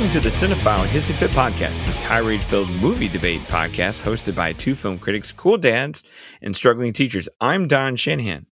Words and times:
Welcome 0.00 0.18
to 0.18 0.20
the 0.20 0.34
Cinephile 0.34 0.86
Hissy 0.86 1.12
Fit 1.12 1.30
Podcast, 1.32 1.84
the 1.84 1.92
tirade 2.00 2.40
filled 2.40 2.70
movie 2.80 3.06
debate 3.06 3.42
podcast 3.42 4.00
hosted 4.00 4.34
by 4.34 4.54
two 4.54 4.74
film 4.74 4.98
critics, 4.98 5.30
cool 5.30 5.58
dads, 5.58 6.02
and 6.40 6.56
struggling 6.56 6.94
teachers. 6.94 7.28
I'm 7.38 7.68
Don 7.68 7.96
Shanahan. 7.96 8.46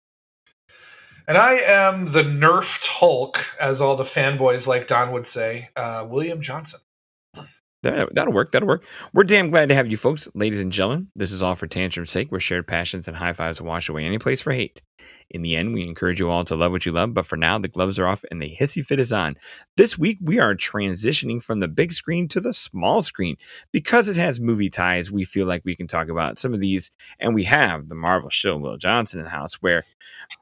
And 1.29 1.39
I 1.39 1.53
am 1.53 2.11
the 2.11 2.25
nerfed 2.25 2.87
Hulk, 2.87 3.39
as 3.61 3.81
all 3.81 3.95
the 3.95 4.03
fanboys 4.03 4.67
like 4.67 4.89
Don 4.89 5.13
would 5.13 5.25
say, 5.25 5.69
uh, 5.77 6.05
William 6.11 6.41
Johnson. 6.41 6.81
That, 7.85 8.13
that'll 8.17 8.35
work. 8.35 8.51
That'll 8.51 8.67
work. 8.67 8.85
We're 9.15 9.23
damn 9.23 9.51
glad 9.51 9.69
to 9.69 9.77
have 9.77 9.89
you 9.89 9.97
folks, 9.97 10.29
ladies 10.35 10.59
and 10.59 10.73
gentlemen. 10.73 11.13
This 11.15 11.31
is 11.31 11.45
all 11.45 11.55
for 11.55 11.69
tantrum's 11.69 12.11
sake, 12.11 12.33
where 12.33 12.41
shared 12.41 12.67
passions 12.67 13.07
and 13.07 13.17
high 13.17 13.35
fives 13.35 13.63
wash 13.63 13.89
away 13.89 14.05
any 14.05 14.19
place 14.19 14.43
for 14.43 14.53
hate. 14.53 14.83
In 15.31 15.43
the 15.43 15.57
end, 15.57 15.75
we 15.75 15.83
encourage 15.83 16.21
you 16.21 16.31
all 16.31 16.45
to 16.45 16.55
love 16.55 16.73
what 16.73 16.87
you 16.87 16.93
love, 16.93 17.13
but 17.13 17.27
for 17.27 17.37
now, 17.37 17.59
the 17.59 17.69
gloves 17.69 17.99
are 17.99 18.07
off 18.07 18.25
and 18.31 18.41
the 18.41 18.55
hissy 18.59 18.85
fit 18.85 19.01
is 19.01 19.13
on. 19.13 19.37
This 19.77 19.99
week, 19.99 20.19
we 20.21 20.39
are 20.39 20.55
transitioning 20.55 21.43
from 21.43 21.61
the 21.61 21.69
big 21.69 21.93
screen 21.93 22.29
to 22.29 22.41
the 22.41 22.53
small 22.53 23.03
screen. 23.03 23.37
Because 23.73 24.09
it 24.09 24.17
has 24.17 24.41
movie 24.41 24.71
ties, 24.71 25.11
we 25.11 25.25
feel 25.25 25.47
like 25.47 25.63
we 25.65 25.75
can 25.75 25.87
talk 25.87 26.09
about 26.09 26.39
some 26.39 26.55
of 26.55 26.61
these, 26.61 26.93
and 27.19 27.35
we 27.35 27.45
have 27.45 27.89
the 27.89 27.95
Marvel 27.95 28.31
show, 28.31 28.57
Will 28.57 28.77
Johnson 28.77 29.19
in 29.19 29.25
the 29.25 29.31
house, 29.31 29.55
where 29.55 29.85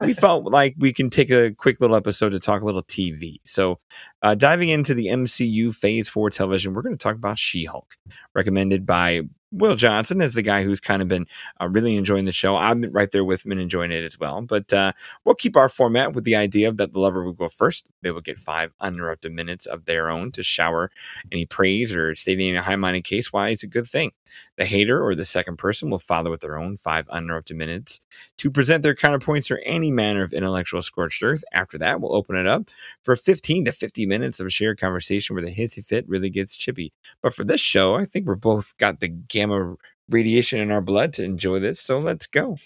we 0.01 0.13
felt 0.25 0.45
like 0.45 0.75
we 0.77 0.93
can 0.93 1.09
take 1.09 1.31
a 1.31 1.53
quick 1.53 1.81
little 1.81 1.95
episode 1.95 2.29
to 2.29 2.39
talk 2.39 2.61
a 2.61 2.65
little 2.65 2.83
TV. 2.83 3.39
So, 3.43 3.79
uh, 4.21 4.35
diving 4.35 4.69
into 4.69 4.93
the 4.93 5.07
MCU 5.07 5.73
Phase 5.73 6.09
4 6.09 6.29
television, 6.29 6.73
we're 6.73 6.81
going 6.83 6.97
to 6.97 7.03
talk 7.03 7.15
about 7.15 7.39
She 7.39 7.65
Hulk, 7.65 7.97
recommended 8.33 8.85
by 8.85 9.21
Will 9.51 9.75
Johnson 9.75 10.21
is 10.21 10.33
the 10.33 10.41
guy 10.41 10.63
who's 10.63 10.79
kind 10.79 11.01
of 11.01 11.07
been 11.07 11.27
uh, 11.61 11.69
really 11.69 11.95
enjoying 11.95 12.25
the 12.25 12.31
show. 12.31 12.55
I'm 12.55 12.81
right 12.91 13.09
there 13.11 13.23
with 13.23 13.45
him 13.45 13.51
and 13.51 13.61
enjoying 13.61 13.91
it 13.91 14.03
as 14.03 14.19
well. 14.19 14.41
But 14.41 14.73
uh, 14.73 14.91
we'll 15.23 15.35
keep 15.35 15.55
our 15.55 15.69
format 15.69 16.13
with 16.13 16.23
the 16.23 16.35
idea 16.35 16.71
that 16.71 16.93
the 16.93 16.99
lover 16.99 17.23
will 17.23 17.33
go 17.33 17.47
first. 17.47 17.87
They 18.01 18.11
will 18.11 18.21
get 18.21 18.37
five 18.37 18.73
uninterrupted 18.81 19.31
minutes 19.31 19.65
of 19.65 19.85
their 19.85 20.09
own 20.09 20.31
to 20.33 20.43
shower 20.43 20.91
any 21.31 21.45
praise 21.45 21.95
or 21.95 22.15
stating 22.15 22.55
a 22.55 22.61
high 22.61 22.75
minded 22.75 23.03
case 23.03 23.31
why 23.31 23.49
it's 23.49 23.63
a 23.63 23.67
good 23.67 23.87
thing. 23.87 24.11
The 24.57 24.65
hater 24.65 25.03
or 25.03 25.15
the 25.15 25.25
second 25.25 25.57
person 25.57 25.89
will 25.89 25.99
follow 25.99 26.31
with 26.31 26.41
their 26.41 26.57
own 26.57 26.77
five 26.77 27.07
uninterrupted 27.09 27.55
minutes 27.55 27.99
to 28.37 28.51
present 28.51 28.83
their 28.83 28.95
counterpoints 28.95 29.51
or 29.51 29.59
any 29.59 29.91
manner 29.91 30.23
of 30.23 30.33
intellectual 30.33 30.81
scorched 30.81 31.21
earth. 31.23 31.43
After 31.53 31.77
that, 31.77 32.01
we'll 32.01 32.15
open 32.15 32.35
it 32.35 32.47
up 32.47 32.69
for 33.03 33.15
15 33.15 33.65
to 33.65 33.71
50 33.71 34.05
minutes 34.05 34.39
of 34.39 34.47
a 34.47 34.49
shared 34.49 34.79
conversation 34.79 35.35
where 35.35 35.45
the 35.45 35.53
hissy 35.53 35.85
fit 35.85 36.07
really 36.07 36.29
gets 36.29 36.55
chippy. 36.55 36.93
But 37.21 37.33
for 37.33 37.43
this 37.43 37.61
show, 37.61 37.95
I 37.95 38.05
think 38.05 38.25
we're 38.25 38.35
both 38.35 38.77
got 38.77 38.99
the 38.99 39.09
gamma 39.45 39.75
radiation 40.09 40.59
in 40.59 40.71
our 40.71 40.81
blood 40.81 41.13
to 41.13 41.23
enjoy 41.23 41.59
this. 41.59 41.79
So 41.79 41.97
let's 41.97 42.27
go. 42.27 42.57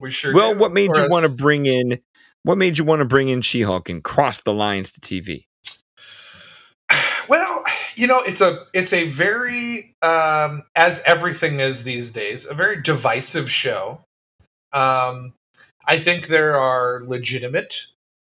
We 0.00 0.10
sure. 0.10 0.34
Well, 0.34 0.54
what 0.54 0.72
made 0.72 0.90
you 0.96 1.08
want 1.10 1.24
to 1.24 1.28
bring 1.28 1.66
in? 1.66 2.00
What 2.44 2.58
made 2.58 2.78
you 2.78 2.84
want 2.84 3.00
to 3.00 3.04
bring 3.04 3.28
in 3.28 3.42
She-Hulk 3.42 3.88
and 3.88 4.02
cross 4.02 4.40
the 4.40 4.54
lines 4.54 4.92
to 4.92 5.00
TV? 5.00 5.46
Well, 7.28 7.62
you 7.94 8.06
know, 8.06 8.20
it's 8.24 8.40
a 8.40 8.64
it's 8.72 8.92
a 8.92 9.06
very 9.08 9.94
um, 10.00 10.62
as 10.74 11.02
everything 11.04 11.60
is 11.60 11.82
these 11.82 12.10
days, 12.10 12.46
a 12.46 12.54
very 12.54 12.80
divisive 12.80 13.50
show. 13.50 14.00
Um, 14.72 15.34
I 15.86 15.98
think 15.98 16.28
there 16.28 16.56
are 16.56 17.02
legitimate 17.04 17.86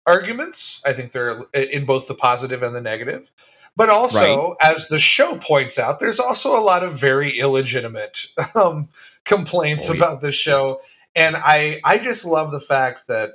arguments. 0.06 0.82
I 0.86 0.92
think 0.92 1.14
there 1.14 1.30
are 1.30 1.46
in 1.54 1.86
both 1.86 2.08
the 2.08 2.16
positive 2.16 2.64
and 2.64 2.76
the 2.76 2.82
negative. 2.82 3.32
But 3.78 3.90
also, 3.90 4.56
as 4.62 4.88
the 4.90 5.00
show 5.00 5.38
points 5.38 5.80
out, 5.80 6.00
there's 6.00 6.20
also 6.20 6.50
a 6.58 6.62
lot 6.62 6.84
of 6.84 7.00
very 7.00 7.40
illegitimate 7.40 8.28
um, 8.56 8.90
complaints 9.26 9.90
Oh, 9.90 9.94
yeah. 9.94 9.98
about 9.98 10.22
this 10.22 10.36
show. 10.36 10.82
And 11.16 11.36
I, 11.36 11.80
I 11.84 11.98
just 11.98 12.26
love 12.26 12.52
the 12.52 12.60
fact 12.60 13.08
that, 13.08 13.30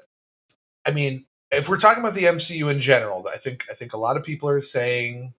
I 0.86 0.90
mean, 0.92 1.24
if 1.50 1.68
we're 1.68 1.78
talking 1.78 2.02
about 2.02 2.14
the 2.14 2.24
MCU 2.24 2.70
in 2.70 2.80
general, 2.80 3.26
I 3.32 3.38
think 3.38 3.66
I 3.70 3.74
think 3.74 3.92
a 3.92 3.98
lot 3.98 4.16
of 4.16 4.22
people 4.24 4.48
are 4.48 4.60
saying 4.60 5.32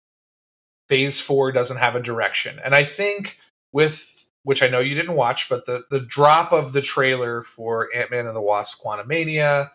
Phase 0.90 1.19
Four 1.22 1.52
doesn't 1.52 1.78
have 1.78 1.96
a 1.96 2.02
direction, 2.02 2.59
and 2.63 2.74
I 2.74 2.84
think 2.84 3.38
with 3.74 4.13
which 4.44 4.63
I 4.63 4.68
know 4.69 4.80
you 4.80 4.96
didn't 4.96 5.16
watch, 5.16 5.50
but 5.50 5.66
the 5.66 5.84
the 5.91 6.00
drop 6.00 6.53
of 6.53 6.72
the 6.74 6.81
trailer 6.81 7.41
for 7.41 7.90
Ant 7.94 8.09
Man 8.12 8.25
and 8.25 8.36
the 8.36 8.41
Wasp: 8.41 8.81
Quantumania, 8.81 9.72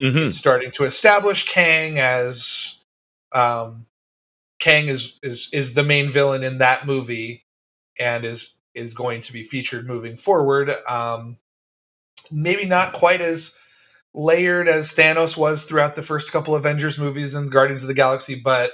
Mm-hmm. 0.00 0.28
starting 0.30 0.70
to 0.72 0.84
establish 0.84 1.46
Kang 1.46 1.98
as 1.98 2.76
um, 3.32 3.84
Kang 4.58 4.88
is 4.88 5.18
is 5.22 5.48
is 5.52 5.74
the 5.74 5.84
main 5.84 6.08
villain 6.08 6.42
in 6.42 6.58
that 6.58 6.86
movie, 6.86 7.46
and 7.98 8.24
is 8.24 8.54
is 8.74 8.94
going 8.94 9.20
to 9.22 9.32
be 9.32 9.42
featured 9.42 9.86
moving 9.86 10.16
forward. 10.16 10.70
Um, 10.88 11.38
maybe 12.30 12.66
not 12.66 12.92
quite 12.92 13.20
as 13.20 13.54
layered 14.14 14.68
as 14.68 14.92
Thanos 14.92 15.36
was 15.36 15.64
throughout 15.64 15.94
the 15.94 16.02
first 16.02 16.32
couple 16.32 16.54
Avengers 16.54 16.98
movies 16.98 17.34
and 17.34 17.50
Guardians 17.50 17.82
of 17.82 17.88
the 17.88 17.94
Galaxy, 17.94 18.34
but 18.34 18.72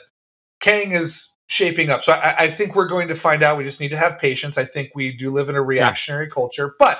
Kang 0.60 0.92
is 0.92 1.28
shaping 1.46 1.90
up. 1.90 2.02
So 2.02 2.12
I, 2.12 2.44
I 2.44 2.48
think 2.48 2.74
we're 2.74 2.88
going 2.88 3.08
to 3.08 3.14
find 3.14 3.42
out. 3.42 3.58
We 3.58 3.64
just 3.64 3.80
need 3.80 3.90
to 3.90 3.96
have 3.96 4.18
patience. 4.18 4.56
I 4.56 4.64
think 4.64 4.90
we 4.94 5.12
do 5.12 5.30
live 5.30 5.48
in 5.48 5.56
a 5.56 5.62
reactionary 5.62 6.28
culture. 6.28 6.74
But 6.78 6.98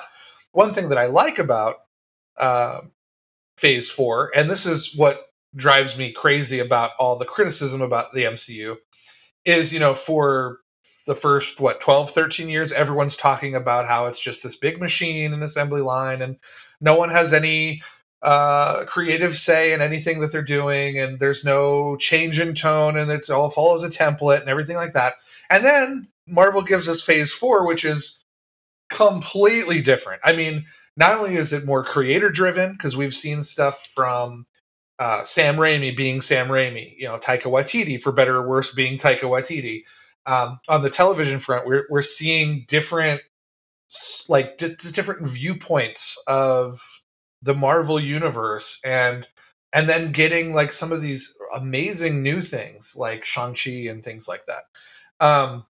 one 0.53 0.73
thing 0.73 0.89
that 0.91 0.99
I 0.99 1.07
like 1.07 1.39
about 1.39 1.77
uh, 2.37 2.83
Phase 3.57 3.91
Four, 3.91 4.31
and 4.37 4.51
this 4.51 4.67
is 4.67 4.95
what 4.97 5.21
drives 5.55 5.97
me 5.97 6.13
crazy 6.13 6.59
about 6.59 6.93
all 6.99 7.17
the 7.17 7.25
criticism 7.25 7.83
about 7.83 8.13
the 8.13 8.25
MCU, 8.25 8.77
is 9.45 9.73
you 9.73 9.81
know 9.81 9.95
for 9.95 10.61
the 11.07 11.15
first 11.15 11.61
what 11.61 11.81
12 11.81 12.11
13 12.11 12.49
years 12.49 12.73
everyone's 12.73 13.15
talking 13.15 13.55
about 13.55 13.87
how 13.87 14.07
it's 14.07 14.19
just 14.19 14.43
this 14.43 14.57
big 14.57 14.81
machine 14.81 15.35
and 15.35 15.43
assembly 15.43 15.83
line 15.83 16.23
and 16.23 16.39
no 16.81 16.97
one 16.97 17.11
has 17.11 17.35
any 17.35 17.83
uh, 18.25 18.85
creative 18.87 19.35
say 19.35 19.73
in 19.75 19.83
anything 19.83 20.21
that 20.21 20.33
they're 20.33 20.43
doing, 20.43 20.99
and 20.99 21.21
there's 21.21 21.45
no 21.45 21.97
change 21.97 22.41
in 22.41 22.55
tone, 22.55 22.97
and 22.97 23.11
it's 23.11 23.29
all 23.29 23.51
follows 23.51 23.85
a 23.85 23.89
template 23.89 24.41
and 24.41 24.49
everything 24.49 24.77
like 24.77 24.95
that. 24.95 25.15
And 25.51 25.63
then 25.63 26.09
Marvel 26.27 26.63
gives 26.63 26.89
us 26.89 27.03
Phase 27.03 27.33
Four, 27.33 27.67
which 27.67 27.85
is 27.85 28.19
completely 28.89 29.83
different. 29.83 30.23
I 30.25 30.33
mean, 30.33 30.65
not 30.97 31.19
only 31.19 31.35
is 31.35 31.53
it 31.53 31.67
more 31.67 31.85
creator 31.85 32.31
driven 32.31 32.73
because 32.73 32.97
we've 32.97 33.15
seen 33.15 33.43
stuff 33.43 33.87
from 33.95 34.47
uh, 34.99 35.25
Sam 35.25 35.57
Raimi 35.57 35.97
being 35.97 36.21
Sam 36.21 36.49
Raimi, 36.49 36.95
you 36.97 37.09
know, 37.09 37.19
Taika 37.19 37.51
Waititi 37.51 38.01
for 38.01 38.13
better 38.13 38.37
or 38.37 38.49
worse 38.49 38.73
being 38.73 38.97
Taika 38.97 39.23
Waititi. 39.23 39.83
Um, 40.27 40.59
on 40.69 40.83
the 40.83 40.91
television 40.91 41.39
front, 41.39 41.67
we're 41.67 41.87
we're 41.91 42.03
seeing 42.03 42.65
different 42.69 43.21
like 44.29 44.59
d- 44.59 44.75
different 44.93 45.27
viewpoints 45.29 46.23
of 46.27 46.81
the 47.43 47.55
Marvel 47.55 48.01
universe 48.01 48.81
and 48.85 49.29
and 49.73 49.89
then 49.89 50.13
getting 50.13 50.55
like 50.55 50.73
some 50.73 50.93
of 50.93 51.03
these 51.03 51.37
amazing 51.55 52.23
new 52.23 52.41
things 52.41 52.95
like 52.97 53.25
Shang-Chi 53.25 53.89
and 53.89 54.03
things 54.03 54.27
like 54.27 54.47
that. 54.47 54.65
Um 55.21 55.67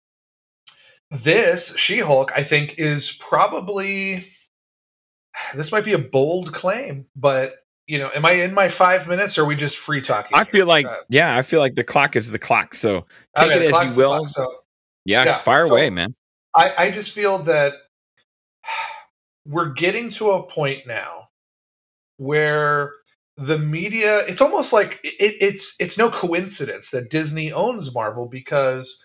this 1.11 1.77
She-Hulk 1.77 2.33
I 2.35 2.43
think 2.43 2.79
is 2.79 3.13
probably 3.13 4.25
this 5.55 5.73
might 5.73 5.85
be 5.85 5.93
a 5.93 5.99
bold 5.99 6.53
claim, 6.53 7.07
but 7.15 7.53
you 7.89 7.99
know, 7.99 8.11
am 8.15 8.25
I 8.25 8.33
in 8.33 8.55
my 8.55 8.69
5 8.69 9.09
minutes 9.09 9.39
or 9.39 9.43
are 9.43 9.47
we 9.47 9.57
just 9.57 9.79
free 9.79 10.01
talking? 10.03 10.39
I 10.39 10.45
feel 10.45 10.67
like, 10.67 10.87
Uh, 10.87 10.97
yeah, 11.09 11.37
I 11.37 11.43
feel 11.43 11.61
like 11.61 11.75
the 11.75 11.83
clock 11.83 12.15
is 12.15 12.31
the 12.31 12.39
clock. 12.39 12.75
So 12.75 13.07
take 13.35 13.51
okay, 13.51 13.67
it 13.67 13.75
as 13.75 13.97
you 13.97 14.03
will. 14.03 14.17
clock, 14.19 14.29
so 14.29 14.55
yeah, 15.05 15.25
yeah, 15.25 15.39
fire 15.39 15.67
so- 15.67 15.73
away, 15.73 15.91
man. 15.91 16.15
I, 16.55 16.75
I 16.87 16.91
just 16.91 17.13
feel 17.13 17.39
that 17.41 17.73
we're 19.47 19.73
getting 19.73 20.11
to 20.11 20.31
a 20.31 20.47
point 20.47 20.87
now 20.87 21.29
where 22.19 22.93
the 23.37 23.59
media 23.59 24.19
it's 24.27 24.41
almost 24.41 24.73
like 24.73 24.99
it, 25.05 25.37
it's 25.41 25.75
it's 25.79 25.97
no 25.97 26.11
coincidence 26.11 26.91
that 26.91 27.09
Disney 27.09 27.53
owns 27.53 27.95
Marvel 27.95 28.27
because 28.27 29.01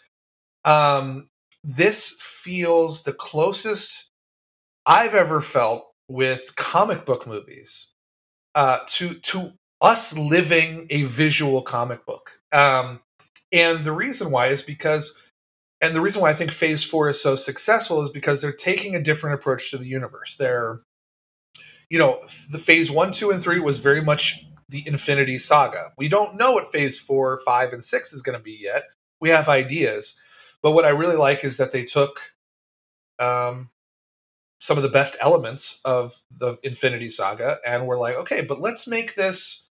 um 0.65 1.29
this 1.63 2.15
feels 2.19 3.03
the 3.03 3.13
closest 3.13 4.07
I've 4.85 5.13
ever 5.13 5.39
felt 5.39 5.85
with 6.09 6.55
comic 6.55 7.05
book 7.05 7.27
movies 7.27 7.89
uh 8.55 8.79
to 8.87 9.15
to 9.15 9.53
us 9.81 10.17
living 10.17 10.87
a 10.89 11.03
visual 11.03 11.61
comic 11.61 12.05
book. 12.05 12.41
Um 12.51 13.01
and 13.51 13.85
the 13.85 13.93
reason 13.93 14.31
why 14.31 14.47
is 14.47 14.63
because 14.63 15.11
and 15.81 15.95
the 15.95 16.01
reason 16.01 16.21
why 16.21 16.29
I 16.29 16.33
think 16.33 16.51
Phase 16.51 16.83
Four 16.83 17.09
is 17.09 17.21
so 17.21 17.35
successful 17.35 18.01
is 18.01 18.09
because 18.09 18.41
they're 18.41 18.51
taking 18.51 18.95
a 18.95 19.03
different 19.03 19.35
approach 19.35 19.69
to 19.71 19.77
the 19.77 19.87
universe. 19.87 20.35
They're, 20.37 20.81
you 21.89 21.99
know, 21.99 22.19
the 22.51 22.59
Phase 22.59 22.91
One, 22.91 23.11
Two, 23.11 23.31
and 23.31 23.41
Three 23.41 23.59
was 23.59 23.79
very 23.79 24.01
much 24.01 24.45
the 24.69 24.83
Infinity 24.87 25.37
Saga. 25.37 25.93
We 25.97 26.09
don't 26.09 26.37
know 26.37 26.53
what 26.53 26.69
Phase 26.69 26.99
Four, 26.99 27.39
Five, 27.45 27.73
and 27.73 27.83
Six 27.83 28.13
is 28.13 28.21
going 28.21 28.37
to 28.37 28.43
be 28.43 28.57
yet. 28.61 28.83
We 29.21 29.29
have 29.29 29.49
ideas, 29.49 30.15
but 30.63 30.73
what 30.73 30.85
I 30.85 30.89
really 30.89 31.17
like 31.17 31.43
is 31.43 31.57
that 31.57 31.71
they 31.71 31.83
took 31.83 32.19
um, 33.19 33.69
some 34.63 34.77
of 34.77 34.83
the 34.83 34.89
best 34.89 35.17
elements 35.21 35.81
of 35.85 36.19
the 36.39 36.57
Infinity 36.63 37.09
Saga 37.09 37.57
and 37.67 37.87
we're 37.87 37.99
like, 37.99 38.15
okay, 38.15 38.43
but 38.47 38.61
let's 38.61 38.87
make 38.87 39.15
this 39.15 39.67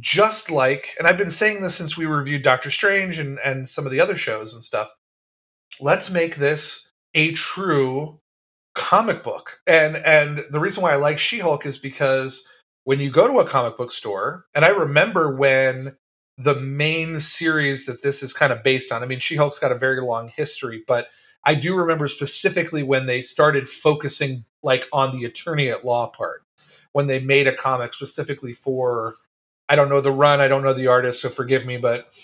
just 0.00 0.50
like. 0.50 0.94
And 0.98 1.06
I've 1.08 1.18
been 1.18 1.30
saying 1.30 1.60
this 1.60 1.74
since 1.74 1.96
we 1.96 2.06
reviewed 2.06 2.42
Doctor 2.42 2.70
Strange 2.70 3.18
and 3.18 3.38
and 3.44 3.68
some 3.68 3.86
of 3.86 3.92
the 3.92 4.00
other 4.00 4.16
shows 4.16 4.54
and 4.54 4.64
stuff 4.64 4.90
let's 5.80 6.10
make 6.10 6.36
this 6.36 6.88
a 7.14 7.32
true 7.32 8.20
comic 8.74 9.22
book. 9.22 9.60
And 9.66 9.96
and 9.98 10.40
the 10.50 10.60
reason 10.60 10.82
why 10.82 10.92
I 10.92 10.96
like 10.96 11.18
She-Hulk 11.18 11.66
is 11.66 11.78
because 11.78 12.46
when 12.84 13.00
you 13.00 13.10
go 13.10 13.26
to 13.26 13.40
a 13.40 13.46
comic 13.46 13.76
book 13.76 13.92
store, 13.92 14.46
and 14.54 14.64
I 14.64 14.68
remember 14.68 15.34
when 15.36 15.96
the 16.36 16.56
main 16.56 17.20
series 17.20 17.86
that 17.86 18.02
this 18.02 18.22
is 18.22 18.32
kind 18.32 18.52
of 18.52 18.62
based 18.62 18.92
on. 18.92 19.02
I 19.02 19.06
mean, 19.06 19.20
She 19.20 19.36
Hulk's 19.36 19.58
got 19.58 19.72
a 19.72 19.78
very 19.78 20.00
long 20.00 20.28
history, 20.28 20.82
but 20.86 21.08
I 21.44 21.54
do 21.54 21.76
remember 21.76 22.08
specifically 22.08 22.82
when 22.82 23.06
they 23.06 23.20
started 23.20 23.68
focusing 23.68 24.44
like 24.62 24.86
on 24.92 25.16
the 25.16 25.24
attorney 25.24 25.68
at 25.68 25.84
law 25.84 26.08
part, 26.08 26.42
when 26.92 27.06
they 27.06 27.20
made 27.20 27.46
a 27.46 27.54
comic 27.54 27.92
specifically 27.92 28.52
for 28.52 29.14
I 29.68 29.76
don't 29.76 29.88
know 29.88 30.00
the 30.00 30.12
run, 30.12 30.40
I 30.40 30.48
don't 30.48 30.62
know 30.62 30.72
the 30.72 30.88
artist, 30.88 31.22
so 31.22 31.28
forgive 31.28 31.66
me, 31.66 31.76
but 31.76 32.18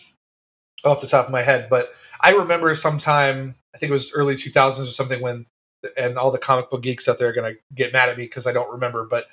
off 0.84 1.00
the 1.00 1.06
top 1.06 1.26
of 1.26 1.32
my 1.32 1.42
head, 1.42 1.68
but 1.68 1.92
I 2.22 2.32
remember 2.32 2.74
sometime 2.74 3.54
I 3.74 3.78
think 3.78 3.90
it 3.90 3.94
was 3.94 4.12
early 4.12 4.34
2000s 4.34 4.80
or 4.80 4.84
something 4.86 5.20
when 5.20 5.46
and 5.96 6.18
all 6.18 6.30
the 6.30 6.38
comic 6.38 6.68
book 6.70 6.82
geeks 6.82 7.08
out 7.08 7.18
there 7.18 7.28
are 7.28 7.32
going 7.32 7.54
to 7.54 7.58
get 7.74 7.92
mad 7.92 8.08
at 8.08 8.18
me 8.18 8.24
because 8.24 8.46
I 8.46 8.52
don't 8.52 8.70
remember, 8.70 9.06
but 9.06 9.26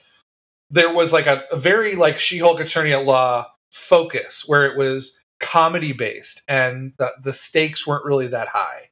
there 0.69 0.93
was 0.93 1.13
like 1.13 1.27
a, 1.27 1.43
a 1.51 1.57
very 1.57 1.95
like 1.95 2.19
She-Hulk 2.19 2.59
attorney 2.59 2.93
at 2.93 3.05
law 3.05 3.45
focus 3.71 4.43
where 4.47 4.65
it 4.65 4.77
was 4.77 5.17
comedy 5.39 5.93
based 5.93 6.41
and 6.47 6.93
the, 6.97 7.11
the 7.21 7.33
stakes 7.33 7.85
weren't 7.85 8.05
really 8.05 8.27
that 8.27 8.47
high 8.47 8.89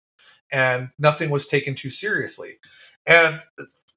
and 0.51 0.89
nothing 0.99 1.29
was 1.29 1.47
taken 1.47 1.75
too 1.75 1.89
seriously. 1.89 2.59
And 3.05 3.41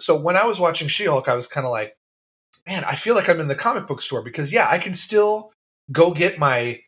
so 0.00 0.16
when 0.16 0.36
I 0.36 0.44
was 0.44 0.60
watching 0.60 0.88
She-Hulk, 0.88 1.28
I 1.28 1.34
was 1.34 1.46
kind 1.46 1.66
of 1.66 1.72
like, 1.72 1.96
man, 2.66 2.84
I 2.84 2.94
feel 2.94 3.14
like 3.14 3.28
I'm 3.28 3.40
in 3.40 3.48
the 3.48 3.54
comic 3.54 3.86
book 3.86 4.00
store 4.00 4.22
because 4.22 4.52
yeah, 4.52 4.68
I 4.70 4.78
can 4.78 4.94
still 4.94 5.52
go 5.90 6.12
get 6.12 6.38
my 6.38 6.80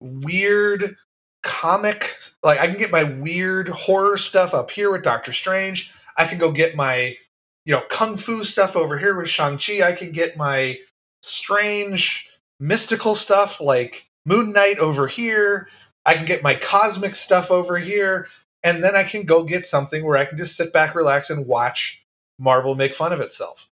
weird 0.00 0.96
comic 1.42 2.16
like 2.44 2.60
I 2.60 2.66
can 2.66 2.76
get 2.76 2.90
my 2.90 3.04
weird 3.04 3.68
horror 3.68 4.16
stuff 4.16 4.54
up 4.54 4.70
here 4.70 4.90
with 4.90 5.02
Doctor 5.02 5.32
Strange. 5.32 5.92
I 6.16 6.26
can 6.26 6.38
go 6.38 6.52
get 6.52 6.76
my 6.76 7.16
you 7.64 7.74
know 7.74 7.82
kung 7.90 8.16
fu 8.16 8.44
stuff 8.44 8.76
over 8.76 8.98
here 8.98 9.16
with 9.16 9.28
Shang-Chi. 9.28 9.82
I 9.82 9.92
can 9.92 10.12
get 10.12 10.36
my 10.36 10.78
strange 11.22 12.28
mystical 12.60 13.14
stuff 13.14 13.60
like 13.60 14.08
Moon 14.26 14.52
Knight 14.52 14.78
over 14.78 15.06
here. 15.06 15.68
I 16.04 16.14
can 16.14 16.24
get 16.24 16.42
my 16.42 16.56
cosmic 16.56 17.14
stuff 17.14 17.50
over 17.50 17.78
here 17.78 18.28
and 18.64 18.82
then 18.82 18.94
I 18.96 19.02
can 19.02 19.24
go 19.24 19.44
get 19.44 19.64
something 19.64 20.04
where 20.04 20.16
I 20.16 20.24
can 20.24 20.38
just 20.38 20.56
sit 20.56 20.72
back, 20.72 20.94
relax, 20.94 21.30
and 21.30 21.46
watch 21.46 22.02
Marvel 22.38 22.74
make 22.74 22.94
fun 22.94 23.12
of 23.12 23.20
itself, 23.20 23.68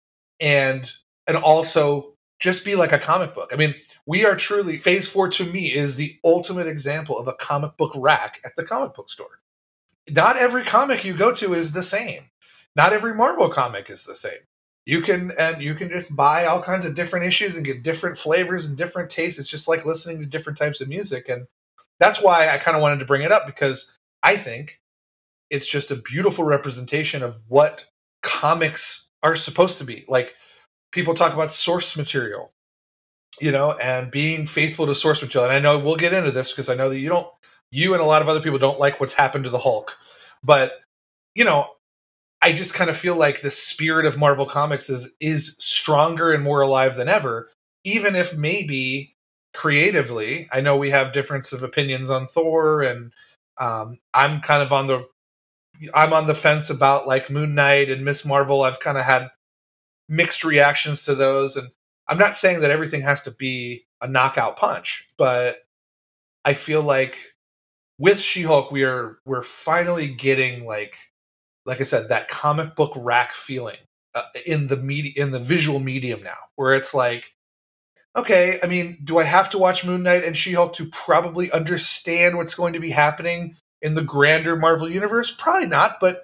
and 0.41 0.91
and 1.27 1.37
also 1.37 2.15
just 2.41 2.65
be 2.65 2.75
like 2.75 2.93
a 2.93 2.99
comic 2.99 3.35
book. 3.35 3.51
I 3.53 3.57
mean, 3.57 3.75
we 4.07 4.25
are 4.27 4.37
truly 4.37 4.77
Phase 4.79 5.09
Four 5.09 5.29
to 5.31 5.45
me 5.45 5.73
is 5.73 5.97
the 5.97 6.19
ultimate 6.25 6.67
example 6.67 7.19
of 7.19 7.29
a 7.29 7.35
comic 7.35 7.77
book 7.77 7.93
rack 7.97 8.41
at 8.45 8.57
the 8.57 8.65
comic 8.65 8.95
book 8.95 9.09
store. 9.09 9.41
Not 10.11 10.37
every 10.37 10.63
comic 10.63 11.05
you 11.05 11.15
go 11.15 11.33
to 11.35 11.55
is 11.55 11.73
the 11.73 11.83
same. 11.83 12.25
Not 12.77 12.93
every 12.93 13.15
Marvel 13.15 13.49
comic 13.49 13.89
is 13.89 14.05
the 14.05 14.15
same. 14.15 14.41
You 14.85 15.01
can 15.01 15.33
and 15.39 15.63
you 15.63 15.75
can 15.75 15.89
just 15.89 16.15
buy 16.15 16.45
all 16.45 16.63
kinds 16.63 16.85
of 16.85 16.95
different 16.95 17.25
issues 17.25 17.57
and 17.57 17.65
get 17.65 17.83
different 17.83 18.19
flavors 18.19 18.67
and 18.67 18.77
different 18.77 19.09
tastes. 19.09 19.39
It's 19.39 19.49
just 19.49 19.67
like 19.69 19.87
listening 19.87 20.21
to 20.21 20.27
different 20.27 20.59
types 20.59 20.81
of 20.83 20.89
music 20.89 21.29
and 21.29 21.47
that's 22.01 22.21
why 22.21 22.49
I 22.49 22.59
kind 22.59 22.77
of 22.77 22.83
wanted 22.83 22.99
to 22.99 23.07
bring 23.07 23.23
it 23.23 23.33
up 23.33 23.47
because 23.47 23.91
I 24.25 24.37
think 24.37 24.81
it's 25.50 25.69
just 25.69 25.91
a 25.93 25.97
beautiful 25.97 26.44
representation 26.44 27.23
of 27.23 27.37
what 27.49 27.85
comics 28.23 29.06
are 29.23 29.37
supposed 29.37 29.79
to 29.79 29.85
be. 29.85 30.05
Like 30.09 30.35
people 30.91 31.15
talk 31.15 31.35
about 31.35 31.53
source 31.53 31.97
material, 31.97 32.53
you 33.41 33.53
know, 33.53 33.73
and 33.81 34.11
being 34.11 34.47
faithful 34.47 34.87
to 34.87 34.94
source 34.94 35.23
material. 35.23 35.50
And 35.50 35.56
I 35.56 35.61
know 35.61 35.79
we'll 35.79 35.97
get 35.97 36.15
into 36.15 36.31
this 36.32 36.50
because 36.50 36.69
I 36.69 36.75
know 36.75 36.88
that 36.88 36.99
you 36.99 37.11
don't, 37.11 37.29
you 37.71 37.93
and 37.93 38.03
a 38.03 38.06
lot 38.06 38.23
of 38.23 38.29
other 38.29 38.41
people 38.41 38.59
don't 38.59 38.81
like 38.81 38.99
what's 38.99 39.15
happened 39.15 39.44
to 39.44 39.50
the 39.50 39.59
Hulk. 39.59 39.97
But, 40.43 40.73
you 41.35 41.44
know, 41.44 41.69
I 42.43 42.53
just 42.53 42.75
kind 42.75 42.91
of 42.91 42.97
feel 42.97 43.17
like 43.17 43.41
the 43.41 43.50
spirit 43.50 44.06
of 44.06 44.19
Marvel 44.19 44.47
Comics 44.47 44.91
is 44.91 45.11
is 45.20 45.56
stronger 45.59 46.32
and 46.32 46.44
more 46.44 46.61
alive 46.61 46.94
than 46.94 47.09
ever, 47.09 47.50
even 47.85 48.17
if 48.17 48.37
maybe 48.37 49.17
creatively, 49.55 50.49
I 50.53 50.61
know 50.61 50.77
we 50.77 50.91
have 50.91 51.12
difference 51.12 51.53
of 51.53 51.62
opinions 51.62 52.11
on 52.11 52.27
Thor 52.27 52.82
and 52.82 53.12
um, 53.59 53.99
I'm 54.12 54.41
kind 54.41 54.62
of 54.62 54.73
on 54.73 54.87
the 54.87 55.06
I'm 55.95 56.12
on 56.12 56.27
the 56.27 56.35
fence 56.35 56.71
about 56.71 57.06
like 57.06 57.31
Moon 57.31 57.55
Knight 57.55 57.91
and 57.91 58.05
Miss 58.05 58.25
Marvel. 58.25 58.62
I've 58.62 58.81
kind 58.81 58.99
of 58.99 59.05
had 59.05 59.31
mixed 60.09 60.45
reactions 60.45 61.05
to 61.05 61.15
those, 61.15 61.56
and 61.56 61.69
I'm 62.09 62.19
not 62.19 62.37
saying 62.37 62.61
that 62.61 62.71
everything 62.71 63.03
has 63.03 63.23
to 63.23 63.31
be 63.33 63.87
a 64.01 64.09
knockout 64.09 64.56
punch, 64.56 65.09
but 65.19 65.59
I 66.45 66.55
feel 66.55 66.83
like 66.83 67.35
with 67.99 68.21
She-Hulk, 68.21 68.71
we 68.71 68.85
are 68.85 69.19
we're 69.25 69.43
finally 69.43 70.09
getting 70.09 70.65
like, 70.65 70.97
like 71.67 71.81
I 71.81 71.85
said, 71.85 72.09
that 72.09 72.29
comic 72.29 72.75
book 72.77 72.93
rack 72.97 73.33
feeling 73.33 73.79
uh, 74.15 74.23
in 74.47 74.67
the 74.67 74.77
media 74.77 75.12
in 75.17 75.31
the 75.31 75.41
visual 75.41 75.81
medium 75.81 76.23
now, 76.23 76.37
where 76.56 76.75
it's 76.75 76.95
like, 76.95 77.34
okay, 78.17 78.59
I 78.63 78.67
mean, 78.67 78.99
do 79.05 79.19
I 79.19 79.25
have 79.25 79.51
to 79.51 79.59
watch 79.59 79.85
Moon 79.85 80.03
Knight 80.03 80.25
and 80.25 80.37
She-Hulk 80.37 80.75
to 80.75 80.87
probably 80.87 81.51
understand 81.53 82.37
what's 82.37 82.55
going 82.55 82.73
to 82.75 82.81
be 82.81 82.91
happening 82.91 83.57
in 83.83 83.95
the 83.95 84.03
grander 84.03 84.57
Marvel 84.57 84.89
universe? 84.89 85.35
Probably 85.37 85.67
not, 85.67 85.97
but 86.01 86.17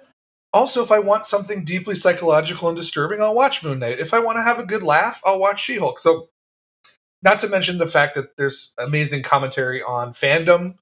also 0.53 0.81
if 0.83 0.91
I 0.91 0.99
want 0.99 1.25
something 1.25 1.65
deeply 1.65 1.95
psychological 1.95 2.69
and 2.69 2.77
disturbing, 2.77 3.21
I'll 3.21 3.35
watch 3.35 3.63
Moon 3.63 3.79
Knight. 3.79 3.99
If 3.99 4.13
I 4.13 4.19
want 4.19 4.37
to 4.37 4.43
have 4.43 4.59
a 4.59 4.65
good 4.65 4.83
laugh, 4.83 5.21
I'll 5.25 5.39
watch 5.39 5.61
She-Hulk. 5.61 5.99
So 5.99 6.29
not 7.21 7.39
to 7.39 7.49
mention 7.49 7.77
the 7.77 7.87
fact 7.87 8.15
that 8.15 8.37
there's 8.37 8.71
amazing 8.77 9.23
commentary 9.23 9.81
on 9.83 10.11
fandom, 10.11 10.75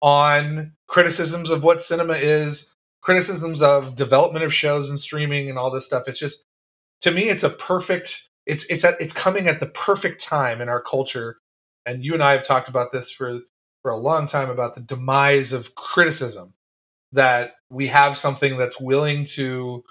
on 0.00 0.72
criticisms 0.86 1.50
of 1.50 1.62
what 1.62 1.80
cinema 1.80 2.14
is, 2.14 2.72
criticisms 3.02 3.62
of 3.62 3.96
development 3.96 4.44
of 4.44 4.52
shows 4.52 4.88
and 4.90 4.98
streaming 4.98 5.48
and 5.48 5.58
all 5.58 5.70
this 5.70 5.86
stuff. 5.86 6.08
It's 6.08 6.18
just 6.18 6.42
to 7.02 7.10
me 7.10 7.28
it's 7.28 7.44
a 7.44 7.50
perfect 7.50 8.27
it's 8.48 8.66
it's 8.70 8.84
at, 8.84 9.00
it's 9.00 9.14
coming 9.14 9.48
at 9.48 9.60
the 9.60 9.68
perfect 9.68 10.22
time 10.22 10.62
in 10.62 10.70
our 10.70 10.82
culture 10.82 11.38
and 11.86 12.04
you 12.04 12.14
and 12.14 12.24
I 12.24 12.32
have 12.32 12.46
talked 12.46 12.68
about 12.68 12.92
this 12.92 13.12
for 13.12 13.40
for 13.82 13.92
a 13.92 13.98
long 13.98 14.26
time 14.26 14.50
about 14.50 14.74
the 14.74 14.82
demise 14.82 15.52
of 15.52 15.76
criticism 15.76 16.54
that 17.12 17.54
we 17.70 17.88
have 17.88 18.16
something 18.16 18.58
that's 18.58 18.80
willing 18.80 19.24
to 19.24 19.84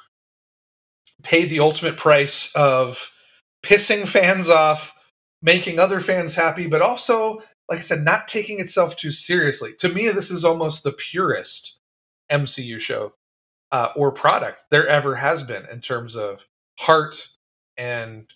pay 1.24 1.46
the 1.46 1.60
ultimate 1.60 1.98
price 1.98 2.52
of 2.56 3.12
pissing 3.64 4.08
fans 4.08 4.50
off, 4.50 4.96
making 5.42 5.80
other 5.80 6.00
fans 6.00 6.36
happy, 6.36 6.68
but 6.68 6.82
also, 6.82 7.38
like 7.70 7.80
I 7.80 7.82
said, 7.82 8.02
not 8.02 8.28
taking 8.28 8.60
itself 8.60 8.96
too 8.96 9.12
seriously. 9.12 9.74
To 9.80 9.90
me, 9.90 10.10
this 10.10 10.32
is 10.32 10.46
almost 10.46 10.84
the 10.84 10.94
purest 10.94 11.78
MCU 12.32 12.80
show 12.80 13.14
uh, 13.72 13.90
or 13.96 14.12
product 14.12 14.66
there 14.72 14.88
ever 14.88 15.16
has 15.16 15.44
been 15.44 15.66
in 15.72 15.82
terms 15.82 16.16
of 16.16 16.46
heart 16.80 17.30
and 17.78 18.28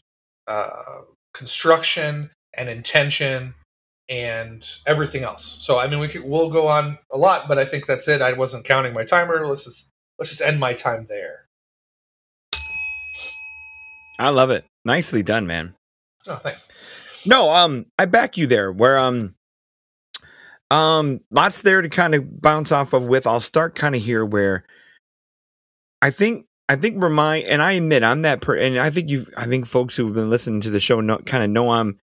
uh, 0.52 1.02
construction 1.34 2.30
and 2.56 2.70
intention 2.70 3.54
and 4.10 4.68
everything 4.86 5.24
else. 5.24 5.58
So 5.62 5.78
I 5.78 5.88
mean, 5.88 6.00
we 6.00 6.08
could, 6.08 6.24
we'll 6.24 6.50
go 6.50 6.68
on 6.68 6.98
a 7.12 7.18
lot, 7.18 7.48
but 7.48 7.58
I 7.58 7.66
think 7.66 7.86
that's 7.86 8.08
it. 8.08 8.22
I 8.22 8.34
wasn't 8.34 8.66
counting 8.66 8.94
my 8.94 9.06
timer. 9.06 9.46
Let's 9.46 9.64
just 9.64 9.90
let's 10.20 10.30
just 10.30 10.42
end 10.42 10.60
my 10.60 10.74
time 10.74 11.06
there. 11.08 11.46
I 14.20 14.30
love 14.30 14.52
it. 14.52 14.66
Nicely 14.86 15.24
done, 15.24 15.48
man. 15.48 15.74
Oh, 16.28 16.36
thanks. 16.36 16.68
No, 17.26 17.50
um, 17.50 17.86
I 17.98 18.06
back 18.06 18.38
you 18.38 18.48
there. 18.48 18.72
Where 18.72 19.00
um, 19.00 19.36
um, 20.70 21.22
lots 21.32 21.62
there 21.62 21.82
to 21.82 21.90
kind 21.90 22.14
of 22.14 22.42
bounce 22.42 22.72
off 22.72 22.94
of. 22.94 23.08
With 23.08 23.26
I'll 23.26 23.40
start 23.40 23.76
kind 23.76 23.96
of 23.96 24.02
here 24.02 24.26
where 24.26 24.66
I 26.02 26.10
think 26.10 26.46
I 26.72 26.78
think 26.78 27.02
we're 27.02 27.10
and 27.20 27.62
I 27.62 27.74
admit 27.74 28.02
I'm 28.02 28.22
that 28.22 28.40
per 28.40 28.56
and 28.56 28.80
I 28.80 28.92
think 28.92 29.10
you 29.10 29.28
I 29.36 29.46
think 29.46 29.66
folks 29.66 29.94
who've 29.94 30.14
been 30.14 30.30
listening 30.30 30.62
to 30.62 30.70
the 30.70 30.80
show 30.80 31.02
know 31.02 31.18
kind 31.18 31.44
of 31.44 31.50
know 31.50 31.70
I'm 31.72 32.00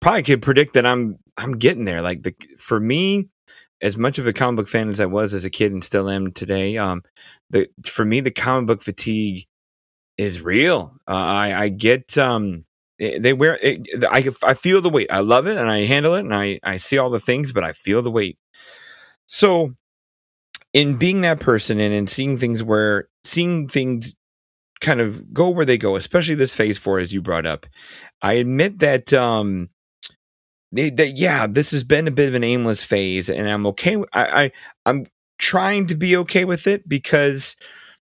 probably 0.00 0.22
could 0.22 0.40
predict 0.40 0.72
that 0.72 0.86
I'm 0.86 1.18
I'm 1.36 1.58
getting 1.58 1.84
there. 1.84 2.00
Like 2.00 2.22
the 2.22 2.34
for 2.58 2.80
me, 2.80 3.28
as 3.82 3.98
much 3.98 4.18
of 4.18 4.26
a 4.26 4.32
comic 4.32 4.56
book 4.56 4.68
fan 4.68 4.88
as 4.88 5.00
I 5.00 5.04
was 5.04 5.34
as 5.34 5.44
a 5.44 5.50
kid 5.50 5.70
and 5.70 5.84
still 5.84 6.08
am 6.08 6.32
today, 6.32 6.78
um, 6.78 7.02
the 7.50 7.68
for 7.84 8.06
me 8.06 8.20
the 8.20 8.30
comic 8.30 8.68
book 8.68 8.82
fatigue 8.82 9.44
is 10.16 10.40
real. 10.40 10.94
Uh, 11.06 11.12
I 11.12 11.64
I 11.64 11.68
get 11.68 12.16
um 12.16 12.64
eh, 12.98 13.18
they 13.20 13.34
wear 13.34 13.58
it, 13.60 13.86
I 14.10 14.30
I 14.42 14.54
feel 14.54 14.80
the 14.80 14.88
weight. 14.88 15.08
I 15.10 15.20
love 15.20 15.46
it 15.46 15.58
and 15.58 15.70
I 15.70 15.84
handle 15.84 16.14
it 16.14 16.20
and 16.20 16.34
I 16.34 16.58
I 16.62 16.78
see 16.78 16.96
all 16.96 17.10
the 17.10 17.20
things, 17.20 17.52
but 17.52 17.64
I 17.64 17.72
feel 17.72 18.00
the 18.00 18.10
weight. 18.10 18.38
So 19.26 19.74
in 20.76 20.96
being 20.98 21.22
that 21.22 21.40
person 21.40 21.80
and 21.80 21.94
in 21.94 22.06
seeing 22.06 22.36
things 22.36 22.62
where 22.62 23.08
seeing 23.24 23.66
things 23.66 24.14
kind 24.82 25.00
of 25.00 25.32
go 25.32 25.48
where 25.48 25.64
they 25.64 25.78
go, 25.78 25.96
especially 25.96 26.34
this 26.34 26.54
phase 26.54 26.76
four, 26.76 26.98
as 26.98 27.14
you 27.14 27.22
brought 27.22 27.46
up, 27.46 27.66
I 28.20 28.34
admit 28.34 28.80
that 28.80 29.10
um 29.14 29.70
that 30.72 31.14
yeah, 31.16 31.46
this 31.46 31.70
has 31.70 31.82
been 31.82 32.06
a 32.06 32.10
bit 32.10 32.28
of 32.28 32.34
an 32.34 32.44
aimless 32.44 32.84
phase, 32.84 33.30
and 33.30 33.48
I'm 33.48 33.64
okay. 33.68 33.96
I, 34.12 34.44
I 34.44 34.52
I'm 34.84 35.06
trying 35.38 35.86
to 35.86 35.94
be 35.94 36.14
okay 36.18 36.44
with 36.44 36.66
it 36.66 36.86
because 36.86 37.56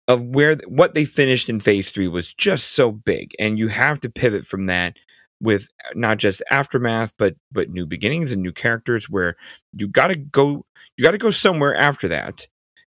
of 0.07 0.23
where 0.23 0.57
what 0.69 0.95
they 0.95 1.05
finished 1.05 1.49
in 1.49 1.59
phase 1.59 1.91
three 1.91 2.07
was 2.07 2.33
just 2.33 2.75
so 2.75 2.93
big, 2.93 3.33
and 3.41 3.59
you 3.59 3.67
have 3.69 3.99
to 4.01 4.11
pivot 4.11 4.47
from 4.47 4.67
that 4.67 4.97
with 5.41 5.67
not 5.97 6.19
just 6.19 6.45
aftermath, 6.49 7.13
but 7.19 7.35
but 7.51 7.71
new 7.71 7.87
beginnings 7.87 8.31
and 8.31 8.41
new 8.41 8.53
characters. 8.53 9.11
Where 9.11 9.35
you 9.73 9.89
got 9.89 10.09
to 10.09 10.17
go, 10.17 10.65
you 10.97 11.03
got 11.03 11.11
to 11.13 11.19
go 11.19 11.31
somewhere 11.31 11.75
after 11.75 12.07
that, 12.07 12.47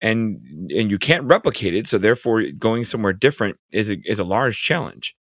and 0.06 0.72
and 0.72 0.92
you 0.92 1.00
can't 1.00 1.26
replicate 1.26 1.76
it. 1.76 1.88
So 1.90 1.98
therefore, 2.00 2.44
going 2.60 2.86
somewhere 2.86 3.14
different 3.14 3.58
is 3.72 3.90
a, 3.92 3.98
is 4.06 4.20
a 4.20 4.26
large 4.26 4.60
challenge. 4.62 5.16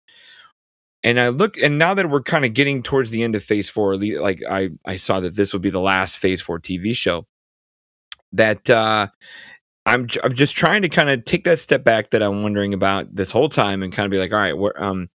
and 1.02 1.20
I 1.20 1.28
look, 1.28 1.58
and 1.58 1.78
now 1.78 1.94
that 1.94 2.08
we're 2.10 2.22
kind 2.22 2.44
of 2.44 2.54
getting 2.54 2.82
towards 2.82 3.10
the 3.10 3.22
end 3.22 3.36
of 3.36 3.44
Phase 3.44 3.68
Four, 3.70 3.96
like 3.98 4.42
I 4.48 4.70
I 4.86 4.96
saw 4.96 5.20
that 5.20 5.34
this 5.36 5.52
would 5.52 5.62
be 5.62 5.70
the 5.70 5.80
last 5.80 6.18
Phase 6.18 6.42
Four 6.42 6.58
TV 6.60 6.96
show. 6.96 7.26
That 8.32 8.68
uh, 8.70 9.08
I'm 9.86 10.08
I'm 10.24 10.34
just 10.34 10.56
trying 10.56 10.82
to 10.82 10.88
kind 10.88 11.10
of 11.10 11.24
take 11.24 11.44
that 11.44 11.58
step 11.60 11.84
back 11.84 12.10
that 12.10 12.22
I'm 12.22 12.42
wondering 12.42 12.74
about 12.74 13.14
this 13.14 13.30
whole 13.32 13.48
time, 13.50 13.82
and 13.82 13.92
kind 13.92 14.06
of 14.06 14.12
be 14.12 14.18
like, 14.18 14.32
all 14.32 14.38
right, 14.38 14.54
um, 14.82 15.10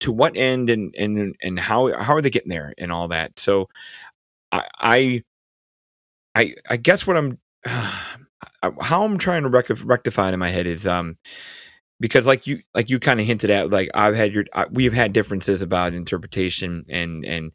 to 0.00 0.12
what 0.12 0.36
end, 0.36 0.70
and 0.70 0.94
and 0.98 1.36
and 1.42 1.58
how 1.60 1.96
how 2.02 2.14
are 2.14 2.22
they 2.22 2.30
getting 2.30 2.50
there, 2.50 2.74
and 2.78 2.92
all 2.92 3.08
that. 3.08 3.38
So, 3.38 3.68
I 4.52 5.22
I, 6.34 6.54
I 6.70 6.76
guess 6.76 7.06
what 7.06 7.16
I'm 7.16 7.38
how 8.80 9.04
I'm 9.04 9.18
trying 9.18 9.42
to 9.44 9.48
rectify 9.48 10.28
it 10.28 10.34
in 10.34 10.40
my 10.40 10.50
head 10.50 10.66
is 10.66 10.86
um 10.86 11.16
because 12.00 12.26
like 12.26 12.46
you 12.46 12.60
like 12.74 12.90
you 12.90 12.98
kind 12.98 13.20
of 13.20 13.26
hinted 13.26 13.50
at 13.50 13.70
like 13.70 13.88
I've 13.94 14.14
had 14.14 14.32
your 14.32 14.44
we've 14.70 14.92
had 14.92 15.12
differences 15.12 15.62
about 15.62 15.94
interpretation 15.94 16.84
and 16.88 17.24
and 17.24 17.52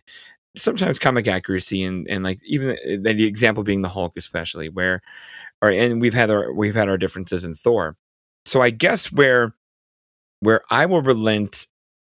sometimes 0.55 0.99
comic 0.99 1.27
accuracy 1.27 1.83
and 1.83 2.07
and 2.09 2.23
like 2.23 2.39
even 2.45 2.77
the, 2.85 3.13
the 3.13 3.25
example 3.25 3.63
being 3.63 3.81
the 3.81 3.89
Hulk 3.89 4.13
especially 4.17 4.69
where 4.69 5.01
or 5.61 5.69
and 5.69 6.01
we've 6.01 6.13
had 6.13 6.29
our 6.29 6.53
we've 6.53 6.75
had 6.75 6.89
our 6.89 6.97
differences 6.97 7.45
in 7.45 7.55
Thor. 7.55 7.95
So 8.45 8.61
I 8.61 8.69
guess 8.69 9.11
where 9.11 9.55
where 10.41 10.61
I 10.69 10.85
will 10.85 11.01
relent 11.01 11.67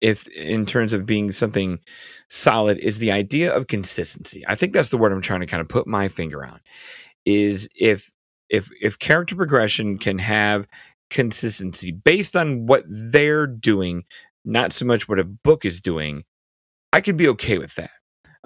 if 0.01 0.27
in 0.27 0.65
terms 0.65 0.93
of 0.93 1.05
being 1.05 1.31
something 1.31 1.79
solid 2.29 2.77
is 2.79 2.99
the 2.99 3.11
idea 3.11 3.55
of 3.55 3.67
consistency. 3.67 4.43
I 4.47 4.55
think 4.55 4.73
that's 4.73 4.89
the 4.89 4.97
word 4.97 5.11
I'm 5.11 5.21
trying 5.21 5.39
to 5.39 5.47
kind 5.47 5.61
of 5.61 5.69
put 5.69 5.87
my 5.87 6.07
finger 6.07 6.45
on. 6.45 6.59
Is 7.25 7.67
if 7.75 8.11
if 8.49 8.69
if 8.81 8.99
character 8.99 9.35
progression 9.35 9.97
can 9.97 10.19
have 10.19 10.67
consistency 11.09 11.91
based 11.91 12.35
on 12.35 12.65
what 12.65 12.83
they're 12.87 13.47
doing, 13.47 14.03
not 14.45 14.73
so 14.73 14.85
much 14.85 15.07
what 15.07 15.19
a 15.19 15.23
book 15.23 15.65
is 15.65 15.81
doing, 15.81 16.23
I 16.93 17.01
could 17.01 17.17
be 17.17 17.27
okay 17.29 17.57
with 17.57 17.75
that. 17.75 17.91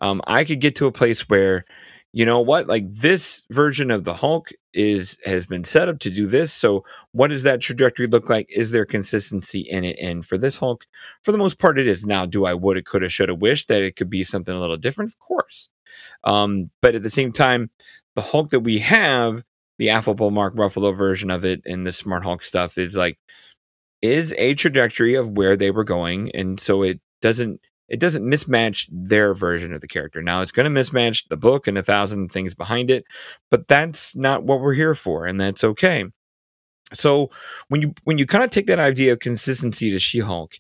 Um, 0.02 0.22
I 0.28 0.44
could 0.44 0.62
get 0.62 0.76
to 0.78 0.88
a 0.88 0.92
place 0.92 1.30
where, 1.30 1.64
you 2.12 2.26
know 2.26 2.42
what, 2.42 2.68
like 2.68 2.86
this 2.92 3.44
version 3.52 3.92
of 3.92 4.04
the 4.04 4.16
Hulk 4.16 4.50
is 4.74 5.18
has 5.24 5.46
been 5.46 5.64
set 5.64 5.88
up 5.88 6.00
to 6.00 6.10
do 6.10 6.26
this. 6.26 6.52
So, 6.52 6.84
what 7.12 7.30
does 7.30 7.44
that 7.44 7.62
trajectory 7.62 8.08
look 8.08 8.30
like? 8.30 8.48
Is 8.50 8.72
there 8.72 8.86
consistency 8.86 9.62
in 9.62 9.84
it? 9.86 9.98
And 10.02 10.26
for 10.26 10.38
this 10.38 10.58
Hulk, 10.58 10.86
for 11.24 11.32
the 11.32 11.38
most 11.38 11.60
part, 11.60 11.80
it 11.80 11.88
is. 11.88 12.06
Now, 12.06 12.26
do 12.26 12.46
I 12.46 12.54
woulda, 12.54 12.82
coulda, 12.82 13.10
shoulda, 13.10 13.36
wished 13.36 13.68
that 13.70 13.84
it 13.84 13.96
could 13.96 14.10
be 14.10 14.24
something 14.24 14.54
a 14.54 14.60
little 14.60 14.78
different? 14.78 15.12
Of 15.12 15.20
course. 15.20 15.70
Um, 16.24 16.72
but 16.82 16.96
at 16.96 17.04
the 17.04 17.10
same 17.10 17.32
time, 17.32 17.70
the 18.16 18.22
Hulk 18.22 18.50
that 18.50 18.62
we 18.62 18.80
have 18.80 19.44
the 19.82 19.90
affable 19.90 20.30
Mark 20.30 20.54
Ruffalo 20.54 20.96
version 20.96 21.32
of 21.32 21.44
it 21.44 21.64
and 21.66 21.88
the 21.88 21.92
Smart 21.92 22.24
Hulk 22.24 22.44
stuff 22.44 22.78
is 22.78 22.96
like 22.96 23.18
is 24.04 24.32
a 24.38 24.54
trajectory 24.54 25.16
of 25.16 25.30
where 25.30 25.56
they 25.56 25.72
were 25.72 25.84
going, 25.84 26.30
and 26.36 26.60
so 26.60 26.84
it 26.84 27.02
doesn't 27.20 27.60
it 27.90 28.00
doesn't 28.00 28.24
mismatch 28.24 28.88
their 28.92 29.34
version 29.34 29.74
of 29.74 29.82
the 29.82 29.88
character. 29.88 30.22
Now 30.22 30.44
it's 30.44 30.52
going 30.52 30.72
to 30.72 30.80
mismatch 30.80 31.28
the 31.30 31.36
book 31.36 31.66
and 31.66 31.80
a 31.80 31.84
thousand 31.84 32.32
things 32.32 32.54
behind 32.54 32.92
it, 32.92 33.06
but 33.50 33.68
that's 33.68 34.16
not 34.16 34.44
what 34.44 34.62
we're 34.62 34.76
here 34.76 34.94
for, 34.94 35.26
and 35.26 35.42
that's 35.42 35.64
okay. 35.64 36.06
So 36.94 37.32
when 37.70 37.82
you 37.82 37.96
when 38.04 38.20
you 38.20 38.28
kind 38.28 38.44
of 38.44 38.52
take 38.52 38.68
that 38.68 38.78
idea 38.78 39.14
of 39.14 39.18
consistency 39.18 39.90
to 39.90 39.98
She-Hulk, 39.98 40.60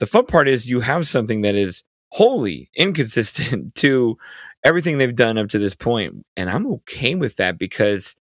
the 0.00 0.06
fun 0.06 0.26
part 0.26 0.48
is 0.48 0.68
you 0.68 0.80
have 0.80 1.06
something 1.06 1.42
that 1.42 1.54
is 1.54 1.84
wholly 2.08 2.68
inconsistent 2.76 3.76
to 3.76 4.18
everything 4.64 4.98
they've 4.98 5.14
done 5.14 5.38
up 5.38 5.50
to 5.50 5.60
this 5.60 5.76
point, 5.76 6.26
and 6.36 6.50
I'm 6.50 6.66
okay 6.66 7.14
with 7.14 7.36
that 7.36 7.58
because 7.58 8.16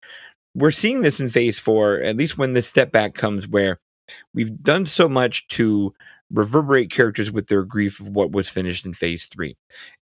we're 0.53 0.71
seeing 0.71 1.01
this 1.01 1.19
in 1.19 1.29
phase 1.29 1.59
four, 1.59 1.95
at 1.97 2.17
least 2.17 2.37
when 2.37 2.53
this 2.53 2.67
step 2.67 2.91
back 2.91 3.13
comes, 3.13 3.47
where 3.47 3.79
we've 4.33 4.61
done 4.61 4.85
so 4.85 5.07
much 5.07 5.47
to 5.49 5.93
reverberate 6.33 6.89
characters 6.89 7.29
with 7.29 7.47
their 7.47 7.63
grief 7.63 7.99
of 7.99 8.09
what 8.09 8.31
was 8.31 8.47
finished 8.47 8.85
in 8.85 8.93
phase 8.93 9.25
three. 9.25 9.57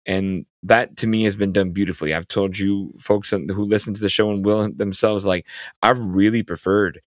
And 0.05 0.45
that 0.61 0.95
to 0.97 1.07
me 1.07 1.23
has 1.23 1.35
been 1.35 1.51
done 1.51 1.71
beautifully. 1.71 2.13
I've 2.13 2.27
told 2.27 2.57
you 2.57 2.93
folks 2.99 3.31
who 3.31 3.63
listen 3.63 3.93
to 3.95 4.01
the 4.01 4.09
show 4.09 4.29
and 4.29 4.45
will 4.45 4.71
themselves, 4.71 5.25
like, 5.25 5.47
I've 5.81 5.99
really 5.99 6.43
preferred 6.43 7.01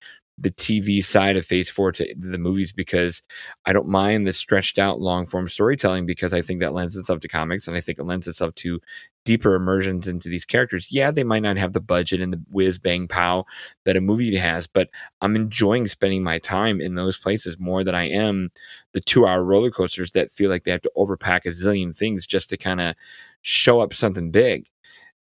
the 0.42 0.52
TV 0.52 1.04
side 1.04 1.38
of 1.38 1.46
Phase 1.46 1.70
Four 1.70 1.92
to 1.94 2.16
the 2.18 2.38
movies 2.38 2.72
because 2.72 3.22
I 3.66 3.74
don't 3.74 3.88
mind 3.88 4.26
the 4.26 4.34
stretched 4.34 4.80
out 4.80 5.02
long 5.02 5.26
form 5.26 5.50
storytelling 5.50 6.06
because 6.06 6.34
I 6.34 6.42
think 6.42 6.60
that 6.60 6.74
lends 6.74 6.96
itself 6.96 7.20
to 7.22 7.28
comics 7.28 7.68
and 7.68 7.76
I 7.76 7.82
think 7.82 8.00
it 8.00 8.06
lends 8.06 8.28
itself 8.28 8.56
to 8.56 8.80
deeper 9.26 9.54
immersions 9.54 10.08
into 10.08 10.30
these 10.30 10.46
characters. 10.46 10.88
Yeah, 10.92 11.12
they 11.12 11.24
might 11.24 11.44
not 11.44 11.58
have 11.58 11.74
the 11.74 11.82
budget 11.82 12.22
and 12.22 12.34
the 12.34 12.42
whiz 12.50 12.80
bang 12.80 13.08
pow 13.08 13.46
that 13.86 13.98
a 13.98 14.02
movie 14.02 14.36
has, 14.38 14.66
but 14.68 14.90
I'm 15.22 15.36
enjoying 15.36 15.88
spending 15.88 16.24
my 16.24 16.40
time 16.40 16.80
in 16.82 16.96
those 16.96 17.20
places 17.20 17.60
more 17.60 17.84
than 17.84 17.96
I 17.96 18.10
am 18.10 18.50
the 18.94 19.02
two 19.02 19.28
hour 19.28 19.44
roller 19.44 19.72
coasters 19.72 20.12
that 20.14 20.32
feel 20.32 20.50
like 20.50 20.64
they 20.64 20.72
have 20.72 20.82
to 20.82 20.92
overpack 20.98 21.46
a 21.46 21.50
zillion 21.50 21.96
things 21.96 22.26
just 22.26 22.50
to 22.50 22.58
kind 22.58 22.82
of 22.82 22.96
show 23.42 23.82
up 23.82 23.94
something 23.94 24.32
big. 24.32 24.68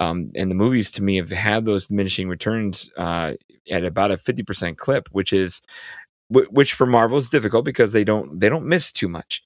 Um, 0.05 0.33
and 0.35 0.51
the 0.51 0.55
movies 0.55 0.91
to 0.93 1.03
me 1.03 1.17
have 1.17 1.31
had 1.31 1.65
those 1.65 1.87
diminishing 1.87 2.29
returns 2.29 2.91
uh, 2.97 3.35
at 3.71 3.85
about 3.85 4.11
a 4.11 4.17
50% 4.17 4.77
clip, 4.77 5.09
which 5.13 5.33
is 5.33 5.63
which 6.31 6.73
for 6.73 6.87
Marvel 6.87 7.19
is 7.19 7.29
difficult 7.29 7.65
because 7.65 7.93
they 7.93 8.03
don't 8.03 8.41
they 8.41 8.49
don't 8.49 8.67
miss 8.67 8.91
too 8.91 9.09
much. 9.09 9.43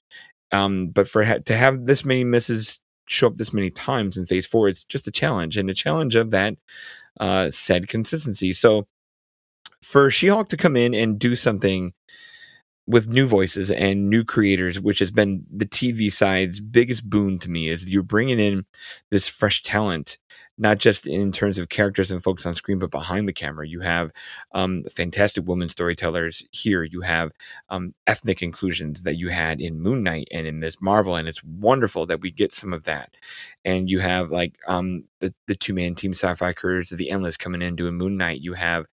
Um, 0.51 0.87
but 0.87 1.07
for 1.07 1.23
ha- 1.23 1.39
to 1.45 1.55
have 1.55 1.85
this 1.85 2.05
many 2.05 2.23
misses 2.23 2.81
show 3.07 3.27
up 3.27 3.35
this 3.35 3.53
many 3.53 3.69
times 3.69 4.17
in 4.17 4.25
Phase 4.25 4.45
Four, 4.45 4.69
it's 4.69 4.83
just 4.83 5.07
a 5.07 5.11
challenge 5.11 5.57
and 5.57 5.69
a 5.69 5.73
challenge 5.73 6.15
of 6.15 6.31
that 6.31 6.55
uh, 7.19 7.51
said 7.51 7.87
consistency. 7.87 8.53
So 8.53 8.87
for 9.83 10.09
She-Hulk 10.09 10.49
to 10.49 10.57
come 10.57 10.75
in 10.75 10.93
and 10.93 11.19
do 11.19 11.35
something 11.35 11.93
with 12.87 13.07
new 13.07 13.27
voices 13.27 13.69
and 13.69 14.09
new 14.09 14.23
creators, 14.23 14.79
which 14.79 14.99
has 14.99 15.11
been 15.11 15.45
the 15.51 15.65
TV 15.65 16.11
side's 16.11 16.59
biggest 16.59 17.07
boon 17.07 17.37
to 17.39 17.49
me, 17.49 17.69
is 17.69 17.87
you're 17.87 18.01
bringing 18.01 18.39
in 18.39 18.65
this 19.11 19.27
fresh 19.27 19.61
talent 19.61 20.17
not 20.59 20.77
just 20.77 21.07
in 21.07 21.31
terms 21.31 21.57
of 21.57 21.69
characters 21.69 22.11
and 22.11 22.21
folks 22.21 22.45
on 22.45 22.53
screen, 22.53 22.77
but 22.79 22.91
behind 22.91 23.27
the 23.27 23.33
camera. 23.33 23.65
You 23.65 23.79
have 23.79 24.11
um, 24.51 24.83
fantastic 24.91 25.47
women 25.47 25.69
storytellers 25.69 26.45
here. 26.51 26.83
You 26.83 27.01
have 27.01 27.31
um, 27.69 27.95
ethnic 28.05 28.43
inclusions 28.43 29.03
that 29.03 29.15
you 29.15 29.29
had 29.29 29.61
in 29.61 29.79
Moon 29.79 30.03
Knight 30.03 30.27
and 30.31 30.45
in 30.45 30.59
Ms. 30.59 30.77
Marvel, 30.81 31.15
and 31.15 31.29
it's 31.29 31.43
wonderful 31.43 32.05
that 32.07 32.19
we 32.19 32.29
get 32.29 32.51
some 32.51 32.73
of 32.73 32.83
that. 32.83 33.15
And 33.63 33.89
you 33.89 33.99
have 33.99 34.31
like 34.31 34.55
um, 34.67 35.05
the 35.19 35.33
the 35.47 35.55
two 35.55 35.73
man 35.73 35.95
team 35.95 36.11
sci-fi 36.11 36.51
careers 36.51 36.91
of 36.91 36.97
the 36.97 37.09
Endless 37.09 37.37
coming 37.37 37.61
in 37.61 37.77
doing 37.77 37.95
Moon 37.95 38.17
Knight. 38.17 38.41
You 38.41 38.53
have 38.53 38.85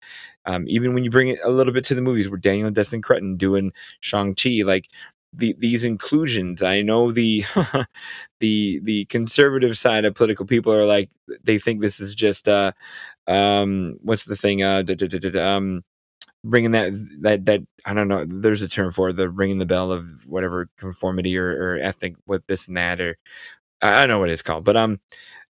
um, 0.46 0.64
even 0.68 0.94
when 0.94 1.02
you 1.02 1.10
bring 1.10 1.28
it 1.28 1.40
a 1.42 1.50
little 1.50 1.72
bit 1.72 1.84
to 1.86 1.94
the 1.96 2.00
movies, 2.00 2.28
where 2.28 2.38
Daniel 2.38 2.70
Destin 2.70 3.02
Cretton 3.02 3.36
doing 3.36 3.72
Shang 4.00 4.36
Chi, 4.36 4.62
like 4.64 4.88
the, 5.32 5.54
these 5.58 5.84
inclusions. 5.84 6.62
I 6.62 6.82
know 6.82 7.10
the 7.12 7.44
the 8.40 8.80
the 8.82 9.04
conservative 9.06 9.76
side 9.78 10.04
of 10.04 10.14
political 10.14 10.46
people 10.46 10.72
are 10.72 10.84
like 10.84 11.10
they 11.44 11.58
think 11.58 11.80
this 11.80 12.00
is 12.00 12.14
just 12.14 12.48
uh 12.48 12.72
um 13.26 13.98
what's 14.02 14.24
the 14.24 14.36
thing 14.36 14.62
uh 14.62 14.82
um 15.40 15.84
bringing 16.44 16.72
that 16.72 16.92
that 17.22 17.44
that 17.46 17.60
I 17.84 17.94
don't 17.94 18.08
know. 18.08 18.24
There's 18.26 18.62
a 18.62 18.68
term 18.68 18.92
for 18.92 19.10
it, 19.10 19.14
the 19.16 19.30
ringing 19.30 19.58
the 19.58 19.66
bell 19.66 19.92
of 19.92 20.26
whatever 20.26 20.68
conformity 20.78 21.36
or, 21.38 21.48
or 21.50 21.78
ethnic 21.78 22.16
with 22.26 22.46
this 22.46 22.68
and 22.68 22.76
that 22.76 23.00
or 23.00 23.18
I 23.82 24.00
don't 24.00 24.08
know 24.08 24.18
what 24.20 24.30
it's 24.30 24.42
called, 24.42 24.64
but 24.64 24.76
um 24.76 25.00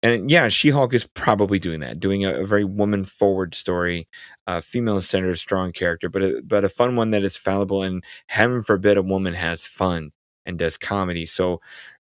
and 0.04 0.30
yeah, 0.30 0.48
She 0.50 0.70
Hulk 0.70 0.94
is 0.94 1.08
probably 1.08 1.60
doing 1.60 1.80
that, 1.80 2.00
doing 2.00 2.24
a, 2.24 2.42
a 2.42 2.46
very 2.46 2.64
woman 2.64 3.04
forward 3.06 3.56
story, 3.56 4.08
uh, 4.46 4.62
female 4.62 5.02
centered, 5.02 5.38
strong 5.38 5.72
character, 5.72 6.08
but 6.10 6.24
a, 6.24 6.42
but 6.46 6.64
a 6.64 6.70
fun 6.70 6.96
one 6.96 7.12
that 7.12 7.24
is 7.24 7.36
fallible. 7.36 7.82
And 7.84 8.04
heaven 8.28 8.62
forbid 8.62 8.98
a 8.98 9.02
woman 9.02 9.34
has 9.34 9.66
fun 9.66 10.12
and 10.46 10.60
does 10.60 10.78
comedy. 10.78 11.26
So 11.26 11.62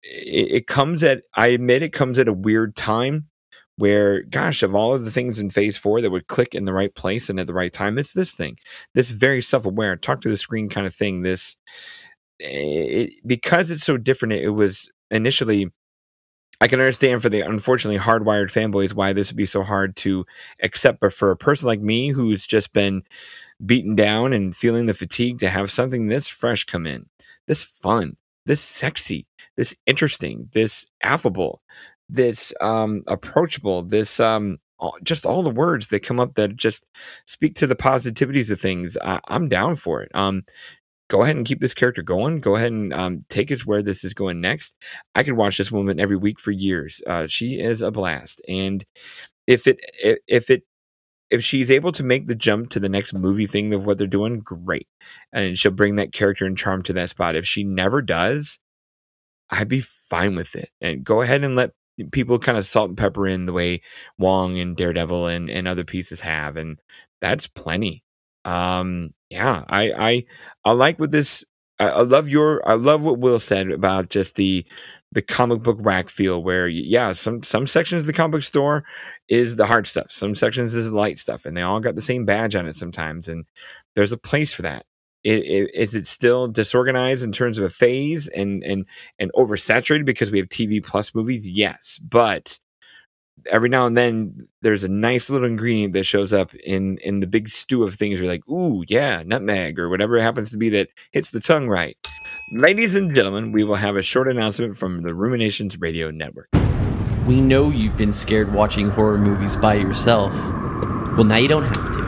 it, 0.02 0.52
it 0.52 0.66
comes 0.66 1.04
at, 1.04 1.22
I 1.34 1.48
admit, 1.48 1.82
it 1.82 1.92
comes 1.92 2.18
at 2.18 2.28
a 2.28 2.32
weird 2.32 2.74
time 2.74 3.28
where, 3.76 4.22
gosh, 4.22 4.64
of 4.64 4.74
all 4.74 4.92
of 4.92 5.04
the 5.04 5.10
things 5.12 5.38
in 5.38 5.50
phase 5.50 5.78
four 5.78 6.00
that 6.00 6.10
would 6.10 6.26
click 6.26 6.56
in 6.56 6.64
the 6.64 6.72
right 6.72 6.94
place 6.94 7.30
and 7.30 7.38
at 7.38 7.46
the 7.46 7.54
right 7.54 7.72
time, 7.72 7.96
it's 7.96 8.12
this 8.12 8.32
thing, 8.32 8.58
this 8.94 9.12
very 9.12 9.40
self 9.40 9.64
aware, 9.64 9.94
talk 9.96 10.20
to 10.22 10.28
the 10.28 10.36
screen 10.36 10.68
kind 10.68 10.86
of 10.86 10.94
thing. 10.94 11.22
This, 11.22 11.54
it, 12.40 13.12
because 13.24 13.70
it's 13.70 13.84
so 13.84 13.96
different, 13.96 14.34
it 14.34 14.50
was 14.50 14.90
initially 15.12 15.70
I 16.60 16.68
can 16.68 16.80
understand 16.80 17.22
for 17.22 17.28
the 17.28 17.40
unfortunately 17.40 18.00
hardwired 18.00 18.50
fanboys 18.50 18.92
why 18.92 19.12
this 19.12 19.30
would 19.30 19.36
be 19.36 19.46
so 19.46 19.62
hard 19.62 19.94
to 19.96 20.26
accept. 20.62 21.00
But 21.00 21.12
for 21.12 21.30
a 21.30 21.36
person 21.36 21.66
like 21.66 21.80
me 21.80 22.08
who's 22.08 22.46
just 22.46 22.72
been 22.72 23.02
beaten 23.64 23.94
down 23.94 24.32
and 24.32 24.56
feeling 24.56 24.86
the 24.86 24.94
fatigue 24.94 25.38
to 25.40 25.50
have 25.50 25.70
something 25.70 26.08
this 26.08 26.28
fresh 26.28 26.64
come 26.64 26.86
in, 26.86 27.06
this 27.46 27.62
fun, 27.62 28.16
this 28.46 28.60
sexy, 28.60 29.26
this 29.56 29.74
interesting, 29.86 30.48
this 30.52 30.86
affable, 31.02 31.62
this 32.08 32.52
um, 32.60 33.02
approachable, 33.06 33.82
this 33.82 34.18
um, 34.18 34.58
just 35.02 35.26
all 35.26 35.42
the 35.42 35.50
words 35.50 35.88
that 35.88 36.04
come 36.04 36.20
up 36.20 36.34
that 36.34 36.56
just 36.56 36.86
speak 37.26 37.54
to 37.56 37.66
the 37.66 37.76
positivities 37.76 38.50
of 38.50 38.60
things. 38.60 38.96
I, 39.02 39.20
am 39.28 39.48
down 39.48 39.76
for 39.76 40.02
it. 40.02 40.10
Um, 40.14 40.44
go 41.08 41.22
ahead 41.22 41.36
and 41.36 41.46
keep 41.46 41.60
this 41.60 41.74
character 41.74 42.02
going. 42.02 42.40
Go 42.40 42.56
ahead 42.56 42.72
and 42.72 42.92
um, 42.92 43.24
take 43.28 43.50
us 43.50 43.66
where 43.66 43.82
this 43.82 44.04
is 44.04 44.14
going 44.14 44.40
next. 44.40 44.76
I 45.14 45.22
could 45.22 45.34
watch 45.34 45.58
this 45.58 45.72
woman 45.72 45.98
every 45.98 46.16
week 46.16 46.38
for 46.38 46.50
years. 46.50 47.00
Uh, 47.06 47.26
she 47.26 47.58
is 47.58 47.82
a 47.82 47.90
blast, 47.90 48.40
and 48.48 48.84
if 49.46 49.66
it 49.66 49.80
if 50.26 50.50
it 50.50 50.64
if 51.30 51.44
she's 51.44 51.70
able 51.70 51.92
to 51.92 52.02
make 52.02 52.26
the 52.26 52.34
jump 52.34 52.70
to 52.70 52.80
the 52.80 52.88
next 52.88 53.12
movie 53.12 53.46
thing 53.46 53.74
of 53.74 53.84
what 53.84 53.98
they're 53.98 54.06
doing, 54.06 54.38
great, 54.38 54.88
and 55.32 55.58
she'll 55.58 55.72
bring 55.72 55.96
that 55.96 56.12
character 56.12 56.46
and 56.46 56.56
charm 56.56 56.82
to 56.84 56.92
that 56.94 57.10
spot. 57.10 57.36
If 57.36 57.46
she 57.46 57.64
never 57.64 58.00
does, 58.02 58.58
I'd 59.50 59.68
be 59.68 59.80
fine 59.80 60.36
with 60.36 60.54
it. 60.54 60.70
And 60.80 61.04
go 61.04 61.22
ahead 61.22 61.44
and 61.44 61.56
let 61.56 61.72
people 62.12 62.38
kind 62.38 62.56
of 62.58 62.66
salt 62.66 62.90
and 62.90 62.98
pepper 62.98 63.26
in 63.26 63.46
the 63.46 63.52
way 63.52 63.82
Wong 64.18 64.58
and 64.58 64.76
Daredevil 64.76 65.26
and, 65.26 65.50
and 65.50 65.66
other 65.66 65.84
pieces 65.84 66.20
have, 66.20 66.56
and 66.56 66.78
that's 67.20 67.46
plenty. 67.46 68.02
Um, 68.44 69.14
yeah, 69.30 69.64
I 69.68 69.92
I 69.92 70.24
I 70.64 70.72
like 70.72 70.98
what 70.98 71.10
this. 71.10 71.44
I, 71.78 71.88
I 71.88 72.00
love 72.02 72.28
your. 72.28 72.66
I 72.68 72.74
love 72.74 73.04
what 73.04 73.18
Will 73.18 73.38
said 73.38 73.70
about 73.70 74.10
just 74.10 74.36
the 74.36 74.66
the 75.12 75.22
comic 75.22 75.62
book 75.62 75.78
rack 75.80 76.08
feel 76.08 76.42
where 76.42 76.68
yeah 76.68 77.12
some 77.12 77.42
some 77.42 77.66
sections 77.66 78.00
of 78.00 78.06
the 78.06 78.12
comic 78.12 78.32
book 78.32 78.42
store 78.42 78.84
is 79.28 79.56
the 79.56 79.66
hard 79.66 79.86
stuff 79.86 80.10
some 80.10 80.34
sections 80.34 80.74
is 80.74 80.92
light 80.92 81.18
stuff 81.18 81.46
and 81.46 81.56
they 81.56 81.62
all 81.62 81.80
got 81.80 81.94
the 81.94 82.02
same 82.02 82.24
badge 82.24 82.54
on 82.54 82.66
it 82.66 82.76
sometimes 82.76 83.26
and 83.28 83.44
there's 83.94 84.12
a 84.12 84.18
place 84.18 84.52
for 84.52 84.62
that 84.62 84.84
it, 85.24 85.42
it, 85.44 85.70
is 85.74 85.94
it 85.94 86.06
still 86.06 86.46
disorganized 86.46 87.24
in 87.24 87.32
terms 87.32 87.58
of 87.58 87.64
a 87.64 87.70
phase 87.70 88.28
and 88.28 88.62
and 88.62 88.84
and 89.18 89.32
oversaturated 89.32 90.04
because 90.04 90.30
we 90.30 90.38
have 90.38 90.48
tv 90.48 90.84
plus 90.84 91.14
movies 91.14 91.48
yes 91.48 91.98
but 92.06 92.58
every 93.46 93.68
now 93.68 93.86
and 93.86 93.96
then 93.96 94.48
there's 94.62 94.84
a 94.84 94.88
nice 94.88 95.30
little 95.30 95.46
ingredient 95.46 95.92
that 95.92 96.04
shows 96.04 96.32
up 96.32 96.54
in 96.54 96.98
in 96.98 97.20
the 97.20 97.26
big 97.26 97.48
stew 97.48 97.82
of 97.82 97.94
things 97.94 98.20
you're 98.20 98.28
like 98.28 98.48
ooh 98.48 98.84
yeah 98.88 99.22
nutmeg 99.24 99.78
or 99.78 99.88
whatever 99.88 100.16
it 100.16 100.22
happens 100.22 100.50
to 100.50 100.58
be 100.58 100.68
that 100.68 100.88
hits 101.12 101.30
the 101.30 101.40
tongue 101.40 101.68
right 101.68 101.96
Ladies 102.52 102.96
and 102.96 103.14
gentlemen, 103.14 103.52
we 103.52 103.62
will 103.62 103.74
have 103.74 103.96
a 103.96 104.02
short 104.02 104.26
announcement 104.26 104.74
from 104.74 105.02
the 105.02 105.14
Ruminations 105.14 105.78
Radio 105.78 106.10
Network. 106.10 106.48
We 107.26 107.42
know 107.42 107.68
you've 107.68 107.98
been 107.98 108.10
scared 108.10 108.54
watching 108.54 108.88
horror 108.88 109.18
movies 109.18 109.54
by 109.54 109.74
yourself. 109.74 110.32
Well, 110.32 111.24
now 111.24 111.36
you 111.36 111.46
don't 111.46 111.64
have 111.64 111.92
to. 111.92 112.02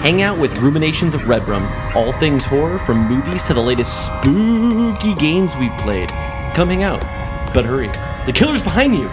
Hang 0.00 0.22
out 0.22 0.38
with 0.38 0.56
Ruminations 0.60 1.12
of 1.12 1.20
Redrum, 1.22 1.68
all 1.94 2.14
things 2.14 2.46
horror 2.46 2.78
from 2.86 3.06
movies 3.06 3.42
to 3.42 3.52
the 3.52 3.60
latest 3.60 4.06
spooky 4.06 5.14
games 5.16 5.54
we've 5.56 5.76
played. 5.82 6.08
Come 6.54 6.70
hang 6.70 6.82
out. 6.82 7.02
But 7.52 7.66
hurry, 7.66 7.88
the 8.24 8.32
killer's 8.32 8.62
behind 8.62 8.94
you! 8.94 9.10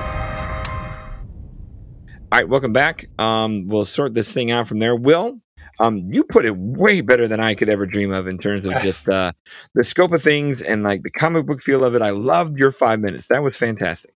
All 2.31 2.39
right, 2.39 2.47
welcome 2.47 2.71
back. 2.71 3.09
Um, 3.19 3.67
we'll 3.67 3.83
sort 3.83 4.13
this 4.13 4.33
thing 4.33 4.51
out 4.51 4.65
from 4.65 4.79
there. 4.79 4.95
Will, 4.95 5.41
um, 5.81 6.13
you 6.13 6.23
put 6.23 6.45
it 6.45 6.55
way 6.55 7.01
better 7.01 7.27
than 7.27 7.41
I 7.41 7.55
could 7.55 7.67
ever 7.67 7.85
dream 7.85 8.13
of 8.13 8.25
in 8.25 8.37
terms 8.37 8.67
of 8.67 8.81
just 8.81 9.09
uh, 9.09 9.33
the 9.73 9.83
scope 9.83 10.13
of 10.13 10.23
things 10.23 10.61
and 10.61 10.81
like 10.81 11.03
the 11.03 11.09
comic 11.09 11.45
book 11.45 11.61
feel 11.61 11.83
of 11.83 11.93
it. 11.93 12.01
I 12.01 12.11
loved 12.11 12.57
your 12.57 12.71
five 12.71 13.01
minutes. 13.01 13.27
That 13.27 13.43
was 13.43 13.57
fantastic. 13.57 14.13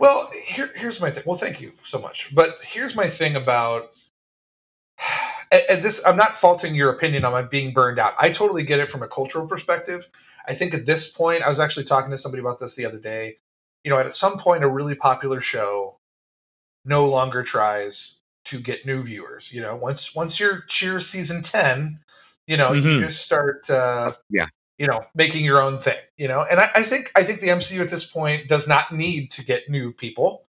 Well, 0.00 0.28
here, 0.44 0.70
here's 0.74 1.00
my 1.00 1.12
thing. 1.12 1.22
Well, 1.24 1.38
thank 1.38 1.60
you 1.60 1.70
so 1.84 2.00
much. 2.00 2.34
But 2.34 2.58
here's 2.64 2.96
my 2.96 3.06
thing 3.06 3.36
about 3.36 3.90
and 5.52 5.84
this. 5.84 6.02
I'm 6.04 6.16
not 6.16 6.34
faulting 6.34 6.74
your 6.74 6.90
opinion 6.90 7.24
on 7.24 7.48
being 7.48 7.72
burned 7.72 8.00
out. 8.00 8.14
I 8.18 8.30
totally 8.30 8.64
get 8.64 8.80
it 8.80 8.90
from 8.90 9.04
a 9.04 9.08
cultural 9.08 9.46
perspective. 9.46 10.08
I 10.48 10.54
think 10.54 10.74
at 10.74 10.84
this 10.84 11.08
point, 11.08 11.44
I 11.44 11.48
was 11.48 11.60
actually 11.60 11.84
talking 11.84 12.10
to 12.10 12.18
somebody 12.18 12.40
about 12.40 12.58
this 12.58 12.74
the 12.74 12.86
other 12.86 12.98
day. 12.98 13.36
You 13.84 13.92
know, 13.92 13.98
at 13.98 14.12
some 14.12 14.36
point, 14.36 14.64
a 14.64 14.68
really 14.68 14.96
popular 14.96 15.38
show 15.38 15.99
no 16.84 17.08
longer 17.08 17.42
tries 17.42 18.18
to 18.44 18.60
get 18.60 18.86
new 18.86 19.02
viewers. 19.02 19.52
You 19.52 19.60
know, 19.60 19.76
once 19.76 20.14
once 20.14 20.40
you're 20.40 20.62
Cheers 20.68 21.06
season 21.06 21.42
ten, 21.42 22.00
you 22.46 22.56
know, 22.56 22.70
mm-hmm. 22.70 22.88
you 22.88 23.00
just 23.00 23.22
start 23.22 23.68
uh, 23.70 24.14
yeah, 24.28 24.46
you 24.78 24.86
know, 24.86 25.02
making 25.14 25.44
your 25.44 25.60
own 25.60 25.78
thing. 25.78 25.98
You 26.16 26.28
know, 26.28 26.44
and 26.50 26.60
I, 26.60 26.70
I, 26.74 26.82
think 26.82 27.12
I 27.14 27.22
think 27.22 27.40
the 27.40 27.48
MCU 27.48 27.80
at 27.80 27.90
this 27.90 28.04
point 28.04 28.48
does 28.48 28.66
not 28.66 28.92
need 28.92 29.30
to 29.32 29.44
get 29.44 29.68
new 29.68 29.92
people. 29.92 30.46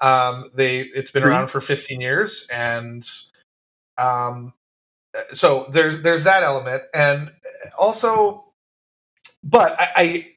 Um, 0.00 0.50
they 0.54 0.80
it's 0.80 1.10
been 1.10 1.22
mm-hmm. 1.22 1.30
around 1.30 1.50
for 1.50 1.60
15 1.60 2.00
years, 2.00 2.46
and 2.52 3.08
um, 3.98 4.52
so 5.30 5.66
there's 5.70 6.02
there's 6.02 6.24
that 6.24 6.42
element, 6.42 6.82
and 6.92 7.30
also, 7.78 8.52
but 9.42 9.78
I, 9.78 9.88
I 9.96 10.35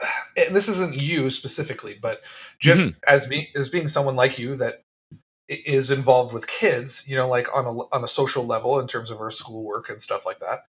this 0.36 0.68
isn't 0.68 0.94
you 0.94 1.30
specifically, 1.30 1.98
but 2.00 2.22
just 2.58 2.82
mm-hmm. 2.82 2.98
as 3.12 3.28
me 3.28 3.50
as 3.56 3.68
being 3.68 3.88
someone 3.88 4.16
like 4.16 4.38
you 4.38 4.56
that 4.56 4.84
is 5.48 5.90
involved 5.90 6.32
with 6.32 6.46
kids, 6.46 7.02
you 7.06 7.16
know, 7.16 7.28
like 7.28 7.54
on 7.54 7.66
a 7.66 7.70
on 7.94 8.04
a 8.04 8.08
social 8.08 8.46
level 8.46 8.78
in 8.78 8.86
terms 8.86 9.10
of 9.10 9.20
our 9.20 9.30
schoolwork 9.30 9.88
and 9.88 10.00
stuff 10.00 10.24
like 10.24 10.40
that. 10.40 10.64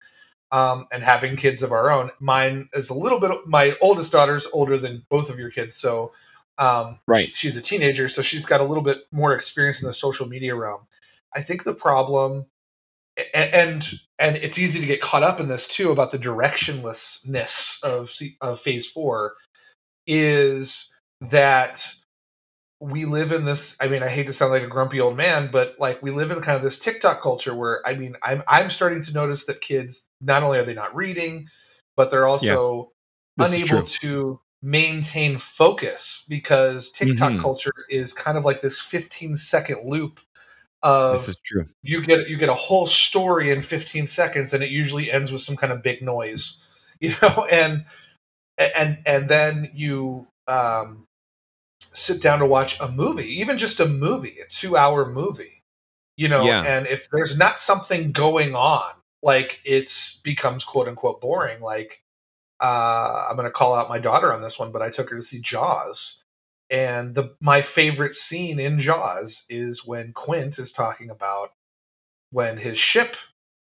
Um, 0.50 0.86
and 0.92 1.02
having 1.02 1.36
kids 1.36 1.62
of 1.62 1.72
our 1.72 1.90
own. 1.90 2.10
Mine 2.20 2.68
is 2.74 2.90
a 2.90 2.94
little 2.94 3.18
bit. 3.18 3.30
My 3.46 3.74
oldest 3.80 4.12
daughter's 4.12 4.46
older 4.52 4.76
than 4.76 5.06
both 5.08 5.30
of 5.30 5.38
your 5.38 5.50
kids, 5.50 5.76
so 5.76 6.12
um, 6.58 6.98
right. 7.06 7.28
She, 7.28 7.34
she's 7.34 7.56
a 7.56 7.62
teenager, 7.62 8.08
so 8.08 8.22
she's 8.22 8.44
got 8.44 8.60
a 8.60 8.64
little 8.64 8.82
bit 8.82 8.98
more 9.10 9.34
experience 9.34 9.80
in 9.80 9.86
the 9.86 9.92
social 9.92 10.28
media 10.28 10.54
realm. 10.54 10.86
I 11.34 11.40
think 11.40 11.64
the 11.64 11.74
problem, 11.74 12.46
and 13.34 13.92
and, 14.18 14.36
it's 14.36 14.58
easy 14.58 14.80
to 14.80 14.86
get 14.86 15.00
caught 15.00 15.22
up 15.22 15.40
in 15.40 15.48
this 15.48 15.66
too 15.66 15.90
about 15.90 16.12
the 16.12 16.18
directionlessness 16.18 17.82
of 17.82 18.10
of 18.40 18.60
Phase 18.60 18.86
Four, 18.86 19.34
is 20.06 20.92
that 21.20 21.94
we 22.82 23.04
live 23.04 23.30
in 23.30 23.44
this 23.44 23.76
i 23.80 23.86
mean 23.86 24.02
i 24.02 24.08
hate 24.08 24.26
to 24.26 24.32
sound 24.32 24.50
like 24.50 24.62
a 24.62 24.68
grumpy 24.68 25.00
old 25.00 25.16
man 25.16 25.48
but 25.52 25.76
like 25.78 26.02
we 26.02 26.10
live 26.10 26.32
in 26.32 26.40
kind 26.40 26.56
of 26.56 26.62
this 26.62 26.78
tiktok 26.78 27.22
culture 27.22 27.54
where 27.54 27.80
i 27.86 27.94
mean 27.94 28.16
i'm 28.24 28.42
i'm 28.48 28.68
starting 28.68 29.00
to 29.00 29.12
notice 29.12 29.44
that 29.44 29.60
kids 29.60 30.08
not 30.20 30.42
only 30.42 30.58
are 30.58 30.64
they 30.64 30.74
not 30.74 30.94
reading 30.94 31.46
but 31.96 32.10
they're 32.10 32.26
also 32.26 32.90
yeah, 33.38 33.46
unable 33.46 33.82
to 33.84 34.40
maintain 34.62 35.38
focus 35.38 36.24
because 36.28 36.90
tiktok 36.90 37.30
mm-hmm. 37.30 37.40
culture 37.40 37.72
is 37.88 38.12
kind 38.12 38.36
of 38.36 38.44
like 38.44 38.62
this 38.62 38.80
15 38.80 39.36
second 39.36 39.88
loop 39.88 40.18
of 40.82 41.14
this 41.14 41.28
is 41.28 41.36
true 41.44 41.66
you 41.82 42.02
get 42.02 42.28
you 42.28 42.36
get 42.36 42.48
a 42.48 42.54
whole 42.54 42.86
story 42.86 43.50
in 43.50 43.60
15 43.60 44.06
seconds 44.06 44.52
and 44.52 44.62
it 44.62 44.70
usually 44.70 45.10
ends 45.10 45.30
with 45.30 45.40
some 45.40 45.56
kind 45.56 45.72
of 45.72 45.82
big 45.82 46.02
noise 46.02 46.56
you 47.00 47.12
know 47.22 47.46
and 47.50 47.84
and 48.58 48.98
and 49.06 49.28
then 49.28 49.70
you 49.74 50.26
um 50.46 51.06
sit 51.92 52.22
down 52.22 52.38
to 52.38 52.46
watch 52.46 52.78
a 52.80 52.88
movie, 52.88 53.40
even 53.40 53.58
just 53.58 53.80
a 53.80 53.86
movie, 53.86 54.36
a 54.42 54.48
two 54.48 54.76
hour 54.76 55.10
movie, 55.10 55.62
you 56.16 56.28
know, 56.28 56.44
yeah. 56.44 56.62
and 56.62 56.86
if 56.86 57.08
there's 57.10 57.36
not 57.36 57.58
something 57.58 58.12
going 58.12 58.54
on, 58.54 58.90
like 59.22 59.60
it's 59.64 60.16
becomes 60.16 60.64
quote 60.64 60.88
unquote 60.88 61.20
boring. 61.20 61.60
Like, 61.60 62.02
uh, 62.60 63.26
I'm 63.28 63.36
going 63.36 63.46
to 63.46 63.52
call 63.52 63.74
out 63.74 63.88
my 63.88 63.98
daughter 63.98 64.32
on 64.32 64.42
this 64.42 64.58
one, 64.58 64.72
but 64.72 64.82
I 64.82 64.90
took 64.90 65.10
her 65.10 65.16
to 65.16 65.22
see 65.22 65.40
Jaws. 65.40 66.21
And 66.72 67.14
the 67.14 67.36
my 67.38 67.60
favorite 67.60 68.14
scene 68.14 68.58
in 68.58 68.78
Jaws 68.78 69.44
is 69.50 69.84
when 69.84 70.14
Quint 70.14 70.58
is 70.58 70.72
talking 70.72 71.10
about 71.10 71.50
when 72.30 72.56
his 72.56 72.78
ship 72.78 73.16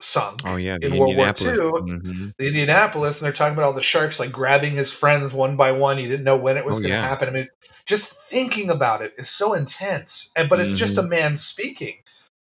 sunk 0.01 0.41
oh, 0.47 0.57
yeah, 0.57 0.79
in 0.81 0.97
World 0.97 1.17
War 1.17 1.27
II, 1.27 1.33
mm-hmm. 1.35 2.29
the 2.39 2.47
Indianapolis, 2.47 3.21
and 3.21 3.27
they're 3.27 3.33
talking 3.33 3.53
about 3.53 3.67
all 3.67 3.73
the 3.75 3.83
sharks 3.83 4.19
like 4.19 4.33
grabbing 4.33 4.73
his 4.73 4.91
friends 4.91 5.35
one 5.35 5.55
by 5.55 5.71
one. 5.71 5.99
He 5.99 6.09
didn't 6.09 6.25
know 6.25 6.39
when 6.39 6.57
it 6.57 6.65
was 6.65 6.77
oh, 6.77 6.81
going 6.81 6.93
to 6.93 6.97
yeah. 6.97 7.07
happen. 7.07 7.29
I 7.29 7.33
mean, 7.33 7.47
just 7.85 8.17
thinking 8.23 8.71
about 8.71 9.03
it 9.03 9.13
is 9.19 9.29
so 9.29 9.53
intense, 9.53 10.31
and 10.35 10.49
but 10.49 10.59
it's 10.59 10.71
mm-hmm. 10.71 10.79
just 10.79 10.97
a 10.97 11.03
mm-hmm. 11.03 11.11
man 11.11 11.37
speaking. 11.37 11.99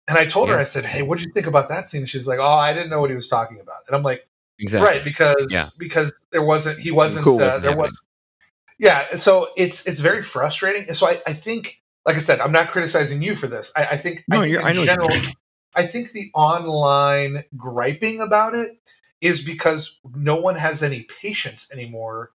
And 0.07 0.19
I 0.19 0.25
told 0.25 0.49
yeah. 0.49 0.55
her, 0.55 0.59
I 0.59 0.65
said, 0.65 0.85
"Hey, 0.85 1.01
what 1.01 1.17
did 1.17 1.25
you 1.25 1.33
think 1.33 1.47
about 1.47 1.67
that 1.69 1.89
scene?" 1.89 2.05
She's 2.05 2.27
like, 2.27 2.39
"Oh, 2.39 2.43
I 2.43 2.73
didn't 2.73 2.91
know 2.91 3.01
what 3.01 3.09
he 3.09 3.15
was 3.15 3.27
talking 3.27 3.59
about." 3.59 3.77
And 3.87 3.95
I'm 3.95 4.03
like, 4.03 4.27
"Exactly, 4.59 4.87
right," 4.87 5.03
because 5.03 5.47
yeah. 5.49 5.65
because 5.79 6.13
there 6.31 6.43
wasn't 6.43 6.79
he 6.79 6.91
wasn't 6.91 7.23
cool 7.23 7.41
uh, 7.41 7.57
there 7.57 7.75
was 7.75 7.99
yeah. 8.79 9.15
So 9.15 9.47
it's 9.57 9.85
it's 9.85 9.99
very 9.99 10.21
frustrating. 10.21 10.85
And 10.87 10.95
so 10.95 11.07
I, 11.07 11.21
I 11.27 11.33
think, 11.33 11.81
like 12.05 12.15
I 12.15 12.19
said, 12.19 12.39
I'm 12.39 12.51
not 12.51 12.69
criticizing 12.69 13.21
you 13.21 13.35
for 13.35 13.47
this. 13.47 13.71
I, 13.75 13.85
I 13.85 13.97
think 13.97 14.23
no, 14.27 14.41
I 14.41 14.47
think 14.47 14.77
in 14.77 14.85
general. 14.85 15.09
I 15.75 15.83
think 15.83 16.11
the 16.11 16.29
online 16.35 17.43
griping 17.57 18.21
about 18.21 18.53
it 18.55 18.77
is 19.21 19.41
because 19.41 19.99
no 20.13 20.35
one 20.35 20.55
has 20.55 20.83
any 20.83 21.03
patience 21.21 21.67
anymore 21.71 22.31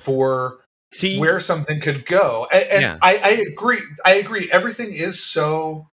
for 0.00 0.64
See, 0.90 1.18
where 1.18 1.40
something 1.40 1.80
could 1.80 2.06
go. 2.06 2.46
And, 2.52 2.64
and 2.64 2.82
yeah. 2.82 2.98
I, 3.00 3.20
I 3.22 3.44
agree. 3.50 3.78
I 4.04 4.14
agree. 4.14 4.48
Everything 4.52 4.92
is 4.92 5.22
so 5.22 5.88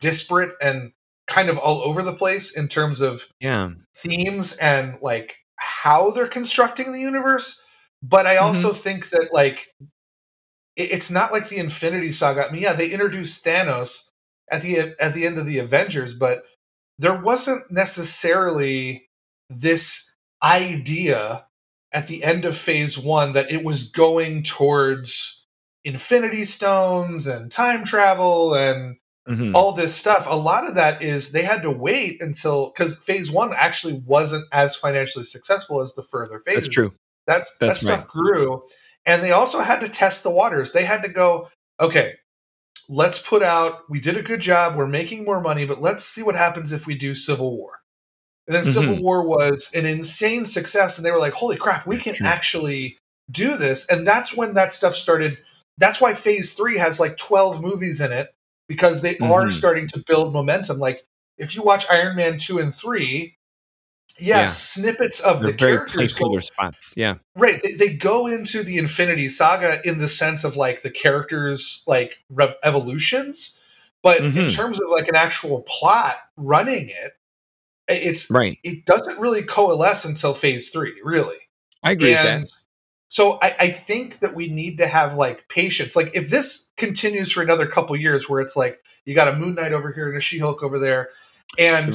disparate 0.00 0.54
and 0.60 0.92
kind 1.26 1.48
of 1.48 1.58
all 1.58 1.82
over 1.82 2.02
the 2.02 2.12
place 2.12 2.50
in 2.56 2.68
terms 2.68 3.00
of 3.00 3.26
yeah 3.40 3.70
themes 3.96 4.54
and 4.54 4.98
like 5.02 5.36
how 5.56 6.10
they're 6.10 6.26
constructing 6.26 6.92
the 6.92 7.00
universe. 7.00 7.60
But 8.02 8.26
I 8.26 8.36
also 8.36 8.70
mm-hmm. 8.70 8.78
think 8.78 9.10
that 9.10 9.30
like 9.32 9.68
it's 10.76 11.10
not 11.10 11.32
like 11.32 11.48
the 11.48 11.58
Infinity 11.58 12.12
Saga. 12.12 12.48
I 12.48 12.52
mean, 12.52 12.62
yeah, 12.62 12.72
they 12.72 12.90
introduced 12.90 13.44
Thanos 13.44 14.04
at 14.50 14.62
the 14.62 14.94
at 15.00 15.14
the 15.14 15.26
end 15.26 15.38
of 15.38 15.46
the 15.46 15.58
Avengers, 15.58 16.14
but 16.14 16.42
there 16.98 17.20
wasn't 17.20 17.70
necessarily 17.70 19.08
this 19.48 20.10
idea 20.42 21.46
at 21.92 22.06
the 22.06 22.24
end 22.24 22.44
of 22.44 22.56
phase 22.56 22.98
1 22.98 23.32
that 23.32 23.50
it 23.50 23.64
was 23.64 23.90
going 23.90 24.42
towards 24.42 25.44
infinity 25.84 26.44
stones 26.44 27.26
and 27.26 27.52
time 27.52 27.84
travel 27.84 28.54
and 28.54 28.96
mm-hmm. 29.28 29.54
all 29.54 29.72
this 29.72 29.94
stuff. 29.94 30.26
A 30.28 30.36
lot 30.36 30.66
of 30.66 30.74
that 30.74 31.02
is 31.02 31.32
they 31.32 31.42
had 31.42 31.62
to 31.62 31.70
wait 31.70 32.22
until 32.22 32.70
cuz 32.72 32.96
phase 32.96 33.30
1 33.30 33.52
actually 33.54 34.02
wasn't 34.06 34.46
as 34.52 34.74
financially 34.74 35.24
successful 35.24 35.80
as 35.80 35.92
the 35.92 36.02
further 36.02 36.40
phases. 36.40 36.64
That's 36.64 36.74
true. 36.74 36.94
That's, 37.26 37.54
that's 37.58 37.80
that 37.80 37.86
stuff 37.86 38.08
grew. 38.08 38.62
And 39.06 39.22
they 39.22 39.32
also 39.32 39.60
had 39.60 39.80
to 39.80 39.88
test 39.88 40.22
the 40.22 40.30
waters. 40.30 40.72
They 40.72 40.84
had 40.84 41.02
to 41.02 41.08
go, 41.08 41.48
okay, 41.80 42.14
let's 42.88 43.18
put 43.18 43.42
out, 43.42 43.88
we 43.88 44.00
did 44.00 44.16
a 44.16 44.22
good 44.22 44.40
job, 44.40 44.76
we're 44.76 44.86
making 44.86 45.24
more 45.24 45.40
money, 45.40 45.64
but 45.64 45.80
let's 45.80 46.04
see 46.04 46.22
what 46.22 46.34
happens 46.34 46.72
if 46.72 46.86
we 46.86 46.94
do 46.94 47.14
Civil 47.14 47.56
War. 47.56 47.80
And 48.46 48.54
then 48.54 48.62
mm-hmm. 48.64 48.72
Civil 48.72 49.02
War 49.02 49.26
was 49.26 49.70
an 49.74 49.86
insane 49.86 50.44
success. 50.44 50.98
And 50.98 51.06
they 51.06 51.10
were 51.10 51.18
like, 51.18 51.32
holy 51.32 51.56
crap, 51.56 51.86
we 51.86 51.96
can 51.96 52.14
True. 52.14 52.26
actually 52.26 52.98
do 53.30 53.56
this. 53.56 53.86
And 53.86 54.06
that's 54.06 54.36
when 54.36 54.54
that 54.54 54.72
stuff 54.72 54.94
started. 54.94 55.38
That's 55.78 56.00
why 56.00 56.12
phase 56.12 56.52
three 56.54 56.76
has 56.76 57.00
like 57.00 57.16
12 57.16 57.62
movies 57.62 58.00
in 58.00 58.12
it 58.12 58.28
because 58.68 59.00
they 59.00 59.14
mm-hmm. 59.14 59.32
are 59.32 59.50
starting 59.50 59.86
to 59.88 60.02
build 60.06 60.32
momentum. 60.32 60.78
Like 60.78 61.04
if 61.38 61.54
you 61.54 61.62
watch 61.62 61.86
Iron 61.90 62.16
Man 62.16 62.38
2 62.38 62.58
and 62.58 62.74
3, 62.74 63.36
yeah, 64.18 64.40
yeah, 64.40 64.46
snippets 64.46 65.20
of 65.20 65.40
They're 65.40 65.52
the 65.52 65.56
characters. 65.56 65.94
Very 65.94 66.08
placeholder 66.08 66.42
spots. 66.42 66.94
Yeah, 66.96 67.16
right. 67.36 67.60
They, 67.62 67.72
they, 67.72 67.96
go 67.96 68.26
into 68.26 68.62
the 68.62 68.78
Infinity 68.78 69.28
Saga 69.28 69.78
in 69.84 69.98
the 69.98 70.08
sense 70.08 70.44
of 70.44 70.56
like 70.56 70.82
the 70.82 70.90
characters' 70.90 71.82
like 71.86 72.22
rev- 72.28 72.56
evolutions, 72.62 73.58
but 74.02 74.20
mm-hmm. 74.20 74.38
in 74.38 74.50
terms 74.50 74.80
of 74.80 74.90
like 74.90 75.08
an 75.08 75.16
actual 75.16 75.62
plot 75.62 76.16
running 76.36 76.88
it, 76.88 77.12
it's 77.88 78.30
right. 78.30 78.58
It 78.62 78.84
doesn't 78.84 79.18
really 79.18 79.42
coalesce 79.42 80.04
until 80.04 80.34
Phase 80.34 80.70
Three, 80.70 81.00
really. 81.02 81.38
I 81.82 81.92
agree 81.92 82.14
and 82.14 82.40
with 82.40 82.48
that. 82.48 82.58
So 83.08 83.38
I, 83.42 83.54
I 83.60 83.68
think 83.68 84.20
that 84.20 84.34
we 84.34 84.48
need 84.48 84.78
to 84.78 84.86
have 84.86 85.16
like 85.16 85.48
patience. 85.48 85.94
Like 85.94 86.14
if 86.14 86.30
this 86.30 86.70
continues 86.76 87.32
for 87.32 87.42
another 87.42 87.66
couple 87.66 87.94
years, 87.96 88.28
where 88.28 88.40
it's 88.40 88.56
like 88.56 88.82
you 89.04 89.14
got 89.14 89.28
a 89.28 89.36
Moon 89.36 89.54
Knight 89.54 89.72
over 89.72 89.92
here 89.92 90.08
and 90.08 90.16
a 90.16 90.20
She 90.20 90.38
Hulk 90.38 90.62
over 90.62 90.78
there, 90.78 91.10
and 91.58 91.92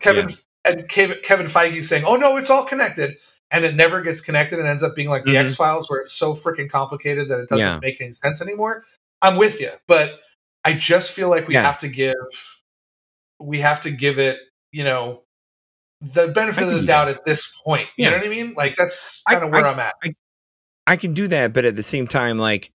Kevin 0.00 0.28
yeah 0.28 0.34
and 0.64 0.88
Kevin, 0.88 1.18
Kevin 1.22 1.46
Feige 1.46 1.82
saying, 1.82 2.04
"Oh 2.06 2.16
no, 2.16 2.36
it's 2.36 2.50
all 2.50 2.64
connected," 2.64 3.16
and 3.50 3.64
it 3.64 3.74
never 3.74 4.00
gets 4.00 4.20
connected 4.20 4.58
and 4.58 4.68
ends 4.68 4.82
up 4.82 4.94
being 4.94 5.08
like 5.08 5.24
the 5.24 5.32
Mhm. 5.34 5.44
X 5.44 5.56
Files, 5.56 5.88
where 5.88 6.00
it's 6.00 6.12
so 6.12 6.34
freaking 6.34 6.70
complicated 6.70 7.28
that 7.28 7.40
it 7.40 7.48
doesn't 7.48 7.66
Yeah. 7.66 7.78
make 7.80 8.00
any 8.00 8.12
sense 8.12 8.40
anymore. 8.40 8.84
I'm 9.22 9.36
with 9.36 9.60
you, 9.60 9.72
but 9.86 10.20
I 10.64 10.72
just 10.74 11.12
feel 11.12 11.28
like 11.30 11.48
we 11.48 11.54
Yeah. 11.54 11.62
have 11.62 11.78
to 11.78 11.88
give 11.88 12.14
we 13.42 13.58
have 13.60 13.80
to 13.80 13.90
give 13.90 14.18
it, 14.18 14.38
you 14.70 14.84
know, 14.84 15.22
the 16.02 16.28
benefit 16.28 16.64
I 16.64 16.66
of 16.66 16.72
the 16.74 16.80
do 16.80 16.86
doubt 16.86 17.08
at 17.08 17.24
this 17.24 17.50
point. 17.64 17.88
You 17.96 18.10
know 18.10 18.18
what 18.18 18.26
I 18.26 18.28
mean? 18.28 18.52
Like 18.54 18.76
that's 18.76 19.22
kind 19.26 19.42
of 19.42 19.50
where 19.50 19.64
I- 19.64 19.70
I, 19.70 19.72
am 19.72 19.80
at. 19.80 19.94
I 20.86 20.96
can 20.96 21.14
do 21.14 21.26
that, 21.28 21.54
but 21.54 21.64
at 21.64 21.74
the 21.74 21.82
same 21.82 22.06
time, 22.06 22.38
like, 22.38 22.70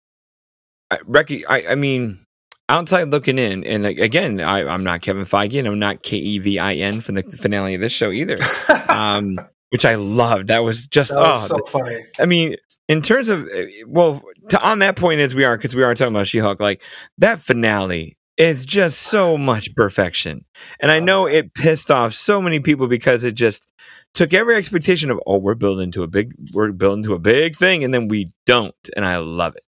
I, 0.89 0.98
rec- 1.06 1.32
I, 1.48 1.67
I 1.69 1.76
mean, 1.76 2.24
outside 2.69 3.12
looking 3.12 3.38
in, 3.38 3.63
and 3.63 3.84
like, 3.84 3.99
again, 3.99 4.39
I, 4.39 4.65
I'm 4.65 4.84
not 4.84 5.01
Kevin 5.01 5.25
Feige, 5.25 5.60
and 5.60 5.67
I'm 5.67 5.80
not 5.80 6.04
K 6.04 6.17
E 6.17 6.39
V 6.39 6.60
I 6.60 6.75
N 6.75 7.01
from 7.01 7.15
the 7.15 7.23
finale 7.41 7.75
of 7.75 7.82
this 7.82 7.93
show 7.93 8.12
either, 8.12 8.38
um, 8.89 9.38
which 9.69 9.86
I 9.86 9.95
loved. 9.95 10.47
That 10.47 10.60
was 10.60 10.88
just 10.88 11.12
that 11.12 11.19
was 11.19 11.51
oh, 11.51 11.58
so 11.58 11.65
funny. 11.65 12.04
I 12.19 12.25
mean, 12.25 12.56
in 12.88 13.01
terms 13.01 13.30
of 13.30 13.47
uh, 13.47 13.65
well, 13.88 14.23
to, 14.49 14.62
on 14.62 14.80
that 14.80 14.95
point 14.95 15.19
as 15.19 15.36
we 15.36 15.43
are 15.43 15.58
because 15.58 15.75
we 15.75 15.84
are 15.84 15.93
talking 15.95 16.13
about 16.13 16.28
She-Hulk, 16.28 16.60
like 16.60 16.82
that 17.17 17.39
finale 17.39 18.17
is 18.38 18.65
just 18.65 18.99
so 18.99 19.38
much 19.38 19.73
perfection, 19.75 20.45
and 20.80 20.91
I 20.91 20.99
know 20.99 21.25
it 21.25 21.54
pissed 21.54 21.91
off 21.91 22.13
so 22.13 22.41
many 22.41 22.60
people 22.60 22.88
because 22.88 23.23
it 23.23 23.36
just 23.36 23.67
took 24.13 24.34
every 24.34 24.56
expectation 24.56 25.12
of 25.12 25.19
oh, 25.28 25.38
we're 25.38 25.56
building 25.56 25.91
to 25.91 26.04
a 26.04 26.08
big, 26.08 26.34
we're 26.54 26.71
building 26.71 27.04
to 27.04 27.13
a 27.13 27.19
big 27.19 27.56
thing, 27.56 27.84
and 27.84 27.93
then 27.93 28.08
we 28.08 28.32
don't, 28.45 28.75
and 28.95 29.06
I 29.06 29.17
love 29.17 29.56
it. 29.56 29.63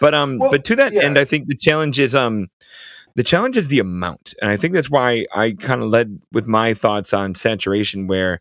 But 0.00 0.14
um, 0.14 0.38
Well, 0.38 0.50
but 0.50 0.64
to 0.64 0.76
that 0.76 0.92
yeah. 0.92 1.02
end, 1.02 1.18
I 1.18 1.24
think 1.24 1.48
the 1.48 1.56
challenge 1.56 1.98
is 1.98 2.14
um. 2.14 2.48
The 3.16 3.24
challenge 3.24 3.56
is 3.56 3.66
the 3.68 3.80
amount, 3.80 4.34
and 4.40 4.50
I 4.52 4.56
think 4.56 4.72
that's 4.72 4.88
why 4.88 5.26
I 5.34 5.52
kind 5.58 5.82
of 5.82 5.88
led 5.88 6.20
with 6.32 6.46
my 6.46 6.74
thoughts 6.74 7.12
on 7.12 7.34
saturation, 7.34 8.06
where 8.06 8.40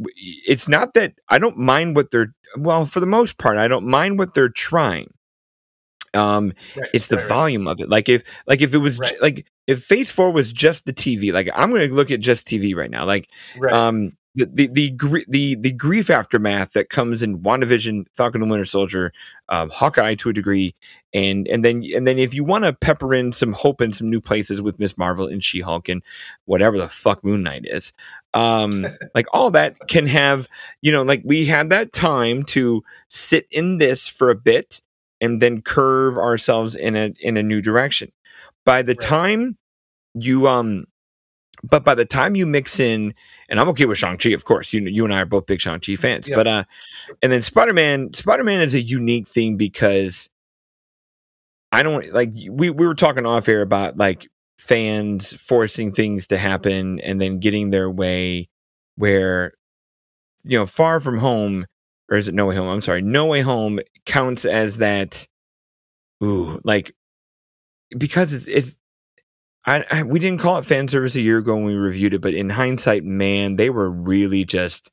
it's 0.00 0.68
not 0.68 0.94
that 0.94 1.14
I 1.28 1.38
don't 1.38 1.56
mind 1.56 1.94
what 1.96 2.10
they're 2.10 2.34
well 2.58 2.84
for 2.84 2.98
the 3.00 3.06
most 3.06 3.38
part 3.38 3.56
I 3.56 3.68
don't 3.68 3.86
mind 3.86 4.18
what 4.18 4.34
they're 4.34 4.48
trying. 4.48 5.12
Um, 6.14 6.52
Right, 6.76 6.88
it's 6.94 7.06
the 7.08 7.16
right, 7.16 7.22
right. 7.22 7.28
volume 7.28 7.68
of 7.68 7.78
it. 7.80 7.88
Like 7.88 8.08
if 8.08 8.22
like 8.46 8.60
if 8.60 8.74
it 8.74 8.78
was 8.78 8.96
j- 8.98 9.02
Right. 9.02 9.22
like 9.22 9.46
if 9.66 9.82
Phase 9.84 10.10
Four 10.10 10.32
was 10.32 10.52
just 10.52 10.84
the 10.86 10.92
TV, 10.92 11.32
like 11.32 11.48
I'm 11.54 11.70
going 11.70 11.88
to 11.88 11.94
look 11.94 12.10
at 12.10 12.20
just 12.20 12.46
TV 12.48 12.74
right 12.74 12.90
now. 12.90 13.04
Like 13.04 13.28
Right. 13.56 13.72
um 13.72 14.12
the 14.36 14.46
the 14.46 14.66
the, 14.68 15.24
the 15.28 15.54
the 15.56 15.72
grief 15.72 16.10
aftermath 16.10 16.74
that 16.74 16.90
comes 16.90 17.22
in 17.22 17.40
WandaVision, 17.40 18.06
Falcon 18.14 18.42
and 18.42 18.50
Winter 18.50 18.66
Soldier, 18.66 19.12
um, 19.48 19.70
Hawkeye 19.70 20.14
to 20.16 20.28
a 20.28 20.32
degree, 20.32 20.74
and 21.14 21.48
and 21.48 21.64
then 21.64 21.82
and 21.94 22.06
then 22.06 22.18
if 22.18 22.34
you 22.34 22.44
want 22.44 22.64
to 22.64 22.74
pepper 22.74 23.14
in 23.14 23.32
some 23.32 23.52
hope 23.54 23.80
in 23.80 23.92
some 23.92 24.10
new 24.10 24.20
places 24.20 24.60
with 24.60 24.78
Miss 24.78 24.98
Marvel 24.98 25.26
and 25.26 25.42
She 25.42 25.60
Hulk 25.60 25.88
and 25.88 26.02
whatever 26.44 26.76
the 26.76 26.88
fuck 26.88 27.24
Moon 27.24 27.42
Knight 27.42 27.64
is, 27.64 27.92
um, 28.34 28.86
like 29.14 29.26
all 29.32 29.50
that 29.52 29.76
can 29.88 30.06
have 30.06 30.48
you 30.82 30.92
know 30.92 31.02
like 31.02 31.22
we 31.24 31.46
had 31.46 31.70
that 31.70 31.92
time 31.92 32.42
to 32.44 32.84
sit 33.08 33.46
in 33.50 33.78
this 33.78 34.06
for 34.06 34.30
a 34.30 34.36
bit 34.36 34.82
and 35.20 35.40
then 35.40 35.62
curve 35.62 36.18
ourselves 36.18 36.76
in 36.76 36.94
a 36.94 37.12
in 37.20 37.36
a 37.38 37.42
new 37.42 37.62
direction. 37.62 38.12
By 38.66 38.82
the 38.82 38.92
Right. 38.92 39.00
time 39.00 39.58
you 40.14 40.46
um 40.48 40.86
but 41.62 41.84
by 41.84 41.94
the 41.94 42.04
time 42.04 42.34
you 42.34 42.46
mix 42.46 42.78
in 42.78 43.14
and 43.48 43.60
I'm 43.60 43.68
okay 43.70 43.86
with 43.86 43.98
Shang-Chi, 43.98 44.30
of 44.30 44.44
course. 44.44 44.72
You 44.72 44.80
you 44.82 45.04
and 45.04 45.14
I 45.14 45.20
are 45.22 45.26
both 45.26 45.46
big 45.46 45.60
Shang-Chi 45.60 45.96
fans. 45.96 46.28
Yeah. 46.28 46.36
But 46.36 46.46
uh 46.46 46.64
and 47.22 47.32
then 47.32 47.42
Spider-Man, 47.42 48.14
Spider-Man 48.14 48.60
is 48.60 48.74
a 48.74 48.80
unique 48.80 49.28
thing 49.28 49.56
because 49.56 50.30
I 51.72 51.82
don't 51.82 52.12
like 52.12 52.32
we 52.50 52.70
we 52.70 52.86
were 52.86 52.94
talking 52.94 53.26
off 53.26 53.48
air 53.48 53.62
about 53.62 53.96
like 53.96 54.28
fans 54.58 55.34
forcing 55.34 55.92
things 55.92 56.26
to 56.28 56.38
happen 56.38 57.00
and 57.00 57.20
then 57.20 57.38
getting 57.38 57.70
their 57.70 57.90
way 57.90 58.48
where 58.96 59.52
you 60.44 60.58
know, 60.58 60.66
far 60.66 61.00
from 61.00 61.18
home 61.18 61.66
or 62.08 62.16
is 62.16 62.28
it 62.28 62.34
No 62.34 62.46
Way 62.46 62.56
Home? 62.56 62.68
I'm 62.68 62.80
sorry, 62.80 63.02
No 63.02 63.26
Way 63.26 63.40
Home 63.42 63.80
counts 64.04 64.44
as 64.44 64.78
that 64.78 65.26
ooh, 66.22 66.60
like 66.64 66.94
because 67.96 68.32
it's 68.32 68.46
it's 68.48 68.78
I, 69.66 69.84
I 69.90 70.02
we 70.04 70.18
didn't 70.20 70.40
call 70.40 70.58
it 70.58 70.64
fan 70.64 70.86
service 70.88 71.16
a 71.16 71.20
year 71.20 71.38
ago 71.38 71.56
when 71.56 71.64
we 71.64 71.74
reviewed 71.74 72.14
it, 72.14 72.20
but 72.20 72.34
in 72.34 72.50
hindsight, 72.50 73.04
man, 73.04 73.56
they 73.56 73.68
were 73.70 73.90
really 73.90 74.44
just 74.44 74.90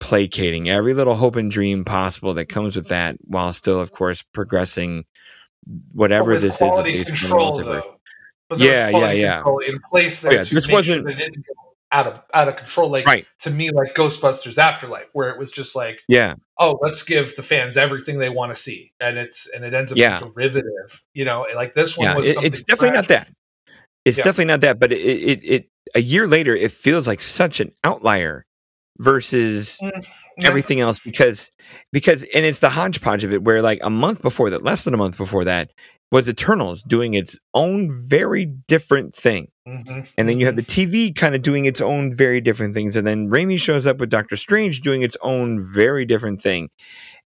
placating 0.00 0.70
every 0.70 0.94
little 0.94 1.14
hope 1.14 1.36
and 1.36 1.50
dream 1.50 1.84
possible 1.84 2.32
that 2.34 2.46
comes 2.46 2.76
with 2.76 2.88
that, 2.88 3.16
while 3.24 3.52
still, 3.52 3.80
of 3.80 3.92
course, 3.92 4.22
progressing 4.32 5.04
whatever 5.92 6.34
this 6.38 6.54
is. 6.56 6.62
of 6.62 6.68
quality 6.70 6.92
Based 6.98 7.10
on 7.10 7.14
the 7.14 7.20
control, 7.20 7.52
though. 7.52 7.96
But 8.48 8.58
there 8.58 8.68
was 8.70 8.78
Yeah, 8.94 9.12
yeah, 9.12 9.12
yeah. 9.12 9.68
in 9.68 9.78
place 9.90 10.24
oh, 10.24 10.28
there 10.28 10.38
Oh, 10.38 10.40
yeah, 10.40 10.44
to 10.44 10.54
this 10.54 10.66
make 10.66 10.74
wasn't- 10.74 11.08
sure 11.08 11.16
didn't 11.16 11.46
go 11.46 11.52
out 11.92 12.06
of 12.06 12.22
out 12.32 12.48
of 12.48 12.56
control. 12.56 12.88
Like 12.88 13.04
Right. 13.06 13.26
to 13.40 13.50
me, 13.50 13.70
like 13.70 13.94
Ghostbusters 13.94 14.56
Afterlife, 14.58 15.10
where 15.12 15.28
it 15.30 15.38
was 15.38 15.50
just 15.52 15.76
like, 15.76 16.02
Yeah, 16.08 16.34
oh, 16.58 16.78
let's 16.82 17.02
give 17.02 17.36
the 17.36 17.42
fans 17.42 17.76
everything 17.76 18.18
they 18.18 18.28
want 18.30 18.54
to 18.54 18.56
see, 18.60 18.92
and 19.00 19.18
it's 19.18 19.46
and 19.54 19.64
it 19.64 19.74
ends 19.74 19.92
up 19.92 19.98
Yeah. 19.98 20.18
being 20.20 20.32
derivative. 20.32 21.04
You 21.14 21.24
know, 21.26 21.46
like 21.54 21.74
this 21.74 21.96
one 21.98 22.06
yeah, 22.06 22.14
was. 22.16 22.28
it- 22.28 22.34
something 22.34 22.46
it's 22.46 22.62
definitely 22.62 22.96
not 22.96 23.08
that. 23.08 23.28
It's 24.04 24.18
Yeah. 24.18 24.24
definitely 24.24 24.46
not 24.46 24.60
that, 24.62 24.78
but 24.80 24.92
it, 24.92 24.98
it 24.98 25.40
it 25.44 25.66
a 25.94 26.00
year 26.00 26.26
later, 26.26 26.54
it 26.54 26.70
feels 26.72 27.06
like 27.08 27.20
such 27.22 27.60
an 27.60 27.72
outlier 27.84 28.44
versus 28.98 29.78
Yeah. 29.80 29.90
everything 30.44 30.80
else 30.80 30.98
because 30.98 31.50
because 31.92 32.22
and 32.34 32.44
it's 32.44 32.58
the 32.60 32.70
hodgepodge 32.70 33.24
of 33.24 33.32
it 33.32 33.42
where 33.42 33.62
like 33.62 33.78
a 33.82 33.90
month 33.90 34.20
before 34.22 34.50
that 34.50 34.62
less 34.62 34.84
than 34.84 34.92
a 34.94 34.96
month 34.98 35.16
before 35.16 35.44
that 35.44 35.70
was 36.12 36.28
eternals 36.28 36.82
doing 36.82 37.14
its 37.14 37.38
own 37.54 37.90
very 38.08 38.44
different 38.44 39.14
thing 39.14 39.48
Mhm. 39.66 40.10
and 40.18 40.28
then 40.28 40.38
you 40.38 40.44
have 40.46 40.56
the 40.56 40.62
tv 40.62 41.14
kind 41.14 41.34
of 41.34 41.40
doing 41.42 41.64
its 41.64 41.80
own 41.80 42.14
very 42.14 42.40
different 42.42 42.74
things 42.74 42.94
and 42.96 43.06
then 43.06 43.28
Raimi 43.28 43.58
shows 43.60 43.86
up 43.86 43.98
with 43.98 44.10
doctor 44.10 44.36
strange 44.36 44.80
doing 44.82 45.00
its 45.02 45.16
own 45.22 45.64
very 45.66 46.04
different 46.04 46.42
thing 46.42 46.68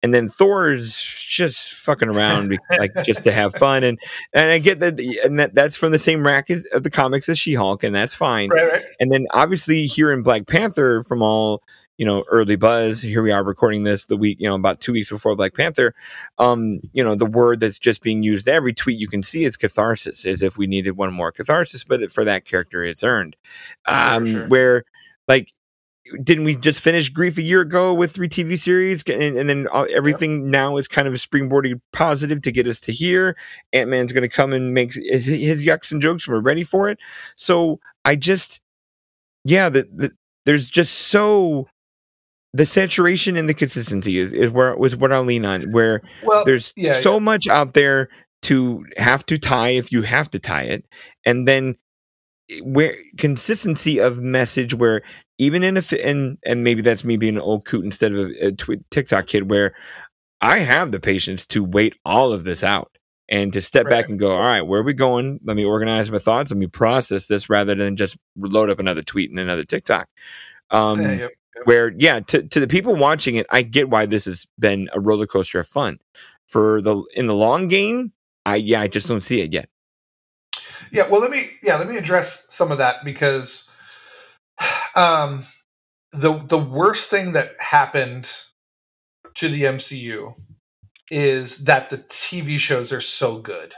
and 0.02 0.12
then 0.12 0.28
thor's 0.28 1.00
just 1.28 1.72
fucking 1.72 2.08
around 2.08 2.58
like 2.78 2.92
just 3.04 3.24
to 3.24 3.32
have 3.32 3.54
fun 3.54 3.84
and 3.84 3.98
and 4.32 4.50
i 4.50 4.58
get 4.58 4.80
that 4.80 5.00
and 5.24 5.38
that, 5.38 5.54
that's 5.54 5.76
from 5.76 5.92
the 5.92 5.98
same 5.98 6.26
rack 6.26 6.50
as 6.50 6.64
of 6.66 6.82
the 6.82 6.90
comics 6.90 7.28
as 7.28 7.38
she-hulk 7.38 7.82
and 7.82 7.94
that's 7.94 8.14
fine 8.14 8.50
right, 8.50 8.72
right. 8.72 8.82
and 9.00 9.12
then 9.12 9.26
obviously 9.30 9.86
here 9.86 10.12
in 10.12 10.22
Black 10.22 10.46
Panther, 10.46 11.02
from 11.04 11.22
all 11.22 11.62
you 11.98 12.06
know, 12.06 12.24
early 12.30 12.56
buzz. 12.56 13.02
Here 13.02 13.22
we 13.22 13.30
are 13.30 13.44
recording 13.44 13.84
this 13.84 14.06
the 14.06 14.16
week, 14.16 14.38
you 14.40 14.48
know, 14.48 14.54
about 14.54 14.80
two 14.80 14.92
weeks 14.92 15.10
before 15.10 15.36
Black 15.36 15.54
Panther. 15.54 15.94
Um, 16.38 16.80
you 16.92 17.04
know, 17.04 17.14
the 17.14 17.26
word 17.26 17.60
that's 17.60 17.78
just 17.78 18.02
being 18.02 18.22
used 18.22 18.48
every 18.48 18.72
tweet 18.72 18.98
you 18.98 19.08
can 19.08 19.22
see 19.22 19.44
is 19.44 19.56
catharsis, 19.56 20.24
as 20.24 20.42
if 20.42 20.56
we 20.56 20.66
needed 20.66 20.96
one 20.96 21.12
more 21.12 21.30
catharsis, 21.30 21.84
but 21.84 22.10
for 22.10 22.24
that 22.24 22.44
character, 22.44 22.82
it's 22.82 23.04
earned. 23.04 23.36
Sure, 23.86 23.96
Um, 23.96 24.26
sure. 24.26 24.48
where 24.48 24.84
like. 25.28 25.52
Didn't 26.22 26.44
we 26.44 26.56
just 26.56 26.80
finish 26.80 27.08
Grief 27.08 27.38
a 27.38 27.42
year 27.42 27.60
ago 27.60 27.94
with 27.94 28.12
three 28.12 28.28
TV 28.28 28.58
series, 28.58 29.02
and, 29.04 29.36
and 29.36 29.48
then 29.48 29.66
uh, 29.68 29.70
all, 29.70 29.86
everything 29.94 30.50
now 30.50 30.76
is 30.76 30.88
kind 30.88 31.06
of 31.08 31.14
springboarding 31.14 31.80
positive 31.92 32.40
to 32.42 32.52
get 32.52 32.66
us 32.66 32.80
to 32.80 32.92
here? 32.92 33.36
Ant 33.72 33.90
Man's 33.90 34.12
going 34.12 34.22
to 34.22 34.28
come 34.28 34.52
and 34.52 34.74
make 34.74 34.94
his, 34.94 35.26
his 35.26 35.64
yucks 35.64 35.92
and 35.92 36.02
jokes, 36.02 36.26
and 36.26 36.34
we're 36.34 36.40
ready 36.40 36.64
for 36.64 36.88
it. 36.88 36.98
So 37.36 37.80
I 38.04 38.16
just, 38.16 38.60
yeah, 39.44 39.68
the, 39.68 39.88
the, 39.92 40.12
there's 40.44 40.68
just 40.68 40.94
so 40.94 41.68
the 42.54 42.66
saturation 42.66 43.36
and 43.36 43.48
the 43.48 43.54
consistency 43.54 44.18
is, 44.18 44.32
is 44.32 44.50
where 44.50 44.76
was 44.76 44.96
what 44.96 45.12
I'll 45.12 45.22
lean 45.22 45.44
on. 45.44 45.62
Where 45.70 46.02
Well, 46.24 46.44
there's 46.44 46.72
yeah, 46.76 46.92
so 46.94 47.18
much 47.18 47.48
out 47.48 47.74
there 47.74 48.08
to 48.42 48.84
have 48.96 49.24
to 49.26 49.38
tie 49.38 49.70
if 49.70 49.92
you 49.92 50.02
have 50.02 50.30
to 50.32 50.38
tie 50.38 50.64
it, 50.64 50.84
and 51.24 51.48
then 51.48 51.76
eh, 52.50 52.60
where 52.64 52.96
consistency 53.16 53.98
of 53.98 54.18
message 54.18 54.74
where 54.74 55.02
even 55.38 55.62
in 55.62 55.76
a 55.76 55.82
and 56.04 56.38
and 56.44 56.64
maybe 56.64 56.82
that's 56.82 57.04
me 57.04 57.16
being 57.16 57.36
an 57.36 57.42
old 57.42 57.64
coot 57.64 57.84
instead 57.84 58.12
of 58.12 58.30
a, 58.40 58.52
tw- 58.52 58.84
TikTok 58.90 59.26
kid 59.26 59.50
where 59.50 59.74
I 60.40 60.58
have 60.58 60.92
the 60.92 61.00
patience 61.00 61.46
to 61.46 61.64
wait 61.64 61.96
all 62.04 62.32
of 62.32 62.44
this 62.44 62.64
out 62.64 62.92
and 63.28 63.52
to 63.52 63.62
step 63.62 63.88
back 63.88 64.08
and 64.08 64.18
go, 64.18 64.32
all 64.32 64.40
right, 64.40 64.62
where 64.62 64.80
are 64.80 64.84
we 64.84 64.92
going? 64.92 65.40
Let 65.44 65.56
me 65.56 65.64
organize 65.64 66.10
my 66.10 66.18
thoughts. 66.18 66.50
Let 66.50 66.58
me 66.58 66.66
process 66.66 67.26
this 67.26 67.48
rather 67.48 67.74
than 67.74 67.96
just 67.96 68.18
load 68.36 68.68
up 68.68 68.78
another 68.78 69.02
tweet 69.02 69.30
and 69.30 69.38
another 69.38 69.64
TikTok. 69.64 70.08
Um, 70.70 71.00
yeah, 71.00 71.12
yeah. 71.12 71.28
where 71.64 71.92
yeah, 71.96 72.20
to 72.20 72.42
to 72.42 72.60
the 72.60 72.66
people 72.66 72.94
watching 72.94 73.36
it, 73.36 73.46
I 73.50 73.62
get 73.62 73.88
why 73.88 74.06
this 74.06 74.24
has 74.26 74.46
been 74.58 74.90
a 74.92 75.00
roller 75.00 75.26
coaster 75.26 75.60
of 75.60 75.66
fun. 75.66 75.98
For 76.46 76.82
the 76.82 77.02
in 77.16 77.26
the 77.26 77.34
long 77.34 77.68
game, 77.68 78.12
I 78.44 78.56
yeah, 78.56 78.80
I 78.80 78.88
just 78.88 79.08
don't 79.08 79.22
see 79.22 79.40
it 79.40 79.52
yet. 79.52 79.68
Yeah, 80.90 81.08
well, 81.08 81.20
let 81.20 81.30
me 81.30 81.44
yeah, 81.62 81.76
let 81.76 81.88
me 81.88 81.96
address 81.96 82.44
some 82.48 82.70
of 82.70 82.78
that 82.78 83.04
because 83.04 83.70
um 84.94 85.44
the 86.12 86.34
the 86.38 86.58
worst 86.58 87.10
thing 87.10 87.32
that 87.32 87.52
happened 87.60 88.30
to 89.34 89.48
the 89.48 89.62
MCU 89.64 90.34
is 91.10 91.58
that 91.64 91.90
the 91.90 91.98
TV 91.98 92.58
shows 92.58 92.92
are 92.92 93.00
so 93.00 93.38
good 93.38 93.74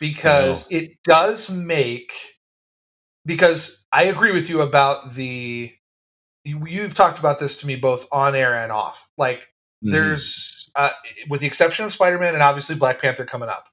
because 0.00 0.66
it 0.70 0.92
does 1.04 1.50
make 1.50 2.12
because 3.26 3.84
I 3.92 4.04
agree 4.04 4.32
with 4.32 4.50
you 4.50 4.60
about 4.60 5.14
the 5.14 5.72
you, 6.44 6.62
you've 6.66 6.94
talked 6.94 7.18
about 7.18 7.38
this 7.40 7.60
to 7.60 7.66
me 7.66 7.76
both 7.76 8.06
on 8.12 8.34
air 8.34 8.54
and 8.54 8.72
off. 8.72 9.08
Like 9.16 9.40
Mhm. 9.84 9.92
there's 9.92 10.70
uh, 10.76 10.90
with 11.28 11.40
the 11.40 11.46
exception 11.46 11.84
of 11.84 11.92
Spider-Man 11.92 12.34
and 12.34 12.42
obviously 12.42 12.74
Black 12.76 13.00
Panther 13.00 13.24
coming 13.24 13.48
up. 13.48 13.68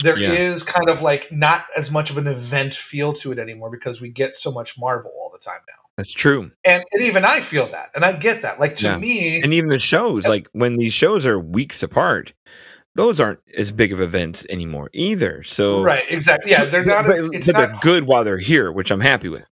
There 0.00 0.18
is 0.18 0.62
Yeah. 0.66 0.72
kind 0.72 0.90
of 0.90 1.02
like 1.02 1.32
not 1.32 1.64
as 1.76 1.90
much 1.90 2.10
of 2.10 2.18
an 2.18 2.26
event 2.26 2.74
feel 2.74 3.12
to 3.14 3.32
it 3.32 3.38
anymore 3.38 3.70
because 3.70 4.00
we 4.00 4.10
get 4.10 4.34
so 4.34 4.52
much 4.52 4.78
Marvel 4.78 5.12
all 5.18 5.30
the 5.30 5.38
time 5.38 5.60
now. 5.68 5.85
That's 5.96 6.12
true. 6.12 6.50
And, 6.64 6.84
and 6.92 7.02
even 7.02 7.24
I 7.24 7.40
feel 7.40 7.68
that. 7.68 7.90
And 7.94 8.04
I 8.04 8.12
get 8.12 8.42
that. 8.42 8.60
Like 8.60 8.74
to 8.76 8.84
Yeah. 8.86 8.98
me, 8.98 9.40
And 9.42 9.54
even 9.54 9.70
the 9.70 9.78
shows, 9.78 10.26
like 10.28 10.48
when 10.52 10.76
these 10.76 10.92
shows 10.92 11.24
are 11.24 11.38
weeks 11.38 11.82
apart, 11.82 12.34
those 12.94 13.18
aren't 13.20 13.40
as 13.56 13.72
big 13.72 13.92
of 13.92 14.00
events 14.00 14.46
anymore 14.50 14.90
either. 14.92 15.42
So 15.42 15.82
right, 15.82 16.04
exactly. 16.10 16.50
Yeah, 16.52 16.64
they're 16.66 16.84
not 16.84 17.04
but, 17.06 17.12
as, 17.16 17.30
it's 17.32 17.46
but 17.46 17.52
not 17.52 17.58
they're 17.72 17.80
good 17.82 18.04
while 18.04 18.24
they're 18.24 18.38
here, 18.38 18.70
which 18.72 18.90
I'm 18.90 19.00
happy 19.00 19.28
with. 19.28 19.46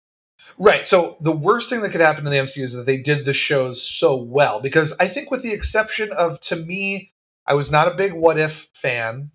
Right. 0.58 0.86
So 0.86 1.18
the 1.22 1.32
worst 1.32 1.70
thing 1.70 1.82
that 1.82 1.92
could 1.92 2.02
happen 2.02 2.24
to 2.26 2.30
the 2.30 2.38
MCU 2.38 2.62
is 2.62 2.74
that 2.74 2.86
they 2.86 2.98
did 2.98 3.26
the 3.26 3.34
shows 3.34 3.82
so 3.82 4.16
well 4.16 4.60
because 4.60 4.94
I 5.00 5.08
think, 5.08 5.32
with 5.32 5.44
the 5.44 5.52
exception 5.54 6.12
of, 6.12 6.40
to 6.42 6.56
me, 6.56 7.12
I 7.48 7.54
was 7.56 7.72
not 7.72 7.88
a 7.88 7.96
big 7.96 8.14
What 8.14 8.38
If 8.38 8.68
fan. 8.74 9.32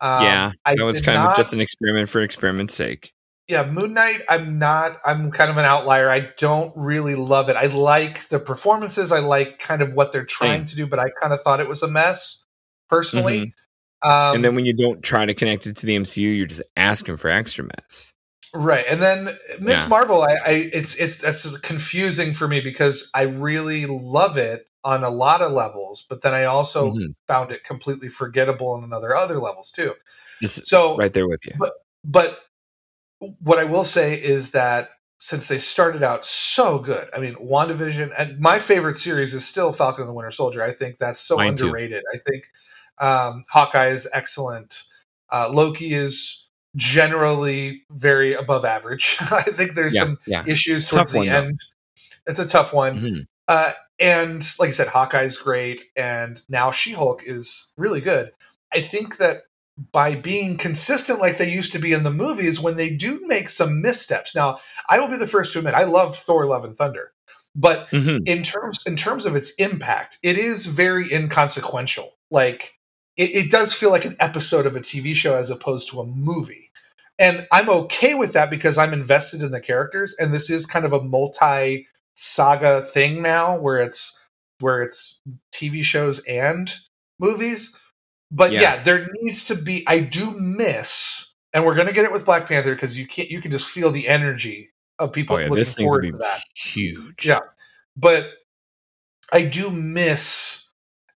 Um, 0.00 0.22
yeah, 0.24 0.52
that 0.66 0.76
was 0.84 1.00
kind 1.00 1.16
not- 1.22 1.30
of 1.32 1.36
just 1.36 1.52
an 1.52 1.60
experiment 1.60 2.08
for 2.08 2.20
experiment's 2.20 2.74
sake. 2.74 3.12
Yeah. 3.48 3.64
Moon 3.68 3.94
Knight. 3.94 4.20
I'm 4.28 4.58
not. 4.58 4.98
I'm 5.04 5.30
kind 5.30 5.50
of 5.50 5.56
an 5.56 5.64
outlier. 5.64 6.10
I 6.10 6.28
don't 6.36 6.72
really 6.76 7.14
love 7.14 7.48
it. 7.48 7.56
I 7.56 7.66
like 7.66 8.28
the 8.28 8.38
performances. 8.38 9.10
I 9.12 9.20
like 9.20 9.58
kind 9.58 9.82
of 9.82 9.94
what 9.94 10.12
they're 10.12 10.24
trying 10.24 10.60
Same. 10.60 10.64
to 10.66 10.76
do, 10.76 10.86
but 10.86 10.98
I 10.98 11.06
kind 11.20 11.32
of 11.32 11.40
thought 11.40 11.60
it 11.60 11.68
was 11.68 11.82
a 11.82 11.88
mess 11.88 12.42
personally. 12.88 13.54
Um, 14.02 14.10
Mm-hmm. 14.10 14.34
and 14.36 14.44
then 14.44 14.54
when 14.54 14.64
you 14.64 14.74
don't 14.74 15.02
try 15.02 15.26
to 15.26 15.34
connect 15.34 15.66
it 15.66 15.76
to 15.78 15.86
the 15.86 15.96
MCU, 15.96 16.36
you're 16.36 16.46
just 16.46 16.62
asking 16.76 17.16
for 17.16 17.28
extra 17.28 17.64
mess. 17.64 18.12
Right, 18.54 18.84
and 18.88 19.02
then 19.02 19.24
Miss 19.60 19.82
Yeah. 19.84 19.88
Marvel, 19.88 20.22
I, 20.22 20.36
I 20.46 20.50
it's 20.72 20.94
it's 20.94 21.18
that's 21.18 21.58
confusing 21.58 22.32
for 22.32 22.46
me 22.48 22.60
because 22.60 23.10
I 23.12 23.22
really 23.22 23.86
love 23.86 24.38
it 24.38 24.66
on 24.84 25.04
a 25.04 25.10
lot 25.10 25.42
of 25.42 25.52
levels, 25.52 26.04
but 26.08 26.22
then 26.22 26.32
I 26.34 26.44
also 26.44 26.92
Mhm. 26.92 27.14
found 27.26 27.50
it 27.52 27.64
completely 27.64 28.08
forgettable 28.08 28.68
on 28.70 28.84
another 28.84 29.14
other 29.16 29.38
levels 29.38 29.70
too. 29.70 29.94
Just 30.40 30.64
So, 30.64 30.96
right 30.96 31.12
there 31.12 31.26
with 31.28 31.44
you. 31.44 31.52
but 32.04 32.38
what 33.40 33.58
I 33.58 33.64
will 33.64 33.84
say 33.84 34.14
is 34.14 34.52
that 34.52 34.90
since 35.18 35.48
they 35.48 35.58
started 35.58 36.02
out 36.02 36.24
so 36.24 36.78
good, 36.78 37.08
I 37.14 37.18
mean, 37.18 37.34
WandaVision, 37.34 38.12
and 38.16 38.38
my 38.38 38.58
favorite 38.60 38.96
series 38.96 39.34
is 39.34 39.44
still 39.44 39.72
Falcon 39.72 40.02
and 40.02 40.08
the 40.08 40.14
Winter 40.14 40.30
Soldier. 40.30 40.62
I 40.62 40.70
think 40.70 40.98
that's 40.98 41.18
so 41.18 41.36
Mine 41.36 41.54
too. 41.56 41.66
underrated. 41.66 42.04
I 42.14 42.18
think 42.18 42.44
um, 42.98 43.44
Hawkeye 43.50 43.88
is 43.88 44.06
excellent. 44.12 44.84
Uh, 45.30 45.48
Loki 45.52 45.92
is 45.92 46.46
generally 46.76 47.82
very 47.90 48.34
above 48.34 48.64
average. 48.64 49.16
I 49.32 49.42
think 49.42 49.74
there's 49.74 49.94
Yeah, 49.94 50.04
some 50.04 50.18
yeah. 50.26 50.44
issues 50.46 50.86
towards 50.86 51.10
the 51.12 51.18
one, 51.18 51.26
though. 51.26 51.32
end. 51.34 51.60
It's 52.26 52.38
a 52.38 52.48
tough 52.48 52.72
one. 52.72 52.98
Mhm. 53.00 53.26
Uh, 53.48 53.72
and 53.98 54.46
like 54.60 54.68
I 54.68 54.72
said, 54.72 54.86
Hawkeye's 54.88 55.36
great, 55.38 55.80
and 55.96 56.40
now 56.48 56.70
She 56.70 56.92
Hulk 56.92 57.22
is 57.26 57.72
really 57.76 58.00
good. 58.00 58.30
I 58.72 58.80
think 58.80 59.16
that 59.16 59.42
by 59.92 60.14
being 60.14 60.56
consistent 60.56 61.20
like 61.20 61.38
they 61.38 61.50
used 61.50 61.72
to 61.72 61.78
be 61.78 61.92
in 61.92 62.02
the 62.02 62.10
movies, 62.10 62.60
when 62.60 62.76
they 62.76 62.90
do 62.90 63.20
make 63.26 63.48
some 63.48 63.80
missteps. 63.80 64.34
Now, 64.34 64.58
I 64.90 64.98
will 64.98 65.08
be 65.08 65.16
the 65.16 65.26
first 65.26 65.52
to 65.52 65.58
admit 65.58 65.74
I 65.74 65.84
love 65.84 66.16
Thor: 66.16 66.46
Love 66.46 66.64
and 66.64 66.76
Thunder, 66.76 67.12
but 67.54 67.88
Mhm. 67.90 68.20
in 68.26 68.42
terms 68.42 68.80
in 68.86 68.96
terms 68.96 69.24
of 69.26 69.36
its 69.36 69.50
impact, 69.58 70.18
it 70.22 70.36
is 70.38 70.66
very 70.66 71.12
inconsequential. 71.12 72.14
Like 72.30 72.74
it, 73.16 73.30
it 73.46 73.50
does 73.50 73.74
feel 73.74 73.90
like 73.90 74.04
an 74.04 74.16
episode 74.20 74.66
of 74.66 74.76
a 74.76 74.80
TV 74.80 75.14
show 75.14 75.34
as 75.34 75.50
opposed 75.50 75.88
to 75.90 76.00
a 76.00 76.06
movie. 76.06 76.70
And 77.20 77.46
I'm 77.50 77.68
okay 77.68 78.14
with 78.14 78.32
that 78.34 78.48
because 78.50 78.78
I'm 78.78 78.92
invested 78.92 79.42
in 79.42 79.50
the 79.50 79.60
characters, 79.60 80.14
and 80.18 80.32
this 80.32 80.50
is 80.50 80.66
kind 80.66 80.84
of 80.84 80.92
a 80.92 81.02
multi 81.02 81.86
saga 82.14 82.82
thing 82.82 83.22
now 83.22 83.58
where 83.58 83.80
it's 83.80 84.18
where 84.60 84.82
it's 84.82 85.18
TV 85.52 85.84
shows 85.84 86.18
and 86.28 86.74
movies. 87.20 87.74
But 88.30 88.52
yeah. 88.52 88.60
Yeah. 88.60 88.82
there 88.82 89.06
needs 89.20 89.44
to 89.46 89.54
be 89.54 89.84
I 89.86 90.00
do 90.00 90.32
miss 90.32 91.26
and 91.54 91.64
we're 91.64 91.74
gonna 91.74 91.92
get 91.92 92.04
it 92.04 92.12
with 92.12 92.24
Black 92.24 92.46
Panther 92.46 92.74
because 92.74 92.98
you 92.98 93.06
can't 93.06 93.30
you 93.30 93.40
can 93.40 93.50
just 93.50 93.66
feel 93.66 93.90
the 93.90 94.08
energy 94.08 94.70
of 94.98 95.12
people 95.12 95.36
Oh 95.36 95.38
yeah, 95.38 95.48
looking 95.48 95.64
forward 95.64 96.06
to 96.06 96.16
that 96.18 96.42
huge. 96.54 97.24
Yeah. 97.26 97.40
but 97.96 98.30
I 99.32 99.42
do 99.42 99.70
miss 99.70 100.64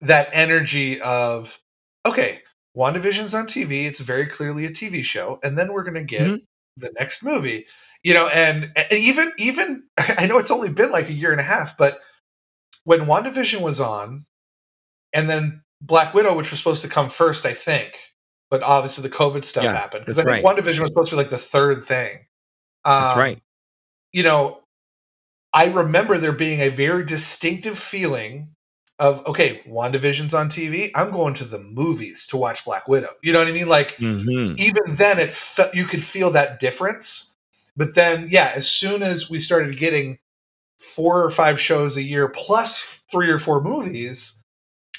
that 0.01 0.29
energy 0.31 0.99
of 1.01 1.59
okay, 2.05 2.41
WandaVision's 2.77 3.33
on 3.33 3.45
TV, 3.45 3.85
it's 3.85 3.99
very 3.99 4.25
clearly 4.25 4.65
a 4.65 4.69
TV 4.71 5.03
show, 5.03 5.39
and 5.43 5.57
then 5.57 5.73
we're 5.73 5.83
gonna 5.83 6.03
get 6.03 6.21
Mhm. 6.27 6.41
the 6.77 6.91
next 6.99 7.23
movie. 7.23 7.65
You 8.03 8.13
know, 8.13 8.27
and, 8.29 8.71
and 8.77 8.93
even 8.93 9.31
even 9.37 9.83
I 9.97 10.25
know 10.27 10.37
it's 10.37 10.51
only 10.51 10.69
been 10.69 10.91
like 10.91 11.09
a 11.09 11.13
year 11.13 11.31
and 11.31 11.41
a 11.41 11.43
half, 11.43 11.75
but 11.77 11.99
when 12.83 13.01
WandaVision 13.01 13.61
was 13.61 13.79
on, 13.79 14.25
and 15.13 15.29
then 15.29 15.63
Black 15.81 16.13
Widow, 16.13 16.35
which 16.35 16.51
was 16.51 16.59
supposed 16.59 16.81
to 16.83 16.89
come 16.89 17.09
first, 17.09 17.45
I 17.45 17.53
think, 17.53 18.13
but 18.49 18.63
obviously 18.63 19.03
the 19.03 19.15
COVID 19.15 19.43
stuff 19.43 19.63
Yeah, 19.63 19.73
happened. 19.73 20.03
Because 20.05 20.19
I 20.19 20.23
that's 20.23 20.33
think 20.35 20.45
WandaVision 20.45 20.81
was 20.81 20.89
supposed 20.89 21.09
to 21.11 21.15
be 21.15 21.21
like 21.21 21.29
the 21.29 21.37
third 21.37 21.83
thing. 21.83 22.27
That's 22.97 23.15
Um, 23.15 23.17
right. 23.17 23.41
you 24.13 24.23
know, 24.23 24.61
I 25.53 25.67
remember 25.67 26.17
there 26.17 26.33
being 26.33 26.61
a 26.61 26.69
very 26.69 27.05
distinctive 27.05 27.77
feeling 27.77 28.55
of 28.99 29.25
okay, 29.27 29.61
WandaVision's 29.67 30.33
on 30.33 30.49
TV. 30.49 30.91
I'm 30.95 31.11
going 31.11 31.33
to 31.35 31.45
the 31.45 31.59
movies 31.59 32.27
to 32.27 32.37
watch 32.37 32.65
Black 32.65 32.87
Widow. 32.87 33.11
You 33.23 33.33
know 33.33 33.39
what 33.39 33.47
I 33.49 33.53
mean? 33.53 33.69
Like 33.69 33.97
hmm 33.99 34.55
even 34.57 34.83
then, 34.95 35.19
it 35.19 35.33
fe- 35.33 35.71
you 35.73 35.85
could 35.85 36.03
feel 36.03 36.31
that 36.31 36.59
difference. 36.59 37.33
But 37.77 37.95
then, 37.95 38.27
yeah, 38.29 38.51
as 38.55 38.67
soon 38.67 39.03
as 39.03 39.29
we 39.29 39.39
started 39.39 39.77
getting 39.77 40.19
four 40.77 41.23
or 41.23 41.31
five 41.31 41.59
shows 41.59 41.97
a 41.97 42.03
year 42.03 42.29
plus 42.29 43.03
three 43.11 43.29
or 43.29 43.39
four 43.39 43.61
movies, 43.61 44.38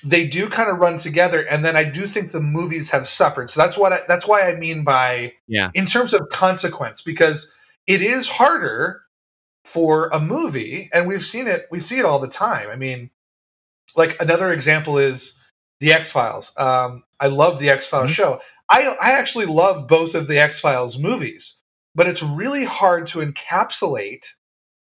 they 0.04 0.26
do 0.26 0.48
kind 0.48 0.70
of 0.70 0.78
run 0.78 0.96
together. 0.96 1.42
And 1.42 1.64
then 1.64 1.76
I 1.76 1.84
do 1.84 2.02
think 2.02 2.32
the 2.32 2.40
movies 2.40 2.90
have 2.90 3.06
suffered. 3.06 3.50
So 3.50 3.60
that's 3.60 3.76
what 3.78 3.92
I, 3.92 3.98
that's 4.08 4.26
why 4.26 4.48
I 4.50 4.54
mean 4.56 4.84
by 4.84 5.34
Yeah. 5.46 5.70
in 5.74 5.86
terms 5.86 6.12
of 6.14 6.28
consequence 6.30 7.02
because 7.02 7.52
it 7.86 8.02
is 8.02 8.28
harder 8.28 9.02
for 9.64 10.08
a 10.08 10.18
movie 10.20 10.88
and 10.92 11.06
we've 11.06 11.22
seen 11.22 11.46
it 11.46 11.66
we 11.70 11.78
see 11.78 11.98
it 11.98 12.04
all 12.06 12.18
the 12.18 12.26
time 12.26 12.68
i 12.70 12.76
mean 12.76 13.10
like 13.94 14.20
another 14.20 14.50
example 14.52 14.96
is 14.96 15.38
the 15.80 15.92
x-files 15.92 16.52
um, 16.56 17.04
i 17.20 17.26
love 17.26 17.58
the 17.58 17.68
x-files 17.68 18.10
Mhm. 18.10 18.14
show 18.14 18.40
I, 18.70 18.96
I 19.00 19.12
actually 19.12 19.46
love 19.46 19.86
both 19.86 20.14
of 20.14 20.28
the 20.28 20.38
x-files 20.38 20.98
movies 20.98 21.56
but 21.94 22.06
it's 22.06 22.22
really 22.22 22.64
hard 22.64 23.06
to 23.08 23.18
encapsulate 23.18 24.28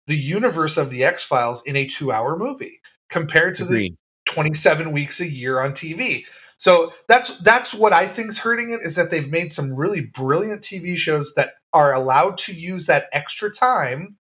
the 0.06 0.16
universe 0.16 0.76
of 0.78 0.90
the 0.90 1.04
x-files 1.04 1.62
in 1.66 1.76
a 1.76 1.86
two-hour 1.86 2.36
movie 2.38 2.80
compared 3.10 3.54
to 3.56 3.64
the 3.64 3.74
Agreed. 3.74 3.96
27 4.34 4.92
weeks 4.92 5.20
a 5.20 5.28
year 5.28 5.60
on 5.60 5.72
TV. 5.72 6.26
So 6.56 6.92
that's 7.08 7.38
that's 7.38 7.74
what 7.74 7.92
I 7.92 8.06
think's 8.06 8.38
hurting 8.38 8.70
it 8.70 8.84
is 8.86 8.94
that 8.96 9.10
they've 9.10 9.30
made 9.30 9.52
some 9.52 9.74
really 9.74 10.02
brilliant 10.02 10.62
TV 10.62 10.96
shows 10.96 11.32
that 11.34 11.54
are 11.72 11.92
allowed 11.92 12.38
to 12.38 12.52
use 12.52 12.86
that 12.86 13.06
extra 13.12 13.50
time 13.50 14.16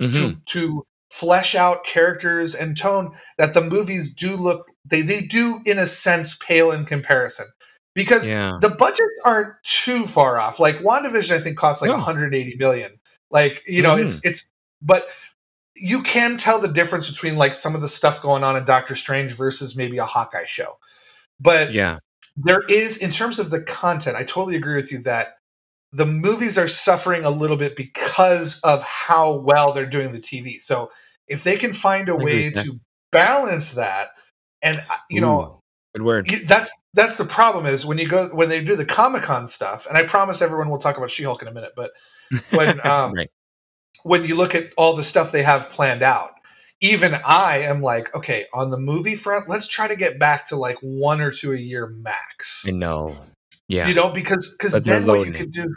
Mhm. 0.00 0.12
to 0.12 0.58
to 0.58 0.82
flesh 1.10 1.54
out 1.54 1.84
characters 1.84 2.54
and 2.54 2.76
tone 2.76 3.16
that 3.38 3.54
the 3.54 3.62
movies 3.62 4.12
do 4.14 4.36
look 4.36 4.66
they 4.84 5.02
they 5.02 5.20
do 5.22 5.60
in 5.64 5.78
a 5.78 5.86
sense 5.86 6.36
pale 6.36 6.70
in 6.70 6.84
comparison. 6.84 7.46
Because 7.94 8.28
Yeah. 8.28 8.58
the 8.60 8.70
budgets 8.70 9.20
aren't 9.24 9.54
too 9.64 10.06
far 10.06 10.38
off. 10.38 10.60
Like 10.60 10.78
WandaVision 10.80 11.34
I 11.36 11.40
think 11.40 11.56
costs 11.58 11.80
like 11.82 11.90
No. 11.90 11.96
180 11.96 12.56
million. 12.56 12.92
Like, 13.30 13.62
you 13.66 13.82
know, 13.82 13.96
Mhm. 13.96 14.04
it's 14.04 14.20
it's 14.24 14.46
but 14.82 15.08
you 15.80 16.02
can 16.02 16.36
tell 16.36 16.60
the 16.60 16.68
difference 16.68 17.08
between 17.10 17.36
like 17.36 17.54
some 17.54 17.74
of 17.74 17.80
the 17.80 17.88
stuff 17.88 18.20
going 18.22 18.44
on 18.44 18.56
in 18.56 18.64
Doctor 18.64 18.96
Strange 18.96 19.32
versus 19.32 19.76
maybe 19.76 19.98
a 19.98 20.04
Hawkeye 20.04 20.44
show. 20.44 20.78
But 21.40 21.72
Yeah. 21.72 21.98
there 22.36 22.62
is 22.68 22.96
in 22.96 23.10
terms 23.10 23.38
of 23.38 23.50
the 23.50 23.62
content, 23.62 24.16
I 24.16 24.24
totally 24.24 24.56
agree 24.56 24.76
with 24.76 24.92
you 24.92 24.98
that 25.00 25.36
the 25.92 26.06
movies 26.06 26.58
are 26.58 26.68
suffering 26.68 27.24
a 27.24 27.30
little 27.30 27.56
bit 27.56 27.76
because 27.76 28.60
of 28.60 28.82
how 28.82 29.38
well 29.40 29.72
they're 29.72 29.86
doing 29.86 30.12
the 30.12 30.20
TV. 30.20 30.60
So 30.60 30.90
if 31.28 31.44
they 31.44 31.56
can 31.56 31.72
find 31.72 32.08
a 32.08 32.16
way 32.16 32.50
that. 32.50 32.64
to 32.64 32.80
balance 33.12 33.72
that 33.72 34.10
and 34.62 34.78
uh, 34.78 34.96
you 35.10 35.20
know 35.20 35.40
Ooh, 35.40 35.60
good 35.94 36.02
word. 36.02 36.26
that's 36.46 36.70
that's 36.94 37.16
the 37.16 37.24
problem 37.24 37.66
is 37.66 37.86
when 37.86 37.98
you 37.98 38.08
go 38.08 38.28
when 38.34 38.48
they 38.48 38.62
do 38.62 38.76
the 38.76 38.84
Comic 38.84 39.22
Con 39.22 39.46
stuff, 39.46 39.86
and 39.86 39.96
I 39.96 40.02
promise 40.02 40.42
everyone 40.42 40.68
we'll 40.68 40.78
talk 40.78 40.96
about 40.96 41.10
She 41.10 41.22
Hulk 41.22 41.42
in 41.42 41.48
a 41.48 41.52
minute, 41.52 41.72
but 41.76 41.92
when 42.50 42.80
um, 42.86 43.14
right. 43.14 43.30
When 44.02 44.24
you 44.24 44.36
look 44.36 44.54
at 44.54 44.72
all 44.76 44.94
the 44.94 45.04
stuff 45.04 45.32
they 45.32 45.42
have 45.42 45.70
planned 45.70 46.02
out, 46.02 46.32
even 46.80 47.14
I 47.24 47.58
am 47.58 47.82
like, 47.82 48.14
okay, 48.14 48.46
on 48.54 48.70
the 48.70 48.78
movie 48.78 49.16
front, 49.16 49.48
let's 49.48 49.66
try 49.66 49.88
to 49.88 49.96
get 49.96 50.18
back 50.18 50.46
to 50.46 50.56
like 50.56 50.76
one 50.80 51.20
or 51.20 51.30
two 51.30 51.52
a 51.52 51.56
year 51.56 51.86
max. 51.86 52.64
I 52.66 52.70
know. 52.70 53.16
Yeah. 53.68 53.88
You 53.88 53.94
know, 53.94 54.10
because 54.10 54.54
because 54.56 54.82
then 54.84 55.06
what 55.06 55.26
you 55.26 55.32
can 55.32 55.50
do, 55.50 55.74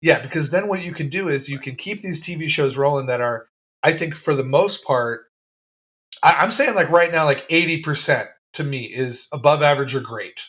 yeah, 0.00 0.20
because 0.20 0.50
then 0.50 0.68
what 0.68 0.82
you 0.82 0.92
can 0.92 1.08
do 1.08 1.28
is 1.28 1.48
you 1.48 1.58
can 1.58 1.76
keep 1.76 2.02
these 2.02 2.20
TV 2.20 2.48
shows 2.48 2.76
rolling 2.76 3.06
that 3.06 3.20
are, 3.20 3.48
I 3.82 3.92
think, 3.92 4.14
for 4.14 4.34
the 4.34 4.44
most 4.44 4.84
part, 4.84 5.26
I, 6.22 6.32
I'm 6.32 6.50
saying 6.50 6.74
like 6.74 6.90
right 6.90 7.12
now, 7.12 7.24
like 7.24 7.44
eighty 7.50 7.80
percent 7.82 8.28
to 8.54 8.64
me 8.64 8.84
is 8.84 9.28
above 9.32 9.62
average 9.62 9.94
or 9.94 10.00
great. 10.00 10.40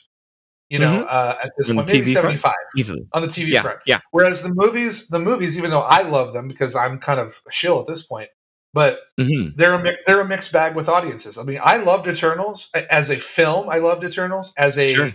You 0.70 0.80
know, 0.80 1.04
uh, 1.06 1.38
at 1.44 1.52
this 1.58 1.70
Mm-hmm. 1.70 1.80
On 1.80 1.86
point, 1.86 1.94
maybe 1.94 2.14
seventy 2.14 2.38
five 2.38 2.54
Easily. 2.78 3.02
on 3.14 3.22
the 3.24 3.28
TV 3.28 3.48
Yeah. 3.50 3.62
front. 3.64 3.80
Yeah. 3.88 4.00
Whereas 4.12 4.44
the 4.44 4.54
movies, 4.54 5.08
the 5.08 5.20
movies, 5.20 5.58
even 5.58 5.72
though 5.72 5.80
I 5.82 6.04
love 6.04 6.34
them 6.34 6.48
because 6.48 6.76
I'm 6.76 7.00
kind 7.00 7.20
of 7.20 7.42
a 7.48 7.52
shill 7.52 7.80
at 7.80 7.88
this 7.88 8.04
point, 8.04 8.30
but 8.74 9.00
hmm 9.20 9.50
they're 9.56 9.74
a 9.74 9.94
they're 10.06 10.22
a 10.22 10.28
mixed 10.28 10.52
bag 10.52 10.76
with 10.76 10.88
audiences. 10.88 11.38
I 11.38 11.44
mean, 11.44 11.60
I 11.64 11.78
loved 11.78 12.08
Eternals 12.08 12.70
as 12.92 13.10
a 13.10 13.18
film. 13.18 13.68
I 13.70 13.80
loved 13.80 14.04
Eternals 14.04 14.54
as 14.58 14.78
a 14.78 14.90
Sure. 14.94 15.12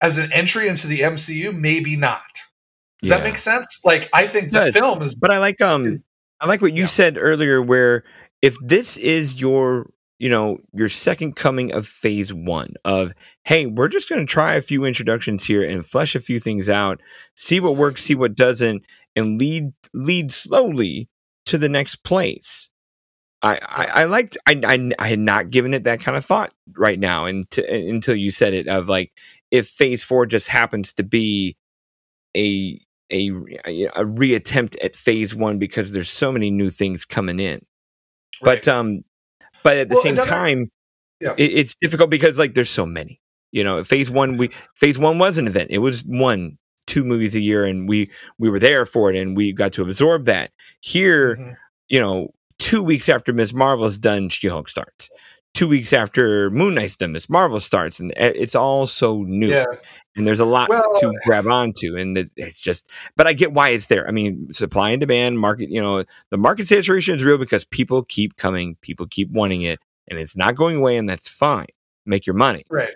as 0.00 0.18
an 0.18 0.32
entry 0.32 0.66
into 0.68 0.86
the 0.88 1.00
MCU. 1.00 1.52
Maybe 1.56 1.94
not. 1.96 2.22
Does 3.00 3.10
Yeah. 3.10 3.18
that 3.18 3.24
make 3.24 3.38
sense? 3.38 3.80
Like, 3.84 4.08
I 4.12 4.26
think 4.26 4.50
the 4.50 4.72
film 4.72 5.02
is 5.02 5.14
But 5.14 5.30
I 5.30 5.38
like 5.38 5.60
um 5.60 6.02
I 6.40 6.48
like 6.48 6.60
what 6.62 6.72
you 6.74 6.80
Yeah. 6.82 6.86
said 6.86 7.16
earlier 7.16 7.62
where 7.62 8.02
if 8.42 8.56
this 8.60 8.96
is 8.96 9.40
your 9.40 9.88
you 10.18 10.28
know 10.28 10.58
your 10.72 10.88
second 10.88 11.34
coming 11.36 11.72
of 11.72 11.86
phase 11.86 12.32
1 12.32 12.74
of 12.84 13.12
hey 13.44 13.66
we're 13.66 13.88
just 13.88 14.08
going 14.08 14.24
to 14.24 14.30
try 14.30 14.54
a 14.54 14.62
few 14.62 14.84
introductions 14.84 15.44
here 15.44 15.62
and 15.62 15.86
flesh 15.86 16.14
a 16.14 16.20
few 16.20 16.40
things 16.40 16.68
out 16.68 17.00
see 17.34 17.60
what 17.60 17.76
works 17.76 18.04
see 18.04 18.14
what 18.14 18.34
doesn't 18.34 18.84
and 19.16 19.38
lead 19.38 19.72
lead 19.92 20.30
slowly 20.30 21.08
to 21.46 21.58
the 21.58 21.68
next 21.68 21.96
place 22.04 22.70
I, 23.42 23.58
I, 23.62 23.84
I 23.84 24.04
liked 24.04 24.38
I, 24.46 24.60
I 24.64 24.90
I 24.98 25.08
had 25.08 25.18
not 25.18 25.50
given 25.50 25.74
it 25.74 25.84
that 25.84 26.00
kind 26.00 26.16
of 26.16 26.24
thought 26.24 26.52
right 26.76 26.98
now 26.98 27.26
until 27.26 27.64
until 27.66 28.14
you 28.14 28.30
said 28.30 28.54
it 28.54 28.68
of 28.68 28.88
like 28.88 29.12
if 29.50 29.68
phase 29.68 30.02
four 30.02 30.24
just 30.24 30.48
happens 30.48 30.94
to 30.94 31.02
be 31.02 31.56
a 32.36 32.80
a 33.12 33.28
a 33.28 34.04
reattempt 34.04 34.76
at 34.82 34.96
phase 34.96 35.34
one 35.34 35.58
because 35.58 35.92
there's 35.92 36.10
so 36.10 36.32
many 36.32 36.50
new 36.50 36.70
things 36.70 37.04
coming 37.04 37.38
in. 37.38 37.64
But 38.40 38.66
um, 38.66 39.04
but 39.64 39.76
at 39.76 39.88
the 39.88 39.94
Well, 39.96 40.02
same 40.04 40.14
another- 40.14 40.28
time, 40.28 40.66
Yeah. 41.20 41.34
it, 41.36 41.52
it's 41.54 41.74
difficult 41.80 42.10
because 42.10 42.38
like 42.38 42.54
there's 42.54 42.70
so 42.70 42.86
many. 42.86 43.20
You 43.50 43.64
know, 43.64 43.82
phase 43.84 44.10
one 44.10 44.36
we 44.36 44.50
phase 44.74 44.98
one 44.98 45.18
was 45.18 45.38
an 45.38 45.46
event. 45.46 45.70
It 45.70 45.78
was 45.78 46.02
one 46.04 46.58
two 46.86 47.04
movies 47.04 47.34
a 47.34 47.40
year, 47.40 47.64
and 47.64 47.88
we 47.88 48.10
we 48.38 48.48
were 48.50 48.58
there 48.60 48.84
for 48.86 49.10
it, 49.10 49.16
and 49.16 49.36
we 49.36 49.52
got 49.52 49.72
to 49.72 49.82
absorb 49.82 50.26
that. 50.26 50.50
Here, 50.80 51.36
Mhm. 51.36 51.56
you 51.88 52.00
know, 52.00 52.34
two 52.58 52.82
weeks 52.82 53.08
after 53.08 53.32
Miss 53.32 53.52
Marvel's 53.54 53.98
done, 53.98 54.28
She 54.28 54.48
Hulk 54.48 54.68
starts. 54.68 55.08
Two 55.54 55.68
weeks 55.68 55.92
after 55.92 56.50
Moon 56.50 56.74
Knight's 56.74 56.96
done, 56.96 57.12
Miss 57.12 57.30
Marvel 57.30 57.60
starts, 57.60 58.00
and 58.00 58.12
eh, 58.16 58.32
it's 58.34 58.56
all 58.56 58.88
so 58.88 59.22
new. 59.22 59.48
Yeah, 59.50 59.66
and 60.16 60.26
there's 60.26 60.40
a 60.40 60.44
lot 60.44 60.68
Well- 60.68 60.82
to 61.00 61.08
eh. 61.08 61.12
grab 61.24 61.46
onto 61.46 61.96
and 61.96 62.16
it's 62.36 62.58
just 62.60 62.90
but 63.16 63.26
i 63.28 63.32
get 63.32 63.52
why 63.52 63.68
it's 63.70 63.86
there. 63.86 64.06
I 64.08 64.10
mean 64.10 64.52
supply 64.52 64.90
and 64.90 65.00
demand 65.00 65.38
market 65.38 65.70
you 65.70 65.80
know 65.80 66.04
the 66.30 66.36
market 66.38 66.66
saturation 66.66 67.14
is 67.16 67.24
real 67.24 67.38
because 67.38 67.64
people 67.64 68.02
keep 68.04 68.36
coming 68.36 68.76
people 68.80 69.06
keep 69.06 69.30
wanting 69.30 69.62
it 69.62 69.78
and 70.08 70.18
it's 70.18 70.36
not 70.36 70.54
going 70.56 70.76
away 70.76 70.96
and 70.96 71.08
that's 71.08 71.28
fine. 71.28 71.66
Make 72.04 72.26
your 72.26 72.34
money. 72.36 72.64
Right. 72.68 72.94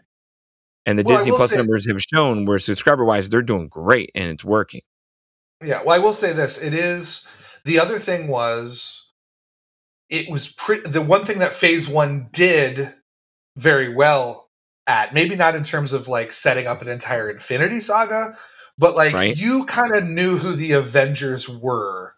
and 0.84 0.98
the 0.98 1.04
Well, 1.04 1.16
disney 1.16 1.30
plus 1.32 1.50
say- 1.52 1.56
numbers 1.58 1.86
have 1.88 2.02
shown 2.02 2.44
where 2.44 2.58
subscriber 2.58 3.04
wise 3.04 3.28
they're 3.30 3.40
doing 3.42 3.68
great 3.68 4.10
and 4.16 4.30
it's 4.30 4.44
working. 4.44 4.82
Yeah. 5.64 5.82
Well, 5.84 5.94
I 5.94 5.98
will 5.98 6.12
say 6.12 6.32
this: 6.32 6.58
it 6.58 6.74
is 6.74 7.24
the 7.64 7.78
other 7.78 7.98
thing 8.00 8.26
was 8.28 9.07
it 10.10 10.30
was 10.30 10.48
pretty. 10.48 10.88
The 10.88 11.02
one 11.02 11.24
thing 11.24 11.38
that 11.40 11.52
Phase 11.52 11.88
One 11.88 12.28
did 12.32 12.94
very 13.56 13.94
well 13.94 14.48
at, 14.86 15.12
maybe 15.12 15.36
not 15.36 15.54
in 15.54 15.64
terms 15.64 15.92
of 15.92 16.08
like 16.08 16.32
setting 16.32 16.66
up 16.66 16.80
an 16.82 16.88
entire 16.88 17.30
Infinity 17.30 17.80
Saga, 17.80 18.36
but 18.78 18.96
like 18.96 19.14
Right. 19.14 19.36
you 19.36 19.64
kind 19.66 19.94
of 19.94 20.04
knew 20.04 20.36
who 20.38 20.52
the 20.52 20.72
Avengers 20.72 21.48
were 21.48 22.14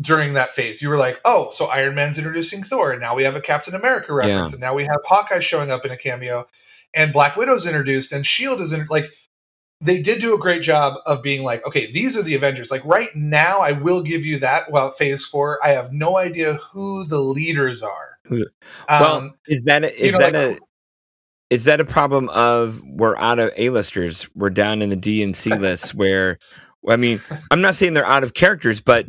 during 0.00 0.32
that 0.32 0.52
phase. 0.52 0.82
You 0.82 0.88
were 0.88 0.96
like, 0.96 1.20
oh, 1.24 1.50
so 1.50 1.66
Iron 1.66 1.94
Man's 1.94 2.18
introducing 2.18 2.62
Thor, 2.64 2.90
and 2.92 3.00
now 3.00 3.14
we 3.14 3.22
have 3.22 3.36
a 3.36 3.40
Captain 3.40 3.74
America 3.74 4.12
reference, 4.12 4.50
and 4.52 4.60
now 4.60 4.74
we 4.74 4.82
have 4.84 4.96
Hawkeye 5.04 5.38
showing 5.38 5.70
up 5.70 5.84
in 5.84 5.92
a 5.92 5.96
cameo, 5.96 6.48
and 6.94 7.12
Black 7.12 7.36
Widow's 7.36 7.66
introduced, 7.66 8.10
and 8.10 8.26
Shield 8.26 8.60
is 8.60 8.72
in 8.72 8.86
like 8.90 9.06
they 9.80 10.00
did 10.00 10.20
do 10.20 10.34
a 10.34 10.38
great 10.38 10.62
job 10.62 10.94
of 11.06 11.22
being 11.22 11.42
like, 11.42 11.66
okay, 11.66 11.90
these 11.92 12.16
are 12.16 12.22
the 12.22 12.34
Avengers. 12.34 12.70
Like 12.70 12.84
right 12.84 13.08
now, 13.14 13.60
I 13.60 13.72
will 13.72 14.02
give 14.02 14.24
you 14.24 14.38
that. 14.38 14.70
Well, 14.70 14.90
Phase 14.90 15.24
Four, 15.26 15.58
I 15.64 15.68
have 15.70 15.92
no 15.92 16.16
idea 16.16 16.54
who 16.54 17.04
the 17.06 17.20
leaders 17.20 17.82
are. 17.82 18.18
Who- 18.26 18.46
Um, 18.88 19.00
well 19.00 19.34
is 19.46 19.64
that 19.64 19.84
a, 19.84 19.92
you 20.06 20.12
know, 20.12 20.18
that 20.18 20.32
like- 20.32 20.56
a 20.58 20.60
is 21.50 21.64
that 21.64 21.78
a 21.80 21.84
problem 21.84 22.30
of 22.30 22.80
we're 22.86 23.16
out 23.18 23.38
of 23.38 23.52
a-listers 23.58 24.26
we're 24.34 24.48
down 24.48 24.80
in 24.80 24.88
the 24.88 24.96
d 24.96 25.22
and 25.22 25.36
c 25.36 25.50
list 25.50 25.94
where 25.94 26.38
i 26.88 26.96
mean 26.96 27.20
i'm 27.50 27.60
not 27.60 27.74
saying 27.74 27.92
they're 27.92 28.06
out 28.06 28.24
of 28.24 28.32
characters 28.32 28.80
but 28.80 29.06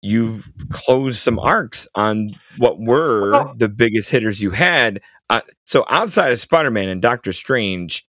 you've 0.00 0.48
closed 0.70 1.20
some 1.20 1.40
arcs 1.40 1.88
on 1.96 2.30
what 2.58 2.78
were 2.78 3.32
Well- 3.32 3.54
the 3.58 3.68
biggest 3.68 4.10
hitters 4.10 4.40
you 4.40 4.52
had 4.52 5.00
uh, 5.28 5.40
so 5.64 5.84
outside 5.88 6.30
of 6.30 6.38
spider-man 6.38 6.88
and 6.88 7.02
doctor 7.02 7.32
strange 7.32 8.06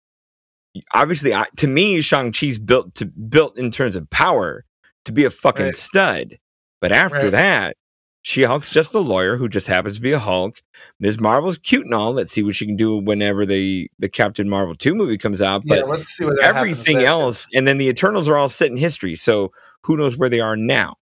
obviously 0.94 1.34
I, 1.34 1.46
to 1.58 1.68
me 1.68 2.02
shang-chi's 2.02 2.60
built 2.60 2.96
to 2.96 3.06
built 3.06 3.58
in 3.58 3.72
terms 3.72 3.96
of 3.96 4.10
power 4.10 4.66
to 5.06 5.12
be 5.12 5.26
a 5.26 5.30
fucking 5.30 5.66
Right. 5.68 5.76
stud 5.76 6.36
but 6.82 6.92
after 6.92 7.24
Right. 7.24 7.32
that 7.32 7.78
she-hulk's 8.26 8.70
just 8.70 8.96
a 8.96 9.00
lawyer 9.00 9.36
who 9.36 9.50
just 9.50 9.68
happens 9.68 9.98
to 9.98 10.02
be 10.02 10.14
a 10.14 10.20
hulk 10.20 10.62
Ms. 11.00 11.20
Marvel's 11.20 11.58
cute 11.58 11.84
and 11.86 11.94
all. 11.94 12.14
Let's 12.14 12.32
see 12.32 12.42
what 12.42 12.56
she 12.56 12.66
can 12.66 12.78
do 12.78 12.98
whenever 12.98 13.46
the 13.46 13.90
the 14.00 14.08
Captain 14.10 14.48
Marvel 14.50 14.76
two 14.76 14.96
movie 14.96 15.18
comes 15.18 15.42
out. 15.42 15.64
yeah, 15.66 15.82
But 15.82 15.90
let's 15.90 16.06
see 16.06 16.24
what 16.26 16.42
everything 16.42 17.00
else, 17.04 17.48
and 17.54 17.68
then 17.68 17.78
the 17.78 17.88
Eternals 17.90 18.30
are 18.30 18.38
all 18.38 18.48
set 18.50 18.70
in 18.72 18.78
history. 18.78 19.16
So 19.18 19.52
who 19.84 19.98
knows 19.98 20.16
where 20.18 20.30
they 20.30 20.40
are 20.40 20.56
now? 20.56 20.96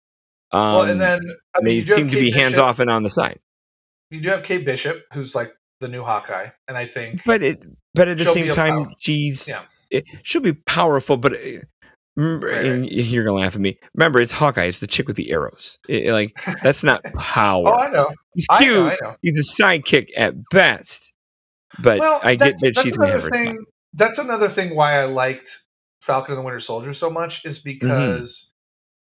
Um, 0.51 0.73
Well, 0.73 0.83
and 0.83 1.01
then 1.01 1.19
I 1.53 1.59
mean, 1.59 1.65
they 1.65 1.73
you 1.75 1.83
do 1.83 1.89
have 1.91 1.97
seem 1.99 2.07
to 2.09 2.15
be 2.15 2.31
hands 2.31 2.57
off 2.57 2.79
and 2.79 2.89
on 2.89 3.03
the 3.03 3.09
side. 3.09 3.39
You 4.11 4.21
do 4.21 4.29
have 4.29 4.43
Kate 4.43 4.63
Bishop, 4.65 5.03
who's 5.13 5.35
like 5.35 5.53
the 5.79 5.87
new 5.87 6.03
Hawkeye, 6.03 6.49
and 6.67 6.77
I 6.77 6.85
think 6.85 7.21
But 7.25 7.41
it, 7.41 7.65
but 7.93 8.07
at 8.07 8.17
the 8.17 8.25
same 8.25 8.51
time, 8.51 8.85
power- 8.85 8.93
she's 8.99 9.47
Yeah. 9.47 9.65
it, 9.91 10.05
she'll 10.23 10.41
be 10.41 10.53
powerful. 10.53 11.17
But 11.17 11.33
uh, 11.33 11.37
remember, 12.15 12.47
Right, 12.47 12.91
you're 12.91 13.23
gonna 13.25 13.37
laugh 13.39 13.55
at 13.55 13.61
me. 13.61 13.77
Remember, 13.95 14.19
it's 14.19 14.31
Hawkeye. 14.33 14.65
It's 14.65 14.79
the 14.79 14.87
chick 14.87 15.07
with 15.07 15.15
the 15.15 15.31
arrows. 15.31 15.77
It- 15.87 16.11
like 16.11 16.37
that's 16.63 16.83
not 16.83 17.03
power. 17.17 17.67
oh, 17.67 17.79
I 17.79 17.89
know, 17.91 18.11
He's 18.33 18.45
I 18.49 18.57
cute. 18.63 18.73
know, 18.75 18.87
I 18.87 18.97
know. 19.01 19.15
He's 19.21 19.37
a 19.39 19.61
sidekick 19.63 20.09
at 20.17 20.35
best. 20.51 21.13
But 21.81 21.99
well, 21.99 22.19
I 22.23 22.35
get 22.35 22.59
that 22.61 22.77
she's 22.79 22.97
another 22.97 23.19
her 23.21 23.29
thing. 23.29 23.59
That's 23.93 24.17
another 24.17 24.47
thing 24.47 24.75
why 24.75 24.99
I 25.01 25.05
liked 25.05 25.61
Falcon 26.01 26.33
and 26.33 26.39
the 26.39 26.45
Winter 26.45 26.59
Soldier 26.59 26.93
so 26.93 27.09
much 27.09 27.45
is 27.45 27.59
Mm-hmm. 27.59 27.69
because 27.69 28.51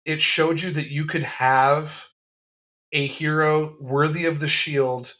it 0.04 0.20
showed 0.20 0.60
you 0.60 0.70
that 0.72 0.90
you 0.90 1.04
could 1.04 1.22
have 1.22 2.06
a 2.92 3.06
hero 3.06 3.76
worthy 3.80 4.24
of 4.26 4.40
the 4.40 4.48
shield 4.48 5.14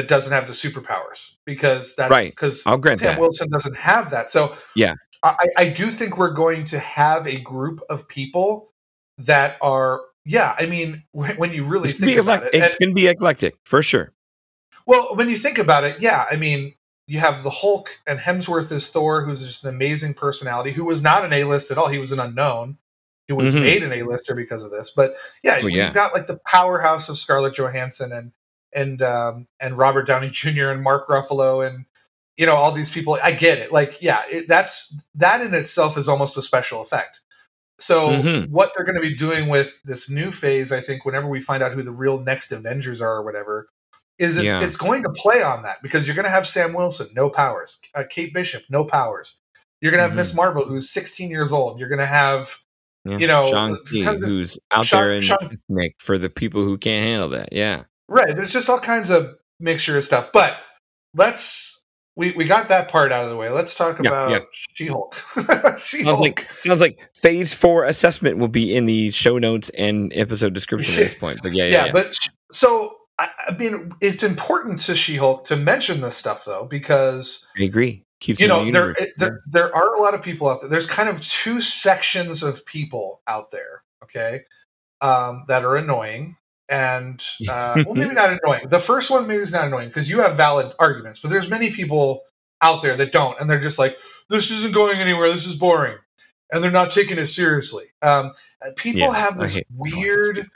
that 0.00 0.08
doesn't 0.08 0.32
have 0.32 0.46
the 0.46 0.54
superpowers 0.54 1.32
because 1.44 1.94
that's 1.94 2.10
Right. 2.10 2.30
because 2.30 2.62
I'll 2.66 2.78
grant 2.78 3.00
Sam 3.00 3.14
that. 3.14 3.20
Wilson 3.20 3.50
doesn't 3.50 3.76
have 3.76 4.10
that. 4.10 4.30
So 4.30 4.54
Yeah. 4.74 4.94
I, 5.22 5.48
I 5.58 5.68
do 5.68 5.84
think 5.84 6.16
we're 6.16 6.30
going 6.32 6.64
to 6.64 6.78
have 6.78 7.26
a 7.26 7.38
group 7.40 7.82
of 7.90 8.08
people 8.08 8.70
that 9.18 9.58
are 9.60 10.00
yeah. 10.24 10.54
I 10.58 10.64
mean, 10.66 11.02
when, 11.12 11.36
when 11.36 11.52
you 11.52 11.64
really 11.64 11.90
It's 11.90 11.98
think 11.98 12.18
about 12.18 12.44
it, 12.46 12.54
it's 12.54 12.74
gonna 12.76 12.94
be 12.94 13.06
eclectic 13.08 13.56
for 13.64 13.82
sure. 13.82 14.12
well, 14.86 15.14
when 15.16 15.28
you 15.28 15.36
think 15.36 15.58
about 15.58 15.84
it, 15.84 16.00
yeah, 16.00 16.24
I 16.30 16.36
mean, 16.36 16.72
you 17.06 17.18
have 17.20 17.42
the 17.42 17.50
Hulk 17.50 17.90
and 18.06 18.18
Hemsworth 18.18 18.72
is 18.72 18.88
Thor, 18.88 19.24
who's 19.24 19.46
just 19.46 19.64
an 19.64 19.68
amazing 19.74 20.14
personality, 20.14 20.72
who 20.72 20.84
was 20.86 21.02
not 21.02 21.24
an 21.24 21.32
A 21.34 21.44
list 21.44 21.70
at 21.70 21.76
all. 21.78 21.88
He 21.88 21.98
was 21.98 22.12
an 22.12 22.20
unknown. 22.20 22.78
He 23.26 23.34
was 23.34 23.52
Mhm. 23.52 23.60
made 23.60 23.82
an 23.82 23.92
A 23.92 24.02
lister 24.04 24.34
because 24.34 24.64
of 24.64 24.70
this. 24.70 24.90
But 24.90 25.16
yeah, 25.42 25.56
Oh, 25.62 25.66
you've 25.66 25.72
yeah. 25.72 25.92
got 25.92 26.14
like 26.14 26.26
the 26.26 26.40
powerhouse 26.46 27.08
of 27.10 27.16
Scarlett 27.18 27.54
Johansson 27.54 28.10
and 28.12 28.32
and 28.72 29.00
um, 29.02 29.46
and 29.60 29.76
Robert 29.78 30.06
Downey 30.06 30.30
Jr. 30.30 30.66
and 30.70 30.82
Mark 30.82 31.08
Ruffalo 31.08 31.66
and 31.66 31.84
you 32.36 32.46
know 32.46 32.54
all 32.54 32.72
these 32.72 32.90
people. 32.90 33.18
I 33.22 33.32
get 33.32 33.58
it. 33.58 33.72
Like, 33.72 34.00
yeah, 34.02 34.22
it, 34.30 34.48
that's 34.48 34.94
that 35.14 35.40
in 35.40 35.52
itself 35.54 35.96
is 35.98 36.08
almost 36.08 36.36
a 36.36 36.42
special 36.42 36.80
effect. 36.82 37.20
So 37.78 38.10
Mhm. 38.10 38.50
what 38.50 38.72
they're 38.74 38.84
going 38.84 38.96
to 38.96 39.00
be 39.00 39.14
doing 39.14 39.48
with 39.48 39.78
this 39.84 40.10
new 40.10 40.30
phase, 40.32 40.70
I 40.70 40.80
think, 40.82 41.04
whenever 41.06 41.26
we 41.28 41.40
find 41.40 41.62
out 41.62 41.72
who 41.72 41.82
the 41.82 41.92
real 41.92 42.20
next 42.20 42.52
Avengers 42.52 43.00
are 43.00 43.16
or 43.16 43.24
whatever, 43.24 43.68
is 44.18 44.36
it's, 44.36 44.44
Yeah. 44.44 44.60
it's 44.62 44.76
going 44.76 45.02
to 45.02 45.10
play 45.10 45.42
on 45.42 45.62
that 45.62 45.78
because 45.82 46.06
you're 46.06 46.14
going 46.14 46.26
to 46.26 46.30
have 46.30 46.46
Sam 46.46 46.74
Wilson, 46.74 47.08
no 47.14 47.30
powers, 47.30 47.80
uh, 47.94 48.04
Kate 48.08 48.34
Bishop, 48.34 48.64
no 48.68 48.84
powers. 48.84 49.36
You're 49.80 49.92
going 49.92 50.02
to 50.02 50.08
have. 50.08 50.14
Miss 50.14 50.34
Marvel, 50.34 50.62
who's 50.66 50.90
16 50.90 51.30
years 51.30 51.54
old. 51.54 51.80
You're 51.80 51.88
going 51.88 52.00
to 52.00 52.06
have 52.06 52.58
Yeah. 53.06 53.16
You 53.16 53.26
know, 53.26 53.50
Shang-Chi, 53.50 54.04
kind 54.04 54.22
of 54.22 54.28
who's 54.28 54.58
out 54.72 54.84
Shang- 54.84 55.02
there 55.02 55.12
in 55.14 55.22
Shang- 55.22 55.58
for 56.00 56.18
the 56.18 56.28
people 56.28 56.62
who 56.62 56.76
can't 56.76 57.02
handle 57.02 57.30
that. 57.30 57.50
Yeah. 57.50 57.84
Right. 58.10 58.36
There's 58.36 58.52
just 58.52 58.68
all 58.68 58.80
kinds 58.80 59.08
of 59.08 59.28
mixture 59.58 59.96
of 59.96 60.04
stuff. 60.04 60.30
But 60.32 60.56
let's 61.14 61.80
we 62.16 62.32
we 62.32 62.44
got 62.44 62.68
that 62.68 62.88
part 62.88 63.12
out 63.12 63.24
of 63.24 63.30
the 63.30 63.36
way. 63.36 63.48
Let's 63.48 63.74
talk 63.74 63.98
Yeah, 64.00 64.08
about 64.08 64.30
yeah. 64.30 64.38
She-Hulk. 64.74 65.14
She-Hulk. 65.78 65.78
Sounds 66.04 66.20
like 66.20 66.50
sounds 66.50 66.80
like 66.80 66.98
phase 67.14 67.54
four 67.54 67.84
assessment 67.84 68.38
will 68.38 68.48
be 68.48 68.74
in 68.74 68.86
the 68.86 69.10
show 69.10 69.38
notes 69.38 69.70
and 69.70 70.12
episode 70.14 70.52
description 70.52 70.94
at 70.94 70.98
this 70.98 71.14
point. 71.18 71.40
But 71.42 71.54
yeah, 71.54 71.64
yeah, 71.64 71.86
yeah, 71.86 71.92
but 71.92 72.14
so 72.52 72.96
I, 73.18 73.28
I 73.48 73.56
mean, 73.56 73.92
it's 74.00 74.22
important 74.22 74.80
to 74.80 74.94
She-Hulk 74.94 75.44
to 75.44 75.56
mention 75.56 76.00
this 76.00 76.16
stuff 76.16 76.44
though, 76.44 76.64
because 76.64 77.46
I 77.58 77.64
agree. 77.64 78.04
Keeps 78.20 78.40
you 78.40 78.48
know 78.48 78.66
the 78.66 78.70
there, 78.70 78.96
there 79.16 79.40
there 79.50 79.74
are 79.74 79.94
a 79.94 80.02
lot 80.02 80.12
of 80.12 80.20
people 80.20 80.48
out 80.48 80.60
there. 80.60 80.68
There's 80.68 80.86
kind 80.86 81.08
of 81.08 81.20
two 81.22 81.60
sections 81.62 82.42
of 82.42 82.66
people 82.66 83.22
out 83.26 83.50
there, 83.50 83.82
okay, 84.02 84.42
um, 85.00 85.44
that 85.48 85.64
are 85.64 85.76
annoying. 85.76 86.36
And 86.70 87.20
uh, 87.48 87.82
well, 87.86 87.94
maybe 87.94 88.14
not 88.14 88.30
annoying. 88.30 88.68
The 88.68 88.78
first 88.78 89.10
one 89.10 89.26
maybe 89.26 89.42
is 89.42 89.52
not 89.52 89.66
annoying 89.66 89.88
because 89.88 90.08
you 90.08 90.20
have 90.20 90.36
valid 90.36 90.72
arguments, 90.78 91.18
but 91.18 91.30
there's 91.30 91.50
many 91.50 91.70
people 91.70 92.22
out 92.62 92.80
there 92.80 92.96
that 92.96 93.10
don't, 93.10 93.38
and 93.40 93.50
they're 93.50 93.58
just 93.60 93.78
like, 93.78 93.98
"This 94.28 94.50
isn't 94.50 94.72
going 94.72 94.98
anywhere. 94.98 95.30
This 95.32 95.46
is 95.46 95.56
boring," 95.56 95.98
and 96.52 96.62
they're 96.62 96.70
not 96.70 96.92
taking 96.92 97.18
it 97.18 97.26
seriously. 97.26 97.86
Um, 98.02 98.32
people 98.76 99.00
Yeah, 99.00 99.14
have 99.14 99.36
this 99.38 99.58
weird. 99.74 100.48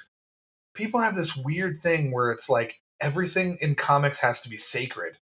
People 0.75 1.01
have 1.01 1.17
this 1.17 1.37
weird 1.37 1.79
thing 1.79 2.13
where 2.13 2.31
it's 2.31 2.49
like 2.49 2.81
everything 3.01 3.59
in 3.61 3.75
comics 3.75 4.21
has 4.21 4.41
to 4.43 4.49
be 4.49 4.57
sacred, 4.57 5.19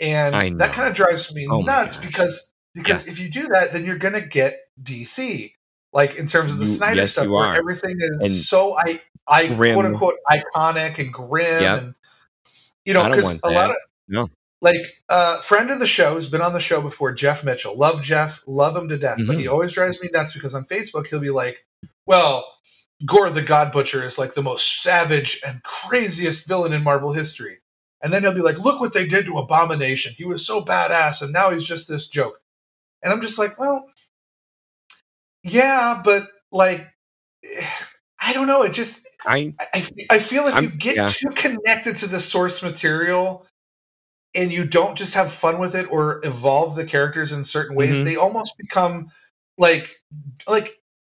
and 0.00 0.58
that 0.58 0.72
kind 0.72 0.88
of 0.88 0.94
drives 0.94 1.32
me 1.34 1.46
Oh 1.46 1.60
nuts 1.60 1.96
because 1.96 2.50
because 2.74 3.06
if 3.06 3.20
you 3.20 3.28
do 3.28 3.48
that, 3.52 3.72
then 3.72 3.84
you're 3.84 3.98
gonna 3.98 4.26
get 4.26 4.60
DC. 4.82 5.52
Like 5.92 6.14
in 6.14 6.26
terms 6.26 6.52
of 6.52 6.58
the 6.58 6.64
You- 6.64 6.72
Snyder 6.72 6.96
yes, 7.02 7.12
stuff, 7.12 7.28
where 7.28 7.54
everything 7.54 7.96
is 8.00 8.24
And 8.24 8.32
so 8.32 8.74
I 8.78 9.02
I 9.28 9.46
grim. 9.48 9.74
quote 9.74 9.86
unquote 9.86 10.14
iconic 10.30 10.98
and 10.98 11.12
grim 11.12 11.62
Yep. 11.62 11.82
and 11.82 11.94
you 12.84 12.94
know 12.94 13.08
because 13.10 13.40
a 13.44 13.50
lot 13.50 13.70
of 13.70 13.76
No. 14.08 14.28
like 14.60 14.76
uh 15.08 15.40
friend 15.40 15.70
of 15.70 15.78
the 15.78 15.86
show 15.86 16.14
has 16.14 16.28
been 16.28 16.40
on 16.42 16.52
the 16.52 16.60
show 16.60 16.80
before 16.82 17.12
jeff 17.12 17.44
mitchell 17.44 17.76
love 17.76 18.02
jeff 18.02 18.40
love 18.46 18.76
him 18.76 18.88
to 18.88 18.96
death 18.98 19.18
but 19.26 19.36
Mhm. 19.36 19.40
he 19.40 19.48
always 19.48 19.72
drives 19.72 20.00
me 20.00 20.08
nuts 20.12 20.32
because 20.32 20.54
on 20.54 20.64
facebook 20.64 21.06
he'll 21.06 21.20
be 21.20 21.30
like 21.30 21.64
well 22.06 22.44
gorr 23.06 23.30
the 23.30 23.42
god 23.42 23.70
butcher 23.72 24.04
is 24.04 24.18
like 24.18 24.34
the 24.34 24.42
most 24.42 24.82
savage 24.82 25.40
and 25.46 25.62
craziest 25.62 26.46
villain 26.48 26.72
in 26.72 26.82
marvel 26.82 27.12
history 27.12 27.60
and 28.02 28.12
then 28.12 28.22
he'll 28.22 28.34
be 28.34 28.40
like 28.40 28.58
look 28.58 28.80
what 28.80 28.92
they 28.94 29.06
did 29.06 29.24
to 29.26 29.38
abomination 29.38 30.12
he 30.18 30.24
was 30.24 30.44
so 30.44 30.60
badass 30.64 31.22
and 31.22 31.32
now 31.32 31.50
he's 31.50 31.66
just 31.66 31.86
this 31.88 32.08
joke 32.08 32.40
and 33.02 33.12
i'm 33.12 33.20
just 33.22 33.38
like 33.38 33.58
well 33.58 33.88
yeah 35.44 36.00
but 36.04 36.26
like 36.50 36.86
i 38.20 38.32
don't 38.32 38.46
know 38.46 38.62
it 38.62 38.72
just 38.72 39.06
I 39.26 39.54
I, 39.74 39.86
I 40.10 40.18
feel 40.18 40.46
if 40.48 40.54
I'm- 40.54 40.64
you 40.64 40.70
get 40.70 40.96
yeah. 40.96 41.08
too 41.08 41.28
connected 41.30 41.96
to 41.96 42.06
the 42.06 42.20
source 42.20 42.62
material 42.62 43.46
and 44.34 44.50
you 44.52 44.64
don't 44.66 44.96
just 44.96 45.14
have 45.14 45.30
fun 45.32 45.58
with 45.58 45.74
it 45.74 45.86
or 45.90 46.20
evolve 46.24 46.74
the 46.76 46.84
characters 46.84 47.32
in 47.32 47.44
certain 47.44 47.76
ways, 47.76 48.00
Mhm. 48.00 48.04
they 48.04 48.16
almost 48.16 48.56
become 48.56 49.10
like 49.58 49.88
like 50.48 50.78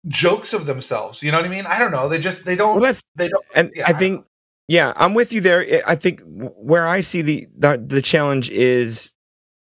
jokes 0.08 0.52
of 0.52 0.66
themselves. 0.66 1.22
You 1.22 1.30
know 1.30 1.36
what 1.38 1.46
I 1.46 1.50
mean? 1.50 1.66
I 1.66 1.78
don't 1.78 1.92
know. 1.92 2.08
They 2.08 2.18
just 2.18 2.44
they 2.44 2.56
don't 2.56 2.80
well 2.80 2.92
they 3.16 3.28
don't 3.28 3.44
and 3.54 3.70
yeah, 3.74 3.84
I 3.86 3.90
I 3.90 3.92
think 3.92 4.26
yeah, 4.68 4.92
I'm 4.96 5.12
with 5.14 5.32
you 5.32 5.40
there. 5.40 5.60
I- 5.60 5.92
I 5.92 5.94
think 5.96 6.22
where 6.24 6.86
I 6.88 7.02
see 7.02 7.22
the 7.22 7.46
the, 7.56 7.82
the 7.86 8.00
challenge 8.02 8.48
is 8.50 9.12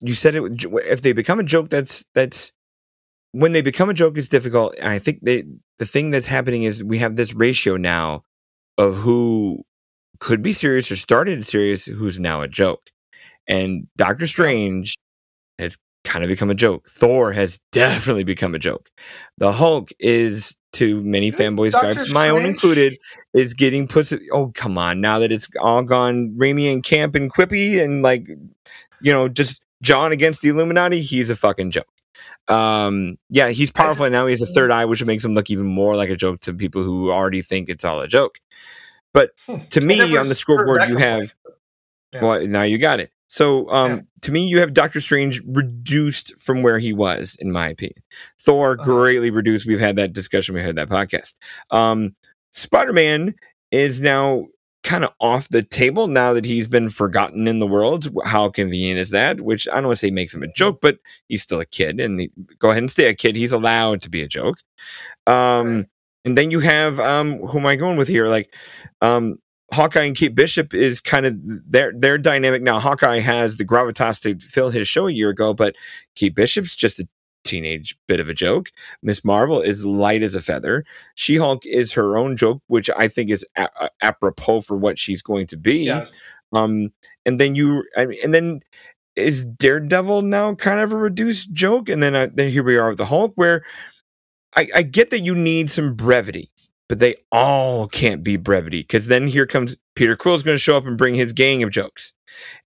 you 0.01 0.15
said 0.15 0.35
it 0.35 0.43
if 0.87 1.03
they 1.03 1.13
become 1.13 1.39
a 1.41 1.45
joke 1.45 1.69
that's 1.69 2.05
that's 2.15 2.53
when 3.33 3.53
they 3.53 3.63
become 3.63 3.91
a 3.91 3.95
joke 3.95 4.17
it's 4.17 4.29
difficult. 4.29 4.75
I 4.83 4.99
think 4.99 5.21
they 5.23 5.45
the 5.79 5.87
thing 5.87 6.11
that's 6.11 6.27
happening 6.27 6.63
is 6.63 6.85
we 6.85 6.99
have 6.99 7.17
this 7.17 7.35
ratio 7.35 7.77
now 7.77 8.23
of 8.79 8.97
who 8.97 9.65
could 10.21 10.43
be 10.43 10.53
serious 10.53 10.91
or 10.91 10.97
started 10.97 11.45
serious 11.45 11.87
who's 11.87 12.21
now 12.21 12.43
a 12.43 12.49
joke. 12.49 12.91
And 13.49 13.89
Doctor 13.97 14.27
Strange 14.27 14.97
has 15.59 15.77
kind 16.05 16.25
of 16.25 16.29
become 16.29 16.51
a 16.51 16.55
joke. 16.55 16.89
Thor 16.89 17.33
has 17.33 17.59
definitely 17.73 18.25
become 18.25 18.55
a 18.55 18.59
joke. 18.59 18.91
The 19.39 19.53
Hulk 19.53 19.91
is 19.99 20.57
to 20.75 21.03
many 21.03 21.31
fanboys, 21.31 21.73
gripes, 21.73 22.15
my 22.15 22.31
own 22.31 22.47
included, 22.47 22.97
is 23.35 23.53
getting 23.53 23.87
pussy. 23.87 24.19
Oh, 24.33 24.53
come 24.55 24.79
on. 24.79 25.01
Now 25.01 25.19
that 25.19 25.31
it's 25.31 25.49
all 25.61 25.83
gone 25.83 26.31
Raimi 26.31 26.73
and 26.73 26.83
Camp 26.83 27.15
and 27.15 27.33
Quippy 27.33 27.83
and 27.83 28.03
like, 28.03 28.27
you 29.01 29.13
know, 29.13 29.29
just 29.29 29.63
John 29.83 30.13
against 30.13 30.41
the 30.43 30.49
Illuminati, 30.49 31.03
he's 31.03 31.29
a 31.29 31.37
fucking 31.37 31.73
joke. 31.73 31.92
Um, 32.49 33.17
yeah, 33.31 33.49
he's 33.51 33.71
powerful 33.71 34.05
and 34.05 34.13
now 34.13 34.27
he 34.27 34.33
has 34.33 34.43
a 34.43 34.47
third 34.47 34.71
eye, 34.71 34.85
which 34.85 35.05
makes 35.05 35.25
him 35.25 35.33
look 35.33 35.51
even 35.51 35.67
more 35.67 35.97
like 35.97 36.11
a 36.11 36.17
joke 36.17 36.41
to 36.41 36.53
people 36.55 36.83
who 36.83 37.11
already 37.11 37.43
think 37.43 37.69
it's 37.69 37.85
all 37.85 38.01
a 38.01 38.09
joke. 38.09 38.39
But 39.15 39.31
Hmm. 39.47 39.57
to 39.71 39.81
me, 39.81 40.17
on 40.17 40.29
the 40.29 40.35
scoreboard, 40.35 40.83
you 40.89 40.97
have 40.99 41.35
Yeah. 42.15 42.21
well, 42.23 42.47
now 42.47 42.63
you 42.63 42.79
got 42.79 43.01
it. 43.01 43.11
So, 43.29 43.69
um, 43.71 43.91
Yeah. 43.91 44.01
to 44.23 44.33
me, 44.33 44.47
you 44.47 44.61
have 44.61 44.75
Doctor 44.75 45.01
Strange 45.01 45.41
reduced 45.47 46.35
from 46.39 46.63
where 46.63 46.79
he 46.79 46.93
was, 46.93 47.35
in 47.39 47.51
my 47.51 47.69
opinion. 47.69 48.03
Thor 48.39 48.73
Uh-huh. 48.73 48.85
greatly 48.85 49.31
reduced. 49.31 49.67
We've 49.67 49.81
had 49.81 49.97
that 49.97 50.13
discussion. 50.13 50.55
We 50.55 50.63
had 50.63 50.77
that 50.77 50.89
podcast. 50.91 51.35
Um, 51.71 52.15
Spider 52.51 52.93
Man 52.93 53.35
is 53.71 54.03
now 54.03 54.47
kind 54.83 55.05
of 55.05 55.13
off 55.21 55.49
the 55.49 55.63
table 55.63 56.09
now 56.09 56.33
that 56.33 56.45
he's 56.45 56.69
been 56.69 56.89
forgotten 56.89 57.47
in 57.47 57.59
the 57.59 57.67
world. 57.67 58.09
How 58.25 58.49
convenient 58.49 58.99
is 58.99 59.11
that? 59.11 59.41
Which 59.41 59.69
I 59.69 59.77
don't 59.77 59.87
want 59.87 59.99
to 59.99 60.07
say 60.07 60.11
makes 60.11 60.35
him 60.35 60.43
a 60.43 60.53
joke, 60.53 60.81
but 60.81 60.99
he's 61.29 61.43
still 61.43 61.61
a 61.61 61.67
kid, 61.67 62.01
and 62.01 62.21
he, 62.21 62.31
go 62.59 62.71
ahead 62.71 62.83
and 62.83 62.91
stay 62.91 63.07
a 63.07 63.15
kid. 63.15 63.37
He's 63.37 63.53
allowed 63.53 64.03
to 64.03 64.11
be 64.11 64.23
a 64.23 64.29
joke. 64.29 64.59
Um, 65.27 65.87
and 66.25 66.37
then 66.37 66.51
you 66.51 66.61
have 66.61 67.01
um, 67.01 67.39
who 67.39 67.59
am 67.59 67.67
I 67.67 67.77
going 67.77 67.97
with 67.97 68.09
here? 68.09 68.27
Like, 68.27 68.55
um, 69.01 69.39
Hawkeye 69.73 70.05
and 70.05 70.17
Kate 70.17 70.35
Bishop 70.35 70.75
is 70.75 71.01
kind 71.01 71.27
of 71.27 71.37
their 71.41 71.93
their 71.93 72.19
dynamic 72.19 72.63
now. 72.63 72.79
Hawkeye 72.79 73.21
has 73.21 73.57
the 73.57 73.65
gravitas 73.65 74.21
to 74.23 74.39
fill 74.39 74.71
his 74.71 74.87
show 74.87 75.07
a 75.07 75.13
year 75.13 75.31
ago, 75.31 75.55
but 75.55 75.75
Kate 76.15 76.35
Bishop's 76.35 76.77
just 76.77 77.01
a 77.01 77.09
teenage 77.45 77.97
bit 78.09 78.21
of 78.21 78.29
a 78.29 78.35
joke. 78.35 78.71
Miss 79.03 79.25
Marvel 79.25 79.61
is 79.61 79.85
light 79.85 80.23
as 80.23 80.35
a 80.35 80.41
feather. 80.41 80.85
She 81.15 81.37
Hulk 81.37 81.67
is 81.67 81.93
her 81.93 82.17
own 82.17 82.37
joke, 82.37 82.63
which 82.67 82.91
I 82.97 83.09
think 83.09 83.31
is 83.31 83.45
a- 83.57 83.91
apropos 84.01 84.63
for 84.63 84.77
what 84.77 84.99
she's 84.99 85.23
going 85.23 85.47
to 85.49 85.57
be. 85.57 85.85
Yeah. 85.85 86.07
Um, 86.53 86.93
and 87.25 87.41
then 87.41 87.55
you, 87.55 87.85
I 87.97 88.07
mean, 88.07 88.19
and 88.23 88.35
then 88.35 88.61
is 89.17 89.45
Daredevil 89.45 90.23
now 90.23 90.55
kind 90.55 90.81
of 90.81 90.93
a 90.93 90.97
reduced 90.97 91.53
joke? 91.53 91.89
And 91.89 92.03
then 92.03 92.15
uh, 92.15 92.29
then 92.33 92.51
here 92.51 92.63
we 92.63 92.77
are 92.77 92.91
with 92.91 92.99
the 92.99 93.07
Hulk, 93.07 93.33
where 93.35 93.63
I, 94.55 94.69
I 94.75 94.83
get 94.83 95.11
that 95.11 95.21
you 95.21 95.35
need 95.35 95.71
some 95.71 95.95
brevity, 95.95 96.51
but 96.89 96.99
they 96.99 97.17
all 97.31 97.89
can't 97.89 98.23
be 98.23 98.37
brevity 98.37 98.81
because 98.81 99.09
then 99.09 99.27
here 99.27 99.47
comes 99.47 99.77
Peter 99.95 100.17
Quill's 100.17 100.43
going 100.43 100.55
to 100.55 100.63
show 100.63 100.77
up 100.77 100.87
and 100.87 100.99
bring 100.99 101.15
his 101.15 101.33
gang 101.33 101.63
of 101.63 101.71
jokes, 101.71 102.15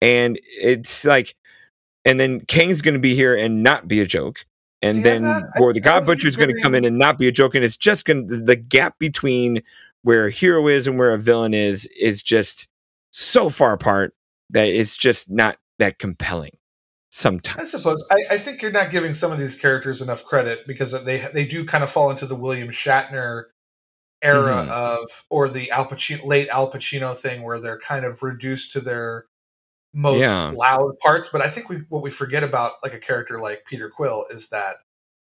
and 0.01 0.39
it's 0.43 1.05
like, 1.05 1.35
and 2.05 2.19
then 2.19 2.41
Kang's 2.41 2.81
going 2.83 2.95
to 2.95 3.01
be 3.01 3.15
here 3.15 3.35
and 3.35 3.63
not 3.63 3.89
be 3.89 4.01
a 4.01 4.07
joke. 4.07 4.47
And 4.83 4.97
See, 4.99 5.03
then, 5.03 5.25
I'm 5.27 5.45
I- 5.55 5.61
or 5.61 5.73
the 5.73 5.81
God 5.81 6.01
think 6.01 6.07
Butcher's 6.07 6.37
going 6.37 6.55
to 6.55 6.61
come 6.63 6.75
in 6.75 6.85
and 6.85 6.97
not 6.99 7.19
be 7.19 7.29
a 7.29 7.33
joke, 7.33 7.55
and 7.55 7.65
it's 7.65 7.77
just 7.77 8.05
going 8.05 8.29
to 8.29 8.37
the 8.39 8.57
gap 8.57 8.99
between 8.99 9.63
where 10.03 10.27
a 10.27 10.31
hero 10.31 10.67
is 10.69 10.87
and 10.87 10.99
where 10.99 11.13
a 11.13 11.19
villain 11.19 11.53
is 11.53 11.87
is 11.99 12.23
just 12.23 12.67
so 13.11 13.51
far 13.51 13.73
apart 13.73 14.15
that 14.49 14.69
it's 14.69 14.97
just 14.97 15.31
not 15.31 15.59
that 15.79 15.99
compelling. 15.99 16.57
Sometimes 17.13 17.61
I 17.61 17.65
suppose 17.65 18.05
I, 18.11 18.17
I 18.35 18.39
think 18.39 18.63
you're 18.63 18.71
not 18.71 18.91
giving 18.91 19.15
some 19.15 19.33
of 19.33 19.39
these 19.39 19.57
characters 19.57 20.01
enough 20.01 20.25
credit 20.25 20.67
because 20.67 20.93
they 21.05 21.19
they 21.35 21.45
do 21.45 21.65
kind 21.67 21.83
of 21.85 21.91
fall 21.91 22.11
into 22.11 22.25
the 22.25 22.37
William 22.37 22.69
Shatner 22.69 23.45
era 24.23 24.67
Mhm. 24.67 24.69
of 24.69 25.25
or 25.29 25.49
the 25.49 25.71
Al 25.71 25.87
Pacino 25.87 26.25
late 26.25 26.49
Al 26.49 26.71
Pacino 26.71 27.17
thing 27.17 27.43
where 27.43 27.59
they're 27.59 27.79
kind 27.81 28.05
of 28.05 28.23
reduced 28.23 28.73
to 28.73 28.81
their 28.81 29.27
most 29.93 30.21
Yeah. 30.21 30.51
loud 30.55 30.99
parts. 31.01 31.29
But 31.29 31.41
I 31.43 31.49
think 31.49 31.69
we 31.69 31.79
what 31.89 32.03
we 32.03 32.11
forget 32.11 32.43
about 32.45 32.75
like 32.83 32.95
a 32.95 32.99
character 32.99 33.41
like 33.41 33.65
Peter 33.67 33.89
Quill 33.91 34.27
is 34.31 34.49
that 34.49 34.77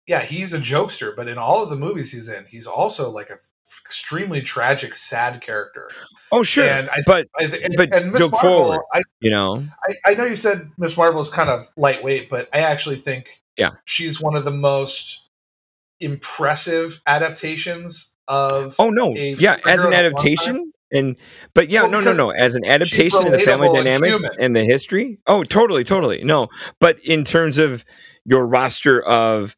yeah 0.07 0.21
he's 0.21 0.53
a 0.53 0.59
jokester, 0.59 1.15
but 1.17 1.29
in 1.29 1.39
all 1.39 1.63
of 1.63 1.71
the 1.71 1.77
movies 1.77 2.13
he's 2.13 2.29
in, 2.29 2.45
he's 2.47 2.67
also 2.67 3.11
like 3.11 3.31
a 3.31 3.35
f- 3.35 3.49
extremely 3.87 4.43
tragic, 4.43 4.95
sad 4.95 5.41
character. 5.41 5.89
Oh, 6.31 6.43
sure, 6.43 6.65
And 6.67 6.91
I- 6.91 7.03
but 7.07 7.29
I 7.39 7.47
th- 7.47 7.63
and, 7.63 7.75
But 7.77 7.93
and 7.95 8.11
Miss 8.11 8.21
joke 8.21 8.33
Marvel, 8.33 8.51
forward. 8.59 8.81
I 8.93 9.01
you 9.21 9.31
know, 9.31 9.65
I, 9.89 10.11
I 10.11 10.15
know 10.15 10.25
you 10.25 10.37
said 10.37 10.71
Miss 10.77 10.97
Marvel 10.97 11.21
is 11.21 11.31
kind 11.31 11.49
of 11.49 11.71
lightweight, 11.77 12.29
but 12.29 12.49
I 12.53 12.59
actually 12.59 12.97
think 12.97 13.43
Yeah. 13.57 13.71
she's 13.85 14.21
one 14.21 14.35
of 14.37 14.45
the 14.45 14.51
most 14.51 15.21
impressive 16.01 17.01
adaptations 17.07 18.15
of. 18.29 18.75
oh 18.79 18.91
no, 18.91 19.15
yeah, 19.15 19.57
as 19.67 19.85
an 19.85 19.93
in 19.93 19.99
a 19.99 20.03
long 20.03 20.07
adaptation, 20.07 20.73
and 20.93 21.17
but 21.55 21.71
yeah, 21.71 21.83
Well, 21.83 21.91
no, 21.91 22.01
no, 22.01 22.13
no, 22.13 22.31
as 22.31 22.55
an 22.55 22.65
adaptation 22.65 23.27
of 23.27 23.33
the 23.33 23.39
family 23.39 23.69
relatable 23.69 23.79
and 23.79 23.87
dynamics 23.87 24.21
and 24.39 24.57
the 24.57 24.65
history. 24.65 25.19
Oh, 25.27 25.45
totally, 25.45 25.85
totally, 25.85 26.23
no, 26.25 26.49
but 26.81 26.99
in 27.01 27.25
terms 27.25 27.59
of 27.59 27.85
your 28.25 28.47
roster 28.47 29.03
of 29.03 29.57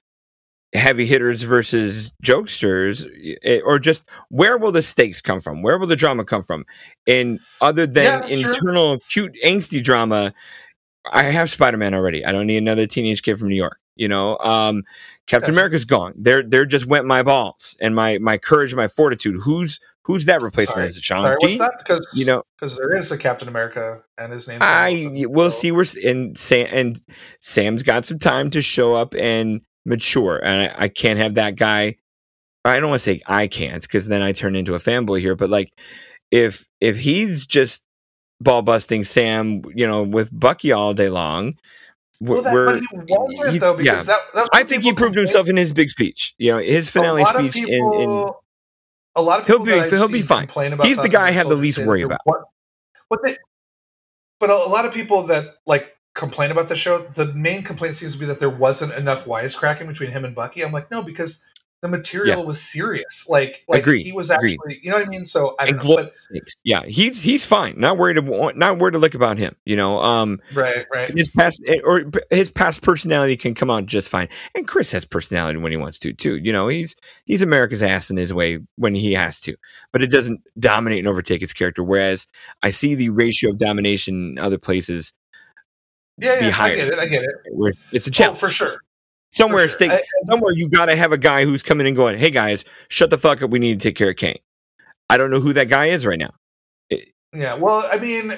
heavy 0.75 1.07
hitters 1.07 1.43
versus 1.43 2.13
jokesters, 2.23 3.07
eh, 3.45 3.61
or 3.65 3.79
just 3.79 4.09
where 4.29 4.59
will 4.59 4.73
the 4.73 4.83
stakes 4.83 5.21
come 5.21 5.41
from? 5.41 5.63
Where 5.63 5.79
will 5.79 5.87
the 5.87 5.97
drama 5.97 6.25
come 6.25 6.43
from? 6.43 6.65
And 7.07 7.39
other 7.61 7.87
Yeah, 7.97 8.21
than 8.21 8.23
true. 8.23 8.53
internal 8.53 8.99
cute 9.09 9.37
angsty 9.45 9.83
drama, 9.83 10.33
I 11.13 11.25
have 11.25 11.51
Spider 11.51 11.77
Man 11.77 11.95
already. 11.95 12.25
I 12.25 12.33
don't 12.33 12.47
need 12.47 12.59
another 12.59 12.87
teenage 12.87 13.23
kid 13.23 13.39
from 13.39 13.49
New 13.49 13.57
York. 13.57 13.79
You 13.97 14.09
know, 14.09 14.39
um, 14.39 14.83
Captain 15.27 15.49
Gotcha. 15.49 15.53
America's 15.53 15.85
gone. 15.85 16.13
There, 16.17 16.43
there 16.43 16.67
just 16.67 16.87
went 16.87 17.07
my 17.07 17.23
balls 17.23 17.77
and 17.81 17.95
my 17.95 18.19
my 18.19 18.37
courage, 18.37 18.73
and 18.73 18.77
my 18.77 18.89
fortitude. 18.89 19.37
Who's 19.43 19.81
who's 20.03 20.27
that 20.27 20.43
replacement? 20.43 20.77
Sorry. 20.77 20.87
Is 20.87 20.97
it 20.97 21.03
Sean 21.03 21.25
Sorry, 21.25 21.37
what's 21.41 21.59
that? 21.59 21.75
Because 21.79 22.07
You 22.15 22.27
know, 22.27 22.43
because 22.59 22.77
there 22.77 22.93
is 22.93 23.11
a 23.11 23.17
Captain 23.17 23.49
America 23.49 24.03
and 24.19 24.33
his 24.33 24.47
name. 24.47 24.59
I 24.63 25.09
we'll 25.27 25.51
see 25.51 25.73
where 25.73 25.83
s- 25.83 25.97
and 25.97 26.37
Sam 26.37 26.69
and 26.73 27.01
Sam's 27.41 27.83
got 27.83 28.05
some 28.05 28.19
time 28.19 28.51
to 28.51 28.61
show 28.61 28.93
up 28.93 29.15
and 29.15 29.63
mature, 29.87 30.41
and 30.45 30.71
I, 30.71 30.85
I 30.85 30.89
can't 30.89 31.19
have 31.19 31.35
that 31.35 31.57
guy. 31.57 31.97
I 32.67 32.81
don't 32.81 32.91
want 32.91 33.01
to 33.01 33.05
say 33.05 33.21
I 33.27 33.47
can't 33.47 33.83
because 33.83 34.09
then 34.09 34.23
I 34.23 34.33
turn 34.33 34.57
into 34.57 34.75
a 34.75 34.79
fanboy 34.79 35.21
here, 35.21 35.37
but 35.37 35.49
like 35.49 35.73
if 36.31 36.67
if 36.81 36.99
he's 36.99 37.47
just 37.47 37.83
ball 38.41 38.63
busting 38.63 39.05
Sam, 39.05 39.63
you 39.75 39.87
know, 39.87 40.03
with 40.03 40.29
Bucky 40.39 40.71
all 40.73 40.93
day 40.93 41.09
long. 41.09 41.55
Well, 42.21 42.43
that, 42.43 42.55
but 42.55 42.77
he 42.79 42.87
wasn't 43.09 43.53
he- 43.53 43.59
though 43.59 43.77
because 43.77 44.07
yeah. 44.07 44.15
that, 44.15 44.21
that's 44.35 44.49
I 44.53 44.63
think 44.65 44.83
he 44.83 44.93
proved 44.93 45.15
himself 45.17 45.49
in 45.49 45.57
his 45.57 45.73
big 45.73 45.91
speech. 45.91 46.35
You 46.39 46.53
know, 46.53 46.59
his 46.59 46.89
finale 46.89 47.23
a 47.23 47.25
lot 47.25 47.37
of 47.37 47.51
speech. 47.53 47.67
people, 47.67 47.93
in, 48.01 48.11
in 48.11 48.25
a 49.17 49.23
lot 49.23 49.41
of 49.41 49.47
He'll 49.47 49.65
people 49.65 49.83
be- 49.83 49.97
he'll 49.97 50.09
be 50.09 50.23
fine. 50.23 50.49
He's 50.83 50.99
the 50.99 51.09
guy 51.09 51.27
I 51.29 51.31
have 51.33 51.49
the 51.49 51.55
least 51.55 51.79
worry 51.79 52.03
about. 52.03 52.21
wa- 52.25 52.43
What 53.09 53.21
they, 53.25 53.37
but 54.41 54.51
a, 54.51 54.55
a 54.55 54.69
lot 54.71 54.85
of 54.85 54.93
people 54.95 55.23
that 55.25 55.57
like 55.67 55.91
complain 56.15 56.51
about 56.51 56.69
the 56.69 56.77
show, 56.77 56.99
the 57.15 57.33
main 57.35 57.63
complaint 57.63 57.95
seems 57.97 58.13
to 58.15 58.19
be 58.19 58.27
that 58.27 58.39
there 58.41 58.51
wasn't 58.51 58.93
enough 58.95 59.25
wisecracking 59.27 59.87
between 59.89 60.11
him 60.11 60.25
and 60.25 60.35
Bucky. 60.35 60.65
I'm 60.65 60.73
like, 60.73 60.91
no, 60.91 61.03
because 61.03 61.41
the 61.85 61.89
material 61.89 62.47
was 62.47 62.63
serious. 62.63 63.27
Like, 63.29 63.63
like 63.69 63.83
Agreed, 63.83 64.05
he 64.05 64.13
was 64.13 64.31
agreed. 64.31 64.57
actually, 64.59 64.81
you 64.83 64.91
know 64.91 64.97
what 64.97 65.07
I 65.07 65.09
mean? 65.11 65.27
So 65.27 65.55
I 65.59 65.67
don't 65.71 65.85
know, 65.85 65.97
but 65.97 66.13
yeah, 66.65 66.83
he's 66.87 67.21
he's 67.21 67.45
fine. 67.45 67.75
Not 67.77 67.99
worried. 67.99 68.17
About, 68.17 68.57
not 68.57 68.79
worried 68.79 68.93
to 68.93 68.99
look 68.99 69.13
about 69.13 69.37
him. 69.37 69.55
You 69.67 69.77
know, 69.77 70.01
um, 70.01 70.41
right, 70.55 70.87
right. 70.91 71.11
his 71.15 71.29
past 71.29 71.63
eh, 71.67 71.81
or 71.85 72.11
his 72.31 72.51
past 72.51 72.81
personality 72.81 73.37
can 73.37 73.55
come 73.55 73.69
out 73.71 73.85
just 73.85 74.09
fine. 74.09 74.29
And 74.55 74.67
Chris 74.67 74.91
has 74.93 75.05
personality 75.05 75.59
when 75.59 75.73
he 75.73 75.77
wants 75.77 75.99
to 75.99 76.15
too. 76.15 76.37
You 76.37 76.53
know, 76.55 76.69
he's 76.69 76.97
he's 77.27 77.43
America's 77.43 77.83
ass 77.83 78.09
in 78.09 78.17
his 78.17 78.33
way 78.33 78.61
when 78.77 78.95
he 78.95 79.13
has 79.13 79.39
to, 79.41 79.55
but 79.93 80.03
it 80.03 80.11
doesn't 80.11 80.41
dominate 80.59 81.01
and 81.01 81.09
overtake 81.09 81.43
his 81.43 81.53
character. 81.53 81.85
Whereas 81.85 82.27
I 82.63 82.71
see 82.71 82.95
the 82.95 83.11
ratio 83.11 83.51
of 83.51 83.59
domination 83.59 84.31
in 84.31 84.39
other 84.39 84.57
places 84.59 85.13
Yeah, 86.17 86.47
yeah, 86.47 86.57
I 86.59 86.75
get 86.75 86.89
it. 86.89 86.99
I 86.99 87.07
get 87.07 87.25
it. 87.25 87.31
it's, 87.93 88.07
a 88.07 88.11
Oh, 88.11 88.13
challenge. 88.13 88.39
for 88.39 88.49
sure. 88.49 88.81
Somewhere, 89.35 89.69
sure. 89.69 89.77
state, 89.77 89.91
I- 89.91 90.03
somewhere 90.27 90.53
you 90.55 90.69
got 90.69 90.87
to 90.87 90.97
have 90.97 91.13
a 91.13 91.19
guy 91.19 91.45
who's 91.45 91.63
coming 91.63 91.87
and 91.87 91.97
going, 91.97 92.19
"Hey 92.19 92.31
guys, 92.31 92.65
shut 92.89 93.11
the 93.11 93.19
fuck 93.19 93.43
up. 93.43 93.51
We 93.51 93.59
need 93.59 93.81
to 93.81 93.89
take 93.89 93.97
care 93.97 94.11
of 94.11 94.17
Kang." 94.17 94.39
I 95.11 95.17
don't 95.17 95.31
know 95.31 95.41
who 95.41 95.53
that 95.55 95.69
guy 95.69 95.87
is 95.87 96.07
right 96.07 96.19
now. 96.19 96.31
Yeah, 97.37 97.55
well, 97.55 97.85
I 97.91 97.99
mean, 97.99 98.33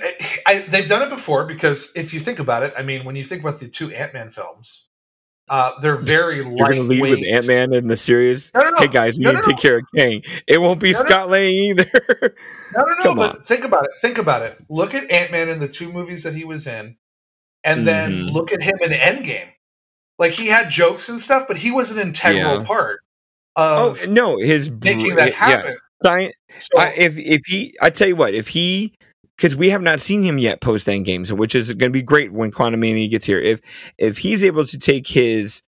I, 0.47 0.61
they've 0.61 0.89
done 0.89 1.03
it 1.03 1.11
before 1.11 1.45
because 1.45 1.93
if 1.95 2.15
you 2.15 2.19
think 2.21 2.39
about 2.39 2.63
it, 2.63 2.73
I 2.79 2.83
mean, 2.83 3.05
when 3.05 3.15
you 3.15 3.23
think 3.25 3.43
about 3.43 3.61
the 3.61 3.69
two 3.69 3.91
Ant 3.93 4.15
Man 4.15 4.31
films, 4.31 4.87
uh, 5.51 5.79
they're 5.81 5.97
very 5.97 6.37
You're 6.37 6.45
going 6.55 6.77
to 6.77 6.83
lead 6.83 7.03
with 7.03 7.11
lightweight. 7.19 7.35
Ant 7.35 7.47
Man 7.47 7.75
in 7.75 7.89
the 7.89 7.97
series. 7.99 8.51
No, 8.55 8.63
no, 8.63 8.71
no, 8.71 8.77
Hey 8.79 8.89
guys, 8.89 9.19
we 9.19 9.27
need 9.27 9.37
to 9.37 9.43
take 9.43 9.59
care 9.59 9.79
of 9.81 9.85
Kang. 9.95 10.23
It 10.49 10.63
won't 10.63 10.81
be. 10.81 10.95
Scott 10.95 11.29
Lang 11.29 11.53
either. 11.53 11.85
no, 12.75 12.85
no, 12.85 12.95
no. 13.05 13.15
But 13.15 13.37
on. 13.37 13.43
think 13.43 13.65
about 13.65 13.85
it. 13.85 13.91
Think 14.01 14.17
about 14.17 14.41
it. 14.43 14.57
Look 14.71 14.95
at 14.95 15.11
Ant 15.11 15.31
Man 15.31 15.51
in 15.51 15.59
the 15.59 15.69
two 15.69 15.93
movies 15.93 16.23
that 16.23 16.35
he 16.35 16.45
was 16.47 16.67
in, 16.67 16.97
and 17.65 17.87
then 17.87 18.23
Mhm. 18.29 18.33
look 18.33 18.51
at 18.51 18.63
him 18.63 18.77
in 18.83 18.93
Endgame. 18.93 19.51
Like 20.19 20.33
he 20.33 20.47
had 20.49 20.71
jokes 20.71 21.09
and 21.09 21.21
stuff, 21.21 21.45
but 21.49 21.57
he 21.59 21.71
was 21.71 21.91
an 21.91 21.99
integral 21.99 22.61
Yeah. 22.61 22.65
part 22.65 23.01
oh 23.57 23.91
of 23.91 24.09
no, 24.09 24.39
his 24.39 24.71
making 24.71 25.11
br- 25.11 25.19
that 25.19 25.29
yeah, 25.31 25.35
happen. 25.37 25.77
science. 26.03 26.33
So, 26.59 26.79
I, 26.79 26.93
if 26.97 27.19
if 27.19 27.43
he, 27.47 27.75
I 27.83 27.91
tell 27.91 28.09
you 28.09 28.17
what, 28.17 28.33
if 28.33 28.49
he, 28.49 28.95
because 29.37 29.55
we 29.55 29.69
have 29.71 29.83
not 29.83 30.01
seen 30.01 30.23
him 30.23 30.39
yet 30.39 30.61
post 30.63 30.89
end 30.89 31.05
games, 31.05 31.31
which 31.33 31.55
is 31.55 31.69
going 31.75 31.91
to 31.93 31.97
be 31.99 32.03
great 32.03 32.33
when 32.33 32.51
Quantumania 32.51 33.11
gets 33.11 33.27
here. 33.27 33.39
If 33.41 33.61
if 33.99 34.19
he's 34.19 34.43
able 34.43 34.65
to 34.65 34.79
take 34.79 35.07
his 35.07 35.63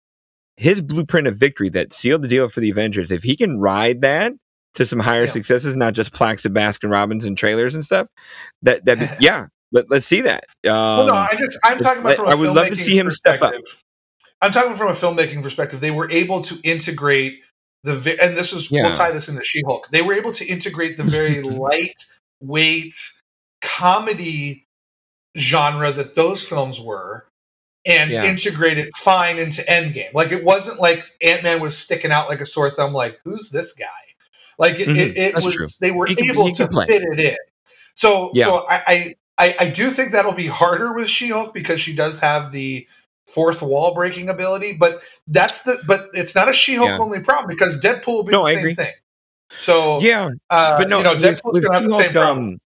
his 0.57 0.81
blueprint 0.81 1.27
of 1.27 1.37
victory 1.37 1.69
that 1.71 1.93
sealed 1.93 2.23
the 2.23 2.29
deal 2.29 2.49
for 2.49 2.61
the 2.61 2.71
Avengers, 2.71 3.11
if 3.11 3.25
he 3.25 3.37
can 3.37 3.59
ride 3.59 4.01
that 4.03 4.33
to 4.75 4.87
some 4.87 5.01
higher 5.01 5.25
Yeah. 5.25 5.31
successes, 5.31 5.75
not 5.75 5.95
just 5.95 6.13
plaques 6.13 6.45
of 6.45 6.53
Baskin 6.53 6.91
Robbins 6.91 7.25
and 7.25 7.37
trailers 7.37 7.75
and 7.75 7.85
stuff, 7.85 8.09
that 8.63 8.85
that 8.85 9.17
yeah, 9.21 9.47
let, 9.73 9.91
let's 9.91 10.07
see 10.07 10.21
that. 10.21 10.45
Um, 10.65 10.71
well, 10.73 11.07
no, 11.09 11.15
I 11.15 11.35
just 11.37 11.59
I'm 11.65 11.79
talking 11.79 12.03
about 12.03 12.15
from 12.15 12.27
a 12.27 12.31
I 12.31 12.35
would 12.37 12.51
love 12.51 12.69
to 12.69 12.77
see 12.77 12.97
him 12.97 13.11
step 13.11 13.43
up. 13.43 13.55
I'm 14.43 14.51
talking 14.51 14.75
from 14.77 14.89
a 14.89 14.93
filmmaking 14.93 15.43
perspective. 15.43 15.81
They 15.81 15.91
were 15.91 16.11
able 16.11 16.43
to 16.43 16.59
integrate 16.63 17.41
the 17.85 17.93
and 18.23 18.37
this 18.37 18.53
is 18.53 18.71
Yeah. 18.71 18.83
we'll 18.83 18.93
tie 18.93 19.11
this 19.13 19.29
into 19.29 19.43
She-Hulk. 19.45 19.89
They 19.91 20.03
were 20.03 20.15
able 20.15 20.33
to 20.33 20.45
integrate 20.47 20.97
the 20.97 21.05
very 21.05 21.41
lightweight 22.41 22.95
comedy 23.63 24.67
genre 25.37 25.93
that 25.93 26.15
those 26.15 26.45
films 26.47 26.81
were 26.81 27.27
and 27.87 28.11
Yeah. 28.11 28.25
integrate 28.25 28.79
it 28.79 28.89
fine 28.97 29.39
into 29.39 29.63
Endgame. 29.63 30.13
Like 30.15 30.33
it 30.33 30.45
wasn't 30.45 30.81
like 30.81 31.05
Ant-Man 31.23 31.61
was 31.61 31.77
sticking 31.77 32.11
out 32.11 32.29
like 32.29 32.41
a 32.41 32.47
sore 32.47 32.71
thumb 32.71 32.93
like 32.93 33.21
who's 33.25 33.51
this 33.51 33.73
guy? 33.73 33.87
Like 34.59 34.81
it, 34.81 34.89
Mhm. 34.89 34.97
it, 34.97 35.17
it 35.17 35.35
was 35.35 35.55
true. 35.55 35.67
they 35.81 35.91
were 35.93 36.07
He 36.07 36.17
able 36.31 36.51
to 36.53 36.67
fit 36.67 37.03
it 37.13 37.21
in. 37.21 37.37
So 37.95 38.31
Yeah. 38.35 38.47
so 38.47 38.67
I 38.69 39.15
I 39.39 39.55
I 39.61 39.67
do 39.69 39.91
think 39.91 40.13
that'll 40.13 40.33
be 40.33 40.47
harder 40.47 40.93
with 40.95 41.09
She-Hulk 41.09 41.55
because 41.55 41.81
she 41.81 41.95
does 41.95 42.19
have 42.21 42.53
the 42.53 42.87
fourth 43.27 43.63
wall 43.63 43.95
breaking 43.95 44.29
ability, 44.29 44.77
but 44.79 45.03
that's 45.27 45.63
the 45.63 45.79
but 45.87 46.09
it's 46.15 46.35
not 46.35 46.49
a 46.49 46.53
She-Hulk 46.53 46.91
Yeah. 46.91 46.99
only 46.99 47.21
problem 47.21 47.49
because 47.49 47.81
Deadpool 47.81 48.07
will 48.07 48.25
be 48.25 48.33
No, 48.33 48.43
the 48.43 48.49
I 48.49 48.53
same 48.53 48.59
agree. 48.61 48.75
thing. 48.75 48.93
So 49.59 50.01
yeah, 50.01 50.31
uh, 50.51 50.79
but 50.79 50.89
no, 50.89 50.99
you 50.99 51.05
know, 51.05 51.17
Deadpool's 51.17 51.55
with 51.55 51.65
gonna 51.65 51.79
have 51.81 51.89
the 51.89 51.95
same 51.95 52.13
problem. 52.13 52.49
um, 52.49 52.59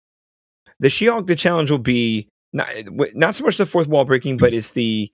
the 0.80 0.90
She-Hulk, 0.90 1.26
the 1.26 1.36
challenge 1.36 1.70
will 1.70 1.78
be 1.78 2.28
not 2.52 2.68
not 3.14 3.34
so 3.34 3.44
much 3.44 3.56
the 3.56 3.66
fourth 3.66 3.88
wall 3.88 4.04
breaking, 4.04 4.38
but 4.38 4.52
it's 4.52 4.70
the 4.70 5.10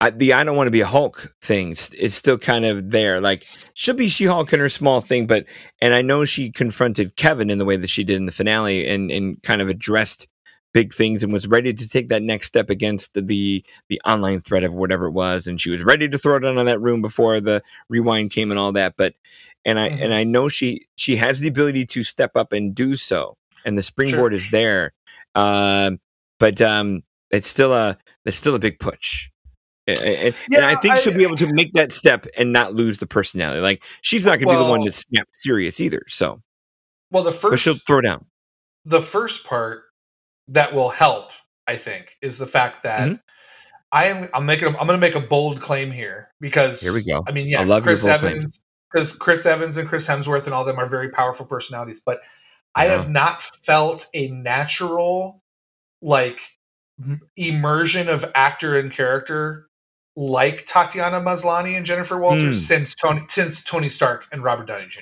I, 0.00 0.10
the 0.10 0.32
I 0.32 0.44
don't 0.44 0.56
want 0.56 0.66
to 0.66 0.72
be 0.72 0.80
a 0.80 0.86
Hulk 0.86 1.34
thing. 1.40 1.72
It's, 1.72 1.90
it's 1.94 2.14
still 2.14 2.36
kind 2.38 2.64
of 2.64 2.90
there. 2.90 3.20
Like 3.20 3.46
she'll 3.74 3.94
be 3.94 4.08
She-Hulk 4.08 4.52
in 4.52 4.60
her 4.60 4.68
small 4.68 5.00
thing, 5.00 5.26
but 5.26 5.46
and 5.80 5.94
I 5.94 6.02
know 6.02 6.24
she 6.24 6.50
confronted 6.50 7.16
Kevin 7.16 7.50
in 7.50 7.58
the 7.58 7.64
way 7.64 7.76
that 7.76 7.90
she 7.90 8.04
did 8.04 8.16
in 8.16 8.26
the 8.26 8.32
finale, 8.32 8.86
and 8.86 9.10
and 9.10 9.42
kind 9.42 9.62
of 9.62 9.68
addressed 9.68 10.26
big 10.74 10.92
things 10.92 11.22
and 11.22 11.32
was 11.32 11.46
ready 11.46 11.72
to 11.72 11.88
take 11.88 12.10
that 12.10 12.22
next 12.22 12.48
step 12.48 12.68
against 12.68 13.14
the 13.14 13.22
the, 13.22 13.64
the 13.88 13.98
online 14.04 14.40
threat 14.40 14.64
of 14.64 14.74
whatever 14.74 15.06
it 15.06 15.12
was, 15.12 15.46
and 15.46 15.58
she 15.58 15.70
was 15.70 15.82
ready 15.82 16.06
to 16.08 16.18
throw 16.18 16.36
it 16.36 16.40
down 16.40 16.58
on 16.58 16.66
that 16.66 16.82
room 16.82 17.00
before 17.00 17.40
the 17.40 17.62
rewind 17.88 18.30
came 18.32 18.50
and 18.50 18.60
all 18.60 18.72
that. 18.72 18.94
But 18.98 19.14
and 19.64 19.78
I 19.80 19.88
Mhm. 19.88 20.02
and 20.02 20.12
I 20.14 20.24
know 20.24 20.48
she 20.50 20.86
she 20.96 21.16
has 21.16 21.40
the 21.40 21.48
ability 21.48 21.86
to 21.86 22.02
step 22.02 22.36
up 22.36 22.52
and 22.52 22.74
do 22.74 22.96
so, 22.96 23.38
and 23.64 23.78
the 23.78 23.82
springboard 23.82 24.34
is 24.34 24.50
there. 24.50 24.92
Um, 25.34 25.98
but 26.38 26.60
um, 26.60 27.02
it's 27.30 27.48
still 27.48 27.72
a 27.72 27.96
it's 28.26 28.36
still 28.36 28.54
a 28.54 28.58
big 28.58 28.78
push. 28.78 29.30
And, 29.86 29.98
and- 29.98 30.16
and 30.16 30.34
Yeah, 30.50 30.66
I 30.66 30.74
think 30.76 30.94
I- 30.94 30.98
she'll 30.98 31.14
be 31.14 31.22
able 31.24 31.36
to 31.36 31.52
make 31.54 31.72
that 31.74 31.92
step 31.92 32.26
and 32.36 32.52
not 32.52 32.74
lose 32.74 32.98
the 32.98 33.06
personality. 33.06 33.60
Like 33.60 33.82
she's 34.02 34.24
not 34.26 34.38
going 34.38 34.48
to 34.48 34.54
be 34.54 34.64
the 34.64 34.70
one 34.70 34.80
Well- 34.80 34.86
to 34.86 34.92
snap 34.92 35.28
serious 35.32 35.78
either. 35.80 36.02
So, 36.08 36.42
Well, 37.10 37.22
the 37.22 37.30
but 37.30 37.38
first 37.38 37.62
she'll 37.62 37.76
throw 37.86 38.00
down. 38.00 38.24
the 38.84 39.00
first 39.02 39.44
part 39.44 39.83
that 40.48 40.72
will 40.74 40.90
help, 40.90 41.30
I 41.66 41.76
think, 41.76 42.16
is 42.20 42.38
the 42.38 42.46
fact 42.46 42.82
that 42.82 43.08
Mhm. 43.08 43.20
I 43.92 44.06
am 44.06 44.28
I'm 44.34 44.44
making 44.46 44.68
I'm 44.68 44.74
going 44.74 44.88
to 44.88 44.98
make 44.98 45.14
a 45.14 45.20
bold 45.20 45.60
claim 45.60 45.90
here 45.90 46.30
because 46.40 46.80
Here 46.80 46.92
we 46.92 47.02
go. 47.04 47.22
I 47.26 47.32
mean, 47.32 47.46
yeah, 47.46 47.60
I 47.60 47.64
love 47.64 47.82
Chris 47.84 48.04
Evans 48.04 48.60
because 48.92 49.12
Chris 49.12 49.46
Evans 49.46 49.76
and 49.76 49.88
Chris 49.88 50.06
Hemsworth 50.06 50.44
and 50.46 50.54
all 50.54 50.64
them 50.64 50.78
are 50.78 50.86
very 50.88 51.10
powerful 51.10 51.46
personalities, 51.46 52.00
but 52.00 52.20
I 52.74 52.86
have 52.86 53.08
not 53.08 53.40
felt 53.42 54.06
a 54.14 54.28
natural 54.28 55.42
like 56.02 56.40
immersion 57.36 58.08
of 58.08 58.24
actor 58.34 58.78
and 58.78 58.90
character 58.92 59.68
like 60.16 60.64
Tatiana 60.66 61.20
Maslany 61.20 61.76
and 61.76 61.84
Jennifer 61.86 62.18
Walters 62.18 62.56
Hmm. 62.56 62.62
since 62.62 62.94
Tony 62.94 63.22
since 63.28 63.64
Tony 63.64 63.88
Stark 63.88 64.26
and 64.32 64.42
Robert 64.44 64.66
Downey 64.66 64.86
Jr. 64.86 65.00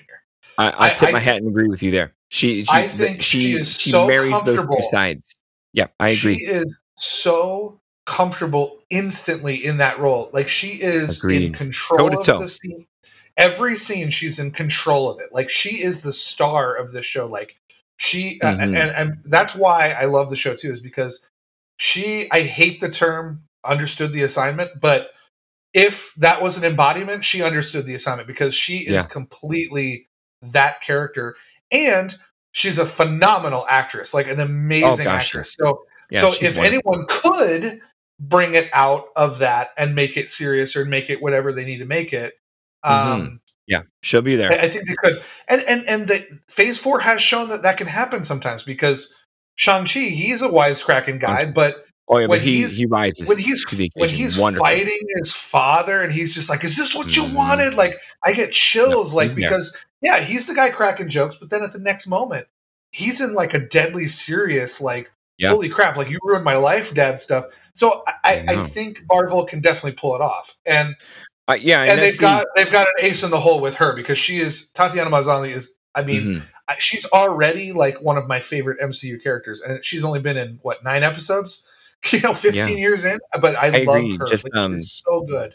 I, 0.58 0.86
I 0.86 0.94
tip 0.94 1.08
I 1.08 1.12
my 1.12 1.18
hat 1.18 1.38
and 1.38 1.48
agree 1.48 1.68
with 1.68 1.82
you 1.82 1.90
there. 1.90 2.14
She, 2.28 2.64
she 2.64 2.72
I 2.72 2.82
think 2.82 3.22
she, 3.22 3.40
she 3.40 3.52
is 3.52 3.76
she 3.76 3.90
so 3.90 4.06
marries 4.06 4.30
those 4.30 4.44
two 4.44 4.54
comfortable. 4.56 4.80
sides. 4.90 5.34
Yeah, 5.72 5.88
I 6.00 6.10
agree. 6.10 6.38
She 6.38 6.44
is 6.44 6.78
so 6.96 7.80
comfortable 8.06 8.80
instantly 8.90 9.56
in 9.56 9.78
that 9.78 9.98
role. 9.98 10.30
Like 10.32 10.48
she 10.48 10.68
is 10.82 11.22
in 11.24 11.52
control 11.52 12.18
of 12.20 12.26
the 12.26 12.48
scene. 12.48 12.86
Every 13.36 13.76
scene, 13.76 14.10
she's 14.10 14.38
in 14.38 14.50
control 14.50 15.10
of 15.10 15.20
it. 15.20 15.32
Like 15.32 15.48
she 15.48 15.82
is 15.82 16.02
the 16.02 16.12
star 16.12 16.74
of 16.74 16.92
the 16.92 17.02
show. 17.02 17.26
Like 17.26 17.56
she, 17.96 18.40
uh, 18.42 18.56
Mhm. 18.56 18.76
and 18.76 18.90
and 18.90 19.14
that's 19.24 19.56
why 19.56 19.90
I 19.90 20.04
love 20.06 20.30
the 20.30 20.36
show 20.36 20.54
too, 20.54 20.70
is 20.72 20.80
because 20.80 21.20
she. 21.76 22.30
I 22.30 22.40
hate 22.42 22.80
the 22.80 22.90
term 22.90 23.44
understood 23.64 24.12
the 24.12 24.22
assignment, 24.22 24.80
but 24.80 25.10
if 25.72 26.14
that 26.16 26.42
was 26.42 26.58
an 26.58 26.64
embodiment, 26.64 27.24
she 27.24 27.42
understood 27.42 27.86
the 27.86 27.94
assignment 27.94 28.26
because 28.28 28.54
she 28.54 28.78
is 28.78 28.94
Yeah. 28.94 29.02
completely 29.04 30.08
that 30.42 30.80
character, 30.80 31.36
and 31.70 32.16
she's 32.52 32.78
a 32.78 32.86
phenomenal 32.86 33.64
actress, 33.68 34.12
like 34.12 34.28
an 34.28 34.40
amazing 34.40 35.04
gosh, 35.04 35.26
actress. 35.26 35.56
So 35.58 35.84
Yeah, 36.10 36.20
so 36.20 36.28
if 36.28 36.56
wonderful. 36.58 36.64
anyone 36.64 37.06
could 37.08 37.80
bring 38.20 38.54
it 38.54 38.68
out 38.72 39.06
of 39.16 39.38
that 39.38 39.70
and 39.78 39.94
make 39.94 40.16
it 40.16 40.30
serious 40.30 40.76
or 40.76 40.84
make 40.84 41.10
it 41.10 41.22
whatever 41.22 41.52
they 41.52 41.64
need 41.64 41.78
to 41.78 41.86
make 41.86 42.12
it, 42.12 42.34
um, 42.82 43.40
yeah, 43.66 43.82
she'll 44.02 44.22
be 44.22 44.36
there. 44.36 44.52
I, 44.52 44.56
I 44.56 44.68
think 44.68 44.86
they 44.86 44.94
could. 45.02 45.22
And 45.48 45.62
and 45.62 45.88
and 45.88 46.08
the 46.08 46.18
Phase 46.48 46.78
Four 46.78 47.00
has 47.00 47.22
shown 47.22 47.48
that 47.48 47.62
that 47.62 47.76
can 47.76 47.86
happen 47.86 48.24
sometimes 48.24 48.62
because 48.62 49.14
Shang 49.54 49.86
Chi, 49.86 50.00
he's 50.00 50.42
a 50.42 50.48
wisecracking 50.48 51.20
guy, 51.20 51.44
but 51.46 51.86
oh 52.12 52.18
yeah, 52.18 52.26
when 52.26 52.38
but 52.38 52.44
he 52.44 52.56
he's- 52.58 52.76
he 52.76 52.86
rises 52.86 53.26
when 53.28 53.38
he's 53.38 53.64
when 53.94 54.08
he's 54.08 54.38
Wonderful. 54.38 54.64
fighting 54.66 54.98
his 55.16 55.32
father 55.32 56.02
and 56.02 56.12
he's 56.12 56.34
just 56.34 56.48
like, 56.48 56.62
"Is 56.64 56.76
this 56.76 56.94
what 56.94 57.16
you 57.16 57.24
Mhm. 57.24 57.34
wanted?" 57.34 57.74
Like 57.74 57.98
I 58.24 58.32
get 58.32 58.52
chills, 58.52 59.12
No, 59.12 59.16
like 59.16 59.28
he's 59.28 59.36
there. 59.36 59.48
because 59.48 59.76
yeah, 60.02 60.20
he's 60.20 60.46
the 60.46 60.54
guy 60.54 60.70
cracking 60.70 61.08
jokes, 61.08 61.36
but 61.36 61.50
then 61.50 61.62
at 61.62 61.72
the 61.72 61.78
next 61.78 62.06
moment, 62.06 62.46
he's 62.90 63.20
in 63.20 63.34
like 63.34 63.54
a 63.54 63.58
deadly 63.60 64.06
serious, 64.06 64.80
like 64.80 65.10
Yeah. 65.38 65.50
holy 65.50 65.68
crap, 65.68 65.96
like 65.96 66.10
you 66.10 66.18
ruined 66.22 66.44
my 66.44 66.56
life, 66.56 66.92
dad 66.94 67.18
stuff. 67.20 67.46
So 67.74 68.02
I, 68.06 68.12
I, 68.24 68.44
I 68.48 68.56
think 68.64 69.02
Marvel 69.10 69.44
can 69.46 69.60
definitely 69.60 69.92
pull 69.92 70.14
it 70.14 70.20
off, 70.20 70.56
and 70.66 70.94
Uh, 71.48 71.54
yeah, 71.60 71.80
and, 71.82 71.92
and 71.92 72.00
they've 72.02 72.12
the- 72.12 72.20
got 72.20 72.46
they've 72.54 72.70
got 72.70 72.86
an 72.86 73.04
ace 73.06 73.22
in 73.22 73.30
the 73.30 73.40
hole 73.40 73.60
with 73.60 73.76
her 73.76 73.94
because 73.96 74.18
she 74.18 74.38
is 74.38 74.68
Tatiana 74.74 75.10
Maslany 75.10 75.54
is 75.54 75.74
I 75.94 76.02
mean, 76.02 76.24
Mhm. 76.24 76.42
She's 76.78 77.04
already 77.06 77.72
like 77.74 78.00
one 78.00 78.16
of 78.16 78.26
my 78.26 78.40
favorite 78.40 78.80
MCU 78.80 79.18
characters, 79.22 79.60
and 79.60 79.84
she's 79.84 80.04
only 80.06 80.20
been 80.20 80.38
in 80.38 80.58
what 80.62 80.82
nine 80.82 81.02
episodes, 81.02 81.64
you 82.12 82.20
know, 82.20 82.34
fifteen 82.34 82.78
years 82.78 83.04
in. 83.04 83.18
But 83.40 83.56
I, 83.56 83.66
I 83.80 83.84
love 83.84 83.96
agree. 83.96 84.16
her. 84.16 84.26
Just, 84.26 84.46
like, 84.52 84.64
um, 84.64 84.78
she's 84.78 85.02
so 85.06 85.22
good. 85.22 85.54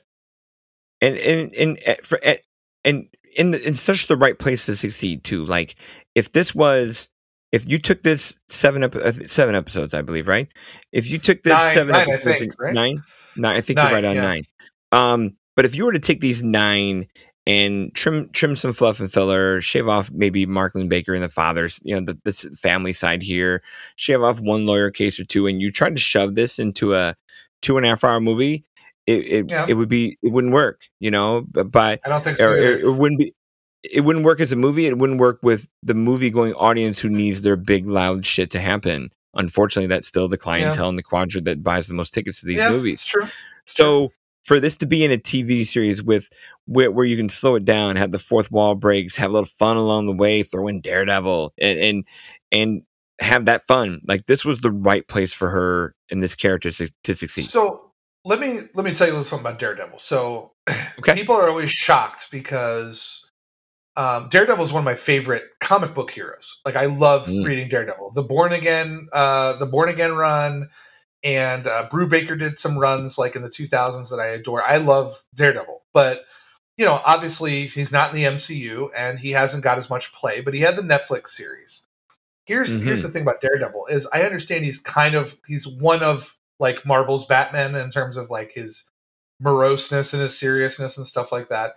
and 1.02 1.18
and 1.18 1.54
and 1.56 1.80
uh, 1.88 1.95
for 2.04 2.20
uh, 2.26 2.36
and 2.84 3.08
in 3.36 3.52
the, 3.52 3.68
in 3.68 3.74
such 3.74 4.08
the 4.08 4.18
right 4.18 4.38
place 4.38 4.66
to 4.66 4.76
succeed 4.76 5.24
too. 5.24 5.45
Like 5.45 5.76
if 6.16 6.32
this 6.32 6.56
was 6.56 7.10
if 7.52 7.68
you 7.70 7.80
took 7.80 8.04
this 8.04 8.39
seven 8.48 8.84
ep- 8.84 8.95
uh, 8.95 9.12
seven 9.26 9.56
episodes, 9.56 9.93
I 9.93 10.02
believe, 10.02 10.28
right? 10.28 10.48
If 10.91 11.10
you 11.10 11.18
took 11.18 11.43
this 11.43 11.54
Nine- 11.54 11.74
seven 11.74 11.93
nine, 11.93 12.10
I 12.10 12.14
episodes, 12.14 12.39
think, 12.39 12.60
right? 12.60 12.74
nine, 12.74 13.02
nine, 13.36 13.56
I 13.56 13.62
think 13.62 13.78
Nine, 13.78 13.86
you're 13.88 13.95
right 13.95 14.06
on 14.06 14.16
yeah. 14.16 14.22
nine. 14.22 14.41
Um, 14.91 15.38
but 15.56 15.66
if 15.66 15.76
you 15.76 15.86
were 15.86 15.91
to 15.91 16.00
take 16.00 16.22
these 16.22 16.43
nine 16.43 17.08
and 17.48 17.95
trim 17.95 18.30
trim 18.30 18.56
some 18.58 18.74
fluff 18.74 19.00
and 19.00 19.12
filler, 19.12 19.62
shave 19.62 19.88
off 19.88 20.12
maybe 20.12 20.45
Marklin 20.45 20.89
Baker 20.89 21.14
and 21.14 21.24
the 21.24 21.30
father's, 21.30 21.80
you 21.84 21.95
know, 21.95 22.14
the, 22.14 22.20
the 22.26 22.34
family 22.58 22.91
side 22.91 23.24
here, 23.24 23.64
shave 23.95 24.22
off 24.22 24.41
one 24.41 24.66
lawyer 24.66 24.91
case 24.91 25.18
or 25.18 25.24
two, 25.24 25.48
and 25.48 25.62
you 25.62 25.72
try 25.72 25.89
to 25.89 25.98
shove 25.98 26.36
this 26.36 26.60
into 26.60 26.93
a 26.93 27.16
two 27.62 27.78
and 27.78 27.86
a 27.86 27.89
half 27.89 28.04
hour 28.04 28.20
movie, 28.20 28.66
it 29.08 29.26
it, 29.26 29.45
Yeah. 29.50 29.66
it 29.68 29.76
would 29.76 29.88
be 29.88 30.18
it 30.22 30.32
wouldn't 30.32 30.54
work, 30.54 30.89
you 31.00 31.10
know. 31.10 31.45
But 31.50 31.72
by 31.72 32.00
I 32.06 32.10
don't 32.10 32.22
think 32.22 32.38
so. 32.38 32.50
or, 32.50 32.58
it, 32.58 32.82
it 32.82 32.91
wouldn't 32.91 33.20
be 33.20 33.34
it 33.84 34.02
wouldn't 34.02 34.26
work 34.26 34.41
as 34.41 34.52
a 34.52 34.58
movie 34.58 34.88
it 34.88 34.98
wouldn't 34.98 35.20
work 35.20 35.39
with 35.41 35.68
the 35.84 35.93
movie 35.93 36.30
going 36.30 36.54
audience 36.56 37.00
who 37.00 37.08
needs 37.10 37.41
their 37.41 37.56
big 37.56 37.88
loud 37.88 38.26
shit 38.26 38.52
to 38.52 38.60
happen 38.60 39.10
unfortunately 39.36 39.88
that's 39.88 40.08
still 40.08 40.28
the 40.28 40.38
clientele 40.38 40.89
and 40.89 40.98
the 40.98 41.04
quadrant 41.04 41.45
that 41.45 41.64
buys 41.64 41.88
the 41.88 41.93
most 41.93 42.14
tickets 42.14 42.41
to 42.41 42.48
these 42.48 42.58
yeah, 42.58 42.72
movies 42.72 43.04
true. 43.06 43.26
So. 43.66 44.12
For 44.48 44.60
this 44.60 44.78
to 44.78 44.88
be 44.88 45.04
in 45.06 45.12
a 45.12 45.18
tv 45.20 45.68
series 45.68 46.02
with 46.04 46.30
where, 46.66 46.91
where 46.91 47.06
you 47.06 47.18
can 47.18 47.30
slow 47.30 47.56
it 47.56 47.66
down 47.66 47.98
have 47.98 48.12
the 48.14 48.20
fourth 48.20 48.52
wall 48.52 48.76
breaks 48.76 49.18
have 49.18 49.30
a 49.32 49.34
little 49.34 49.45
fun 49.45 49.78
along 49.78 50.08
the 50.08 50.16
way 50.16 50.43
throw 50.43 50.68
in 50.68 50.82
daredevil 50.82 51.54
and 51.60 51.80
and, 51.80 52.06
and 52.52 52.84
have 53.22 53.45
that 53.45 53.64
fun 53.64 54.02
like 54.08 54.26
this 54.28 54.45
was 54.45 54.62
the 54.62 54.72
right 54.72 55.08
place 55.08 55.34
for 55.34 55.50
her 55.50 55.95
and 56.12 56.24
this 56.24 56.36
character 56.36 56.72
to, 56.72 56.89
to 57.04 57.16
succeed 57.16 57.45
So 57.45 57.91
let 58.26 58.39
me 58.39 58.60
let 58.76 58.86
me 58.86 58.93
tell 58.93 59.08
you 59.08 59.14
a 59.14 59.16
little 59.16 59.24
something 59.24 59.45
about 59.48 59.60
Daredevil. 59.60 60.00
So 60.00 60.54
Okay. 61.00 61.14
people 61.14 61.36
are 61.36 61.50
always 61.50 61.72
shocked 61.72 62.30
because 62.32 63.26
um, 63.95 64.30
Daredevil 64.30 64.64
is 64.64 64.74
one 64.74 64.82
of 64.82 64.86
my 64.86 64.95
favorite 64.95 65.43
comic 65.60 65.93
book 65.93 66.12
heroes. 66.12 66.58
Like 66.66 66.76
I 66.76 66.86
love 66.88 67.28
Mm. 67.28 67.45
reading 67.45 67.70
Daredevil. 67.70 68.12
The 68.16 68.24
Born 68.24 68.54
Again, 68.54 69.08
uh, 69.14 69.54
the 69.58 69.66
Born 69.66 69.89
Again 69.89 70.14
run, 70.14 70.70
and 71.24 71.68
uh, 71.68 71.88
Brubaker 71.91 72.38
did 72.38 72.57
some 72.57 72.78
runs 72.78 73.18
like 73.18 73.36
in 73.36 73.41
the 73.41 73.49
2000s 73.49 74.09
that 74.09 74.20
I 74.20 74.28
adore. 74.28 74.61
I 74.63 74.78
love 74.78 75.24
Daredevil, 75.36 75.84
but 75.93 76.26
you 76.78 76.86
know, 76.86 77.01
obviously 77.05 77.65
he's 77.65 77.91
not 77.91 78.11
in 78.11 78.15
the 78.15 78.26
MCU 78.26 78.89
and 78.95 79.20
he 79.20 79.32
hasn't 79.32 79.63
got 79.63 79.78
as 79.78 79.89
much 79.89 80.13
play. 80.13 80.41
But 80.41 80.53
he 80.53 80.61
had 80.61 80.76
the 80.76 80.84
Netflix 80.84 81.30
series. 81.30 81.82
Here's 82.45 82.72
here's 82.82 83.01
the 83.01 83.09
thing 83.09 83.24
about 83.24 83.41
Daredevil 83.41 83.88
is 83.88 84.07
I 84.13 84.22
understand 84.22 84.63
he's 84.63 84.80
kind 84.80 85.15
of 85.15 85.36
he's 85.47 85.68
one 85.68 86.01
of 86.01 86.38
like 86.59 86.86
Marvel's 86.86 87.26
Batman 87.26 87.76
in 87.76 87.89
terms 87.89 88.15
of 88.15 88.30
like 88.30 88.53
his 88.53 88.86
moroseness 89.41 90.13
and 90.13 90.22
his 90.22 90.38
seriousness 90.38 90.95
and 90.97 91.05
stuff 91.05 91.32
like 91.32 91.49
that. 91.49 91.76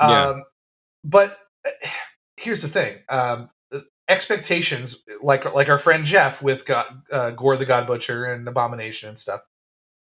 Yeah. 0.00 0.28
Um, 0.28 0.44
but 1.04 1.38
uh, 1.66 1.88
here's 2.36 2.60
the 2.60 2.68
thing: 2.68 2.98
um, 3.08 3.48
expectations, 4.10 4.98
like 5.22 5.54
like 5.54 5.68
our 5.70 5.78
friend 5.78 6.04
Jeff 6.04 6.42
with 6.42 6.66
God, 6.66 6.86
uh, 7.12 7.30
Gorr 7.32 7.56
the 7.56 7.66
God 7.66 7.86
Butcher 7.86 8.26
and 8.26 8.48
Abomination 8.48 9.08
and 9.10 9.18
stuff. 9.18 9.42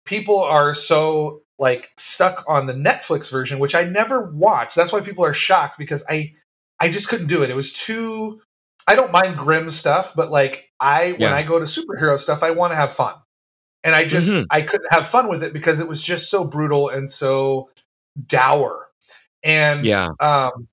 People 0.06 0.40
are 0.40 0.74
so 0.74 1.42
like 1.58 1.90
stuck 1.98 2.44
on 2.48 2.66
the 2.66 2.74
Netflix 2.74 3.30
version, 3.30 3.58
which 3.58 3.74
I 3.74 3.84
never 3.84 4.30
watched. 4.30 4.76
That's 4.76 4.92
why 4.92 5.00
people 5.02 5.24
are 5.24 5.34
shocked 5.34 5.78
because 5.78 6.04
I 6.08 6.32
I 6.80 6.90
just 6.90 7.08
couldn't 7.08 7.28
do 7.28 7.42
it. 7.42 7.50
It 7.50 7.56
was 7.56 7.72
too. 7.72 8.40
I 8.86 8.96
don't 8.96 9.12
mind 9.12 9.36
grim 9.36 9.70
stuff, 9.70 10.14
but 10.16 10.30
like 10.30 10.70
I 10.80 11.12
when 11.12 11.32
I 11.32 11.42
go 11.42 11.58
to 11.58 11.66
superhero 11.66 12.18
stuff, 12.18 12.42
I 12.42 12.52
want 12.52 12.72
to 12.72 12.76
have 12.76 12.92
fun, 12.92 13.14
and 13.84 13.94
I 13.94 14.04
just 14.06 14.28
Mhm. 14.28 14.46
I 14.50 14.62
couldn't 14.62 14.92
have 14.92 15.06
fun 15.06 15.28
with 15.28 15.42
it 15.42 15.52
because 15.52 15.80
it 15.80 15.88
was 15.88 16.02
just 16.02 16.30
so 16.30 16.44
brutal 16.44 16.88
and 16.88 17.10
so 17.10 17.70
dour, 18.26 18.88
and 19.44 19.86
Yeah. 19.86 20.10
um, 20.20 20.68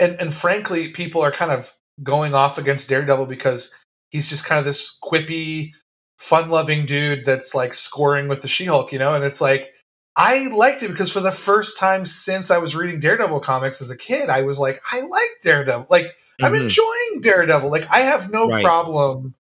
and 0.00 0.20
and 0.20 0.34
frankly, 0.34 0.88
people 0.90 1.22
are 1.22 1.32
kind 1.32 1.52
of 1.52 1.74
going 2.02 2.34
off 2.34 2.58
against 2.58 2.88
Daredevil 2.88 3.26
because 3.26 3.72
he's 4.10 4.28
just 4.28 4.44
kind 4.44 4.58
of 4.58 4.64
this 4.64 4.96
quippy, 5.02 5.72
fun-loving 6.18 6.86
dude 6.86 7.24
that's 7.24 7.54
like 7.54 7.74
scoring 7.74 8.28
with 8.28 8.42
the 8.42 8.48
She-Hulk, 8.48 8.92
you 8.92 8.98
know, 9.00 9.14
and 9.14 9.24
it's 9.24 9.40
like. 9.40 9.72
I 10.16 10.48
liked 10.48 10.82
it 10.82 10.88
because 10.88 11.12
for 11.12 11.20
the 11.20 11.32
first 11.32 11.78
time 11.78 12.04
since 12.06 12.50
I 12.50 12.58
was 12.58 12.76
reading 12.76 13.00
Daredevil 13.00 13.40
comics 13.40 13.82
as 13.82 13.90
a 13.90 13.96
kid, 13.96 14.30
I 14.30 14.42
was 14.42 14.58
like, 14.58 14.80
I 14.92 15.00
like 15.02 15.30
Daredevil. 15.42 15.86
Like, 15.90 16.14
I'm 16.42 16.54
Mhm. 16.54 16.62
enjoying 16.62 17.20
Daredevil. 17.22 17.70
Like 17.70 17.88
I 17.90 18.02
have 18.02 18.30
no 18.30 18.50
Right. 18.50 18.62
problem 18.62 19.34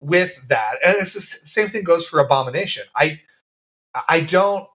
with 0.00 0.48
that. 0.48 0.76
And 0.84 0.96
it's 1.00 1.14
the 1.14 1.20
same 1.22 1.68
thing 1.68 1.84
goes 1.84 2.06
for 2.08 2.20
Abomination. 2.20 2.84
I 2.96 3.20
I 4.08 4.20
don't 4.20 4.68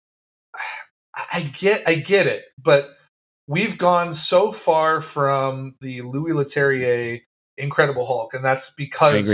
I 1.34 1.42
get 1.44 1.84
I 1.88 1.96
get 1.96 2.28
it, 2.28 2.46
but 2.62 2.98
we've 3.48 3.78
gone 3.78 4.14
so 4.14 4.52
far 4.52 5.02
from 5.02 5.76
the 5.82 6.02
Louis 6.04 6.34
Leterrier 6.34 7.22
Incredible 7.58 8.06
Hulk, 8.06 8.34
and 8.34 8.44
that's 8.44 8.70
because. 8.72 9.28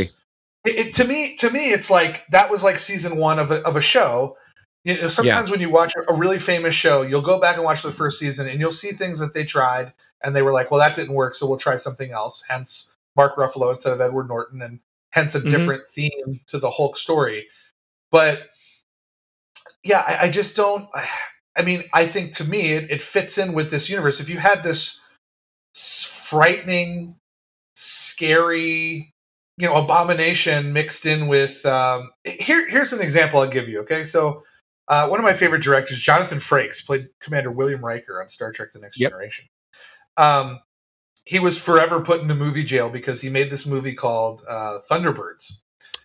It, 0.65 0.87
it- 0.87 0.93
to 0.95 1.03
me 1.05 1.35
to 1.37 1.49
me 1.51 1.71
it's 1.73 1.89
like 1.89 2.25
that 2.27 2.49
was 2.49 2.63
like 2.63 2.79
season 2.79 3.17
one 3.17 3.37
of 3.39 3.51
a, 3.51 3.61
of 3.67 3.75
a 3.75 3.81
show. 3.81 4.37
You 4.85 4.97
know, 5.01 5.07
sometimes 5.07 5.49
when 5.51 5.59
you 5.61 5.69
watch 5.69 5.93
a 6.07 6.13
really 6.13 6.39
famous 6.39 6.73
show, 6.75 7.01
you'll 7.03 7.21
go 7.21 7.39
back 7.39 7.55
and 7.55 7.63
watch 7.65 7.83
the 7.83 7.91
first 7.91 8.19
season, 8.19 8.47
and 8.47 8.59
you'll 8.59 8.71
see 8.71 8.91
things 8.91 9.19
that 9.19 9.33
they 9.33 9.43
tried, 9.45 9.93
and 10.23 10.35
they 10.35 10.41
were 10.41 10.51
like, 10.53 10.71
"Well, 10.71 10.79
that 10.81 10.93
didn't 10.95 11.13
work, 11.15 11.35
so 11.35 11.47
we'll 11.47 11.57
try 11.57 11.75
something 11.77 12.11
else." 12.11 12.43
Hence, 12.47 12.93
Mark 13.15 13.35
Ruffalo 13.37 13.69
instead 13.69 13.93
of 13.93 14.01
Edward 14.01 14.27
Norton, 14.27 14.61
and 14.61 14.79
hence 15.11 15.35
a 15.35 15.41
Mhm. 15.41 15.49
different 15.51 15.87
theme 15.87 16.41
to 16.47 16.59
the 16.59 16.69
Hulk 16.69 16.97
story. 16.97 17.47
But 18.11 18.49
yeah, 19.83 20.03
I, 20.05 20.27
I 20.27 20.31
just 20.31 20.55
don't. 20.55 20.87
I 21.55 21.61
mean, 21.61 21.83
I 21.93 22.05
think 22.07 22.33
to 22.37 22.43
me, 22.43 22.71
it, 22.73 22.89
it 22.89 23.01
fits 23.01 23.37
in 23.37 23.53
with 23.53 23.69
this 23.69 23.87
universe. 23.89 24.19
If 24.19 24.29
you 24.29 24.37
had 24.39 24.63
this 24.63 24.99
frightening, 25.73 27.15
scary, 28.13 29.13
you 29.57 29.67
know, 29.67 29.75
abomination 29.75 30.73
mixed 30.73 31.05
in 31.05 31.27
with 31.27 31.65
um, 31.65 32.11
here. 32.25 32.67
Here's 32.69 32.93
an 32.93 33.01
example 33.01 33.39
I'll 33.39 33.49
give 33.49 33.69
you. 33.69 33.81
Okay, 33.81 34.03
so 34.03 34.43
uh, 34.87 35.07
one 35.07 35.19
of 35.19 35.23
my 35.23 35.33
favorite 35.33 35.63
directors, 35.63 35.99
Jonathan 35.99 36.37
Frakes, 36.39 36.85
played 36.85 37.07
Commander 37.19 37.51
William 37.51 37.83
Riker 37.83 38.21
on 38.21 38.27
Star 38.27 38.51
Trek: 38.51 38.71
The 38.73 38.79
Next 38.79 38.99
Yep. 38.99 39.11
Generation. 39.11 39.45
Um, 40.17 40.59
he 41.25 41.39
was 41.39 41.57
forever 41.57 42.01
put 42.01 42.21
into 42.21 42.35
movie 42.35 42.63
jail 42.63 42.89
because 42.89 43.21
he 43.21 43.29
made 43.29 43.49
this 43.49 43.65
movie 43.65 43.93
called 43.93 44.41
uh, 44.47 44.79
Thunderbirds. 44.89 45.51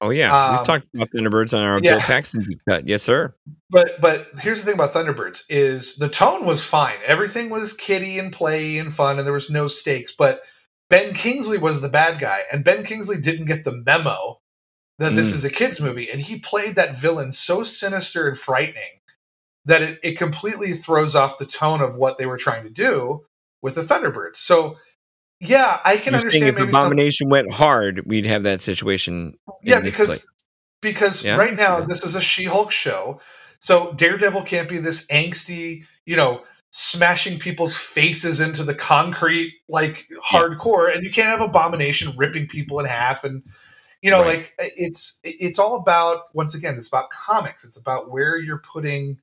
Oh 0.00 0.11
yeah, 0.11 0.30
Um, 0.32 0.56
we've 0.56 0.66
talked 0.66 0.86
about 0.94 1.11
Thunderbirds 1.11 1.52
on 1.54 1.64
our 1.64 1.80
yeah. 1.82 1.92
Bill 1.92 2.00
Paxton 2.00 2.44
cut. 2.68 2.86
Yes, 2.86 3.02
sir. 3.02 3.34
But 3.68 4.00
but 4.00 4.28
here's 4.40 4.61
the 4.61 4.66
thing 4.66 4.74
about 4.74 4.92
Thunderbirds 4.92 5.42
is 5.48 5.96
the 5.96 6.09
tone 6.09 6.46
was 6.46 6.64
fine. 6.64 6.96
Everything 7.04 7.50
was 7.50 7.72
kiddie 7.72 8.18
and 8.18 8.32
play 8.32 8.78
and 8.78 8.92
fun, 8.92 9.18
and 9.18 9.26
there 9.26 9.32
was 9.34 9.50
no 9.50 9.66
stakes. 9.66 10.12
But 10.12 10.42
Ben 10.91 11.12
Kingsley 11.12 11.59
was 11.59 11.80
the 11.80 11.89
bad 11.89 12.18
guy, 12.18 12.41
and 12.53 12.64
Ben 12.64 12.82
Kingsley 12.84 13.20
didn't 13.20 13.45
get 13.47 13.64
the 13.64 13.72
memo 13.72 14.41
that 14.99 15.14
this 15.14 15.30
Mm. 15.30 15.34
is 15.34 15.45
a 15.45 15.51
kids 15.51 15.80
movie, 15.80 16.11
and 16.11 16.20
he 16.20 16.39
played 16.39 16.74
that 16.76 16.97
villain 16.97 17.30
so 17.32 17.62
sinister 17.62 18.26
and 18.26 18.39
frightening 18.39 19.01
that 19.64 19.82
it, 19.82 19.99
it 20.03 20.18
completely 20.18 20.72
throws 20.72 21.14
off 21.14 21.39
the 21.39 21.47
tone 21.47 21.80
of 21.82 21.97
what 21.97 22.16
they 22.18 22.26
were 22.26 22.39
trying 22.39 22.64
to 22.64 22.70
do 22.70 23.26
with 23.62 23.74
the 23.74 23.82
Thunderbirds. 23.82 24.36
So 24.36 24.76
yeah, 25.41 25.80
I 25.84 25.99
can 25.99 26.14
You're 26.14 26.20
understand 26.22 26.45
if 26.49 26.55
maybe 26.57 26.72
some, 26.72 27.28
went 27.28 27.53
hard, 27.53 28.03
we'd 28.07 28.26
have 28.26 28.43
that 28.45 28.61
situation. 28.61 29.34
yeah 29.62 29.80
because 29.80 30.07
place. 30.09 30.26
because 30.82 31.22
Yeah. 31.22 31.36
right 31.36 31.55
now 31.55 31.78
Yeah. 31.78 31.84
this 31.86 32.03
is 32.03 32.14
a 32.14 32.20
She-Hulk 32.20 32.72
show, 32.72 33.20
so 33.61 33.93
Daredevil 33.93 34.43
can't 34.43 34.68
be 34.68 34.78
this 34.78 35.07
angsty, 35.07 35.84
you 36.07 36.16
know, 36.16 36.43
smashing 36.70 37.38
people's 37.38 37.76
faces 37.76 38.40
into 38.40 38.62
the 38.62 38.74
concrete 38.74 39.54
like 39.68 40.06
hardcore, 40.24 40.94
and 40.94 41.02
you 41.04 41.10
can't 41.10 41.28
have 41.28 41.40
Abomination 41.40 42.12
ripping 42.16 42.46
people 42.46 42.78
in 42.80 42.86
half, 42.86 43.24
and 43.24 43.42
you 44.02 44.10
know, 44.10 44.20
Right. 44.22 44.38
like 44.38 44.54
it's 44.58 45.18
it's 45.24 45.58
all 45.58 45.76
about 45.76 46.34
once 46.34 46.54
again, 46.54 46.76
it's 46.76 46.88
about 46.88 47.10
comics. 47.10 47.64
It's 47.64 47.76
about 47.76 48.10
where 48.10 48.38
you're 48.38 48.58
putting 48.58 49.18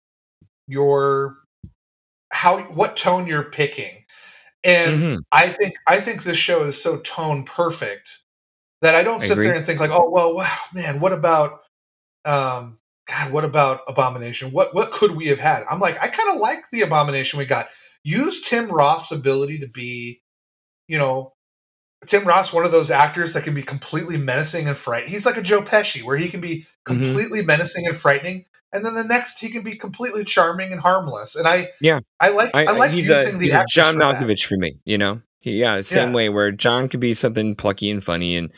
your 0.68 1.38
how 2.32 2.60
what 2.64 2.98
tone 2.98 3.28
you're 3.28 3.44
picking, 3.44 4.04
and 4.64 5.02
Mhm. 5.02 5.22
I 5.32 5.50
think 5.50 5.76
I 5.88 6.00
think 6.00 6.24
this 6.24 6.38
show 6.38 6.64
is 6.64 6.82
so 6.82 6.98
tone 6.98 7.44
perfect 7.44 8.22
that 8.82 8.96
I 8.96 9.04
don't 9.04 9.22
sit 9.22 9.36
there 9.36 9.54
and 9.54 9.66
think 9.66 9.80
like, 9.80 9.92
oh 9.92 10.10
well, 10.10 10.36
wow, 10.36 10.58
man, 10.74 11.00
what 11.00 11.14
about 11.14 11.62
um 12.26 12.80
God, 13.08 13.32
what 13.32 13.46
about 13.46 13.82
Abomination? 13.88 14.52
What 14.52 14.74
what 14.74 14.92
could 14.92 15.12
we 15.12 15.28
have 15.28 15.40
had? 15.40 15.64
I'm 15.70 15.80
like, 15.80 16.02
I 16.02 16.08
kind 16.08 16.30
of 16.34 16.42
like 16.42 16.60
the 16.72 16.82
Abomination 16.82 17.38
we 17.40 17.46
got. 17.46 17.70
Use 18.04 18.42
Tim 18.42 18.70
Roth's 18.70 19.12
ability 19.12 19.60
to 19.60 19.68
be, 19.68 20.22
you 20.88 20.98
know, 20.98 21.34
Tim 22.06 22.24
Roth's 22.24 22.54
one 22.54 22.66
of 22.66 22.72
those 22.72 22.92
actors 22.92 23.34
that 23.34 23.44
can 23.44 23.54
be 23.54 23.64
completely 23.64 24.18
menacing 24.18 24.68
and 24.68 24.78
frightening. 24.78 25.12
He's 25.12 25.26
like 25.26 25.38
a 25.38 25.42
Joe 25.42 25.62
Pesci, 25.62 26.04
where 26.04 26.18
he 26.18 26.28
can 26.30 26.42
be 26.42 26.68
Mhm. 26.88 27.02
completely 27.02 27.42
menacing 27.44 27.88
and 27.88 27.96
frightening, 27.96 28.46
and 28.72 28.86
then 28.86 28.94
the 28.96 29.04
next 29.04 29.40
he 29.40 29.50
can 29.50 29.64
be 29.64 29.74
completely 29.74 30.24
charming 30.24 30.72
and 30.72 30.82
harmless. 30.82 31.36
And 31.36 31.48
I, 31.48 31.70
Yeah. 31.82 32.00
I 32.20 32.30
like, 32.30 32.56
I, 32.56 32.66
I, 32.66 32.72
like 32.78 32.92
he's 32.92 33.08
using 33.10 33.36
a, 33.36 33.38
the 33.38 33.46
he's 33.46 33.54
a 33.56 33.66
John 33.70 33.96
for 33.96 34.00
that. 34.00 34.22
Malkovich 34.22 34.46
for 34.46 34.58
me. 34.58 34.78
You 34.86 34.98
know, 34.98 35.22
Yeah, 35.42 35.82
same 35.84 36.10
Yeah. 36.10 36.16
way 36.16 36.30
where 36.30 36.52
John 36.52 36.90
could 36.90 37.00
be 37.00 37.14
something 37.14 37.56
plucky 37.56 37.90
and 37.90 38.04
funny. 38.04 38.36
And 38.36 38.52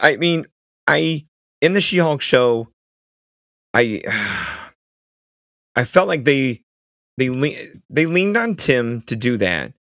I 0.00 0.16
mean, 0.16 0.44
I 0.86 1.26
in 1.60 1.74
the 1.74 1.80
She-Hulk 1.80 2.20
show, 2.20 2.68
I 3.74 4.02
I 5.76 5.84
felt 5.84 6.08
like 6.08 6.24
they 6.24 6.62
they 7.16 7.30
le- 7.30 7.66
they 7.90 8.06
leaned 8.06 8.36
on 8.36 8.54
Tim 8.56 9.02
to 9.02 9.16
do 9.16 9.36
that 9.38 9.72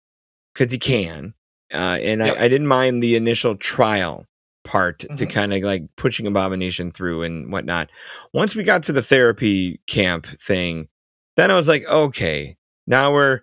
because 0.54 0.72
he 0.72 0.78
can, 0.78 1.34
uh, 1.74 1.98
and 2.02 2.22
Yep. 2.22 2.38
I, 2.38 2.46
I 2.46 2.48
didn't 2.48 2.68
mind 2.68 3.02
the 3.02 3.16
initial 3.16 3.56
trial 3.56 4.26
part 4.64 5.00
to 5.00 5.08
Mhm. 5.08 5.30
kind 5.30 5.54
of 5.54 5.64
like 5.64 5.84
pushing 5.96 6.28
Abomination 6.28 6.92
through 6.92 7.24
and 7.24 7.52
whatnot. 7.52 7.90
Once 8.34 8.56
we 8.56 8.64
got 8.64 8.84
to 8.84 8.94
the 8.94 9.02
therapy 9.02 9.80
camp 9.88 10.28
thing, 10.40 10.88
then 11.36 11.50
I 11.52 11.56
was 11.56 11.68
like, 11.68 11.86
okay, 11.88 12.58
now 12.88 13.14
we're. 13.14 13.42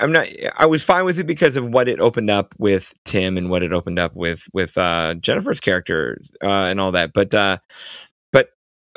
I'm 0.00 0.12
not. 0.12 0.28
I 0.56 0.66
was 0.66 0.84
fine 0.84 1.04
with 1.04 1.18
it 1.18 1.26
because 1.26 1.56
of 1.56 1.70
what 1.70 1.88
it 1.88 1.98
opened 1.98 2.30
up 2.30 2.54
with 2.56 2.94
Tim 3.04 3.36
and 3.36 3.50
what 3.50 3.64
it 3.64 3.72
opened 3.72 3.98
up 3.98 4.14
with 4.14 4.46
with 4.52 4.78
uh, 4.78 5.16
Jennifer's 5.16 5.58
character 5.58 6.20
uh, 6.40 6.46
and 6.70 6.78
all 6.80 6.92
that. 6.92 7.12
But 7.12 7.34
uh, 7.34 7.58
but 7.58 7.58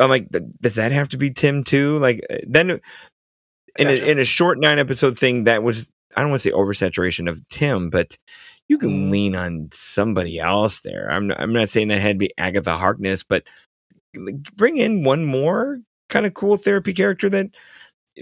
I'm 0.01 0.09
like, 0.09 0.27
does 0.61 0.75
that 0.75 0.91
have 0.91 1.09
to 1.09 1.17
be 1.17 1.31
Tim 1.31 1.63
too? 1.63 1.97
Like 1.99 2.21
uh, 2.29 2.37
then 2.47 2.69
in 2.71 2.79
Gotcha. 3.87 4.05
a, 4.05 4.11
in 4.11 4.19
a 4.19 4.25
short 4.25 4.59
nine 4.59 4.79
episode 4.79 5.17
thing 5.17 5.45
that 5.45 5.63
was 5.63 5.89
I 6.15 6.21
don't 6.21 6.29
want 6.31 6.41
to 6.41 6.49
say 6.49 6.53
oversaturation 6.55 7.29
of 7.29 7.47
Tim, 7.49 7.89
but 7.89 8.17
you 8.67 8.77
can 8.77 9.07
Mhm. 9.07 9.11
lean 9.11 9.35
on 9.35 9.69
somebody 9.73 10.39
else 10.39 10.81
there. 10.81 11.09
I'm 11.09 11.27
not, 11.27 11.39
I'm 11.39 11.53
not 11.53 11.69
saying 11.69 11.87
that 11.89 12.01
had 12.01 12.15
to 12.15 12.19
be 12.19 12.33
Agatha 12.37 12.77
Harkness, 12.77 13.23
but 13.23 13.43
bring 14.55 14.77
in 14.77 15.03
one 15.03 15.25
more 15.25 15.79
kind 16.09 16.25
of 16.25 16.33
cool 16.33 16.57
therapy 16.57 16.93
character 16.93 17.29
that 17.29 17.47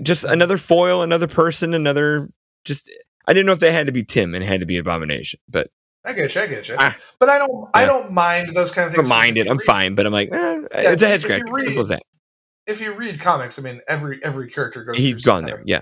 just 0.04 0.24
Mhm. 0.26 0.32
another 0.34 0.58
foil, 0.58 1.02
another 1.02 1.28
person, 1.28 1.74
another 1.74 2.30
just. 2.66 2.90
I 3.28 3.34
didn't 3.34 3.46
know 3.46 3.52
if 3.54 3.60
they 3.60 3.72
had 3.72 3.86
to 3.88 3.94
be 3.94 4.04
Tim 4.04 4.34
and 4.34 4.44
had 4.44 4.60
to 4.60 4.66
be 4.66 4.78
Abomination, 4.78 5.40
but 5.48 5.70
I 6.06 6.14
get 6.14 6.34
you. 6.36 6.42
I 6.42 6.48
get 6.48 6.68
you. 6.68 6.76
Ah. 6.80 6.96
but 7.20 7.30
I 7.30 7.38
don't. 7.38 7.70
I 7.74 7.86
don't 7.86 8.12
mind 8.12 8.56
those 8.56 8.72
kind 8.72 8.88
of 8.88 8.94
things. 8.94 9.04
remind 9.04 9.38
it. 9.38 9.42
If 9.42 9.46
you 9.46 9.52
I'm 9.52 9.58
read- 9.58 9.66
fine, 9.66 9.96
but 9.96 10.06
I'm 10.06 10.14
like, 10.14 10.30
eh, 10.32 10.62
Yeah, 10.74 10.92
it's 10.92 11.02
a 11.02 11.08
head 11.08 11.22
scratcher. 11.22 11.46
Simple 11.60 11.82
as 11.82 11.90
that. 11.90 12.02
If 12.68 12.80
you 12.82 12.94
read 12.94 13.20
comics, 13.20 13.58
I 13.60 13.62
mean, 13.64 13.82
every 13.88 14.24
every 14.24 14.50
character 14.50 14.84
goes. 14.84 14.98
He's 14.98 15.22
gone 15.22 15.44
there. 15.46 15.62
Yeah. 15.66 15.82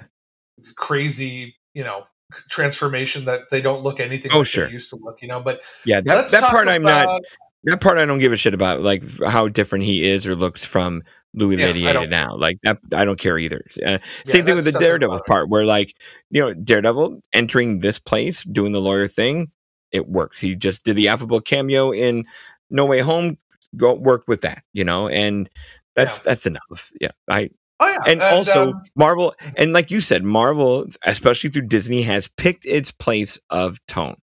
Crazy, 0.76 1.56
you 1.74 1.84
know, 1.84 2.04
transformation 2.50 3.26
that 3.26 3.42
they 3.52 3.62
don't 3.62 3.84
look 3.84 4.00
anything 4.00 4.32
Oh, 4.34 4.40
like 4.40 4.48
sure. 4.48 4.66
they 4.68 4.74
used 4.74 4.90
to 4.90 4.96
look. 4.98 5.22
You 5.22 5.28
know, 5.28 5.40
but 5.40 5.62
Yeah. 5.86 6.02
That, 6.02 6.30
that 6.32 6.44
part 6.50 6.68
I'm 6.68 6.82
not. 6.84 7.22
that 7.66 7.82
part 7.82 7.98
I 7.98 8.06
don't 8.06 8.20
give 8.20 8.32
a 8.34 8.38
shit 8.38 8.54
about, 8.54 8.82
like 8.82 9.04
how 9.26 9.48
different 9.48 9.86
he 9.86 10.10
is 10.10 10.26
or 10.26 10.36
looks 10.36 10.66
from 10.66 11.04
Louis 11.34 11.58
Yeah, 11.58 11.66
I 11.66 11.68
Ladiator 11.68 12.08
now. 12.08 12.36
Like 12.36 12.58
that, 12.64 12.80
I 12.94 13.06
don't 13.06 13.20
care 13.20 13.38
either. 13.38 13.64
Uh, 13.86 13.92
Yeah, 13.92 13.98
same 14.26 14.46
thing 14.46 14.56
with 14.56 14.66
the 14.66 14.72
Daredevil 14.72 15.22
part, 15.28 15.50
where 15.50 15.66
like 15.66 15.94
you 16.32 16.42
know 16.42 16.54
Daredevil 16.54 17.22
entering 17.34 17.80
this 17.80 18.00
place, 18.00 18.44
doing 18.44 18.72
the 18.72 18.82
lawyer 18.82 19.08
thing, 19.08 19.52
it 19.92 20.08
works. 20.10 20.40
He 20.40 20.56
just 20.56 20.86
did 20.86 20.96
the 20.96 21.08
affable 21.08 21.42
cameo 21.42 21.92
in 21.92 22.26
No 22.70 22.86
Way 22.86 23.00
Home. 23.00 23.38
Go 23.76 23.94
work 23.96 24.24
with 24.28 24.42
that, 24.42 24.64
you 24.74 24.84
know, 24.84 25.08
and 25.10 25.50
that's 25.96 26.18
Yeah. 26.18 26.24
that's 26.26 26.46
enough. 26.46 26.92
Yeah, 27.02 27.12
I 27.30 27.50
Oh 27.80 27.88
yeah, 27.88 28.12
and, 28.12 28.22
also 28.24 28.70
um, 28.72 28.84
Marvel, 28.96 29.36
and 29.56 29.72
like 29.72 29.92
you 29.92 30.02
said, 30.02 30.24
Marvel, 30.24 30.88
especially 31.06 31.52
through 31.52 31.68
Disney, 31.68 32.02
has 32.02 32.28
picked 32.28 32.66
its 32.66 32.90
place 32.92 33.40
of 33.52 33.78
tone. 33.88 34.16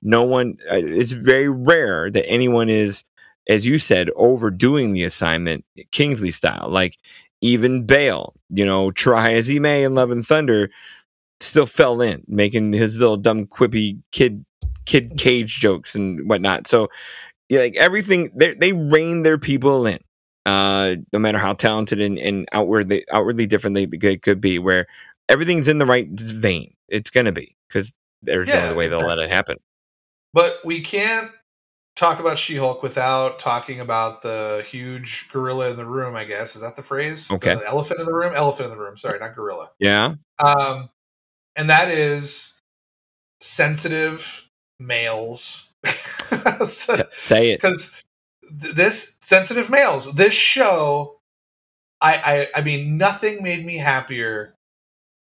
No 0.00 0.22
one, 0.22 0.56
uh, 0.70 0.76
it's 0.76 1.12
very 1.12 1.48
rare 1.50 2.10
that 2.10 2.26
anyone 2.26 2.70
is, 2.70 3.04
as 3.46 3.66
you 3.66 3.78
said, 3.78 4.08
overdoing 4.16 4.92
the 4.94 5.04
assignment 5.04 5.66
Kingsley 5.92 6.30
style. 6.30 6.68
Like 6.70 6.96
even 7.42 7.84
Bale, 7.84 8.32
you 8.48 8.64
know, 8.64 8.90
try 8.90 9.32
as 9.34 9.46
he 9.46 9.60
may 9.60 9.84
in 9.84 9.94
Love 9.94 10.10
and 10.10 10.24
Thunder, 10.24 10.70
still 11.40 11.66
fell 11.66 12.00
in 12.00 12.22
making 12.26 12.72
his 12.72 12.98
little 12.98 13.18
dumb 13.18 13.46
quippy 13.46 13.98
kid 14.12 14.46
kid 14.86 15.16
cage 15.16 15.58
jokes 15.58 15.94
and 15.94 16.28
whatnot. 16.28 16.66
So 16.66 16.88
yeah, 17.48 17.60
like 17.60 17.76
everything 17.76 18.30
they 18.34 18.54
they 18.54 18.72
rein 18.72 19.22
their 19.22 19.38
people 19.38 19.86
in. 19.86 19.98
Uh, 20.46 20.96
no 21.12 21.18
matter 21.18 21.38
how 21.38 21.54
talented 21.54 22.00
and, 22.00 22.18
and 22.18 22.46
outwardly 22.52 23.04
outwardly 23.10 23.46
different 23.46 23.74
they, 23.74 23.86
they 23.86 24.16
could 24.16 24.40
be, 24.40 24.58
where 24.58 24.86
everything's 25.28 25.68
in 25.68 25.78
the 25.78 25.86
right 25.86 26.08
vein. 26.10 26.74
It's 26.88 27.10
gonna 27.10 27.32
be 27.32 27.56
because 27.68 27.92
there's 28.22 28.52
no 28.52 28.58
Yeah, 28.58 28.64
other 28.66 28.74
way 28.74 28.88
they'll 28.88 29.06
let 29.06 29.18
it 29.18 29.30
happen. 29.30 29.58
but 30.34 30.58
we 30.64 30.80
can't 30.80 31.30
talk 31.96 32.18
about 32.20 32.38
She-Hulk 32.38 32.82
without 32.82 33.38
talking 33.38 33.80
about 33.80 34.22
the 34.22 34.64
huge 34.66 35.28
gorilla 35.30 35.70
in 35.70 35.76
the 35.76 35.86
room. 35.86 36.16
I 36.16 36.24
guess 36.24 36.56
is 36.56 36.62
that 36.62 36.76
the 36.76 36.82
phrase? 36.82 37.30
Okay. 37.30 37.54
The 37.54 37.66
elephant 37.66 38.00
in 38.00 38.06
the 38.06 38.12
room. 38.12 38.32
Elephant 38.34 38.70
in 38.70 38.76
the 38.76 38.82
room. 38.82 38.96
Sorry, 38.96 39.18
not 39.18 39.34
gorilla. 39.34 39.70
Yeah. 39.78 40.14
Um, 40.38 40.90
and 41.56 41.70
that 41.70 41.88
is 41.88 42.54
sensitive 43.40 44.43
males. 44.80 45.70
T- 45.84 45.90
say 47.10 47.50
it. 47.52 47.60
because 47.60 47.92
this 48.50 49.16
sensitive 49.20 49.68
males 49.70 50.14
this 50.14 50.34
show 50.34 51.18
I, 52.00 52.48
I 52.54 52.60
i 52.60 52.62
mean 52.62 52.96
nothing 52.98 53.42
made 53.42 53.64
me 53.64 53.76
happier 53.76 54.54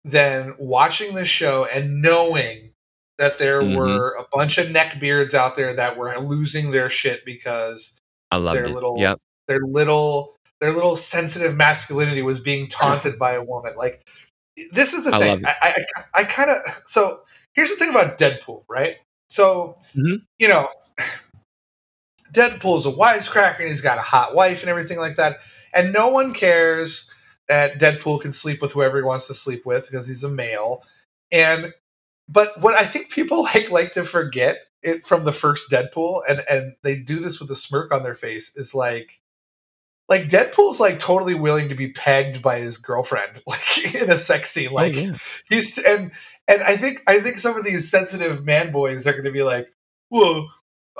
than 0.04 0.56
watching 0.60 1.16
this 1.16 1.28
show 1.30 1.66
and 1.66 2.02
knowing 2.02 2.72
that 3.20 3.38
there 3.38 3.62
Mhm. 3.62 3.76
were 3.78 4.16
a 4.20 4.26
bunch 4.32 4.58
of 4.58 4.68
neckbeards 4.68 5.34
out 5.34 5.56
there 5.56 5.74
that 5.74 5.98
were 5.98 6.16
losing 6.20 6.72
their 6.72 6.90
shit 6.90 7.24
because 7.26 7.94
their 8.32 8.66
it. 8.66 8.72
little 8.72 8.96
Yep. 9.00 9.20
their 9.48 9.60
little 9.62 10.36
their 10.60 10.72
little 10.72 10.96
sensitive 10.96 11.56
masculinity 11.56 12.22
was 12.24 12.40
being 12.40 12.68
taunted 12.68 13.18
by 13.20 13.34
a 13.34 13.44
woman 13.44 13.74
like 13.78 14.02
this 14.72 14.94
is 14.94 15.04
the 15.04 15.16
I 15.16 15.20
thing 15.20 15.46
i 15.46 15.56
i, 15.62 15.84
I 16.22 16.24
kind 16.26 16.50
of 16.50 16.58
so 16.86 17.20
here's 17.54 17.70
the 17.70 17.76
thing 17.76 17.90
about 17.92 18.18
deadpool 18.20 18.64
right 18.70 18.98
so 19.34 19.78
Mhm. 19.96 20.22
you 20.38 20.48
know 20.48 20.70
deadpool 22.34 22.78
is 22.78 22.86
a 22.86 22.92
wisecracker 22.92 23.60
and 23.60 23.68
he's 23.68 23.82
got 23.82 23.98
a 23.98 24.02
hot 24.04 24.36
wife 24.36 24.62
and 24.62 24.70
everything 24.70 25.00
like 25.00 25.16
that 25.16 25.40
and 25.74 25.92
no 25.94 26.10
one 26.10 26.34
cares 26.34 27.10
that 27.48 27.80
deadpool 27.80 28.22
can 28.22 28.32
sleep 28.32 28.62
with 28.62 28.72
whoever 28.74 28.98
he 28.98 29.04
wants 29.04 29.28
to 29.28 29.34
sleep 29.34 29.66
with 29.66 29.88
because 29.88 30.08
he's 30.08 30.24
a 30.24 30.30
male 30.30 30.84
and 31.32 31.74
but 32.30 32.60
what 32.62 32.80
i 32.80 32.84
think 32.84 33.10
people 33.12 33.44
like 33.56 33.72
like 33.72 33.92
to 33.92 34.04
forget 34.04 34.58
it 34.84 35.06
from 35.08 35.24
the 35.26 35.32
first 35.32 35.72
deadpool 35.72 36.22
and 36.30 36.44
and 36.50 36.76
they 36.84 36.96
do 36.96 37.18
this 37.18 37.40
with 37.40 37.50
a 37.52 37.56
smirk 37.56 37.92
on 37.92 38.04
their 38.04 38.16
face 38.16 38.56
is 38.56 38.76
like 38.76 39.20
like 40.10 40.24
deadpool's 40.24 40.80
like 40.80 41.00
totally 41.00 41.34
willing 41.34 41.70
to 41.70 41.76
be 41.76 41.90
pegged 41.90 42.42
by 42.42 42.60
his 42.60 42.78
girlfriend 42.78 43.42
like 43.48 43.96
in 43.96 44.10
a 44.10 44.18
sex 44.18 44.52
scene. 44.52 44.70
Oh, 44.72 44.76
like 44.76 44.96
yeah. 44.96 45.14
he's 45.50 45.78
and 45.78 46.12
and 46.48 46.62
i 46.64 46.76
think 46.76 47.00
i 47.08 47.20
think 47.20 47.38
some 47.38 47.58
of 47.58 47.64
these 47.64 47.90
sensitive 47.90 48.46
man 48.46 48.72
boys 48.72 49.08
are 49.08 49.14
going 49.14 49.24
to 49.24 49.32
be 49.32 49.44
like 49.44 49.68
well 50.10 50.50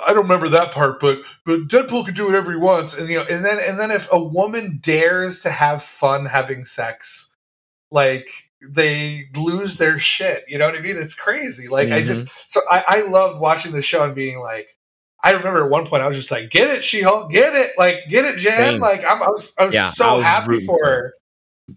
i 0.06 0.12
don't 0.12 0.22
remember 0.22 0.48
that 0.48 0.72
part 0.72 1.00
but 1.00 1.18
but 1.44 1.60
deadpool 1.68 2.04
can 2.04 2.14
do 2.14 2.26
whatever 2.26 2.50
he 2.50 2.58
wants. 2.58 2.96
And 2.96 3.08
you 3.08 3.16
know 3.16 3.26
and 3.30 3.44
then 3.44 3.58
and 3.60 3.78
then 3.78 3.90
if 3.90 4.08
a 4.12 4.22
woman 4.22 4.80
dares 4.82 5.40
to 5.40 5.50
have 5.50 5.82
fun 5.82 6.26
having 6.26 6.64
sex 6.64 7.30
like 7.90 8.28
they 8.66 9.24
lose 9.36 9.76
their 9.76 9.98
shit. 9.98 10.44
You 10.48 10.58
know 10.58 10.66
what 10.66 10.76
i 10.76 10.80
mean? 10.80 10.96
It's 10.96 11.14
crazy. 11.14 11.68
Like 11.68 11.90
i 11.90 12.02
just 12.02 12.26
mm-hmm. 12.26 12.38
so 12.48 12.60
I, 12.70 12.84
I 12.88 13.00
loved 13.02 13.40
watching 13.40 13.72
the 13.72 13.82
show 13.82 14.02
and 14.02 14.14
being 14.14 14.40
like 14.40 14.68
I 15.24 15.30
remember 15.30 15.64
at 15.64 15.70
one 15.70 15.86
point 15.86 16.02
I 16.02 16.06
was 16.08 16.16
just 16.16 16.30
like, 16.30 16.50
"Get 16.50 16.70
it, 16.70 16.84
She-Hulk, 16.84 17.32
get 17.32 17.54
it, 17.54 17.72
like, 17.78 17.96
get 18.08 18.24
it, 18.26 18.36
Jan." 18.38 18.78
Like, 18.78 19.00
I'm, 19.04 19.22
I 19.22 19.28
was, 19.28 19.52
I 19.58 19.64
was 19.64 19.74
Yeah, 19.74 19.86
I 19.86 19.90
so 19.90 20.14
was 20.16 20.22
happy 20.24 20.60
for 20.66 20.78
her. 20.84 21.14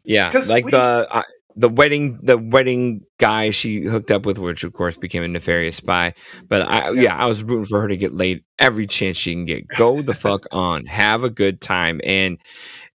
Yeah, 0.03 0.31
like 0.49 0.65
we- 0.65 0.71
the 0.71 1.07
uh, 1.09 1.23
the 1.55 1.69
wedding 1.69 2.19
the 2.21 2.37
wedding 2.37 3.01
guy 3.19 3.49
she 3.51 3.81
hooked 3.85 4.11
up 4.11 4.25
with, 4.25 4.37
which 4.37 4.63
of 4.63 4.73
course 4.73 4.97
became 4.97 5.23
a 5.23 5.27
nefarious 5.27 5.77
spy. 5.77 6.13
But 6.47 6.63
I 6.63 6.89
yeah, 6.91 7.01
Yeah. 7.01 7.15
I 7.17 7.25
was 7.25 7.41
rooting 7.43 7.65
for 7.65 7.81
her 7.81 7.87
to 7.87 7.97
get 7.97 8.11
laid 8.13 8.43
every 8.59 8.85
chance 8.85 9.17
she 9.17 9.33
can 9.33 9.45
get. 9.45 9.67
Go 9.69 10.01
the 10.01 10.13
fuck 10.25 10.45
on, 10.51 10.85
have 10.85 11.23
a 11.23 11.29
good 11.29 11.61
time, 11.61 12.01
and 12.03 12.37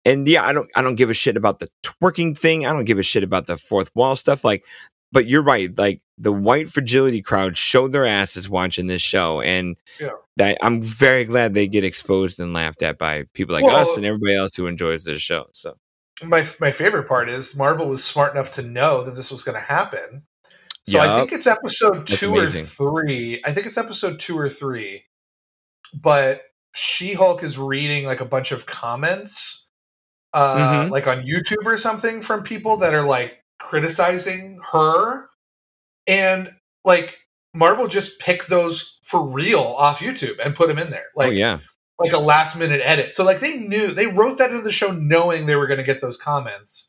and 0.05 0.27
yeah, 0.27 0.45
I 0.45 0.53
don't 0.53 0.69
I 0.75 0.83
don't 0.83 0.97
give 0.97 1.11
a 1.11 1.15
shit 1.15 1.37
about 1.37 1.61
the 1.61 1.69
twerking 1.85 2.37
thing. 2.37 2.67
I 2.67 2.73
don't 2.73 2.85
give 2.87 2.99
a 2.99 3.03
shit 3.05 3.23
about 3.23 3.47
the 3.47 3.57
fourth 3.57 3.91
wall 3.95 4.17
stuff. 4.17 4.45
Like, 4.45 4.65
but 5.13 5.27
you're 5.27 5.43
right. 5.45 5.71
Like 5.79 6.03
the 6.19 6.33
white 6.33 6.69
fragility 6.69 7.23
crowd 7.23 7.57
showed 7.57 7.93
their 7.93 8.05
asses 8.05 8.49
watching 8.51 8.89
this 8.89 9.01
show, 9.01 9.41
and 9.41 9.77
Yeah. 10.01 10.11
That 10.41 10.59
I'm 10.63 10.81
very 10.83 11.25
glad 11.25 11.55
they 11.55 11.69
get 11.69 11.85
exposed 11.85 12.41
and 12.41 12.53
laughed 12.53 12.83
at 12.83 12.99
by 12.99 13.25
people 13.35 13.55
like 13.55 13.65
Well, 13.65 13.77
us 13.77 13.97
and 13.97 14.05
everybody 14.05 14.35
else 14.37 14.55
who 14.57 14.67
enjoys 14.67 15.05
this 15.05 15.23
show. 15.23 15.47
So 15.53 15.75
My 16.23 16.45
my 16.61 16.71
favorite 16.73 17.07
part 17.09 17.29
is 17.31 17.55
Marvel 17.55 17.89
was 17.89 18.03
smart 18.05 18.33
enough 18.35 18.51
to 18.53 18.63
know 18.63 19.03
that 19.05 19.15
this 19.15 19.31
was 19.31 19.43
going 19.43 19.59
to 19.59 19.65
happen. 19.65 20.25
So 20.89 20.99
I 20.99 21.19
think 21.19 21.33
it's 21.33 21.47
episode 21.47 22.07
That's 22.09 22.19
two 22.21 22.37
amazing. 22.37 22.65
or 22.65 23.03
three. 23.03 23.41
I 23.45 23.53
think 23.53 23.67
it's 23.67 23.79
episode 23.79 24.19
two 24.19 24.37
or 24.39 24.49
three. 24.49 25.05
But 25.95 26.43
She 26.75 27.13
Hulk 27.15 27.43
is 27.43 27.59
reading 27.59 28.05
like 28.07 28.21
a 28.21 28.25
bunch 28.25 28.51
of 28.53 28.67
comments, 28.67 29.69
uh, 30.33 30.85
Mhm. 30.87 30.91
like 30.91 31.07
on 31.07 31.23
YouTube 31.23 31.65
or 31.67 31.77
something 31.77 32.23
from 32.23 32.43
people 32.43 32.79
that 32.79 32.95
are 32.95 33.03
like 33.05 33.39
criticizing 33.59 34.59
her, 34.73 35.29
and 36.07 36.51
like 36.85 37.20
Marvel 37.55 37.89
just 37.89 38.19
picked 38.21 38.49
those 38.49 38.99
for 39.03 39.27
real 39.27 39.61
off 39.61 40.01
YouTube 40.01 40.39
and 40.45 40.55
put 40.55 40.69
them 40.69 40.79
in 40.79 40.91
there, 40.91 41.07
like 41.17 41.31
oh 41.31 41.33
yeah, 41.33 41.59
like 41.99 42.13
a 42.13 42.19
last 42.19 42.57
minute 42.57 42.81
edit. 42.85 43.13
So 43.13 43.25
like 43.25 43.41
they 43.41 43.59
knew 43.59 43.93
they 43.93 44.07
wrote 44.07 44.39
that 44.39 44.51
into 44.51 44.63
the 44.63 44.73
show 44.73 44.93
knowing 44.93 45.47
they 45.47 45.57
were 45.57 45.67
going 45.67 45.79
to 45.79 45.85
get 45.85 46.01
those 46.01 46.17
comments. 46.17 46.89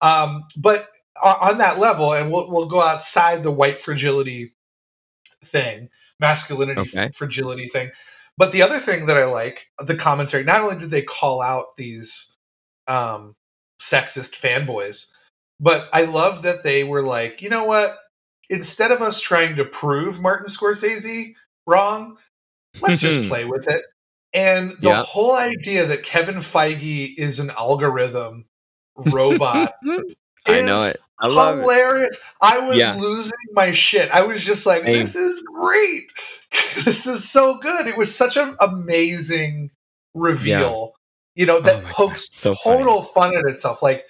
Um, 0.00 0.44
but 0.56 0.88
on 1.22 1.58
that 1.58 1.78
level, 1.78 2.12
and 2.14 2.32
we'll 2.32 2.50
we'll 2.50 2.66
go 2.66 2.80
outside 2.80 3.42
the 3.42 3.50
white 3.50 3.78
fragility 3.80 4.54
thing, 5.44 5.88
masculinity, 6.18 6.80
Okay. 6.80 7.10
fragility 7.14 7.66
thing. 7.66 7.90
But 8.38 8.52
the 8.52 8.62
other 8.62 8.78
thing 8.78 9.06
that 9.06 9.18
I 9.18 9.26
like, 9.26 9.66
the 9.78 9.96
commentary, 9.96 10.44
not 10.44 10.62
only 10.62 10.78
did 10.78 10.90
they 10.90 11.02
call 11.02 11.42
out 11.42 11.76
these 11.76 12.34
um, 12.86 13.36
sexist 13.80 14.30
fanboys, 14.30 15.06
but 15.58 15.90
I 15.92 16.04
love 16.04 16.42
that 16.42 16.62
they 16.62 16.84
were 16.84 17.02
like, 17.02 17.42
you 17.42 17.50
know 17.50 17.64
what? 17.64 17.98
Instead 18.50 18.90
of 18.90 19.00
us 19.00 19.20
trying 19.20 19.56
to 19.56 19.64
prove 19.64 20.20
Martin 20.20 20.46
Scorsese 20.46 21.34
wrong, 21.66 22.18
let's 22.82 23.00
just 23.00 23.18
mm-hmm. 23.18 23.28
play 23.28 23.44
with 23.44 23.68
it. 23.68 23.82
And 24.32 24.72
the 24.72 24.88
Yeah. 24.90 25.02
whole 25.02 25.34
idea 25.34 25.86
that 25.86 26.02
Kevin 26.02 26.36
Feige 26.36 27.14
is 27.16 27.38
an 27.38 27.50
algorithm 27.50 28.44
robot 28.96 29.74
I 30.46 30.60
know 30.62 30.84
is 30.84 30.94
it. 30.94 31.00
I 31.20 31.26
love 31.28 31.58
it. 31.58 31.62
hilarious. 31.62 32.20
I 32.40 32.58
was 32.66 32.78
Yeah. 32.78 32.94
losing 32.96 33.32
my 33.52 33.70
shit. 33.72 34.10
I 34.10 34.22
was 34.22 34.44
just 34.44 34.66
like, 34.66 34.82
this 34.82 35.14
is 35.14 35.42
great. 35.42 36.10
this 36.84 37.06
is 37.06 37.28
so 37.28 37.58
good. 37.58 37.86
It 37.86 37.96
was 37.96 38.14
such 38.14 38.36
an 38.36 38.56
amazing 38.60 39.70
reveal. 40.14 40.94
You 41.34 41.46
know, 41.46 41.60
that 41.60 41.76
Oh 41.76 41.80
God, 41.82 41.92
pokes 41.92 42.28
so 42.32 42.54
funny. 42.54 42.78
total 42.78 43.02
fun 43.02 43.36
at 43.36 43.44
itself. 43.44 43.82
Like 43.82 44.06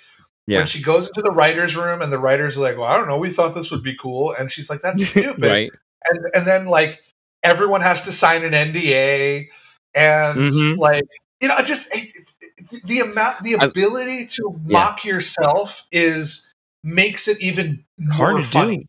Yeah. 0.50 0.58
when 0.58 0.66
she 0.66 0.82
goes 0.82 1.06
into 1.08 1.22
the 1.22 1.30
writer's 1.30 1.76
room 1.76 2.02
and 2.02 2.12
the 2.12 2.18
writers 2.18 2.58
are 2.58 2.62
like, 2.62 2.76
Well, 2.76 2.88
I 2.88 2.96
don't 2.96 3.08
know, 3.08 3.18
we 3.18 3.30
thought 3.30 3.54
this 3.54 3.70
would 3.70 3.82
be 3.82 3.96
cool. 3.96 4.32
And 4.32 4.50
she's 4.50 4.68
like, 4.70 4.80
That's 4.82 5.06
stupid. 5.10 5.42
right. 5.42 5.70
And 6.08 6.18
and 6.34 6.46
then 6.46 6.66
like 6.66 7.00
everyone 7.42 7.80
has 7.82 8.02
to 8.02 8.12
sign 8.12 8.44
an 8.44 8.52
NDA 8.52 9.48
and 9.94 10.38
Mhm. 10.38 10.76
like 10.78 11.04
you 11.40 11.48
know, 11.48 11.56
just 11.64 11.94
it, 11.96 12.10
it- 12.16 12.82
the 12.84 13.00
amount 13.00 13.40
the 13.40 13.56
I- 13.58 13.64
ability 13.64 14.26
to 14.26 14.42
Yeah. 14.66 14.72
mock 14.78 15.04
yourself 15.04 15.86
is 15.90 16.46
makes 16.84 17.26
it 17.28 17.40
even 17.42 17.84
hard 18.12 18.42
to 18.44 18.50
do. 18.50 18.82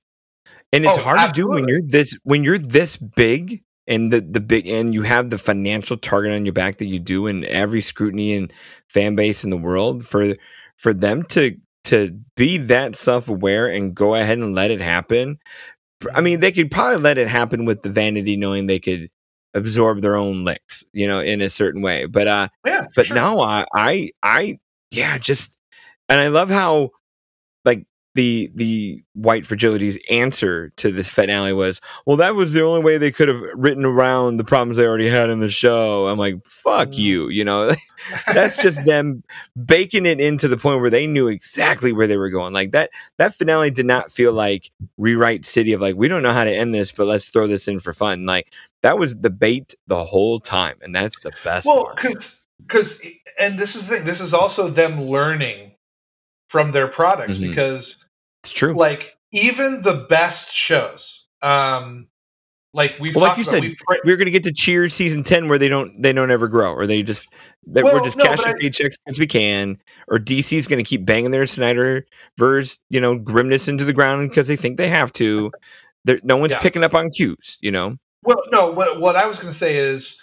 And 0.74 0.86
it's 0.86 0.97
Oh, 0.97 1.01
hard 1.01 1.34
to 1.34 1.41
do 1.41 1.49
when 1.49 1.68
you're 1.68 1.82
this 1.82 2.16
when 2.24 2.43
you're 2.43 2.57
this 2.59 2.95
big 2.97 3.62
and 3.88 4.12
the 4.14 4.22
the 4.22 4.39
big 4.39 4.68
and 4.68 4.93
you 4.93 5.01
have 5.01 5.30
the 5.30 5.38
financial 5.38 5.97
target 5.97 6.32
on 6.34 6.45
your 6.45 6.53
back 6.53 6.78
that 6.78 6.86
you 6.86 6.99
do 6.99 7.28
and 7.28 7.43
every 7.45 7.82
scrutiny 7.82 8.34
and 8.36 8.53
fan 8.88 9.16
base 9.16 9.43
in 9.43 9.49
the 9.49 9.57
world 9.57 10.05
for 10.05 10.36
for 10.82 10.93
them 10.93 11.23
to 11.23 11.55
to 11.86 12.19
be 12.36 12.57
that 12.57 12.95
self 12.95 13.29
aware 13.29 13.67
and 13.67 13.95
go 13.95 14.15
ahead 14.15 14.38
and 14.39 14.55
let 14.55 14.71
it 14.71 14.82
happen. 14.82 15.38
I 16.13 16.21
mean, 16.21 16.39
they 16.39 16.51
could 16.51 16.71
probably 16.71 16.97
let 16.97 17.17
it 17.17 17.27
happen 17.27 17.65
with 17.65 17.84
the 17.84 17.89
vanity 17.89 18.36
knowing 18.36 18.65
they 18.65 18.79
could 18.79 19.09
absorb 19.53 20.01
their 20.01 20.15
own 20.15 20.43
licks, 20.43 20.84
you 20.93 21.07
know, 21.07 21.19
in 21.19 21.41
a 21.41 21.49
certain 21.49 21.82
way. 21.82 22.05
But 22.05 22.27
uh 22.27 22.47
Yeah, 22.65 22.86
but 22.95 23.05
sure. 23.07 23.15
now 23.15 23.39
I, 23.41 23.65
I, 23.73 24.09
I, 24.23 24.59
yeah, 24.89 25.17
just, 25.17 25.57
and 26.09 26.19
I 26.19 26.27
love 26.27 26.49
how, 26.49 26.91
the 28.14 28.51
the 28.55 29.03
white 29.14 29.43
fragility's 29.43 29.97
answer 30.09 30.70
to 30.78 30.91
this 30.91 31.09
finale 31.09 31.53
was, 31.53 31.80
well, 32.05 32.18
that 32.18 32.36
was 32.36 32.53
the 32.53 32.64
only 32.64 32.82
way 32.82 32.97
they 32.97 33.12
could 33.12 33.28
have 33.28 33.41
written 33.55 33.86
around 33.86 34.38
the 34.38 34.43
problems 34.43 34.78
they 34.78 34.86
already 34.86 35.09
had 35.09 35.30
in 35.30 35.39
the 35.39 35.49
show. 35.49 36.07
I'm 36.07 36.18
like, 36.18 36.45
fuck 36.45 36.89
Mm. 36.89 36.97
you, 36.97 37.30
you 37.30 37.43
know, 37.45 37.72
that's 38.34 38.57
just 38.57 38.84
them 38.86 39.24
baking 39.66 40.05
it 40.05 40.20
into 40.20 40.47
the 40.47 40.57
point 40.57 40.82
where 40.82 40.89
they 40.89 41.07
knew 41.07 41.28
exactly 41.28 41.93
where 41.93 42.07
they 42.07 42.18
were 42.18 42.30
going. 42.30 42.53
Like 42.53 42.72
that, 42.72 42.89
that 43.18 43.34
finale 43.34 43.72
did 43.72 43.86
not 43.86 44.12
feel 44.12 44.34
like 44.34 44.72
rewrite 44.97 45.45
city 45.45 45.74
of 45.74 45.82
like, 45.82 45.95
we 45.95 46.07
don't 46.07 46.24
know 46.24 46.34
how 46.34 46.43
to 46.43 46.51
end 46.51 46.74
this, 46.74 46.91
but 46.91 47.07
let's 47.07 47.30
throw 47.30 47.47
this 47.47 47.68
in 47.68 47.80
for 47.80 47.93
fun. 47.93 48.26
Like 48.26 48.53
that 48.82 48.97
was 48.99 49.18
the 49.18 49.30
bait 49.30 49.76
the 49.88 50.03
whole 50.03 50.39
time. 50.39 50.78
And 50.82 50.93
that's 50.93 51.20
the 51.20 51.32
best 51.43 51.66
well, 51.66 51.91
because 51.95 52.41
because 52.59 53.01
and 53.39 53.57
this 53.57 53.76
is 53.76 53.88
the 53.88 53.95
thing. 53.95 54.05
This 54.05 54.22
is 54.22 54.34
also 54.34 54.68
them 54.68 55.01
learning 55.01 55.70
from 56.51 56.73
their 56.73 56.87
products 56.87 57.37
Mhm. 57.37 57.47
because 57.47 58.03
It's 58.43 58.51
true. 58.53 58.73
like 58.73 59.15
even 59.31 59.81
the 59.83 60.05
best 60.09 60.51
shows, 60.53 61.25
um, 61.41 62.07
like 62.73 62.95
we've 62.99 63.15
Well, 63.15 63.25
like 63.25 63.37
you 63.37 63.43
about, 63.43 63.51
said, 63.51 63.61
we've, 63.61 63.77
we're 64.03 64.17
going 64.17 64.25
to 64.25 64.31
get 64.31 64.43
to 64.43 64.51
Cheers 64.51 64.93
season 64.93 65.23
10 65.23 65.47
where 65.47 65.57
they 65.57 65.69
don't 65.69 66.01
they 66.01 66.11
don't 66.11 66.29
ever 66.31 66.47
grow 66.49 66.73
or 66.73 66.85
they 66.85 67.03
just 67.03 67.27
that 67.67 67.83
Well, 67.85 67.93
we're 67.93 68.03
just 68.03 68.17
no, 68.17 68.25
cashing 68.25 68.53
paychecks 68.53 68.95
as 69.07 69.17
we 69.17 69.27
can 69.27 69.77
or 70.09 70.19
DC's 70.19 70.67
going 70.67 70.83
to 70.83 70.87
keep 70.87 71.05
banging 71.05 71.31
their 71.31 71.47
Snyder 71.47 72.05
verse, 72.37 72.79
you 72.89 72.99
know, 72.99 73.17
grimness 73.17 73.67
into 73.69 73.85
the 73.85 73.93
ground 73.93 74.29
because 74.29 74.47
they 74.49 74.55
think 74.57 74.77
they 74.77 74.89
have 74.89 75.11
to. 75.13 75.51
There, 76.03 76.19
no 76.23 76.35
one's 76.35 76.51
Yeah. 76.53 76.59
picking 76.59 76.83
up 76.83 76.93
on 76.95 77.11
cues, 77.11 77.57
you 77.61 77.71
know. 77.71 77.95
Well, 78.23 78.41
no, 78.51 78.71
what 78.71 78.99
what 78.99 79.15
I 79.15 79.25
was 79.25 79.39
going 79.39 79.51
to 79.53 79.57
say 79.57 79.77
is 79.77 80.19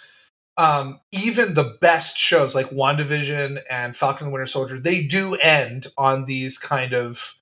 um, 0.59 0.99
even 1.13 1.53
the 1.53 1.77
best 1.79 2.17
shows 2.17 2.53
like 2.53 2.69
WandaVision 2.69 3.61
and 3.71 3.95
Falcon 3.95 4.25
and 4.25 4.27
the 4.27 4.33
Winter 4.33 4.45
Soldier, 4.45 4.77
they 4.77 5.01
do 5.01 5.35
end 5.35 5.87
on 5.97 6.25
these 6.25 6.57
kind 6.57 6.93
of 6.93 7.35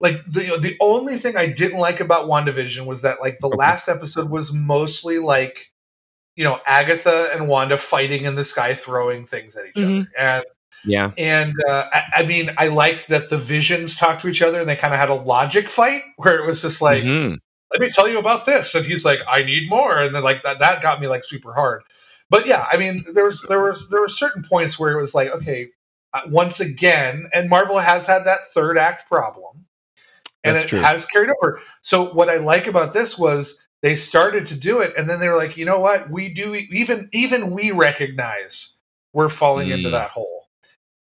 like 0.00 0.22
the 0.26 0.58
the 0.60 0.76
only 0.80 1.16
thing 1.16 1.36
I 1.36 1.46
didn't 1.46 1.78
like 1.78 1.98
about 1.98 2.28
WandaVision 2.28 2.84
was 2.84 3.00
that 3.02 3.20
like 3.22 3.38
the 3.38 3.46
Okay. 3.48 3.56
last 3.56 3.88
episode 3.88 4.28
was 4.28 4.52
mostly 4.52 5.18
like 5.18 5.72
you 6.36 6.44
know 6.44 6.60
Agatha 6.66 7.30
and 7.32 7.48
Wanda 7.48 7.78
fighting 7.78 8.26
in 8.26 8.34
the 8.34 8.44
sky, 8.44 8.74
throwing 8.74 9.24
things 9.24 9.56
at 9.56 9.66
each 9.66 9.74
Mhm. 9.76 10.00
other, 10.00 10.08
and 10.18 10.44
Yeah. 10.84 11.12
and 11.16 11.54
uh, 11.68 11.88
I, 11.90 12.02
I 12.16 12.22
mean 12.26 12.50
I 12.58 12.68
liked 12.68 13.08
that 13.08 13.30
the 13.30 13.38
visions 13.38 13.96
talked 13.96 14.20
to 14.20 14.28
each 14.28 14.42
other 14.42 14.60
and 14.60 14.68
they 14.68 14.76
kind 14.76 14.92
of 14.92 15.00
had 15.00 15.08
a 15.08 15.14
logic 15.14 15.68
fight 15.68 16.02
where 16.18 16.36
it 16.38 16.44
was 16.46 16.60
just 16.60 16.82
like 16.82 17.02
Mhm. 17.02 17.38
let 17.72 17.80
me 17.80 17.88
tell 17.88 18.06
you 18.08 18.18
about 18.18 18.44
this 18.46 18.74
and 18.74 18.86
he's 18.86 19.04
like 19.04 19.18
i 19.28 19.42
need 19.42 19.68
more 19.68 19.98
and 19.98 20.14
then 20.14 20.22
like 20.22 20.42
that 20.42 20.58
that 20.60 20.80
got 20.80 21.00
me 21.00 21.06
like 21.08 21.24
super 21.24 21.52
hard 21.52 21.82
but 22.30 22.46
yeah 22.46 22.66
i 22.72 22.76
mean 22.76 22.98
there 23.14 23.24
was 23.24 23.42
there 23.48 23.62
was 23.62 23.88
there 23.90 24.00
were 24.00 24.08
certain 24.08 24.42
points 24.42 24.78
where 24.78 24.92
it 24.92 25.00
was 25.00 25.14
like 25.14 25.30
okay 25.30 25.68
uh, 26.14 26.22
once 26.28 26.60
again 26.60 27.26
and 27.34 27.48
marvel 27.50 27.78
has 27.78 28.06
had 28.06 28.24
that 28.24 28.38
third 28.54 28.78
act 28.78 29.08
problem 29.08 29.66
and 30.44 30.56
That's 30.56 30.66
it 30.66 30.68
true. 30.68 30.78
has 30.80 31.04
carried 31.06 31.30
over 31.42 31.60
so 31.82 32.12
what 32.12 32.28
i 32.28 32.36
like 32.36 32.66
about 32.66 32.92
this 32.94 33.18
was 33.18 33.58
they 33.82 33.94
started 33.94 34.46
to 34.46 34.54
do 34.56 34.80
it 34.80 34.92
and 34.96 35.08
then 35.08 35.20
they 35.20 35.28
were 35.28 35.36
like 35.36 35.56
you 35.56 35.64
know 35.64 35.80
what 35.80 36.10
we 36.10 36.28
do 36.28 36.54
even 36.72 37.08
even 37.12 37.50
we 37.50 37.72
recognize 37.72 38.76
we're 39.12 39.28
falling 39.28 39.70
into 39.70 39.88
Mm. 39.88 39.92
that 39.92 40.10
hole 40.10 40.46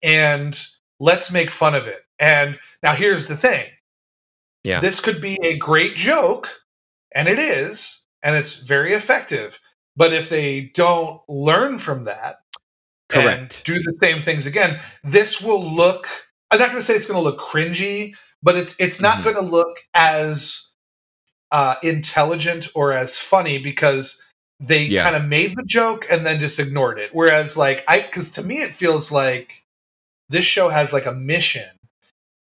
and 0.03 0.59
let's 0.99 1.32
make 1.32 1.51
fun 1.51 1.76
of 1.76 1.88
it 1.88 2.01
and 2.19 2.59
now 2.84 2.93
here's 2.93 3.26
the 3.26 3.36
thing 3.36 3.67
Yeah. 4.63 4.80
this 4.80 4.99
could 4.99 5.22
be 5.22 5.38
a 5.43 5.57
great 5.57 5.95
joke 5.95 6.47
and 7.13 7.28
it 7.28 7.39
is 7.39 8.01
and 8.24 8.36
it's 8.36 8.55
very 8.55 8.93
effective 8.93 9.59
but 9.96 10.14
if 10.14 10.30
they 10.30 10.72
don't 10.74 11.22
learn 11.30 11.78
from 11.78 12.06
that 12.06 12.38
and 13.14 13.26
Correct. 13.50 13.64
do 13.66 13.74
the 13.74 13.94
same 13.94 14.22
things 14.22 14.46
again 14.46 14.80
this 15.04 15.42
will 15.42 15.64
look 15.64 16.08
i'm 16.52 16.60
not 16.60 16.68
going 16.68 16.80
to 16.80 16.84
say 16.84 16.96
it's 16.96 17.08
going 17.08 17.18
to 17.18 17.24
look 17.24 17.39
cringy 17.39 18.16
but 18.42 18.56
it's 18.56 18.76
it's 18.80 19.02
not 19.02 19.20
Mhm. 19.20 19.24
going 19.24 19.36
to 19.36 19.42
look 19.42 19.78
as 19.94 20.68
uh, 21.52 21.76
intelligent 21.84 22.70
or 22.76 22.94
as 22.94 23.18
funny 23.18 23.58
because 23.58 24.22
they 24.60 24.86
Yeah. 24.88 25.04
kind 25.04 25.16
of 25.16 25.26
made 25.26 25.56
the 25.58 25.66
joke 25.66 26.06
and 26.12 26.26
then 26.26 26.39
just 26.39 26.60
ignored 26.60 27.00
it 27.00 27.14
whereas 27.14 27.58
like 27.58 27.84
i 27.88 28.02
because 28.02 28.30
to 28.32 28.44
me 28.44 28.58
it 28.62 28.72
feels 28.72 29.12
like 29.12 29.64
this 30.30 30.46
show 30.46 30.70
has 30.70 30.94
like 30.94 31.06
a 31.06 31.14
mission 31.14 31.68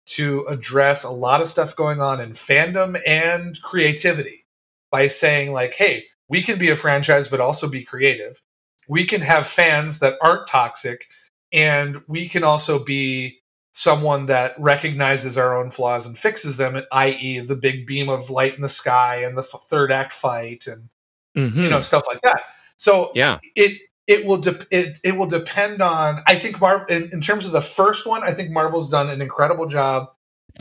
to 0.06 0.44
address 0.48 1.04
a 1.04 1.10
lot 1.10 1.40
of 1.40 1.46
stuff 1.48 1.74
going 1.74 2.00
on 2.00 2.20
in 2.20 2.30
fandom 2.32 3.00
and 3.06 3.60
creativity 3.62 4.44
by 4.90 5.08
saying 5.08 5.52
like 5.52 5.74
hey 5.74 6.04
we 6.32 6.40
can 6.42 6.58
be 6.58 6.70
a 6.70 6.76
franchise 6.76 7.28
but 7.28 7.40
also 7.40 7.68
be 7.68 7.84
creative 7.84 8.40
we 8.88 9.04
can 9.04 9.20
have 9.20 9.46
fans 9.46 9.98
that 10.00 10.16
aren't 10.22 10.48
toxic 10.48 11.06
and 11.52 12.02
we 12.08 12.26
can 12.28 12.42
also 12.42 12.82
be 12.82 13.38
someone 13.72 14.26
that 14.26 14.54
recognizes 14.58 15.38
our 15.38 15.56
own 15.56 15.70
flaws 15.70 16.06
and 16.06 16.16
fixes 16.18 16.56
them 16.56 16.82
i.e 16.90 17.38
the 17.38 17.54
big 17.56 17.86
beam 17.86 18.08
of 18.08 18.30
light 18.30 18.54
in 18.56 18.62
the 18.62 18.68
sky 18.68 19.16
and 19.22 19.36
the 19.36 19.42
third 19.42 19.92
act 19.92 20.12
fight 20.12 20.66
and 20.66 20.88
Mhm. 21.36 21.64
you 21.64 21.70
know 21.70 21.80
stuff 21.80 22.02
like 22.06 22.20
that 22.22 22.42
so 22.76 23.10
yeah. 23.14 23.38
it 23.54 23.80
it 24.06 24.26
will 24.26 24.36
de- 24.38 24.66
it, 24.70 24.98
it 25.02 25.16
will 25.16 25.28
depend 25.28 25.80
on 25.80 26.22
i 26.26 26.34
think 26.34 26.60
marvel 26.60 26.84
in, 26.94 27.08
in 27.12 27.20
terms 27.22 27.46
of 27.46 27.52
the 27.52 27.62
first 27.62 28.06
one 28.06 28.22
i 28.22 28.32
think 28.32 28.50
marvel's 28.50 28.90
done 28.90 29.08
an 29.08 29.22
incredible 29.22 29.66
job 29.66 30.08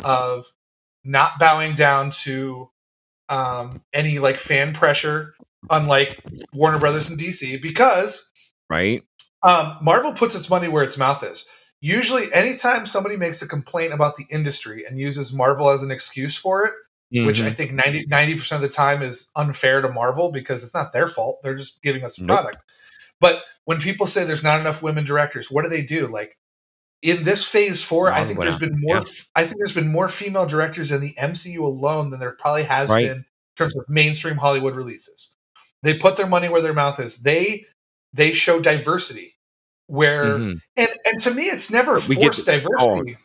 of 0.03 0.45
not 1.03 1.39
bowing 1.39 1.76
down 1.76 2.09
to 2.09 2.69
um, 3.28 3.82
any 3.91 4.19
like 4.19 4.38
fan 4.38 4.74
pressure 4.74 5.34
unlike 5.70 6.20
warner 6.53 6.80
brothers 6.80 7.09
and 7.09 7.20
dc 7.20 7.62
because 7.62 8.28
Right. 8.70 9.03
um, 9.43 9.78
marvel 9.82 10.14
puts 10.14 10.34
its 10.36 10.49
money 10.49 10.68
where 10.68 10.84
its 10.84 10.97
mouth 10.97 11.24
is 11.24 11.45
usually 11.82 12.32
anytime 12.34 12.86
somebody 12.86 13.16
makes 13.18 13.41
a 13.41 13.47
complaint 13.47 13.93
about 13.93 14.16
the 14.16 14.26
industry 14.30 14.86
and 14.86 14.99
uses 14.99 15.32
marvel 15.34 15.70
as 15.70 15.84
an 15.84 15.91
excuse 15.91 16.36
for 16.36 16.66
it 16.66 16.74
which 17.14 17.41
I 17.41 17.49
Mhm. 17.49 17.55
think 17.55 17.74
90 17.74 18.36
percent 18.36 18.64
of 18.64 18.70
the 18.70 18.74
time 18.74 19.01
is 19.01 19.28
unfair 19.36 19.82
to 19.82 19.89
Marvel 19.89 20.32
because 20.32 20.64
it's 20.64 20.74
not 20.74 20.93
their 20.93 21.09
fault. 21.09 21.41
They're 21.43 21.55
just 21.55 21.82
giving 21.82 22.05
us 22.05 22.18
a 22.18 22.24
Nope. 22.24 22.38
product. 22.39 22.64
But 23.20 23.43
when 23.66 23.82
people 23.82 24.07
say 24.07 24.24
there's 24.24 24.43
not 24.43 24.62
enough 24.62 24.82
women 24.82 25.03
directors, 25.03 25.51
what 25.51 25.64
do 25.66 25.70
they 25.70 25.82
do? 25.82 26.07
Like 26.07 26.38
in 27.01 27.24
this 27.24 27.45
phase 27.45 27.84
four, 27.84 28.09
I 28.14 28.24
think 28.24 28.39
there's 28.39 28.55
been 28.55 28.80
more. 28.80 28.95
Yeah. 28.95 29.01
I 29.36 29.43
think 29.43 29.57
there's 29.59 29.74
been 29.74 29.91
more 29.91 30.07
female 30.07 30.45
directors 30.45 30.89
in 30.89 31.01
the 31.01 31.14
MCU 31.20 31.59
alone 31.66 32.12
than 32.12 32.22
there 32.22 32.32
probably 32.32 32.64
has 32.64 32.89
Right. 32.89 33.07
been 33.07 33.18
in 33.18 33.26
terms 33.57 33.76
of 33.76 33.84
mainstream 33.89 34.38
Hollywood 34.38 34.76
releases. 34.78 35.32
They 35.84 35.96
put 35.96 36.16
their 36.18 36.28
money 36.28 36.50
where 36.50 36.62
their 36.62 36.74
mouth 36.74 37.00
is. 37.00 37.18
They 37.18 37.66
they 38.14 38.34
show 38.34 38.60
diversity 38.60 39.36
where 39.88 40.38
Mhm. 40.38 40.60
and 40.78 40.90
and 41.06 41.20
to 41.22 41.32
me 41.34 41.44
it's 41.44 41.70
never 41.70 42.00
We 42.08 42.16
get 42.16 42.24
forced 42.36 42.48
oh, 42.48 42.52
diversity. 42.60 43.18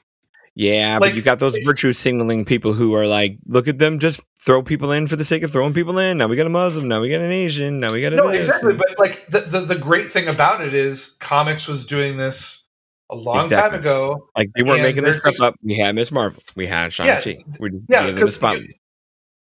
Yeah, 0.58 0.98
Like, 0.98 1.10
but 1.10 1.16
you 1.16 1.22
got 1.22 1.38
those 1.38 1.54
virtue 1.66 1.92
signaling 1.92 2.46
people 2.46 2.72
who 2.72 2.94
are 2.94 3.06
like, 3.06 3.36
look 3.46 3.68
at 3.68 3.78
them 3.78 3.98
just 3.98 4.20
throw 4.40 4.62
people 4.62 4.90
in 4.90 5.06
for 5.06 5.14
the 5.16 5.24
sake 5.24 5.42
of 5.42 5.52
throwing 5.52 5.74
people 5.74 5.98
in. 5.98 6.16
Now 6.16 6.28
we 6.28 6.36
got 6.36 6.46
a 6.46 6.50
Muslim. 6.50 6.88
Now 6.88 7.02
we 7.02 7.10
got 7.10 7.20
an 7.20 7.30
Asian. 7.30 7.78
Now 7.78 7.92
we 7.92 8.00
got 8.00 8.14
a 8.14 8.16
no, 8.16 8.28
this. 8.30 8.46
exactly. 8.46 8.72
But 8.74 8.98
like 8.98 9.26
the, 9.26 9.40
the 9.40 9.60
the 9.60 9.74
great 9.76 10.06
thing 10.10 10.28
about 10.28 10.62
it 10.62 10.72
is 10.72 11.16
comics 11.20 11.66
was 11.68 11.84
doing 11.84 12.16
this 12.16 12.64
a 13.10 13.16
long 13.16 13.44
Exactly. 13.44 13.70
time 13.72 13.80
ago. 13.80 14.28
Like 14.34 14.50
they 14.56 14.62
weren't 14.62 14.80
making 14.82 15.04
this 15.04 15.18
stuff 15.18 15.40
up. 15.42 15.56
We 15.62 15.76
had 15.76 15.94
Miss 15.94 16.10
Marvel. 16.10 16.42
We 16.56 16.66
had 16.66 16.90
Shang 16.92 17.06
Yeah, 17.06 17.20
Chi. 17.20 17.36
We 17.60 17.70
just 17.70 17.82
Yeah, 17.90 18.06
the 18.06 18.12
because 18.14 18.34
spotlight. 18.34 18.74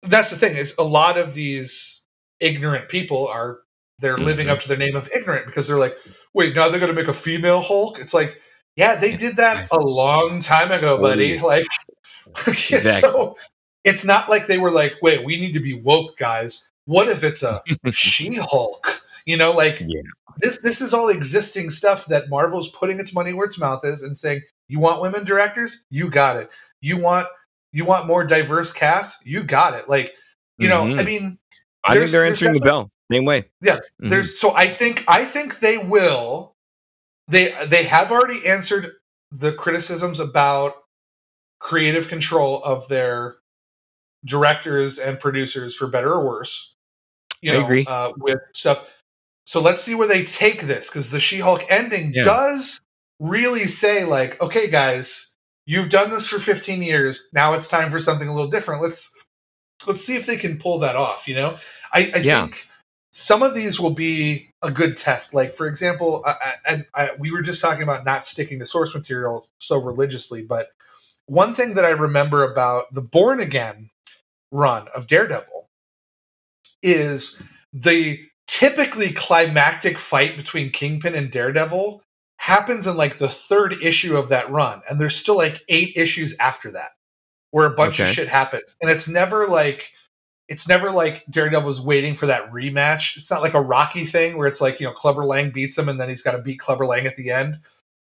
that's 0.03 0.31
the 0.31 0.37
thing 0.37 0.57
is 0.57 0.75
a 0.79 0.85
lot 0.85 1.17
of 1.17 1.35
these 1.35 1.93
ignorant 2.41 2.89
people 2.89 3.26
are 3.28 3.61
they're 4.01 4.18
living 4.18 4.49
Mhm. 4.49 4.51
up 4.51 4.59
to 4.61 4.68
their 4.68 4.76
name 4.76 4.97
of 4.97 5.09
ignorant 5.14 5.47
because 5.47 5.68
they're 5.68 5.78
like, 5.78 5.97
wait, 6.35 6.55
now 6.55 6.68
they're 6.68 6.80
going 6.80 6.91
to 6.93 6.97
make 7.01 7.09
a 7.09 7.12
female 7.12 7.61
Hulk. 7.61 8.01
It's 8.01 8.12
like, 8.12 8.41
yeah, 8.76 8.97
they 8.97 9.16
did 9.16 9.37
that 9.37 9.70
a 9.70 9.78
long 9.80 10.41
time 10.41 10.72
ago, 10.72 10.99
buddy. 10.99 11.39
Like, 11.39 11.64
Exactly. 12.47 12.82
so 13.11 13.37
it's 13.85 14.05
not 14.05 14.28
like 14.28 14.47
they 14.47 14.59
were 14.59 14.70
like, 14.72 14.95
wait, 15.01 15.24
we 15.24 15.39
need 15.41 15.53
to 15.53 15.61
be 15.61 15.74
woke, 15.74 16.16
guys. 16.16 16.68
What 16.87 17.09
if 17.09 17.22
it's 17.22 17.43
a 17.43 17.62
She-Hulk? 17.91 19.01
You 19.26 19.37
know, 19.37 19.53
like 19.53 19.80
Yeah. 19.80 20.03
this. 20.39 20.59
This 20.59 20.80
is 20.80 20.93
all 20.93 21.09
existing 21.09 21.70
stuff 21.70 22.07
that 22.07 22.28
Marvel's 22.28 22.68
putting 22.68 22.99
its 22.99 23.14
money 23.14 23.32
where 23.32 23.47
its 23.47 23.59
mouth 23.59 23.85
is 23.85 24.03
and 24.03 24.16
saying, 24.16 24.43
you 24.68 24.80
want 24.80 25.01
women 25.01 25.24
directors, 25.24 25.85
you 25.91 26.11
got 26.11 26.37
it. 26.37 26.51
You 26.80 26.99
want 27.01 27.28
you 27.72 27.85
want 27.85 28.07
more 28.07 28.24
diverse 28.24 28.72
cast, 28.72 29.24
you 29.26 29.43
got 29.45 29.74
it. 29.74 29.89
Like, 29.89 30.14
you 30.59 30.68
know, 30.68 30.85
I 30.85 31.03
Mhm. 31.03 31.05
mean, 31.07 31.39
I 31.85 31.95
think 31.95 32.11
they're 32.11 32.24
answering 32.24 32.53
the 32.53 32.61
bell. 32.61 32.91
Same 33.12 33.24
way. 33.24 33.45
Yeah, 33.61 33.78
Mhm. 34.03 34.11
there's 34.11 34.39
so 34.41 34.55
I 34.55 34.66
think 34.68 35.05
I 35.09 35.24
think 35.24 35.61
they 35.61 35.78
will. 35.78 36.55
They 37.28 37.55
they 37.66 37.85
have 37.85 38.11
already 38.12 38.47
answered 38.47 38.93
the 39.30 39.53
criticisms 39.53 40.20
about 40.20 40.76
creative 41.61 42.09
control 42.09 42.62
of 42.64 42.89
their 42.89 43.37
directors 44.24 44.99
and 44.99 45.18
producers 45.20 45.74
for 45.76 45.87
better 45.87 46.12
or 46.12 46.24
worse. 46.26 46.74
You 47.43 47.53
I 47.53 47.55
know, 47.57 47.64
agree. 47.64 47.85
Uh, 47.87 48.12
with 48.16 48.39
stuff. 48.55 48.91
So 49.47 49.61
let's 49.61 49.82
see 49.82 49.95
where 49.95 50.09
they 50.09 50.24
take 50.24 50.62
this 50.62 50.89
because 50.89 51.11
the 51.11 51.20
She-Hulk 51.20 51.62
ending 51.70 52.12
Yeah. 52.14 52.22
does 52.24 52.80
really 53.20 53.66
say 53.66 54.05
like, 54.05 54.41
okay, 54.43 54.68
guys, 54.68 55.32
you've 55.66 55.91
done 55.91 56.11
this 56.11 56.28
for 56.28 56.39
15 56.39 56.82
years. 56.82 57.28
Now 57.35 57.55
it's 57.55 57.68
time 57.68 57.91
for 57.91 58.01
something 58.01 58.28
a 58.28 58.35
little 58.35 58.51
different. 58.51 58.82
Let's 58.82 59.14
let's 59.87 60.05
see 60.05 60.16
if 60.16 60.27
they 60.27 60.37
can 60.37 60.59
pull 60.59 60.81
that 60.81 60.97
off. 60.97 61.29
You 61.29 61.37
know, 61.37 61.57
I, 61.93 62.12
I 62.14 62.20
Yeah. 62.20 62.43
think 62.43 62.68
some 63.12 63.43
of 63.43 63.55
these 63.55 63.81
will 63.81 63.91
be 63.95 64.51
a 64.62 64.70
good 64.70 64.97
test. 64.97 65.35
Like 65.35 65.53
for 65.53 65.66
example, 65.66 66.22
I, 66.27 66.85
I, 66.95 67.11
we 67.18 67.33
were 67.33 67.43
just 67.43 67.61
talking 67.61 67.83
about 67.83 68.05
not 68.05 68.25
sticking 68.25 68.59
to 68.61 68.66
source 68.66 68.95
material 68.95 69.47
so 69.61 69.79
religiously, 69.81 70.43
but 70.43 70.68
one 71.27 71.55
thing 71.55 71.75
that 71.75 71.85
I 71.85 71.91
remember 71.91 72.45
about 72.51 72.93
the 72.93 73.03
Born 73.03 73.41
Again 73.41 73.91
run 74.53 74.89
of 74.95 75.07
Daredevil 75.09 75.68
is 76.83 77.43
the 77.72 78.20
typically 78.49 79.12
climactic 79.12 79.99
fight 79.99 80.37
between 80.37 80.70
Kingpin 80.70 81.14
and 81.16 81.31
Daredevil 81.33 82.03
happens 82.39 82.87
in 82.87 82.97
like 82.97 83.18
the 83.18 83.29
third 83.29 83.75
issue 83.83 84.16
of 84.16 84.31
that 84.31 84.51
run, 84.51 84.83
and 84.91 85.01
there's 85.01 85.16
still 85.16 85.37
like 85.39 85.61
eight 85.68 85.95
issues 85.97 86.37
after 86.41 86.70
that 86.72 86.93
where 87.55 87.66
a 87.66 87.74
bunch 87.74 88.00
of 88.00 88.09
shit 88.09 88.28
happens, 88.28 88.76
and 88.82 88.90
it's 88.90 89.07
never 89.07 89.46
like 89.46 89.92
it's 90.48 90.66
never 90.68 90.90
like 90.90 91.24
Daredevil's 91.30 91.80
waiting 91.80 92.14
for 92.14 92.26
that 92.26 92.50
rematch. 92.50 93.16
It's 93.16 93.30
not 93.30 93.42
like 93.42 93.55
a 93.55 93.61
Rocky 93.61 94.05
thing 94.05 94.36
where 94.36 94.48
it's 94.48 94.61
like 94.61 94.80
you 94.80 94.86
know 94.86 94.92
Clubber 94.92 95.24
Lang 95.24 95.50
beats 95.50 95.78
him 95.78 95.88
and 95.88 96.00
then 96.00 96.09
he's 96.09 96.22
got 96.22 96.32
to 96.32 96.42
beat 96.42 96.59
Clubber 96.59 96.84
Lang 96.84 97.07
at 97.07 97.16
the 97.16 97.30
end. 97.30 97.59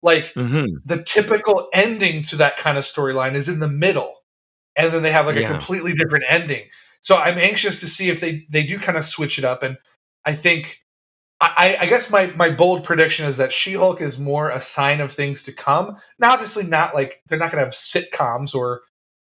Like 0.03 0.33
Mhm. 0.35 0.67
the 0.85 1.03
typical 1.03 1.69
ending 1.73 2.23
to 2.25 2.37
that 2.37 2.57
kind 2.57 2.79
of 2.79 2.85
storyline 2.85 3.35
is 3.35 3.49
in 3.49 3.61
the 3.61 3.69
middle 3.69 4.15
and 4.77 4.93
then 4.93 5.03
they 5.03 5.13
have 5.13 5.27
like 5.27 5.37
a 5.37 5.47
completely 5.47 5.95
different 5.95 6.25
ending 6.29 6.65
so 7.01 7.17
i'm 7.17 7.39
anxious 7.39 7.81
to 7.81 7.87
see 7.87 8.09
if 8.11 8.21
they 8.21 8.45
they 8.51 8.63
do 8.63 8.79
kind 8.79 8.99
of 8.99 9.05
switch 9.05 9.39
it 9.39 9.45
up 9.45 9.63
and 9.63 9.79
i 10.27 10.33
think 10.33 10.81
I, 11.41 11.77
I 11.81 11.87
guess 11.87 12.11
my, 12.11 12.29
my 12.37 12.49
bold 12.49 12.85
prediction 12.85 13.27
is 13.27 13.37
that 13.37 13.53
She-Hulk 13.53 14.01
is 14.01 14.19
more 14.19 14.49
a 14.51 14.61
sign 14.61 15.01
of 15.03 15.13
things 15.13 15.43
to 15.43 15.53
come. 15.53 15.97
Now, 16.19 16.33
obviously, 16.33 16.65
not 16.65 16.95
like 16.95 17.21
they're 17.27 17.39
not 17.39 17.51
going 17.51 17.59
to 17.61 17.65
have 17.67 17.75
sitcoms 17.75 18.55
or 18.55 18.83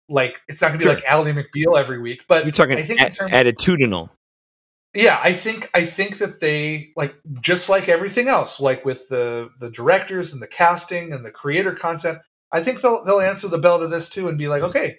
like 0.08 0.40
it's 0.48 0.60
not 0.62 0.68
going 0.68 0.78
to 0.80 0.84
be 0.84 0.90
Sure. 0.90 0.94
like 0.94 1.04
Ally 1.08 1.32
McBeal 1.32 1.78
every 1.78 1.98
week. 2.00 2.24
But 2.28 2.44
You're 2.44 2.52
talking 2.52 2.78
I 2.78 2.82
think 2.82 3.00
in 3.00 3.06
at, 3.32 3.46
attitudinal. 3.46 4.10
yeah 4.94 5.18
i 5.22 5.32
think 5.32 5.68
i 5.74 5.82
think 5.82 6.18
that 6.18 6.40
they 6.40 6.90
like 6.96 7.14
just 7.42 7.68
like 7.68 7.88
everything 7.88 8.28
else 8.28 8.60
like 8.60 8.84
with 8.84 9.08
the 9.08 9.50
the 9.60 9.68
directors 9.70 10.32
and 10.32 10.40
the 10.42 10.46
casting 10.46 11.12
and 11.12 11.24
the 11.26 11.30
creator 11.30 11.72
content 11.72 12.18
i 12.52 12.60
think 12.60 12.80
they'll 12.80 13.04
they'll 13.04 13.20
answer 13.20 13.46
the 13.48 13.58
bell 13.58 13.78
to 13.78 13.86
this 13.88 14.08
too 14.08 14.28
and 14.28 14.38
be 14.38 14.48
like 14.48 14.62
okay 14.62 14.94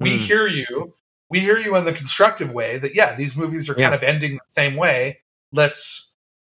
we 0.00 0.10
Mm. 0.10 0.26
hear 0.26 0.46
you 0.46 0.92
we 1.30 1.40
hear 1.40 1.56
you 1.58 1.76
in 1.76 1.84
the 1.86 1.92
constructive 1.92 2.52
way 2.52 2.76
that 2.78 2.94
yeah 2.94 3.14
these 3.14 3.36
movies 3.36 3.68
are 3.70 3.74
Yeah. 3.78 3.84
kind 3.86 3.94
of 3.94 4.02
ending 4.02 4.34
the 4.34 4.40
same 4.48 4.76
way 4.76 5.20
let's 5.52 6.12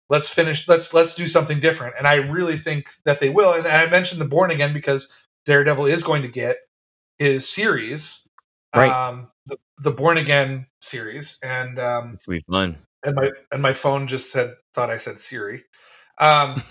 let's 0.09 0.29
finish 0.29 0.67
let's 0.67 0.93
let's 0.93 1.15
do 1.15 1.27
something 1.29 1.61
different 1.61 1.95
and 1.99 2.09
i 2.09 2.15
really 2.17 2.57
think 2.57 2.89
that 3.05 3.21
they 3.21 3.29
will 3.29 3.53
and 3.53 3.67
i 3.69 3.87
mentioned 3.89 4.21
the 4.21 4.25
born 4.25 4.51
again 4.51 4.73
because 4.73 5.09
daredevil 5.47 5.87
is 5.87 6.03
going 6.03 6.23
to 6.23 6.29
get 6.29 6.57
his 7.21 7.49
series 7.49 8.29
Right. 8.77 8.91
um 8.93 9.31
the, 9.47 9.59
the 9.79 9.93
born 9.93 10.19
again 10.19 10.67
series 10.83 11.39
and 11.45 11.79
um 11.81 12.15
It's 12.17 12.25
gonna 12.27 12.39
be 12.39 12.45
fun. 12.51 12.79
and 13.05 13.17
my 13.17 13.33
and 13.53 13.63
my 13.63 13.75
phone 13.75 14.09
just 14.09 14.33
said 14.33 14.55
thought 14.75 14.91
I 14.91 14.99
said 14.99 15.21
Siri. 15.21 15.65
Um, 16.19 16.63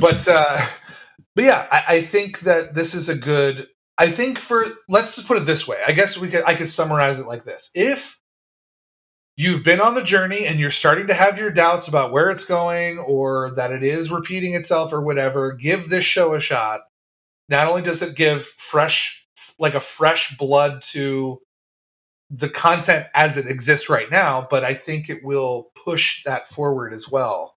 but 0.00 0.28
uh, 0.28 0.58
but 1.36 1.44
yeah, 1.44 1.66
I, 1.72 1.84
I 1.96 2.02
think 2.02 2.40
that 2.42 2.74
this 2.74 2.94
is 2.94 3.08
a 3.10 3.16
good. 3.16 3.68
I 3.98 4.08
think 4.08 4.38
for 4.40 4.64
let's 4.88 5.16
just 5.16 5.28
put 5.28 5.38
it 5.38 5.46
this 5.46 5.68
way. 5.68 5.78
I 5.86 5.92
guess 5.92 6.18
we 6.18 6.28
could 6.28 6.44
I 6.46 6.54
could 6.54 6.68
summarize 6.68 7.20
it 7.20 7.26
like 7.26 7.44
this: 7.44 7.70
If 7.74 8.18
you've 9.36 9.64
been 9.64 9.80
on 9.80 9.94
the 9.94 10.02
journey 10.04 10.46
and 10.46 10.60
you're 10.60 10.70
starting 10.70 11.08
to 11.08 11.14
have 11.14 11.38
your 11.38 11.50
doubts 11.50 11.88
about 11.88 12.12
where 12.12 12.30
it's 12.30 12.44
going 12.44 12.98
or 13.00 13.52
that 13.56 13.72
it 13.72 13.84
is 13.84 14.10
repeating 14.12 14.54
itself 14.54 14.92
or 14.92 15.00
whatever, 15.02 15.52
give 15.52 15.88
this 15.88 16.04
show 16.04 16.34
a 16.34 16.40
shot. 16.40 16.82
Not 17.48 17.68
only 17.68 17.82
does 17.82 18.02
it 18.02 18.16
give 18.16 18.42
fresh, 18.44 19.17
like 19.58 19.74
a 19.74 19.80
fresh 19.80 20.36
blood 20.36 20.82
to 20.82 21.40
the 22.30 22.48
content 22.48 23.06
as 23.14 23.36
it 23.36 23.46
exists 23.46 23.88
right 23.88 24.10
now, 24.10 24.46
but 24.50 24.64
I 24.64 24.74
think 24.74 25.08
it 25.08 25.24
will 25.24 25.70
push 25.74 26.22
that 26.24 26.48
forward 26.48 26.92
as 26.92 27.08
well 27.08 27.56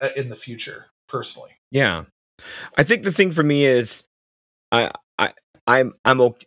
uh, 0.00 0.08
in 0.16 0.28
the 0.28 0.36
future. 0.36 0.86
Personally, 1.08 1.52
Yeah, 1.70 2.04
I 2.76 2.82
think 2.82 3.02
the 3.02 3.12
thing 3.12 3.30
for 3.30 3.42
me 3.42 3.64
is, 3.64 4.04
I 4.70 4.90
I 5.18 5.32
I'm 5.66 5.94
I'm 6.04 6.20
okay, 6.20 6.46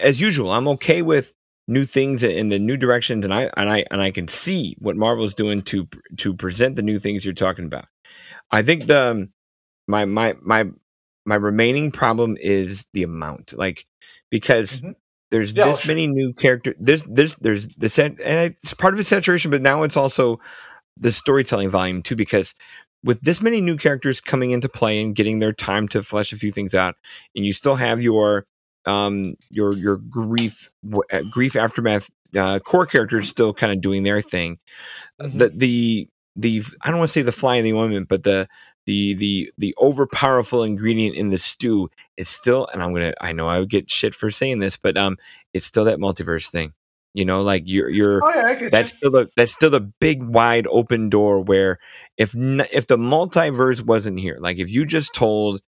as 0.00 0.20
usual. 0.20 0.50
I'm 0.50 0.68
okay 0.68 1.02
with 1.02 1.32
new 1.66 1.84
things 1.84 2.24
in 2.24 2.48
the 2.48 2.58
new 2.58 2.76
directions, 2.76 3.24
and 3.24 3.34
I 3.34 3.50
and 3.56 3.68
I 3.68 3.84
and 3.90 4.00
I 4.00 4.10
can 4.10 4.28
see 4.28 4.76
what 4.78 4.96
Marvel's 4.96 5.34
doing 5.34 5.62
to 5.62 5.86
to 6.18 6.34
present 6.34 6.76
the 6.76 6.82
new 6.82 6.98
things 6.98 7.24
you're 7.24 7.34
talking 7.34 7.66
about. 7.66 7.84
I 8.50 8.62
think 8.62 8.86
the 8.86 9.10
um, 9.10 9.32
my 9.86 10.06
my 10.06 10.34
my 10.40 10.68
my 11.28 11.36
remaining 11.36 11.90
problem 11.92 12.36
is 12.40 12.86
the 12.94 13.02
amount, 13.04 13.52
like 13.56 13.86
because 14.30 14.80
Mhm. 14.80 14.94
there's 15.30 15.54
Yeah, 15.54 15.64
this 15.66 15.80
sure. 15.82 15.88
many 15.90 16.06
new 16.06 16.32
characters. 16.32 16.74
There's 16.80 17.04
there's 17.04 17.34
there's 17.36 17.68
the 17.76 17.88
set, 17.90 18.12
and 18.20 18.52
it's 18.52 18.74
part 18.74 18.94
of 18.94 18.98
the 18.98 19.04
saturation, 19.04 19.50
but 19.50 19.62
now 19.62 19.82
it's 19.84 19.96
also 19.96 20.40
the 20.96 21.12
storytelling 21.12 21.70
volume 21.70 22.02
too, 22.02 22.16
because 22.16 22.54
with 23.04 23.20
this 23.20 23.40
many 23.42 23.60
new 23.60 23.76
characters 23.76 24.20
coming 24.20 24.50
into 24.52 24.68
play 24.68 25.00
and 25.00 25.14
getting 25.14 25.38
their 25.38 25.52
time 25.52 25.86
to 25.88 26.02
flesh 26.02 26.32
a 26.32 26.36
few 26.36 26.50
things 26.50 26.74
out, 26.74 26.96
and 27.36 27.44
you 27.44 27.52
still 27.52 27.76
have 27.76 28.02
your 28.02 28.46
um 28.86 29.34
your 29.50 29.74
your 29.74 29.96
grief 29.98 30.70
uh, 31.12 31.22
grief 31.30 31.56
aftermath 31.56 32.08
uh, 32.36 32.58
core 32.60 32.86
characters 32.86 33.28
still 33.28 33.52
kind 33.54 33.72
of 33.72 33.80
doing 33.80 34.02
their 34.02 34.20
thing. 34.22 34.58
Mhm. 35.20 35.38
The 35.38 35.48
the 35.50 36.08
the 36.36 36.62
I 36.82 36.90
don't 36.90 36.98
want 37.00 37.08
to 37.08 37.12
say 37.12 37.22
the 37.22 37.32
fly 37.32 37.56
in 37.56 37.64
the 37.64 37.72
ointment, 37.74 38.08
but 38.08 38.24
the 38.24 38.48
the 38.88 39.12
the 39.12 39.52
the 39.58 39.74
overpowerful 39.78 40.66
ingredient 40.66 41.14
in 41.14 41.28
the 41.28 41.36
stew 41.36 41.90
is 42.16 42.26
still, 42.26 42.66
and 42.72 42.82
I'm 42.82 42.94
gonna 42.94 43.12
I 43.20 43.32
know 43.32 43.46
I 43.46 43.58
would 43.60 43.68
get 43.68 43.90
shit 43.90 44.14
for 44.14 44.30
saying 44.30 44.60
this, 44.60 44.78
but 44.78 44.96
um, 44.96 45.18
it's 45.52 45.66
still 45.66 45.84
that 45.84 45.98
multiverse 45.98 46.50
thing. 46.50 46.72
You 47.12 47.26
know, 47.26 47.42
like 47.42 47.64
you're 47.66 47.90
you're 47.90 48.22
oh 48.24 48.32
yeah, 48.34 48.68
that's 48.70 48.92
you. 48.92 48.96
still 48.96 49.10
the 49.10 49.28
that's 49.36 49.52
still 49.52 49.68
the 49.68 49.80
big 50.00 50.22
wide 50.22 50.66
open 50.70 51.10
door 51.10 51.42
where 51.42 51.76
if 52.16 52.34
if 52.34 52.86
the 52.86 52.96
multiverse 52.96 53.82
wasn't 53.82 54.20
here 54.20 54.38
like 54.40 54.58
if 54.58 54.70
you 54.70 54.86
just 54.86 55.12
told 55.14 55.60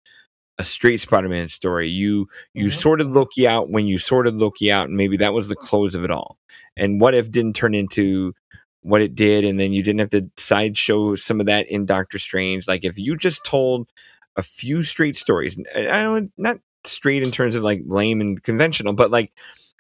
a 0.59 0.65
straight 0.65 1.01
spider-man 1.03 1.49
story 1.49 1.89
you 1.89 2.27
you 2.55 2.67
Mhm. 2.69 2.73
sorted 2.73 3.07
loki 3.09 3.47
out 3.47 3.71
when 3.71 3.87
you 3.87 3.99
sorted 3.99 4.35
loki 4.35 4.71
out 4.73 4.89
and 4.89 4.97
maybe 4.97 5.17
that 5.19 5.35
was 5.35 5.49
the 5.49 5.57
close 5.57 5.95
of 5.95 6.05
it 6.05 6.11
all 6.11 6.39
and 6.77 7.01
what 7.01 7.15
if 7.15 7.31
didn't 7.31 7.57
turn 7.57 7.75
into 7.75 8.35
what 8.83 9.03
it 9.03 9.15
did 9.15 9.45
and 9.45 9.61
then 9.61 9.73
you 9.73 9.83
didn't 9.83 10.01
have 10.01 10.11
to 10.11 10.31
sideshow 10.37 11.15
some 11.15 11.41
of 11.41 11.47
that 11.47 11.69
in 11.69 11.87
doctor 11.87 12.19
strange. 12.19 12.67
Like 12.67 12.85
if 12.85 12.99
you 12.99 13.17
just 13.17 13.45
told 13.45 13.91
a 14.37 14.43
few 14.43 14.83
straight 14.83 15.17
stories 15.17 15.61
i 15.77 16.03
don't 16.03 16.33
not 16.39 16.59
straight 16.85 17.23
in 17.23 17.31
terms 17.31 17.57
of 17.57 17.63
like 17.63 17.83
lame 17.87 18.21
and 18.21 18.43
conventional 18.43 18.93
but 18.93 19.11
like 19.11 19.33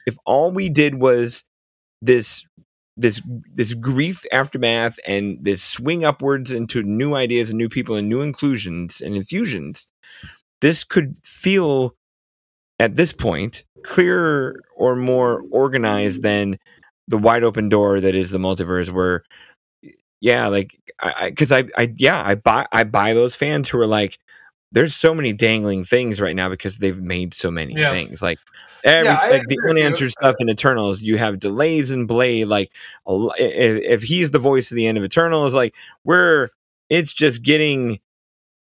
if 0.06 0.16
all 0.24 0.52
we 0.52 0.68
did 0.68 0.96
was 0.96 1.44
this 2.02 2.44
this 2.96 3.22
this 3.54 3.74
grief 3.74 4.24
aftermath 4.32 4.98
and 5.06 5.38
this 5.42 5.62
swing 5.62 6.04
upwards 6.04 6.50
into 6.50 6.82
new 6.82 7.14
ideas 7.14 7.50
and 7.50 7.58
new 7.58 7.68
people 7.68 7.94
and 7.94 8.08
new 8.08 8.20
inclusions 8.20 9.00
and 9.00 9.14
infusions 9.14 9.86
this 10.60 10.84
could 10.84 11.18
feel 11.24 11.94
at 12.78 12.96
this 12.96 13.12
point 13.12 13.64
clearer 13.82 14.60
or 14.76 14.94
more 14.94 15.42
organized 15.50 16.22
than 16.22 16.58
the 17.10 17.18
wide 17.18 17.42
open 17.44 17.68
door 17.68 18.00
that 18.00 18.14
is 18.14 18.30
the 18.30 18.38
multiverse 18.38 18.90
where 18.90 19.22
yeah 20.20 20.46
like 20.48 20.78
i 21.00 21.30
because 21.30 21.52
I, 21.52 21.60
I 21.60 21.64
i 21.76 21.94
yeah 21.96 22.22
i 22.24 22.34
buy 22.34 22.66
i 22.72 22.84
buy 22.84 23.14
those 23.14 23.36
fans 23.36 23.68
who 23.68 23.78
are 23.80 23.86
like 23.86 24.18
there's 24.72 24.94
so 24.94 25.14
many 25.14 25.32
dangling 25.32 25.84
things 25.84 26.20
right 26.20 26.36
now 26.36 26.48
because 26.48 26.78
they've 26.78 27.00
made 27.00 27.34
so 27.34 27.50
many 27.50 27.74
Yeah. 27.76 27.90
things 27.90 28.22
like 28.22 28.38
every 28.84 29.08
Yeah, 29.10 29.28
like 29.30 29.42
the 29.48 29.58
unanswered 29.68 30.12
stuff 30.12 30.36
in 30.38 30.48
eternals 30.48 31.02
you 31.02 31.18
have 31.18 31.38
delays 31.38 31.90
in 31.90 32.06
blade 32.06 32.46
like 32.46 32.70
a 33.06 33.10
l- 33.10 33.32
i- 33.38 33.42
if, 33.42 33.82
if 33.82 34.02
he's 34.02 34.30
the 34.30 34.38
voice 34.38 34.70
of 34.70 34.76
the 34.76 34.86
end 34.86 34.96
of 34.98 35.04
eternals 35.04 35.54
like 35.54 35.74
we're 36.04 36.48
it's 36.88 37.12
just 37.12 37.42
getting 37.42 38.00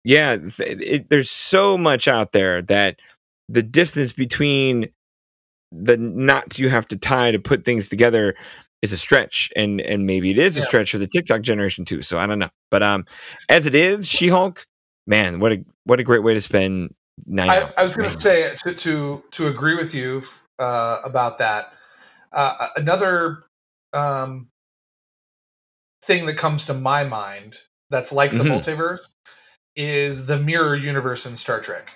yeah 0.03 0.37
th- 0.37 0.81
it, 0.81 1.09
there's 1.09 1.29
so 1.31 1.77
much 1.77 2.07
out 2.07 2.31
there 2.33 2.61
that 2.63 2.99
the 3.49 3.63
distance 3.63 4.13
between 4.13 4.89
the 5.75 5.97
knots 5.97 6.59
you 6.59 6.69
have 6.69 6.87
to 6.87 6.97
tie 6.97 7.31
to 7.31 7.39
put 7.39 7.65
things 7.65 7.89
together 7.89 8.35
is 8.81 8.91
a 8.91 8.97
stretch 8.97 9.51
and 9.55 9.81
and 9.81 10.05
maybe 10.05 10.29
it 10.29 10.37
is 10.37 10.57
a 10.57 10.61
stretch 10.61 10.91
for 10.91 10.97
the 10.97 11.07
TikTok 11.07 11.41
generation 11.41 11.83
too 11.85 12.01
so 12.01 12.19
I 12.19 12.27
don't 12.27 12.39
know 12.39 12.49
but 12.69 12.83
um 12.83 13.05
as 13.49 13.65
it 13.65 13.73
is 13.73 14.07
She-Hulk 14.07 14.65
man 15.07 15.39
what 15.39 15.51
a 15.51 15.65
what 15.85 15.99
a 15.99 16.03
great 16.03 16.23
way 16.23 16.33
to 16.33 16.41
spend 16.41 16.93
nine 17.25 17.49
I, 17.49 17.71
I 17.77 17.83
was 17.83 17.95
going 17.95 18.09
to 18.09 18.21
say 18.21 18.53
to, 18.63 18.73
to 18.73 19.23
to 19.31 19.47
agree 19.47 19.75
with 19.75 19.93
you 19.93 20.21
uh, 20.59 20.99
about 21.03 21.37
that. 21.39 21.73
Uh, 22.31 22.69
another 22.75 23.43
um, 23.93 24.49
thing 26.03 26.25
that 26.25 26.37
comes 26.37 26.65
to 26.65 26.73
my 26.73 27.03
mind 27.03 27.57
that's 27.89 28.11
like 28.11 28.31
the 28.31 28.37
Mhm. 28.37 28.59
multiverse 28.59 29.13
is 29.75 30.25
the 30.25 30.37
mirror 30.37 30.75
universe 30.75 31.25
in 31.25 31.35
Star 31.35 31.59
Trek. 31.59 31.95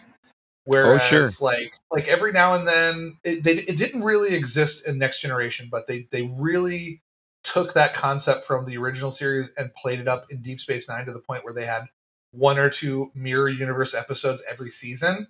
Whereas, 0.67 1.01
Oh, 1.03 1.05
sure. 1.05 1.29
like 1.39 1.73
like 1.91 2.07
every 2.09 2.33
now 2.33 2.53
and 2.53 2.67
then, 2.67 3.17
it, 3.23 3.41
they, 3.43 3.53
it 3.53 3.77
didn't 3.77 4.01
really 4.01 4.35
exist 4.35 4.85
in 4.85 4.97
Next 4.97 5.21
Generation, 5.21 5.69
but 5.71 5.87
they 5.87 6.07
they 6.11 6.23
really 6.23 7.01
took 7.43 7.73
that 7.73 7.93
concept 7.93 8.43
from 8.43 8.65
the 8.65 8.75
original 8.77 9.09
series 9.09 9.53
and 9.57 9.73
played 9.75 9.99
it 10.01 10.07
up 10.09 10.25
in 10.29 10.41
Deep 10.41 10.59
Space 10.59 10.89
Nine 10.89 11.05
to 11.05 11.13
the 11.13 11.21
point 11.21 11.45
where 11.45 11.53
they 11.53 11.65
had 11.65 11.83
one 12.31 12.59
or 12.59 12.69
two 12.69 13.11
mirror 13.15 13.47
universe 13.47 13.93
episodes 13.93 14.43
every 14.49 14.69
season 14.69 15.27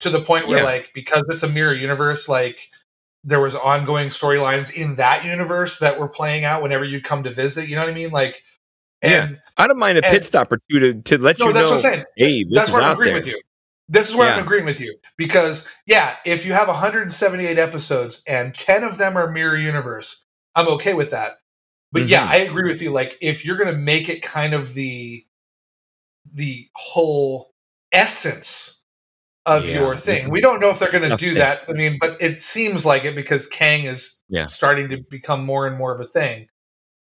to 0.00 0.10
the 0.10 0.20
point 0.20 0.46
where 0.48 0.58
Yeah. 0.58 0.64
like 0.64 0.92
because 0.92 1.24
it's 1.30 1.42
a 1.42 1.48
mirror 1.48 1.72
universe 1.72 2.28
like 2.28 2.68
there 3.24 3.40
was 3.40 3.56
ongoing 3.56 4.08
storylines 4.08 4.70
in 4.70 4.96
that 4.96 5.24
universe 5.24 5.78
that 5.78 5.98
were 5.98 6.08
playing 6.08 6.44
out 6.44 6.62
whenever 6.62 6.84
you 6.84 7.00
come 7.00 7.22
to 7.22 7.30
visit 7.30 7.66
you 7.70 7.74
know 7.76 7.80
what 7.80 7.90
i 7.90 7.94
mean? 7.94 8.10
Like 8.10 8.42
and 9.00 9.40
I 9.56 9.66
don't 9.66 9.78
mind 9.78 9.96
a 9.96 10.04
and- 10.04 10.12
pit 10.12 10.24
stop 10.24 10.52
or 10.52 10.58
two 10.70 10.78
to, 10.80 11.00
to 11.02 11.18
let 11.18 11.38
no 11.38 11.46
you 11.46 11.52
that's 11.54 11.64
know 11.70 11.74
what 11.76 11.84
i'm 11.86 11.92
saying. 11.92 12.04
hey 12.18 12.44
this 12.44 12.54
that's 12.56 12.72
i'm 12.74 12.82
out 12.82 12.92
agreeing 12.92 13.14
there. 13.14 13.20
with 13.20 13.26
you 13.28 13.40
this 13.88 14.08
is 14.08 14.16
where 14.16 14.28
i'm 14.28 14.42
agreeing 14.42 14.64
with 14.64 14.80
you 14.80 14.96
because 15.18 15.68
yeah 15.86 16.16
if 16.24 16.44
you 16.46 16.52
have 16.52 16.68
178 16.68 17.58
episodes 17.58 18.22
and 18.26 18.54
10 18.54 18.84
of 18.84 18.98
them 18.98 19.16
are 19.16 19.30
mirror 19.30 19.56
universe 19.58 20.24
i'm 20.54 20.68
okay 20.68 20.94
with 20.94 21.10
that 21.10 21.34
but 21.92 22.08
yeah 22.08 22.26
Mhm. 22.26 22.30
i 22.30 22.36
agree 22.38 22.68
with 22.68 22.82
you 22.82 22.90
like 22.90 23.16
if 23.20 23.44
you're 23.44 23.56
gonna 23.58 23.72
make 23.72 24.08
it 24.08 24.22
kind 24.22 24.54
of 24.54 24.74
the 24.74 25.22
the 26.32 26.68
whole 26.74 27.52
essence 27.92 28.80
of 29.46 29.68
Yeah. 29.68 29.74
your 29.80 29.96
thing 29.96 30.30
we 30.30 30.40
don't 30.40 30.60
know 30.60 30.70
if 30.70 30.78
they're 30.78 30.90
gonna 30.90 31.06
Enough 31.06 31.20
do 31.20 31.34
that 31.34 31.62
i 31.68 31.72
mean 31.74 31.98
but 32.00 32.16
it 32.20 32.38
seems 32.40 32.86
like 32.86 33.04
it 33.04 33.14
because 33.14 33.46
kang 33.46 33.84
is 33.84 34.18
Yeah. 34.28 34.46
starting 34.46 34.88
to 34.88 34.98
become 35.10 35.44
more 35.44 35.66
and 35.66 35.76
more 35.76 35.94
of 35.94 36.00
a 36.00 36.04
thing 36.06 36.48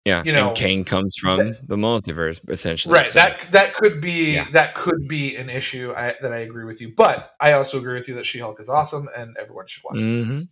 yeah 0.06 0.24
you 0.26 0.32
know, 0.34 0.50
and 0.50 0.58
Kang 0.58 0.84
comes 0.84 1.16
from 1.18 1.56
the 1.64 1.76
multiverse 1.76 2.40
essentially 2.50 2.94
right 2.96 3.08
so- 3.08 3.14
that 3.14 3.42
that 3.52 3.74
could 3.74 4.02
be 4.02 4.34
Yeah. 4.36 4.48
that 4.52 4.74
could 4.74 5.08
be 5.08 5.36
an 5.36 5.50
issue 5.50 5.94
I, 5.96 6.16
that 6.22 6.34
i 6.34 6.40
agree 6.40 6.66
with 6.66 6.82
you 6.82 6.94
but 6.96 7.32
i 7.40 7.54
also 7.54 7.78
agree 7.78 7.94
with 7.94 8.08
you 8.08 8.16
that 8.16 8.26
she-hulk 8.26 8.60
is 8.60 8.70
awesome 8.70 9.08
and 9.16 9.36
everyone 9.40 9.68
should 9.68 9.84
watch 9.84 9.98
it 9.98 10.04
Mhm. 10.04 10.48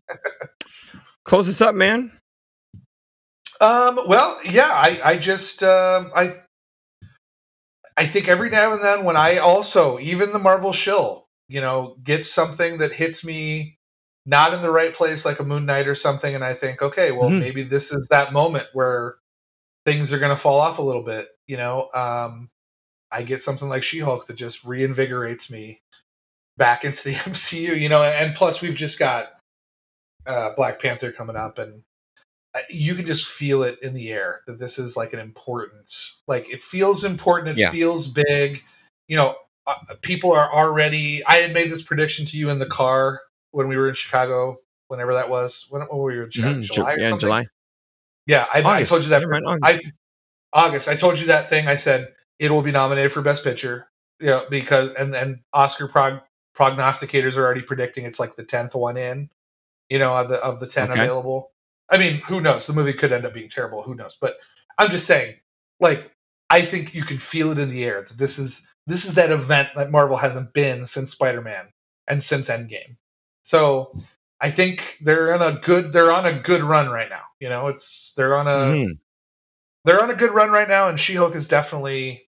close 1.25 1.47
this 1.47 1.61
up 1.61 1.73
man 1.75 2.11
um 3.61 3.99
well 4.07 4.39
yeah 4.45 4.69
i 4.71 4.99
i 5.03 5.17
just 5.17 5.63
um 5.63 6.11
i 6.15 6.31
i 7.97 8.05
think 8.05 8.27
every 8.27 8.49
now 8.49 8.71
and 8.73 8.83
then 8.83 9.03
when 9.03 9.17
i 9.17 9.37
also 9.37 9.99
even 9.99 10.31
the 10.31 10.39
marvel 10.39 10.71
shill 10.73 11.25
you 11.47 11.59
know 11.59 11.97
gets 12.03 12.31
something 12.31 12.77
that 12.77 12.93
hits 12.93 13.25
me 13.25 13.77
not 14.25 14.53
in 14.53 14.61
the 14.61 14.71
right 14.71 14.93
place 14.93 15.25
like 15.25 15.39
a 15.39 15.43
moon 15.43 15.65
knight 15.65 15.87
or 15.87 15.95
something 15.95 16.35
and 16.35 16.43
i 16.43 16.53
think 16.53 16.81
okay 16.81 17.11
well 17.11 17.29
Mhm. 17.29 17.39
maybe 17.39 17.63
this 17.63 17.91
is 17.91 18.07
that 18.11 18.31
moment 18.31 18.67
where 18.73 19.15
things 19.85 20.11
are 20.13 20.19
going 20.19 20.35
to 20.35 20.41
fall 20.41 20.59
off 20.59 20.79
a 20.79 20.83
little 20.83 21.03
bit 21.03 21.27
you 21.47 21.57
know 21.57 21.89
um 21.93 22.49
i 23.11 23.21
get 23.23 23.41
something 23.41 23.69
like 23.69 23.83
she-hulk 23.83 24.27
that 24.27 24.35
just 24.35 24.65
reinvigorates 24.65 25.49
me 25.49 25.81
back 26.57 26.83
into 26.83 27.03
the 27.05 27.13
mcu 27.15 27.79
you 27.79 27.89
know 27.89 28.03
and 28.03 28.35
plus 28.35 28.61
we've 28.61 28.75
just 28.75 28.99
got 28.99 29.29
uh 30.27 30.51
black 30.55 30.81
panther 30.81 31.11
coming 31.11 31.35
up 31.35 31.57
and 31.57 31.81
uh, 32.55 32.59
you 32.69 32.95
can 32.95 33.05
just 33.05 33.27
feel 33.27 33.61
it 33.63 33.77
in 33.83 33.93
the 33.93 34.11
air 34.11 34.41
that 34.47 34.57
this 34.59 34.79
is 34.79 34.97
like 34.97 35.13
an 35.13 35.19
important 35.19 35.89
like 36.27 36.51
it 36.51 36.61
feels 36.61 37.03
important 37.03 37.49
it 37.49 37.57
Yeah. 37.57 37.71
feels 37.71 38.07
big 38.07 38.63
you 39.07 39.15
know 39.15 39.35
uh, 39.67 39.75
people 40.01 40.31
are 40.31 40.51
already 40.51 41.23
i 41.25 41.35
had 41.35 41.53
made 41.53 41.69
this 41.69 41.83
prediction 41.83 42.25
to 42.25 42.37
you 42.37 42.49
in 42.49 42.59
the 42.59 42.65
car 42.65 43.21
when 43.51 43.67
we 43.67 43.77
were 43.77 43.87
in 43.87 43.93
chicago 43.93 44.57
whenever 44.87 45.13
that 45.13 45.29
was 45.29 45.67
when, 45.69 45.83
when 45.83 45.99
we 46.01 46.17
were 46.17 46.23
in 46.23 46.29
Chicago, 46.31 46.55
Mhm. 46.57 46.61
Ju- 46.63 46.73
july 46.73 46.93
or 46.93 46.99
yeah 46.99 47.09
something 47.09 47.27
July 47.27 47.45
yeah 48.29 48.45
I, 48.53 48.59
I 48.59 48.83
told 48.83 49.03
you 49.03 49.09
that 49.09 49.19
Never 49.21 49.33
mind, 49.33 49.45
August. 49.47 49.65
I 49.65 49.81
August. 50.53 50.87
I 50.87 50.95
told 50.95 51.19
you 51.19 51.27
that 51.27 51.49
thing. 51.49 51.67
I 51.67 51.75
said 51.75 52.13
it 52.39 52.51
will 52.51 52.63
be 52.63 52.71
nominated 52.71 53.11
for 53.11 53.21
Best 53.21 53.43
Picture. 53.43 53.89
You 54.19 54.27
know, 54.27 54.45
because 54.49 54.91
and 54.93 55.15
and 55.15 55.39
Oscar 55.53 55.87
prog, 55.87 56.21
prognosticators 56.57 57.37
are 57.37 57.45
already 57.45 57.61
predicting 57.61 58.05
it's 58.05 58.19
like 58.19 58.35
the 58.35 58.43
tenth 58.43 58.75
one 58.75 58.97
in. 58.97 59.29
You 59.89 59.99
know, 59.99 60.15
of 60.15 60.29
the 60.29 60.37
of 60.43 60.59
the 60.59 60.67
ten 60.67 60.91
Okay. 60.91 61.01
available. 61.01 61.51
I 61.89 61.97
mean, 61.97 62.21
who 62.21 62.41
knows? 62.41 62.67
The 62.67 62.73
movie 62.73 62.93
could 62.93 63.11
end 63.11 63.25
up 63.25 63.33
being 63.33 63.49
terrible. 63.49 63.83
Who 63.83 63.95
knows? 63.95 64.17
But 64.19 64.37
I'm 64.77 64.91
just 64.91 65.07
saying, 65.07 65.35
like, 65.79 66.11
I 66.49 66.61
think 66.61 66.93
you 66.95 67.03
can 67.03 67.17
feel 67.17 67.51
it 67.51 67.59
in 67.59 67.69
the 67.69 67.85
air 67.85 68.03
that 68.03 68.17
this 68.17 68.39
is 68.39 68.61
this 68.87 69.05
is 69.05 69.15
that 69.15 69.31
event 69.31 69.69
that 69.75 69.91
Marvel 69.91 70.17
hasn't 70.17 70.53
been 70.53 70.85
since 70.85 71.11
Spider 71.11 71.41
Man 71.41 71.69
and 72.07 72.21
since 72.23 72.49
Endgame. 72.49 72.97
So 73.43 73.93
I 74.41 74.51
think 74.51 74.97
they're 75.01 75.33
on 75.33 75.41
a 75.41 75.59
good 75.59 75.93
they're 75.93 76.11
on 76.11 76.25
a 76.25 76.39
good 76.39 76.61
run 76.63 76.89
right 76.89 77.09
now. 77.09 77.23
You 77.39 77.49
know, 77.49 77.67
it's 77.67 78.13
they're 78.15 78.35
on 78.35 78.47
a 78.47 78.73
Mhm. 78.73 78.99
they're 79.85 80.01
on 80.01 80.09
a 80.09 80.15
good 80.15 80.31
run 80.31 80.51
right 80.51 80.67
now, 80.67 80.87
and 80.89 80.99
She 80.99 81.15
Hulk 81.15 81.35
is 81.35 81.47
definitely 81.47 82.29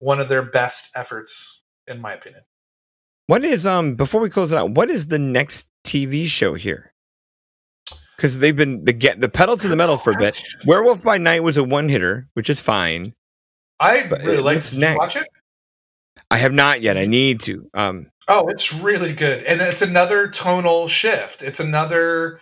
one 0.00 0.20
of 0.20 0.28
their 0.28 0.42
best 0.42 0.90
efforts, 0.94 1.62
in 1.86 2.00
my 2.00 2.12
opinion. 2.14 2.42
What 3.26 3.44
is 3.44 3.66
um 3.66 3.94
before 3.94 4.20
we 4.20 4.30
close 4.30 4.52
it 4.52 4.56
out? 4.56 4.70
What 4.70 4.90
is 4.90 5.06
the 5.08 5.18
next 5.18 5.68
TV 5.84 6.26
show 6.26 6.54
here? 6.54 6.92
Because 8.16 8.40
they've 8.40 8.56
been 8.56 8.84
the 8.84 8.92
get 8.92 9.20
the 9.20 9.28
pedal 9.28 9.56
to 9.58 9.68
the 9.68 9.76
metal 9.76 9.96
for 9.96 10.10
a 10.10 10.16
bit. 10.18 10.42
Werewolf 10.66 11.02
by 11.02 11.18
Night 11.18 11.44
was 11.44 11.56
a 11.56 11.62
one 11.62 11.88
hitter, 11.88 12.28
which 12.34 12.50
is 12.50 12.60
fine. 12.60 13.14
I 13.78 14.06
But, 14.08 14.22
really 14.22 14.38
uh, 14.38 14.42
like. 14.42 14.72
you 14.72 14.80
next? 14.80 14.98
watch 14.98 15.16
it? 15.16 15.28
I 16.32 16.38
have 16.38 16.52
not 16.52 16.82
yet. 16.82 16.96
I 16.96 17.06
need 17.06 17.38
to. 17.40 17.70
Um, 17.74 18.10
Oh, 18.30 18.48
it's 18.48 18.74
really 18.74 19.14
good, 19.14 19.42
and 19.44 19.62
it's 19.62 19.80
another 19.80 20.28
tonal 20.28 20.86
shift. 20.88 21.40
It's 21.42 21.60
another 21.60 22.40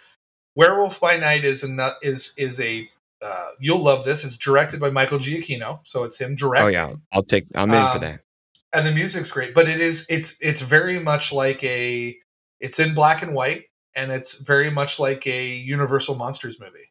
Werewolf 0.57 1.01
by 1.01 1.17
Night 1.17 1.45
is 1.45 1.63
a 1.63 1.95
is 2.03 2.33
is 2.37 2.61
a 2.61 2.89
uh, 3.23 3.49
you'll 3.61 3.83
love 3.83 4.05
this. 4.05 4.25
It's 4.25 4.37
directed 4.37 4.81
by 4.81 4.91
Michael 4.91 5.19
Giacchino, 5.19 5.81
so 5.87 6.05
it's 6.05 6.17
him 6.19 6.35
directing. 6.35 6.67
oh 6.67 6.89
yeah, 6.89 6.95
I'll 7.13 7.23
take. 7.23 7.45
I'm 7.55 7.71
in 7.73 7.87
for 7.89 7.97
Um, 7.97 8.01
that. 8.01 8.21
and 8.73 8.87
the 8.87 8.93
music's 8.93 9.31
great 9.31 9.55
but 9.55 9.69
it 9.69 9.81
is 9.81 10.07
it's 10.11 10.37
it's 10.41 10.61
very 10.61 10.99
much 10.99 11.33
like 11.33 11.63
a 11.65 12.17
it's 12.61 12.79
in 12.79 12.95
black 12.95 13.23
and 13.23 13.33
white 13.35 13.65
and 13.95 14.11
it's 14.13 14.35
very 14.39 14.71
much 14.71 14.99
like 14.99 15.27
a 15.27 15.47
universal 15.47 16.15
monsters 16.15 16.59
movie 16.61 16.91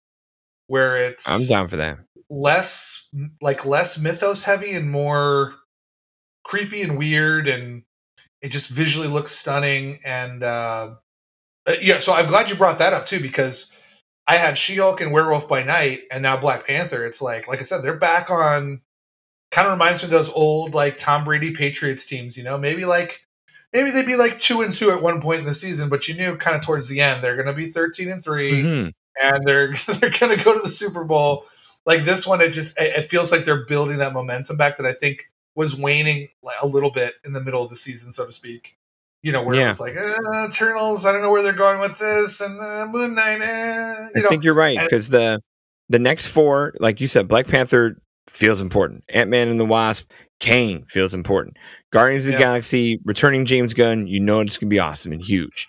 where 0.68 0.98
it's 0.98 1.28
I'm 1.30 1.46
down 1.46 1.68
for 1.68 1.76
that. 1.78 1.98
less 2.30 3.08
like 3.42 3.66
less 3.66 3.98
mythos 4.00 4.44
heavy 4.44 4.74
and 4.74 4.90
more 4.90 5.54
creepy 6.44 6.82
and 6.82 6.98
weird 6.98 7.48
and 7.48 7.84
it 8.42 8.50
just 8.50 8.70
visually 8.70 9.08
looks 9.08 9.32
stunning 9.32 10.00
and 10.06 10.42
uh 10.44 10.96
uh, 11.68 11.74
yeah 11.82 12.00
so 12.00 12.14
i'm 12.14 12.28
glad 12.28 12.50
you 12.50 12.56
brought 12.56 12.78
that 12.80 12.94
up 12.94 13.06
too 13.06 13.20
because 13.20 13.72
i 14.28 14.38
had 14.38 14.58
she-hulk 14.58 15.02
and 15.02 15.12
werewolf 15.12 15.48
by 15.48 15.64
night 15.64 16.02
and 16.12 16.22
now 16.24 16.38
black 16.38 16.66
panther 16.68 17.06
it's 17.06 17.22
like 17.22 17.48
like 17.48 17.60
i 17.60 17.64
said 17.64 17.82
they're 17.82 17.98
back 17.98 18.30
on 18.30 18.82
kind 19.52 19.68
of 19.68 19.74
reminds 19.74 20.02
me 20.02 20.06
of 20.08 20.12
those 20.12 20.32
old 20.32 20.74
like 20.74 20.98
tom 20.98 21.24
brady 21.24 21.52
patriots 21.52 22.06
teams 22.06 22.36
you 22.38 22.44
know 22.44 22.58
maybe 22.58 22.86
like 22.86 23.26
maybe 23.74 23.92
they'd 23.92 24.06
be 24.06 24.16
like 24.16 24.38
two 24.40 24.62
and 24.62 24.74
two 24.74 24.90
at 24.92 25.02
one 25.02 25.22
point 25.22 25.40
in 25.40 25.46
the 25.46 25.56
season 25.56 25.90
but 25.90 26.08
you 26.08 26.14
knew 26.14 26.36
kind 26.38 26.56
of 26.56 26.62
towards 26.64 26.88
the 26.88 27.00
end 27.02 27.24
they're 27.24 27.36
going 27.36 27.48
to 27.48 27.54
be 27.54 27.68
13 27.68 28.10
and 28.10 28.24
3 28.24 28.52
Mhm. 28.52 28.92
and 29.22 29.48
they're 29.48 29.74
they're 29.88 30.10
going 30.20 30.38
to 30.38 30.44
go 30.44 30.54
to 30.54 30.62
the 30.62 30.68
Super 30.70 31.04
Bowl. 31.04 31.46
Like 31.86 32.04
this 32.04 32.26
one, 32.26 32.42
it 32.42 32.50
just 32.50 32.80
it 32.82 32.98
it 33.04 33.10
feels 33.12 33.32
like 33.32 33.46
they're 33.46 33.66
building 33.66 33.98
that 33.98 34.12
momentum 34.12 34.58
back 34.58 34.78
that 34.78 34.88
I 34.88 34.94
think 34.94 35.30
was 35.54 35.76
waning 35.76 36.30
like, 36.42 36.56
a 36.62 36.66
little 36.66 36.90
bit 36.90 37.14
in 37.24 37.34
the 37.34 37.40
middle 37.40 37.64
of 37.64 37.70
the 37.70 37.76
season, 37.76 38.12
so 38.12 38.26
to 38.26 38.34
speak. 38.34 38.76
You 39.22 39.32
know, 39.32 39.42
where 39.44 39.56
Yeah. 39.56 39.70
was 39.70 39.80
like 39.80 39.96
uh, 39.98 40.48
Eternals. 40.48 41.06
I 41.06 41.12
don't 41.12 41.22
know 41.22 41.32
where 41.32 41.42
they're 41.42 41.54
going 41.54 41.80
with 41.80 41.98
this, 41.98 42.42
and 42.42 42.60
uh, 42.60 42.86
Moon 42.88 43.16
Knight. 43.16 43.42
Eh, 43.42 44.08
I 44.16 44.22
know, 44.22 44.30
think 44.30 44.44
you're 44.44 44.54
right 44.54 44.78
because 44.80 45.10
the 45.10 45.42
the 45.90 46.00
next 46.00 46.28
four, 46.28 46.74
like 46.80 47.02
you 47.02 47.08
said, 47.08 47.28
Black 47.28 47.48
Panther 47.48 48.00
feels 48.28 48.60
important. 48.62 49.04
Ant 49.10 49.30
Man 49.30 49.48
and 49.48 49.60
the 49.60 49.66
Wasp, 49.66 50.10
Kang 50.40 50.84
feels 50.88 51.14
important. 51.14 51.58
Guardians 51.92 52.26
of 52.26 52.32
the 52.34 52.38
Yeah. 52.38 52.46
Galaxy, 52.46 53.00
returning 53.06 53.46
James 53.46 53.74
Gunn, 53.74 54.08
you 54.08 54.20
know 54.20 54.42
it's 54.42 54.58
gonna 54.58 54.70
be 54.70 54.80
awesome 54.80 55.12
and 55.12 55.22
huge. 55.22 55.68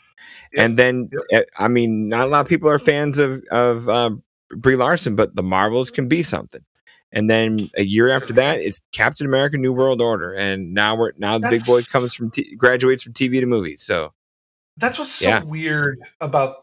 Yep. 0.53 0.65
And 0.65 0.79
then, 0.79 1.11
eh, 1.33 1.43
I 1.59 1.69
mean, 1.69 2.09
not 2.09 2.27
a 2.29 2.31
lot 2.31 2.41
of 2.41 2.49
people 2.49 2.69
are 2.69 2.79
fans 2.79 3.19
of 3.19 3.43
of 3.51 3.89
uh, 3.89 4.11
Brie 4.51 4.77
Larson, 4.77 5.17
but 5.17 5.35
the 5.37 5.43
Marvels 5.43 5.91
can 5.91 6.09
be 6.09 6.23
something. 6.23 6.63
And 7.13 7.31
then 7.31 7.71
a 7.77 7.85
year 7.85 8.11
after 8.11 8.33
that, 8.35 8.61
it's 8.61 8.81
Captain 8.93 9.27
America: 9.27 9.57
New 9.57 9.73
World 9.73 10.01
Order, 10.03 10.35
and 10.35 10.75
now 10.75 10.97
we're 10.97 11.13
now 11.19 11.39
the 11.39 11.49
big 11.49 11.65
boy 11.65 11.77
That's- 11.77 11.93
comes 11.93 12.15
from 12.15 12.31
t- 12.31 12.55
graduates 12.57 13.03
from 13.03 13.13
TV 13.13 13.41
to 13.41 13.47
movies. 13.47 13.83
So 13.83 14.13
That's 14.77 14.99
what's 14.99 15.13
so 15.13 15.29
Yeah. 15.29 15.43
weird 15.45 15.99
about 16.21 16.57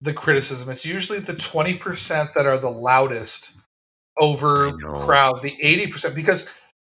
the 0.00 0.12
criticism. 0.14 0.70
It's 0.70 0.84
usually 0.86 1.18
the 1.18 1.34
20% 1.34 2.32
that 2.34 2.46
are 2.46 2.56
the 2.58 2.70
loudest 2.70 3.52
over 4.18 4.72
crowd 4.98 5.42
the 5.42 5.56
80% 5.62 6.14
because 6.14 6.48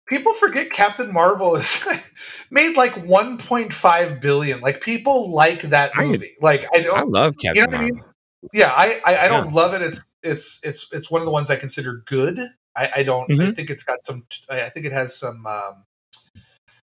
people 0.08 0.32
forget 0.32 0.70
Captain 0.70 1.12
Marvel 1.12 1.54
is 1.56 1.84
made 2.50 2.76
like 2.76 2.92
1.5 2.94 4.20
billion. 4.20 4.60
Like 4.60 4.80
people 4.80 5.30
like 5.32 5.62
that 5.62 5.92
I- 5.94 6.04
movie. 6.04 6.34
like 6.40 6.64
I 6.74 6.80
don't 6.80 6.98
I 6.98 7.02
love 7.02 7.34
Captain 7.40 7.64
you 7.64 7.66
know 7.70 7.76
what 7.76 7.80
I 7.80 7.84
mean? 7.84 7.96
Marvel. 7.96 8.12
yeah, 8.52 8.72
I 8.74 9.00
I, 9.04 9.24
I 9.24 9.28
don't 9.28 9.52
love 9.52 9.74
it. 9.74 9.82
It's 9.82 10.02
it's 10.22 10.60
it's 10.62 10.86
it's 10.92 11.10
one 11.10 11.20
of 11.20 11.26
the 11.26 11.32
ones 11.32 11.50
I 11.50 11.56
consider 11.56 12.02
good. 12.06 12.40
I, 12.76 12.90
I 12.96 13.02
don't. 13.02 13.30
I 13.30 13.34
Mhm. 13.34 13.56
think 13.56 13.70
it's 13.70 13.82
got 13.82 14.04
some. 14.04 14.26
I 14.50 14.62
I 14.62 14.68
think 14.68 14.86
it 14.86 14.92
has 14.92 15.16
some. 15.18 15.46
Um, 15.46 15.84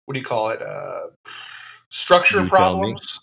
what 0.06 0.14
do 0.14 0.18
you 0.20 0.24
call 0.26 0.50
it? 0.50 0.60
Uh, 0.62 1.08
structure 1.88 2.42
You 2.42 2.48
problems. 2.48 3.20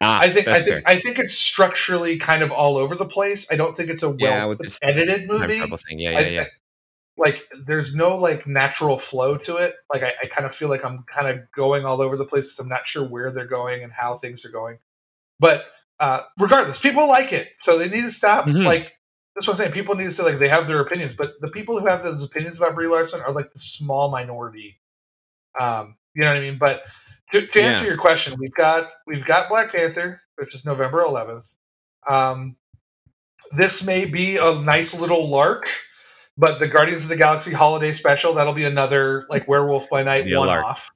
Ah, 0.00 0.20
I 0.20 0.30
think. 0.30 0.48
I 0.48 0.60
think. 0.60 0.80
fair. 0.80 0.82
I 0.86 0.98
think 0.98 1.18
it's 1.18 1.34
structurally 1.34 2.16
kind 2.16 2.42
of 2.42 2.50
all 2.52 2.76
over 2.76 2.94
the 2.94 3.06
place. 3.06 3.46
I 3.50 3.56
don't 3.56 3.76
think 3.76 3.90
it's 3.90 4.02
a 4.02 4.08
well 4.10 4.18
Yeah, 4.50 4.54
this 4.58 4.78
edited 4.82 5.28
Time 5.28 5.40
movie. 5.40 5.58
travel 5.58 5.78
thing. 5.78 5.98
Yeah, 5.98 6.10
I- 6.10 6.20
yeah, 6.20 6.28
yeah. 6.28 6.40
I- 6.42 6.48
like 7.16 7.46
there's 7.66 7.94
no 7.94 8.16
like 8.16 8.44
natural 8.44 8.98
flow 8.98 9.36
to 9.38 9.56
it. 9.56 9.74
Like 9.92 10.02
I, 10.02 10.14
I 10.24 10.26
kind 10.26 10.46
of 10.46 10.54
feel 10.54 10.68
like 10.68 10.84
I'm 10.84 11.04
kind 11.04 11.28
of 11.28 11.48
going 11.52 11.84
all 11.86 12.00
over 12.00 12.16
the 12.16 12.24
place. 12.24 12.52
'cause 12.52 12.58
I'm 12.64 12.68
not 12.68 12.88
sure 12.88 13.08
where 13.08 13.30
they're 13.30 13.46
going 13.46 13.84
and 13.84 13.92
how 13.92 14.16
things 14.16 14.44
are 14.44 14.48
going. 14.50 14.78
But 15.38 15.64
uh, 16.00 16.22
regardless, 16.40 16.80
people 16.80 17.06
like 17.08 17.32
it, 17.32 17.52
so 17.58 17.78
they 17.78 17.88
need 17.88 18.02
to 18.02 18.10
stop. 18.10 18.46
Mhm. 18.46 18.64
Like 18.64 18.93
that's 19.34 19.46
what 19.46 19.54
I'm 19.54 19.56
saying. 19.58 19.72
People 19.72 19.94
need 19.96 20.04
to 20.04 20.10
say 20.10 20.22
like 20.22 20.38
they 20.38 20.48
have 20.48 20.66
their 20.68 20.80
opinions, 20.80 21.14
but 21.14 21.32
the 21.40 21.48
people 21.48 21.78
who 21.78 21.86
have 21.86 22.02
those 22.02 22.22
opinions 22.22 22.56
about 22.58 22.74
Brie 22.74 22.86
Larson 22.86 23.20
are 23.20 23.32
like 23.32 23.52
the 23.52 23.58
small 23.58 24.10
minority. 24.10 24.80
Um, 25.60 25.96
you 26.14 26.22
know 26.22 26.28
what 26.28 26.36
I 26.36 26.40
mean? 26.40 26.58
But 26.58 26.82
to, 27.32 27.46
to 27.46 27.62
answer 27.62 27.82
Yeah. 27.84 27.90
your 27.90 27.98
question, 27.98 28.34
we've 28.38 28.54
got 28.54 28.90
we've 29.06 29.24
got 29.24 29.48
Black 29.48 29.72
Panther, 29.72 30.20
which 30.36 30.54
is 30.54 30.64
November 30.64 31.02
11th. 31.02 31.54
Um, 32.08 32.56
this 33.56 33.84
may 33.84 34.04
be 34.04 34.36
a 34.36 34.54
nice 34.54 34.94
little 34.94 35.28
lark, 35.28 35.68
but 36.36 36.58
the 36.58 36.68
Guardians 36.68 37.02
of 37.04 37.08
the 37.08 37.16
Galaxy 37.16 37.52
holiday 37.52 37.92
special 37.92 38.34
that'll 38.34 38.52
be 38.54 38.64
another 38.64 39.26
like 39.28 39.46
Werewolf 39.48 39.88
by 39.90 40.02
Night 40.02 40.24
one 40.34 40.46
lark. 40.48 40.64
off. 40.64 40.90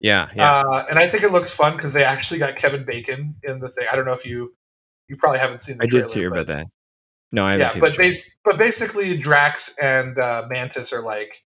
Yeah, 0.00 0.28
yeah. 0.36 0.60
Uh, 0.60 0.86
and 0.90 0.98
I 0.98 1.08
think 1.08 1.22
it 1.22 1.30
looks 1.32 1.52
fun 1.52 1.76
because 1.76 1.92
they 1.92 2.04
actually 2.04 2.38
got 2.38 2.56
Kevin 2.56 2.84
Bacon 2.84 3.36
in 3.42 3.60
the 3.60 3.68
thing. 3.68 3.86
I 3.90 3.96
don't 3.96 4.04
know 4.04 4.12
if 4.12 4.26
you 4.26 4.54
you 5.08 5.16
probably 5.16 5.38
haven't 5.38 5.62
seen. 5.62 5.76
The 5.78 5.84
I 5.84 5.86
did 5.86 5.90
trailer, 5.90 6.06
see 6.06 6.20
hear 6.20 6.30
but- 6.30 6.40
about 6.40 6.56
that. 6.58 6.66
No, 7.34 7.44
I 7.44 7.52
haven't 7.52 7.64
yeah, 7.64 7.68
seen 7.70 7.80
but 7.80 7.96
bas- 7.96 8.30
but 8.44 8.58
basically, 8.58 9.16
Drax 9.16 9.74
and 9.82 10.16
uh, 10.20 10.46
Mantis 10.48 10.92
are 10.92 11.02
like, 11.02 11.42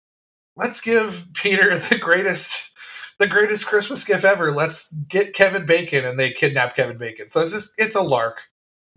let's 0.56 0.80
give 0.80 1.28
Peter 1.34 1.78
the 1.90 1.98
greatest 1.98 2.72
the 3.20 3.28
greatest 3.28 3.66
Christmas 3.66 4.06
gift 4.06 4.24
ever. 4.24 4.52
Let's 4.52 4.90
get 4.94 5.34
Kevin 5.34 5.66
Bacon, 5.66 6.06
and 6.06 6.18
they 6.18 6.32
kidnap 6.32 6.78
Kevin 6.78 6.98
Bacon. 6.98 7.28
So 7.28 7.42
it's 7.42 7.52
just 7.52 7.74
it's 7.78 7.96
a 7.96 8.02
lark. 8.02 8.44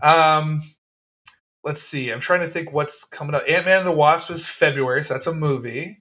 Um, 0.00 0.62
let's 1.64 1.82
see. 1.82 2.10
I'm 2.10 2.20
trying 2.20 2.42
to 2.42 2.46
think 2.46 2.72
what's 2.72 3.04
coming 3.04 3.34
up. 3.34 3.42
Ant 3.48 3.66
Man 3.66 3.78
and 3.78 3.86
the 3.86 3.90
Wasp 3.90 4.30
is 4.30 4.46
February, 4.46 5.02
so 5.02 5.14
that's 5.14 5.26
a 5.26 5.34
movie. 5.34 6.00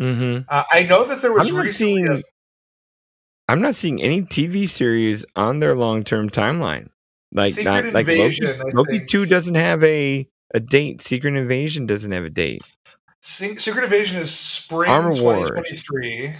Mm-hmm. 0.00 0.42
Uh, 0.48 0.62
I 0.70 0.84
know 0.84 1.04
that 1.06 1.22
there 1.22 1.32
was 1.32 1.50
I'm 1.50 1.56
not 1.56 1.70
seeing. 1.70 2.22
I'm 3.48 3.60
not 3.60 3.74
seeing 3.74 4.00
any 4.00 4.22
TV 4.22 4.68
series 4.68 5.24
on 5.34 5.58
their 5.58 5.74
long 5.74 6.04
term 6.04 6.30
timeline. 6.30 6.90
Like 7.32 7.54
Secret 7.54 7.64
not 7.64 7.84
like 7.94 8.08
Invasion, 8.08 8.58
Loki. 8.58 8.76
Loki 8.76 9.04
two 9.04 9.26
doesn't 9.26 9.54
have 9.54 9.82
a 9.84 10.28
a 10.52 10.60
date. 10.60 11.00
Secret 11.00 11.34
Invasion 11.34 11.86
doesn't 11.86 12.10
have 12.10 12.24
a 12.24 12.30
date. 12.30 12.62
Secret 13.22 13.84
Invasion 13.84 14.18
is 14.18 14.32
spring 14.34 14.90
Armor 14.90 15.10
Wars. 15.22 15.50
2023. 15.50 16.34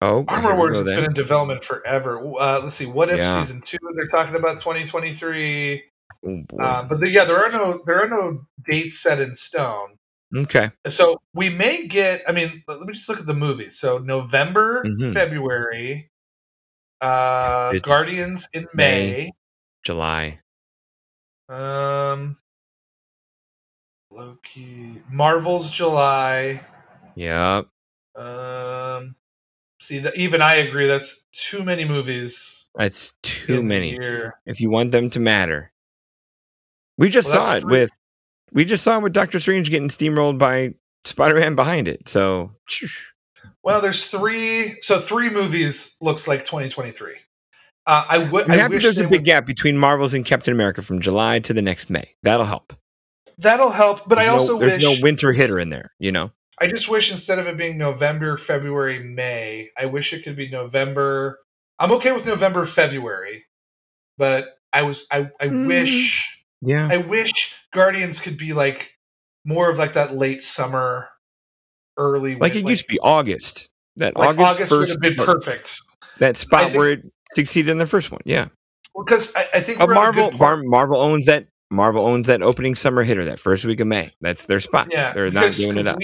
Oh, 0.00 0.24
Armor 0.28 0.56
Wars 0.56 0.76
has 0.78 0.84
been 0.84 1.04
in 1.04 1.12
development 1.12 1.62
forever. 1.64 2.18
Uh, 2.38 2.60
let's 2.62 2.74
see. 2.74 2.86
What 2.86 3.10
if 3.10 3.18
Yeah. 3.18 3.42
season 3.42 3.60
two? 3.60 3.78
They're 3.96 4.06
talking 4.08 4.36
about 4.36 4.60
2023. 4.60 5.82
Oh, 6.26 6.42
boy. 6.48 6.62
Um, 6.62 6.88
but 6.88 7.00
the, 7.00 7.10
yeah, 7.10 7.24
there 7.24 7.36
are 7.44 7.50
no 7.50 7.80
there 7.86 8.00
are 8.02 8.08
no 8.08 8.46
dates 8.64 8.98
set 9.00 9.20
in 9.20 9.34
stone. 9.34 9.96
okay. 10.36 10.70
So 10.86 11.20
we 11.34 11.48
may 11.48 11.86
get. 11.86 12.22
I 12.28 12.32
mean, 12.32 12.62
let 12.66 12.80
me 12.80 12.92
just 12.92 13.08
look 13.08 13.20
at 13.20 13.26
the 13.26 13.34
movies. 13.34 13.78
So 13.78 13.98
November, 13.98 14.82
Mhm. 14.84 15.12
February, 15.14 16.10
uh. 17.00 17.74
Guardians 17.82 18.48
in 18.52 18.66
May. 18.74 19.30
July. 19.84 20.40
Um, 21.48 22.36
Loki, 24.10 25.02
Marvel's 25.10 25.70
July. 25.70 26.60
Yep. 27.14 27.66
Um, 28.16 29.16
see, 29.80 29.98
the, 29.98 30.12
even 30.14 30.42
I 30.42 30.56
agree. 30.56 30.86
That's 30.86 31.20
too 31.32 31.64
many 31.64 31.84
movies. 31.84 32.66
That's 32.74 33.12
too 33.22 33.62
many. 33.62 33.98
If 34.46 34.60
you 34.60 34.70
want 34.70 34.92
them 34.92 35.10
to 35.10 35.20
matter. 35.20 35.72
We 36.96 37.10
just 37.10 37.32
Well, 37.32 37.44
saw 37.44 37.56
it 37.56 37.60
three. 37.62 37.70
with 37.70 37.90
we 38.52 38.64
just 38.64 38.82
saw 38.84 38.98
it 38.98 39.02
with 39.02 39.12
Doctor 39.12 39.38
Strange 39.40 39.70
getting 39.70 39.88
steamrolled 39.88 40.38
by 40.38 40.74
Spider 41.04 41.34
Man 41.36 41.54
behind 41.54 41.86
it. 41.88 42.08
So 42.08 42.52
Well, 43.62 43.80
there's 43.80 44.06
three. 44.06 44.76
So 44.80 44.98
three 44.98 45.30
movies 45.30 45.96
looks 46.00 46.26
like 46.28 46.44
2023. 46.44 47.14
Uh, 47.88 48.04
I 48.08 48.18
would. 48.18 48.44
I'm 48.44 48.50
I 48.52 48.56
happy 48.56 48.74
wish 48.74 48.82
there's 48.84 48.98
a 48.98 49.04
big 49.04 49.10
would- 49.20 49.24
gap 49.24 49.46
between 49.46 49.78
Marvels 49.78 50.12
and 50.14 50.24
Captain 50.24 50.52
America 50.52 50.82
from 50.82 51.00
July 51.00 51.38
to 51.40 51.54
the 51.54 51.62
next 51.62 51.88
May. 51.88 52.14
That'll 52.22 52.44
help. 52.46 52.74
That'll 53.38 53.70
help. 53.70 54.06
But 54.06 54.18
I 54.18 54.26
There's 54.26 54.34
no- 54.46 54.54
also 54.54 54.58
there's 54.58 54.72
wish 54.72 54.82
no 54.82 55.02
winter 55.02 55.32
hitter 55.32 55.58
in 55.58 55.70
there, 55.70 55.92
you 55.98 56.12
know. 56.12 56.30
I 56.60 56.66
just 56.66 56.88
wish 56.88 57.10
instead 57.10 57.38
of 57.38 57.46
it 57.46 57.56
being 57.56 57.78
November, 57.78 58.36
February, 58.36 58.98
May, 59.02 59.70
I 59.78 59.86
wish 59.86 60.12
it 60.12 60.22
could 60.24 60.36
be 60.36 60.48
November. 60.50 61.38
I'm 61.78 61.90
okay 61.92 62.12
with 62.12 62.26
November, 62.26 62.64
February, 62.66 63.46
but 64.18 64.58
I 64.72 64.82
was 64.82 65.06
I 65.10 65.30
I 65.40 65.48
Mm. 65.48 65.66
wish 65.68 66.42
Yeah. 66.60 66.88
I 66.90 66.98
wish 66.98 67.54
Guardians 67.72 68.20
could 68.20 68.36
be 68.36 68.52
like 68.52 68.98
more 69.46 69.70
of 69.70 69.78
like 69.78 69.94
that 69.94 70.14
late 70.14 70.42
summer, 70.42 71.08
early 71.96 72.34
Like 72.34 72.52
win- 72.54 72.66
it 72.66 72.68
used 72.70 72.82
to 72.82 72.92
be 72.92 72.98
August. 73.00 73.68
That 73.96 74.14
Like 74.16 74.30
August, 74.38 74.52
August 74.72 74.72
would 74.72 74.88
have 74.90 75.00
been 75.00 75.14
perfect 75.16 75.80
that 76.18 76.36
spot 76.36 76.64
think- 76.64 76.76
where 76.76 76.90
it 76.90 77.02
succeeded 77.34 77.70
in 77.70 77.78
the 77.78 77.86
first 77.86 78.10
one. 78.10 78.20
Yeah. 78.24 78.48
Well, 78.94 79.04
because 79.04 79.34
I, 79.36 79.46
I 79.54 79.60
think 79.60 79.78
we're 79.78 79.84
at 79.84 79.90
a 79.90 79.94
Marvel 79.94 80.30
good 80.30 80.40
Mar- 80.40 80.62
Marvel 80.64 81.00
owns 81.00 81.26
that 81.26 81.46
Marvel 81.70 82.04
owns 82.06 82.26
that 82.28 82.42
opening 82.42 82.74
summer 82.74 83.02
hitter 83.02 83.24
that 83.26 83.38
first 83.38 83.64
week 83.64 83.80
of 83.80 83.86
May. 83.86 84.10
That's 84.20 84.44
their 84.44 84.60
spot. 84.60 84.88
Yeah, 84.90 85.12
They're 85.12 85.30
not 85.30 85.52
giving 85.54 85.78
it 85.78 85.86
up. 85.86 85.98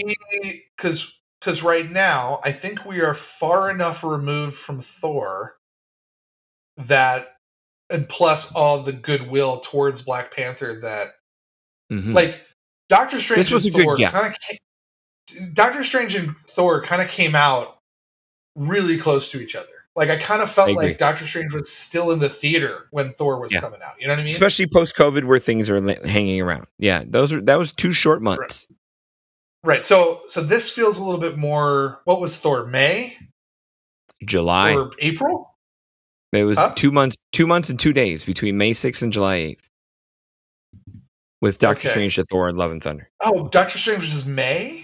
Because 0.77 1.19
because 1.41 1.63
right 1.63 1.91
now, 1.91 2.41
I 2.43 2.53
think 2.53 2.87
we 2.87 3.01
are 3.03 3.15
far 3.15 3.71
enough 3.71 4.03
removed 4.03 4.57
from 4.57 4.81
Thor 4.81 5.57
that, 6.79 7.37
and 7.91 8.09
plus 8.09 8.51
all 8.53 8.83
the 8.83 8.93
goodwill 8.93 9.61
towards 9.61 10.01
Black 10.03 10.35
Panther 10.35 10.81
that, 10.81 11.09
Mhm. 11.93 12.15
like, 12.15 12.41
Doctor 12.89 13.19
Strange 13.19 13.39
This 13.39 13.51
was 13.51 13.67
and 13.67 13.75
a 13.75 13.79
good 13.79 13.85
Thor 13.85 13.97
kind 14.11 14.27
of 14.27 15.55
Doctor 15.55 15.83
Strange 15.83 16.15
and 16.15 16.35
Thor 16.49 16.83
kind 16.83 17.01
of 17.03 17.11
came 17.11 17.35
out 17.35 17.79
really 18.57 18.97
close 18.99 19.31
to 19.31 19.41
each 19.41 19.55
other. 19.57 19.74
Like 19.97 20.11
I 20.11 20.17
kind 20.17 20.43
of 20.43 20.51
felt 20.51 20.73
like 20.75 20.99
Doctor 20.99 21.25
Strange 21.25 21.53
was 21.55 21.71
still 21.71 22.11
in 22.11 22.19
the 22.19 22.29
theater 22.29 22.89
when 22.91 23.13
Thor 23.13 23.39
was 23.41 23.53
Yeah. 23.53 23.61
coming 23.61 23.81
out. 23.81 23.95
You 24.01 24.09
know 24.09 24.15
what 24.15 24.21
I 24.21 24.25
mean? 24.25 24.33
Especially 24.33 24.67
post 24.67 24.97
COVID 24.97 25.25
where 25.25 25.39
things 25.39 25.71
are 25.71 25.81
hanging 26.07 26.41
around. 26.41 26.67
Yeah, 26.79 27.05
those 27.07 27.33
are 27.33 27.41
that 27.43 27.59
was 27.59 27.73
two 27.73 27.93
short 27.93 28.21
months. 28.21 28.67
right. 29.63 29.85
So 29.85 30.23
so 30.27 30.41
this 30.43 30.71
feels 30.73 30.99
a 30.99 31.05
little 31.05 31.21
bit 31.21 31.37
more. 31.37 32.01
What 32.05 32.21
was 32.21 32.37
Thor? 32.37 32.67
May 32.67 33.17
July. 34.25 34.75
or 34.75 34.91
April? 35.01 35.55
it 36.33 36.43
was 36.45 36.59
Huh? 36.59 36.73
two 36.75 36.91
months 36.91 37.17
two 37.33 37.47
months 37.47 37.71
and 37.71 37.79
two 37.79 37.93
days 37.93 38.25
between 38.25 38.59
May 38.59 38.73
6th 38.73 39.01
and 39.03 39.13
July 39.13 39.37
8th. 39.39 39.69
With 41.41 41.59
Doctor 41.59 41.81
Okay. 41.81 41.91
Strange 41.91 42.15
to 42.17 42.25
Thor 42.25 42.49
and 42.49 42.59
Love 42.59 42.73
and 42.73 42.83
Thunder. 42.83 43.11
Oh, 43.21 43.49
Doctor 43.49 43.79
Strange 43.79 44.01
was 44.01 44.11
just 44.11 44.27
May. 44.27 44.84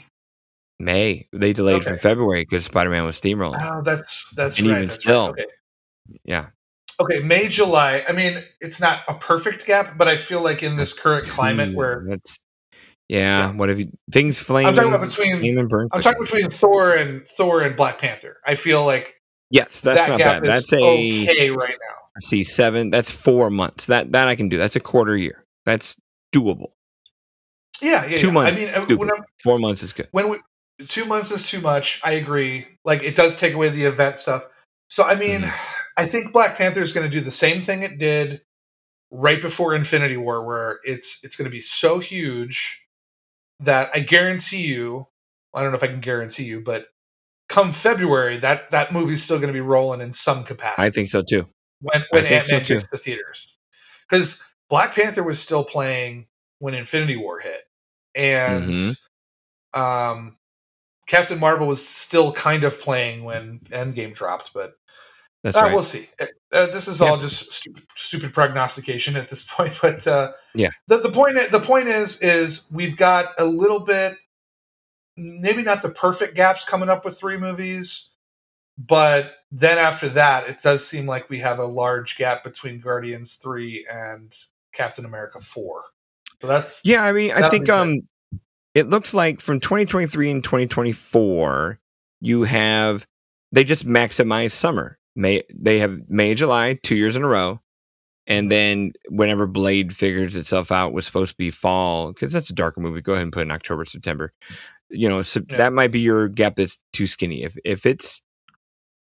May. 0.80 1.28
They 1.32 1.52
delayed 1.52 1.84
from 1.84 1.98
February 1.98 2.42
because 2.44 2.64
Spider 2.64 2.90
Man 2.90 3.04
was 3.04 3.20
steamrolling. 3.20 3.58
Oh, 3.62 3.82
that's 3.82 4.30
that's 4.34 4.58
And 4.58 4.68
right. 4.68 4.76
even 4.76 4.88
that's 4.88 5.00
still. 5.00 5.32
right. 5.32 5.42
Okay. 5.42 5.50
yeah. 6.24 6.46
Okay, 7.00 7.20
May, 7.20 7.48
July. 7.48 8.04
I 8.08 8.12
mean, 8.12 8.42
it's 8.60 8.78
not 8.80 9.00
a 9.08 9.14
perfect 9.14 9.66
gap, 9.66 9.96
but 9.96 10.06
I 10.08 10.16
feel 10.16 10.42
like 10.42 10.62
in 10.62 10.76
this 10.76 10.92
current 10.92 11.26
climate 11.26 11.74
where 11.74 12.04
that's 12.06 12.38
yeah, 13.08 13.48
Yeah. 13.48 13.52
what 13.52 13.68
have 13.68 13.80
you 13.80 13.90
things 14.12 14.38
flame 14.38 14.66
I'm 14.66 14.74
talking 14.74 14.92
about 14.92 15.06
between 15.06 15.38
flame 15.38 15.58
and 15.58 15.68
burn. 15.68 15.88
I'm 15.92 16.00
quickly. 16.00 16.12
talking 16.12 16.22
between 16.22 16.50
Thor 16.50 16.94
and 16.94 17.26
Thor 17.26 17.62
and 17.62 17.74
Black 17.76 17.98
Panther. 17.98 18.36
I 18.46 18.54
feel 18.54 18.84
like 18.84 19.14
Yes, 19.50 19.80
that's 19.80 20.02
that 20.02 20.10
not 20.10 20.18
bad. 20.20 20.44
That's 20.44 20.72
a 20.72 20.76
okay 20.76 21.50
right 21.50 21.70
now. 21.70 21.96
see 22.20 22.44
seven. 22.44 22.90
That's 22.90 23.10
four 23.10 23.50
months. 23.50 23.86
That 23.86 24.12
that 24.12 24.28
I 24.28 24.36
can 24.36 24.48
do. 24.48 24.58
That's 24.58 24.76
a 24.76 24.80
quarter 24.80 25.16
year. 25.16 25.44
That's 25.66 25.96
doable. 26.32 26.68
Yeah, 27.82 28.04
yeah. 28.06 28.18
Two 28.18 28.26
yeah. 28.28 28.32
months, 28.32 28.52
I 28.52 28.64
mean, 28.64 28.68
uh, 28.74 28.96
when, 28.96 29.10
I'm, 29.10 29.24
Four 29.42 29.58
months 29.58 29.82
is 29.82 29.92
good. 29.92 30.08
when 30.12 30.28
we 30.28 30.38
two 30.88 31.04
months 31.04 31.30
is 31.30 31.48
too 31.48 31.60
much. 31.60 32.00
I 32.04 32.12
agree. 32.12 32.66
Like 32.84 33.02
it 33.02 33.14
does 33.16 33.38
take 33.38 33.54
away 33.54 33.68
the 33.70 33.84
event 33.84 34.18
stuff. 34.18 34.46
So 34.88 35.04
I 35.04 35.14
mean, 35.14 35.42
Mm-hmm. 35.42 35.76
I 35.96 36.06
think 36.06 36.32
Black 36.32 36.56
Panther 36.56 36.80
is 36.80 36.92
going 36.92 37.08
to 37.08 37.14
do 37.14 37.20
the 37.22 37.30
same 37.30 37.60
thing 37.60 37.82
it 37.82 37.98
did 37.98 38.42
right 39.10 39.40
before 39.42 39.74
Infinity 39.74 40.16
War, 40.16 40.44
where 40.46 40.78
it's 40.84 41.18
it's 41.22 41.36
going 41.36 41.44
to 41.44 41.50
be 41.50 41.60
so 41.60 41.98
huge 41.98 42.86
that 43.58 43.90
I 43.94 44.00
guarantee 44.00 44.62
you, 44.66 45.06
I 45.52 45.62
don't 45.62 45.72
know 45.72 45.76
if 45.76 45.82
I 45.84 45.88
can 45.88 46.00
guarantee 46.00 46.44
you, 46.44 46.60
but 46.60 46.86
come 47.48 47.72
February, 47.72 48.38
that 48.38 48.70
that 48.70 48.92
movie's 48.92 49.22
still 49.22 49.36
going 49.38 49.48
to 49.48 49.52
be 49.52 49.60
rolling 49.60 50.00
in 50.00 50.12
some 50.12 50.44
capacity. 50.44 50.86
I 50.86 50.90
think 50.90 51.10
so 51.10 51.22
too. 51.22 51.46
when 51.80 52.04
when 52.10 52.24
Ant 52.24 52.50
Man 52.50 52.64
so, 52.64 52.74
gets 52.74 52.88
to 52.88 52.96
theaters, 52.96 53.58
because 54.08 54.42
Black 54.70 54.94
Panther 54.94 55.22
was 55.24 55.38
still 55.40 55.64
playing 55.64 56.26
when 56.60 56.72
Infinity 56.74 57.16
War 57.16 57.40
hit, 57.40 57.62
and 58.14 58.70
Mhm. 58.76 58.96
um, 59.74 60.36
Captain 61.10 61.40
Marvel 61.40 61.66
was 61.66 61.84
still 61.84 62.32
kind 62.32 62.62
of 62.62 62.80
playing 62.80 63.24
when 63.24 63.58
Endgame 63.70 64.14
dropped, 64.14 64.52
but 64.54 64.74
That's 65.42 65.56
uh, 65.56 65.62
right. 65.62 65.72
we'll 65.72 65.82
see. 65.82 66.08
Uh, 66.20 66.26
uh, 66.52 66.66
this 66.68 66.86
is 66.86 67.00
all 67.00 67.18
just 67.18 67.52
stupid, 67.52 67.82
stupid 67.96 68.32
prognostication 68.32 69.16
at 69.16 69.28
this 69.28 69.42
point. 69.50 69.76
But 69.82 70.06
uh, 70.06 70.34
Yeah. 70.54 70.70
the, 70.86 70.98
the 70.98 71.10
point 71.10 71.34
the 71.50 71.58
point 71.58 71.88
is 71.88 72.20
is 72.20 72.68
we've 72.70 72.96
got 72.96 73.32
a 73.38 73.44
little 73.44 73.84
bit, 73.84 74.14
maybe 75.16 75.64
not 75.64 75.82
the 75.82 75.90
perfect 75.90 76.36
gaps 76.36 76.64
coming 76.64 76.88
up 76.88 77.04
with 77.04 77.18
three 77.18 77.38
movies, 77.38 78.14
but 78.78 79.32
then 79.50 79.78
after 79.78 80.08
that, 80.10 80.48
it 80.48 80.62
does 80.62 80.86
seem 80.86 81.06
like 81.06 81.28
we 81.28 81.40
have 81.40 81.58
a 81.58 81.66
large 81.66 82.18
gap 82.18 82.44
between 82.44 82.78
Guardians 82.78 83.34
three 83.34 83.84
and 83.92 84.32
Captain 84.72 85.04
America 85.04 85.40
four. 85.40 85.86
So 86.40 86.46
that's 86.46 86.80
Yeah, 86.84 87.02
I 87.02 87.10
mean, 87.10 87.32
I 87.32 87.48
think 87.48 87.68
um 87.68 87.98
it 88.74 88.88
looks 88.88 89.14
like 89.14 89.40
from 89.40 89.60
2023 89.60 90.30
and 90.30 90.44
2024 90.44 91.78
you 92.20 92.42
have 92.44 93.06
they 93.52 93.64
just 93.64 93.86
maximize 93.86 94.52
summer. 94.52 94.98
May 95.16 95.42
they 95.54 95.78
have 95.80 95.98
May 96.08 96.34
July 96.34 96.78
2 96.82 96.94
years 96.96 97.16
in 97.16 97.22
a 97.22 97.28
row. 97.28 97.60
And 98.26 98.50
then 98.50 98.92
whenever 99.08 99.46
Blade 99.46 99.94
figures 99.96 100.36
itself 100.36 100.70
out 100.70 100.92
was 100.92 101.04
supposed 101.06 101.32
to 101.32 101.36
be 101.36 101.50
fall 101.50 102.12
cuz 102.12 102.32
that's 102.32 102.50
a 102.50 102.54
darker 102.54 102.80
movie. 102.80 103.00
Go 103.00 103.12
ahead 103.12 103.24
and 103.24 103.32
put 103.32 103.42
in 103.42 103.50
October, 103.50 103.84
September. 103.84 104.32
You 104.90 105.08
know, 105.08 105.22
so 105.22 105.40
Yeah. 105.50 105.56
that 105.58 105.72
might 105.72 105.90
be 105.92 106.00
your 106.00 106.28
gap 106.28 106.56
that's 106.56 106.78
too 106.92 107.06
skinny. 107.06 107.42
If 107.42 107.56
if 107.64 107.86
it's 107.86 108.22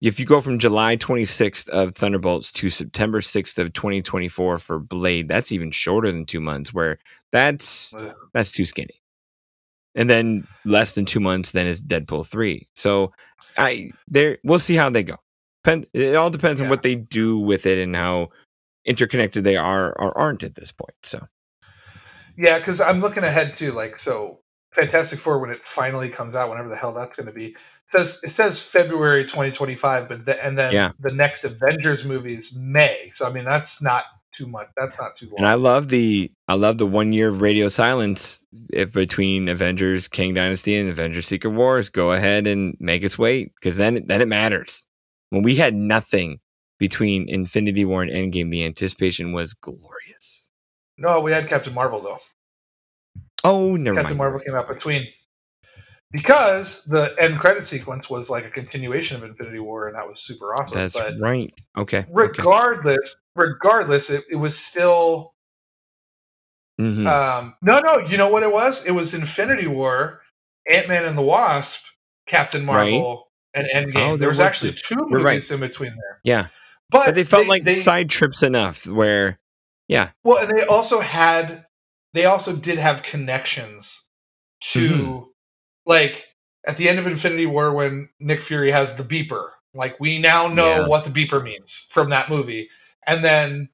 if 0.01 0.19
you 0.19 0.25
go 0.25 0.41
from 0.41 0.57
July 0.59 0.97
26th 0.97 1.69
of 1.69 1.93
Thunderbolts 1.95 2.51
to 2.53 2.69
September 2.69 3.21
6th 3.21 3.59
of 3.59 3.73
2024 3.73 4.57
for 4.57 4.79
Blade, 4.79 5.27
that's 5.27 5.51
even 5.51 5.69
shorter 5.71 6.11
than 6.11 6.25
2 6.25 6.41
months 6.41 6.73
where 6.73 6.97
that's 7.31 7.93
that's 8.33 8.51
too 8.51 8.65
skinny. 8.65 8.95
And 9.95 10.09
then 10.09 10.47
less 10.65 10.95
than 10.95 11.05
two 11.05 11.19
months, 11.19 11.51
then 11.51 11.67
is 11.67 11.83
Deadpool 11.83 12.27
three. 12.27 12.67
So 12.75 13.13
I 13.57 13.91
there 14.07 14.39
we'll 14.43 14.59
see 14.59 14.75
how 14.75 14.89
they 14.89 15.03
go. 15.03 15.17
Pen, 15.63 15.85
it 15.93 16.15
all 16.15 16.29
depends 16.31 16.61
on 16.61 16.69
what 16.69 16.83
they 16.83 16.95
do 16.95 17.39
with 17.39 17.65
it 17.65 17.79
and 17.79 17.95
how 17.95 18.29
interconnected 18.85 19.43
they 19.43 19.57
are 19.57 19.93
or 19.99 20.17
aren't 20.17 20.43
at 20.43 20.55
this 20.55 20.71
point. 20.71 20.95
So 21.03 21.27
Yeah, 22.37 22.59
because 22.59 22.81
I'm 22.81 23.01
looking 23.01 23.23
ahead 23.23 23.55
too. 23.55 23.71
Like, 23.71 23.99
so 23.99 24.39
Fantastic 24.71 25.19
Four 25.19 25.39
when 25.39 25.51
it 25.51 25.67
finally 25.67 26.09
comes 26.09 26.35
out, 26.35 26.49
whenever 26.49 26.69
the 26.69 26.75
hell 26.75 26.93
that's 26.93 27.17
going 27.17 27.27
to 27.27 27.33
be, 27.33 27.47
it 27.49 27.57
says 27.85 28.19
it 28.23 28.29
says 28.29 28.61
February 28.61 29.23
2025, 29.23 30.07
but 30.09 30.25
the, 30.25 30.43
and 30.45 30.57
then 30.57 30.73
Yeah. 30.73 30.91
the 30.99 31.13
next 31.13 31.43
Avengers 31.43 32.05
movie 32.05 32.35
is 32.35 32.55
May. 32.55 33.09
So 33.13 33.27
I 33.27 33.31
mean, 33.33 33.45
that's 33.45 33.81
not 33.81 34.05
too 34.31 34.47
much. 34.47 34.67
That's 34.77 34.99
not 34.99 35.15
too 35.15 35.27
long. 35.27 35.39
and 35.39 35.47
I 35.47 35.55
love 35.55 35.89
the 35.89 36.31
I 36.47 36.53
love 36.53 36.77
the 36.77 36.85
one 36.85 37.13
year 37.13 37.29
of 37.29 37.41
radio 37.41 37.69
silence 37.69 38.45
if 38.71 38.93
between 38.93 39.47
Avengers 39.47 40.07
Kang 40.07 40.33
Dynasty 40.33 40.75
and 40.75 40.89
Avengers 40.89 41.27
Secret 41.27 41.51
Wars. 41.51 41.89
Go 41.89 42.11
ahead 42.11 42.47
and 42.47 42.75
make 42.79 43.03
us 43.03 43.17
wait 43.17 43.53
because 43.55 43.77
then 43.77 44.05
then 44.07 44.21
it 44.21 44.27
matters. 44.27 44.85
When 45.29 45.43
we 45.43 45.55
had 45.55 45.73
nothing 45.73 46.39
between 46.79 47.29
Infinity 47.29 47.85
War 47.85 48.03
and 48.03 48.11
Endgame, 48.11 48.51
the 48.51 48.65
anticipation 48.65 49.33
was 49.33 49.53
glorious. 49.53 50.49
no, 50.97 51.21
we 51.21 51.31
had 51.31 51.47
Captain 51.47 51.73
Marvel 51.73 51.99
though. 52.01 52.17
Oh, 53.43 53.75
never 53.75 53.95
Captain 53.95 54.11
mind. 54.11 54.17
Marvel 54.17 54.39
came 54.39 54.55
out 54.55 54.67
between 54.67 55.07
because 56.11 56.83
the 56.83 57.15
end 57.19 57.39
credit 57.39 57.63
sequence 57.63 58.09
was 58.09 58.29
like 58.29 58.45
a 58.45 58.49
continuation 58.49 59.17
of 59.17 59.23
Infinity 59.23 59.59
War, 59.59 59.87
and 59.87 59.95
that 59.95 60.07
was 60.07 60.19
super 60.19 60.53
awesome. 60.53 60.77
That's 60.77 60.97
but 60.97 61.19
right. 61.19 61.53
Okay. 61.77 61.99
okay. 61.99 62.07
regardless, 62.11 63.15
regardless, 63.35 64.09
it, 64.09 64.23
it 64.29 64.35
was 64.37 64.57
still 64.57 65.33
Mhm. 66.79 67.07
Um, 67.07 67.55
no, 67.61 67.79
no. 67.79 67.97
You 67.99 68.17
know 68.17 68.29
what 68.29 68.41
it 68.43 68.51
was? 68.51 68.83
It 68.87 68.91
was 68.91 69.13
Infinity 69.13 69.67
War, 69.67 70.21
Ant 70.69 70.87
Man 70.87 71.05
and 71.05 71.15
the 71.17 71.21
Wasp, 71.21 71.83
Captain 72.25 72.65
Marvel, 72.65 73.29
and 73.53 73.67
Endgame. 73.67 73.95
Oh, 73.97 74.07
there 74.11 74.17
there 74.17 74.29
was 74.29 74.39
actually 74.39 74.73
two. 74.73 74.95
two 74.95 75.05
movies 75.07 75.51
in 75.51 75.59
between 75.59 75.91
there, 75.91 76.19
yeah. 76.23 76.47
but, 76.89 77.07
But 77.07 77.15
they 77.15 77.23
felt 77.23 77.47
like 77.47 77.63
they, 77.65 77.75
side 77.75 78.09
trips 78.09 78.41
enough 78.41 78.87
where, 78.87 79.37
yeah. 79.87 80.11
well, 80.23 80.37
and 80.39 80.49
they 80.57 80.63
also 80.65 81.01
had, 81.01 81.65
they 82.13 82.25
also 82.25 82.55
did 82.55 82.79
have 82.79 83.03
connections 83.03 84.07
to, 84.71 84.79
Mhm. 84.89 85.27
like 85.85 86.27
at 86.65 86.77
the 86.77 86.89
end 86.89 86.97
of 86.97 87.05
Infinity 87.05 87.45
War 87.45 87.73
when 87.73 88.09
Nick 88.19 88.41
Fury 88.41 88.71
has 88.71 88.95
the 88.95 89.03
beeper. 89.03 89.49
Like 89.75 89.99
we 89.99 90.17
now 90.17 90.47
know 90.47 90.81
Yeah. 90.81 90.87
what 90.87 91.03
the 91.05 91.11
beeper 91.11 91.43
means 91.43 91.85
from 91.89 92.09
that 92.09 92.29
movie, 92.29 92.69
and 93.07 93.23
then 93.23 93.69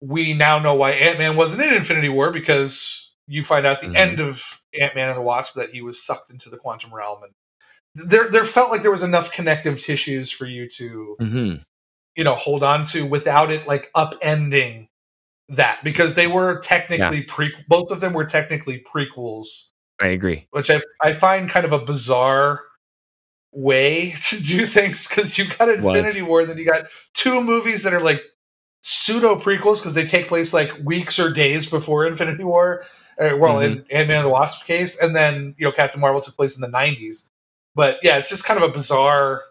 we 0.00 0.32
now 0.32 0.58
know 0.58 0.74
why 0.74 0.90
Ant 0.92 1.18
Man 1.18 1.36
wasn't 1.36 1.62
in 1.62 1.74
Infinity 1.74 2.08
War 2.08 2.32
because 2.32 3.14
you 3.26 3.42
find 3.42 3.64
out 3.64 3.80
the 3.80 3.88
Mhm. 3.88 3.96
end 3.96 4.20
of 4.20 4.62
Ant 4.78 4.94
Man 4.94 5.08
and 5.08 5.16
the 5.16 5.22
Wasp 5.22 5.54
that 5.54 5.70
he 5.70 5.80
was 5.82 6.04
sucked 6.04 6.30
into 6.30 6.50
the 6.50 6.56
quantum 6.56 6.92
realm, 6.92 7.22
and 7.22 7.32
there 8.10 8.28
there 8.30 8.44
felt 8.44 8.70
like 8.70 8.82
there 8.82 8.90
was 8.90 9.02
enough 9.02 9.30
connective 9.32 9.80
tissues 9.80 10.30
for 10.30 10.46
you 10.46 10.68
to 10.68 11.16
hmm 11.18 11.54
you 12.16 12.24
know 12.24 12.34
hold 12.34 12.62
on 12.62 12.84
to 12.84 13.06
without 13.06 13.50
it 13.50 13.66
like 13.66 13.90
upending 13.94 14.88
that 15.48 15.82
because 15.84 16.14
they 16.14 16.26
were 16.26 16.58
technically 16.60 17.22
pre 17.22 17.54
both 17.68 17.90
of 17.90 18.00
them 18.00 18.12
were 18.12 18.24
technically 18.24 18.82
prequels 18.82 19.66
I 20.00 20.08
agree. 20.08 20.46
which 20.50 20.68
I, 20.70 20.80
I 21.00 21.12
find 21.12 21.48
kind 21.48 21.64
of 21.64 21.72
a 21.72 21.78
bizarre 21.78 22.62
way 23.52 24.12
to 24.28 24.42
do 24.42 24.64
things 24.66 25.06
because 25.06 25.38
you 25.38 25.46
got 25.46 25.68
Was. 25.68 25.84
Infinity 25.84 26.22
War, 26.22 26.44
then 26.44 26.58
you 26.58 26.64
got 26.64 26.86
two 27.14 27.40
movies 27.42 27.82
that 27.84 27.94
are 27.94 28.00
like 28.00 28.22
pseudo 28.82 29.36
prequels 29.36 29.78
because 29.80 29.94
they 29.94 30.04
take 30.04 30.28
place 30.28 30.52
like 30.52 30.70
weeks 30.84 31.18
or 31.18 31.30
days 31.30 31.66
before 31.66 32.06
Infinity 32.06 32.44
War. 32.44 32.84
Uh, 33.18 33.36
well, 33.38 33.60
in 33.60 33.84
Ant 33.90 34.08
Man 34.08 34.18
and 34.18 34.24
the 34.24 34.28
Wasp 34.30 34.64
case, 34.66 34.98
and 35.00 35.14
then 35.14 35.54
you 35.58 35.64
know 35.64 35.72
Captain 35.72 36.00
Marvel 36.00 36.20
took 36.20 36.36
place 36.36 36.56
in 36.56 36.60
the 36.60 36.68
'90s. 36.68 37.28
But 37.74 37.98
yeah, 38.02 38.18
it's 38.18 38.28
just 38.28 38.44
kind 38.44 38.62
of 38.62 38.68
a 38.68 38.72
bizarre. 38.72 39.42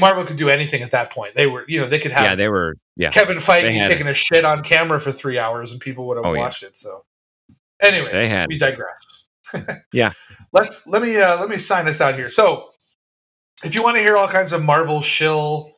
Marvel 0.00 0.24
could 0.24 0.36
do 0.36 0.48
anything 0.48 0.82
at 0.82 0.90
that 0.90 1.10
point. 1.10 1.36
They 1.36 1.46
were, 1.46 1.64
you 1.68 1.80
know, 1.80 1.86
they 1.88 2.00
could 2.00 2.10
have 2.10 2.24
yeah, 2.24 2.34
they 2.34 2.48
were. 2.48 2.74
Yeah. 2.96 3.10
Kevin 3.10 3.36
Feige 3.36 3.86
taking 3.86 4.08
a 4.08 4.14
shit 4.14 4.44
on 4.44 4.64
camera 4.64 4.98
for 4.98 5.12
three 5.12 5.38
hours, 5.38 5.70
and 5.70 5.80
people 5.80 6.08
would 6.08 6.16
have 6.16 6.26
Oh, 6.26 6.32
yeah. 6.32 6.40
watched 6.40 6.64
it. 6.64 6.76
So, 6.76 7.04
anyways, 7.80 8.12
They 8.12 8.26
had 8.28 8.48
we 8.48 8.58
digress. 8.58 9.26
Yeah. 9.92 10.12
let's 10.52 10.86
let 10.88 11.02
me 11.02 11.16
uh, 11.20 11.38
let 11.38 11.48
me 11.48 11.56
sign 11.56 11.86
us 11.86 12.00
out 12.00 12.14
here. 12.16 12.28
So, 12.28 12.70
if 13.62 13.74
you 13.76 13.82
want 13.82 13.96
to 13.96 14.02
hear 14.02 14.16
all 14.16 14.26
kinds 14.28 14.52
of 14.52 14.64
Marvel 14.64 15.02
shill 15.02 15.75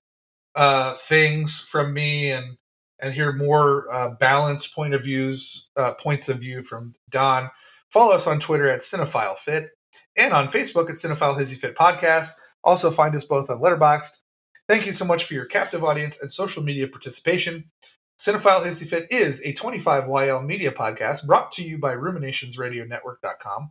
uh, 0.59 0.95
things 0.95 1.61
from 1.61 1.95
me 1.95 2.33
and 2.33 2.57
and 3.01 3.15
hear 3.15 3.33
more 3.33 3.87
uh, 3.93 4.11
balanced 4.11 4.75
point 4.75 4.93
of 4.93 5.05
views 5.05 5.69
uh, 5.77 5.93
points 5.95 6.29
of 6.29 6.39
view 6.39 6.65
from 6.65 6.95
Don, 7.09 7.49
follow 7.91 8.13
us 8.13 8.27
on 8.27 8.41
Twitter 8.41 8.69
at 8.69 8.81
Cinephile 8.81 9.39
Fit 9.39 9.71
and 10.17 10.35
on 10.35 10.49
Facebook 10.49 10.91
at 10.91 10.97
Cinephile 10.97 11.39
Hissy 11.39 11.57
Fit 11.57 11.77
Podcast. 11.77 12.31
Also, 12.65 12.91
find 12.91 13.15
us 13.15 13.25
both 13.25 13.49
on 13.51 13.61
Letterboxd. 13.61 14.19
Thank 14.69 14.85
you 14.85 14.93
so 14.93 15.05
much 15.05 15.25
for 15.25 15.35
your 15.35 15.45
captive 15.45 15.85
audience 15.85 16.19
and 16.21 16.31
social 16.31 16.63
media 16.63 16.89
participation. 16.89 17.71
Cinephile 18.21 18.63
Hissy 18.63 18.85
Fit 18.87 19.07
is 19.13 19.41
a 19.45 19.53
25YL 19.53 20.45
media 20.45 20.73
podcast 20.73 21.25
brought 21.25 21.53
to 21.53 21.63
you 21.63 21.79
by 21.79 21.95
RuminationsRadioNetwork.com. 21.95 23.71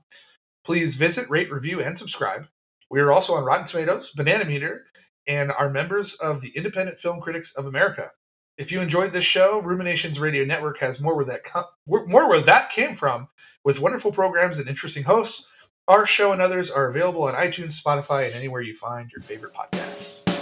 Please 0.63 0.95
visit, 0.95 1.29
rate, 1.29 1.51
review, 1.51 1.81
and 1.81 1.97
subscribe. 1.97 2.47
We 2.89 3.01
are 3.01 3.11
also 3.11 3.33
on 3.33 3.43
Rotten 3.43 3.65
Tomatoes, 3.65 4.11
Banana 4.11 4.45
Meter, 4.45 4.85
and 5.27 5.51
are 5.51 5.69
members 5.69 6.13
of 6.15 6.41
the 6.41 6.49
Independent 6.49 6.99
Film 6.99 7.21
Critics 7.21 7.53
of 7.53 7.65
America. 7.65 8.11
If 8.57 8.71
you 8.71 8.81
enjoyed 8.81 9.11
this 9.11 9.25
show, 9.25 9.61
Ruminations 9.61 10.19
Radio 10.19 10.43
Network 10.43 10.79
has 10.79 10.99
more 10.99 11.15
where 11.15 11.25
that 11.25 11.43
co- 11.43 11.63
more 11.87 12.27
where 12.27 12.41
that 12.41 12.69
came 12.71 12.95
from, 12.95 13.27
with 13.63 13.79
wonderful 13.79 14.11
programs 14.11 14.57
and 14.57 14.67
interesting 14.67 15.03
hosts. 15.03 15.47
Our 15.87 16.05
show 16.05 16.31
and 16.31 16.41
others 16.41 16.71
are 16.71 16.87
available 16.87 17.23
on 17.23 17.35
iTunes, 17.35 17.81
Spotify, 17.81 18.25
and 18.25 18.35
anywhere 18.35 18.61
you 18.61 18.73
find 18.73 19.09
your 19.11 19.21
favorite 19.21 19.53
podcasts. 19.53 20.36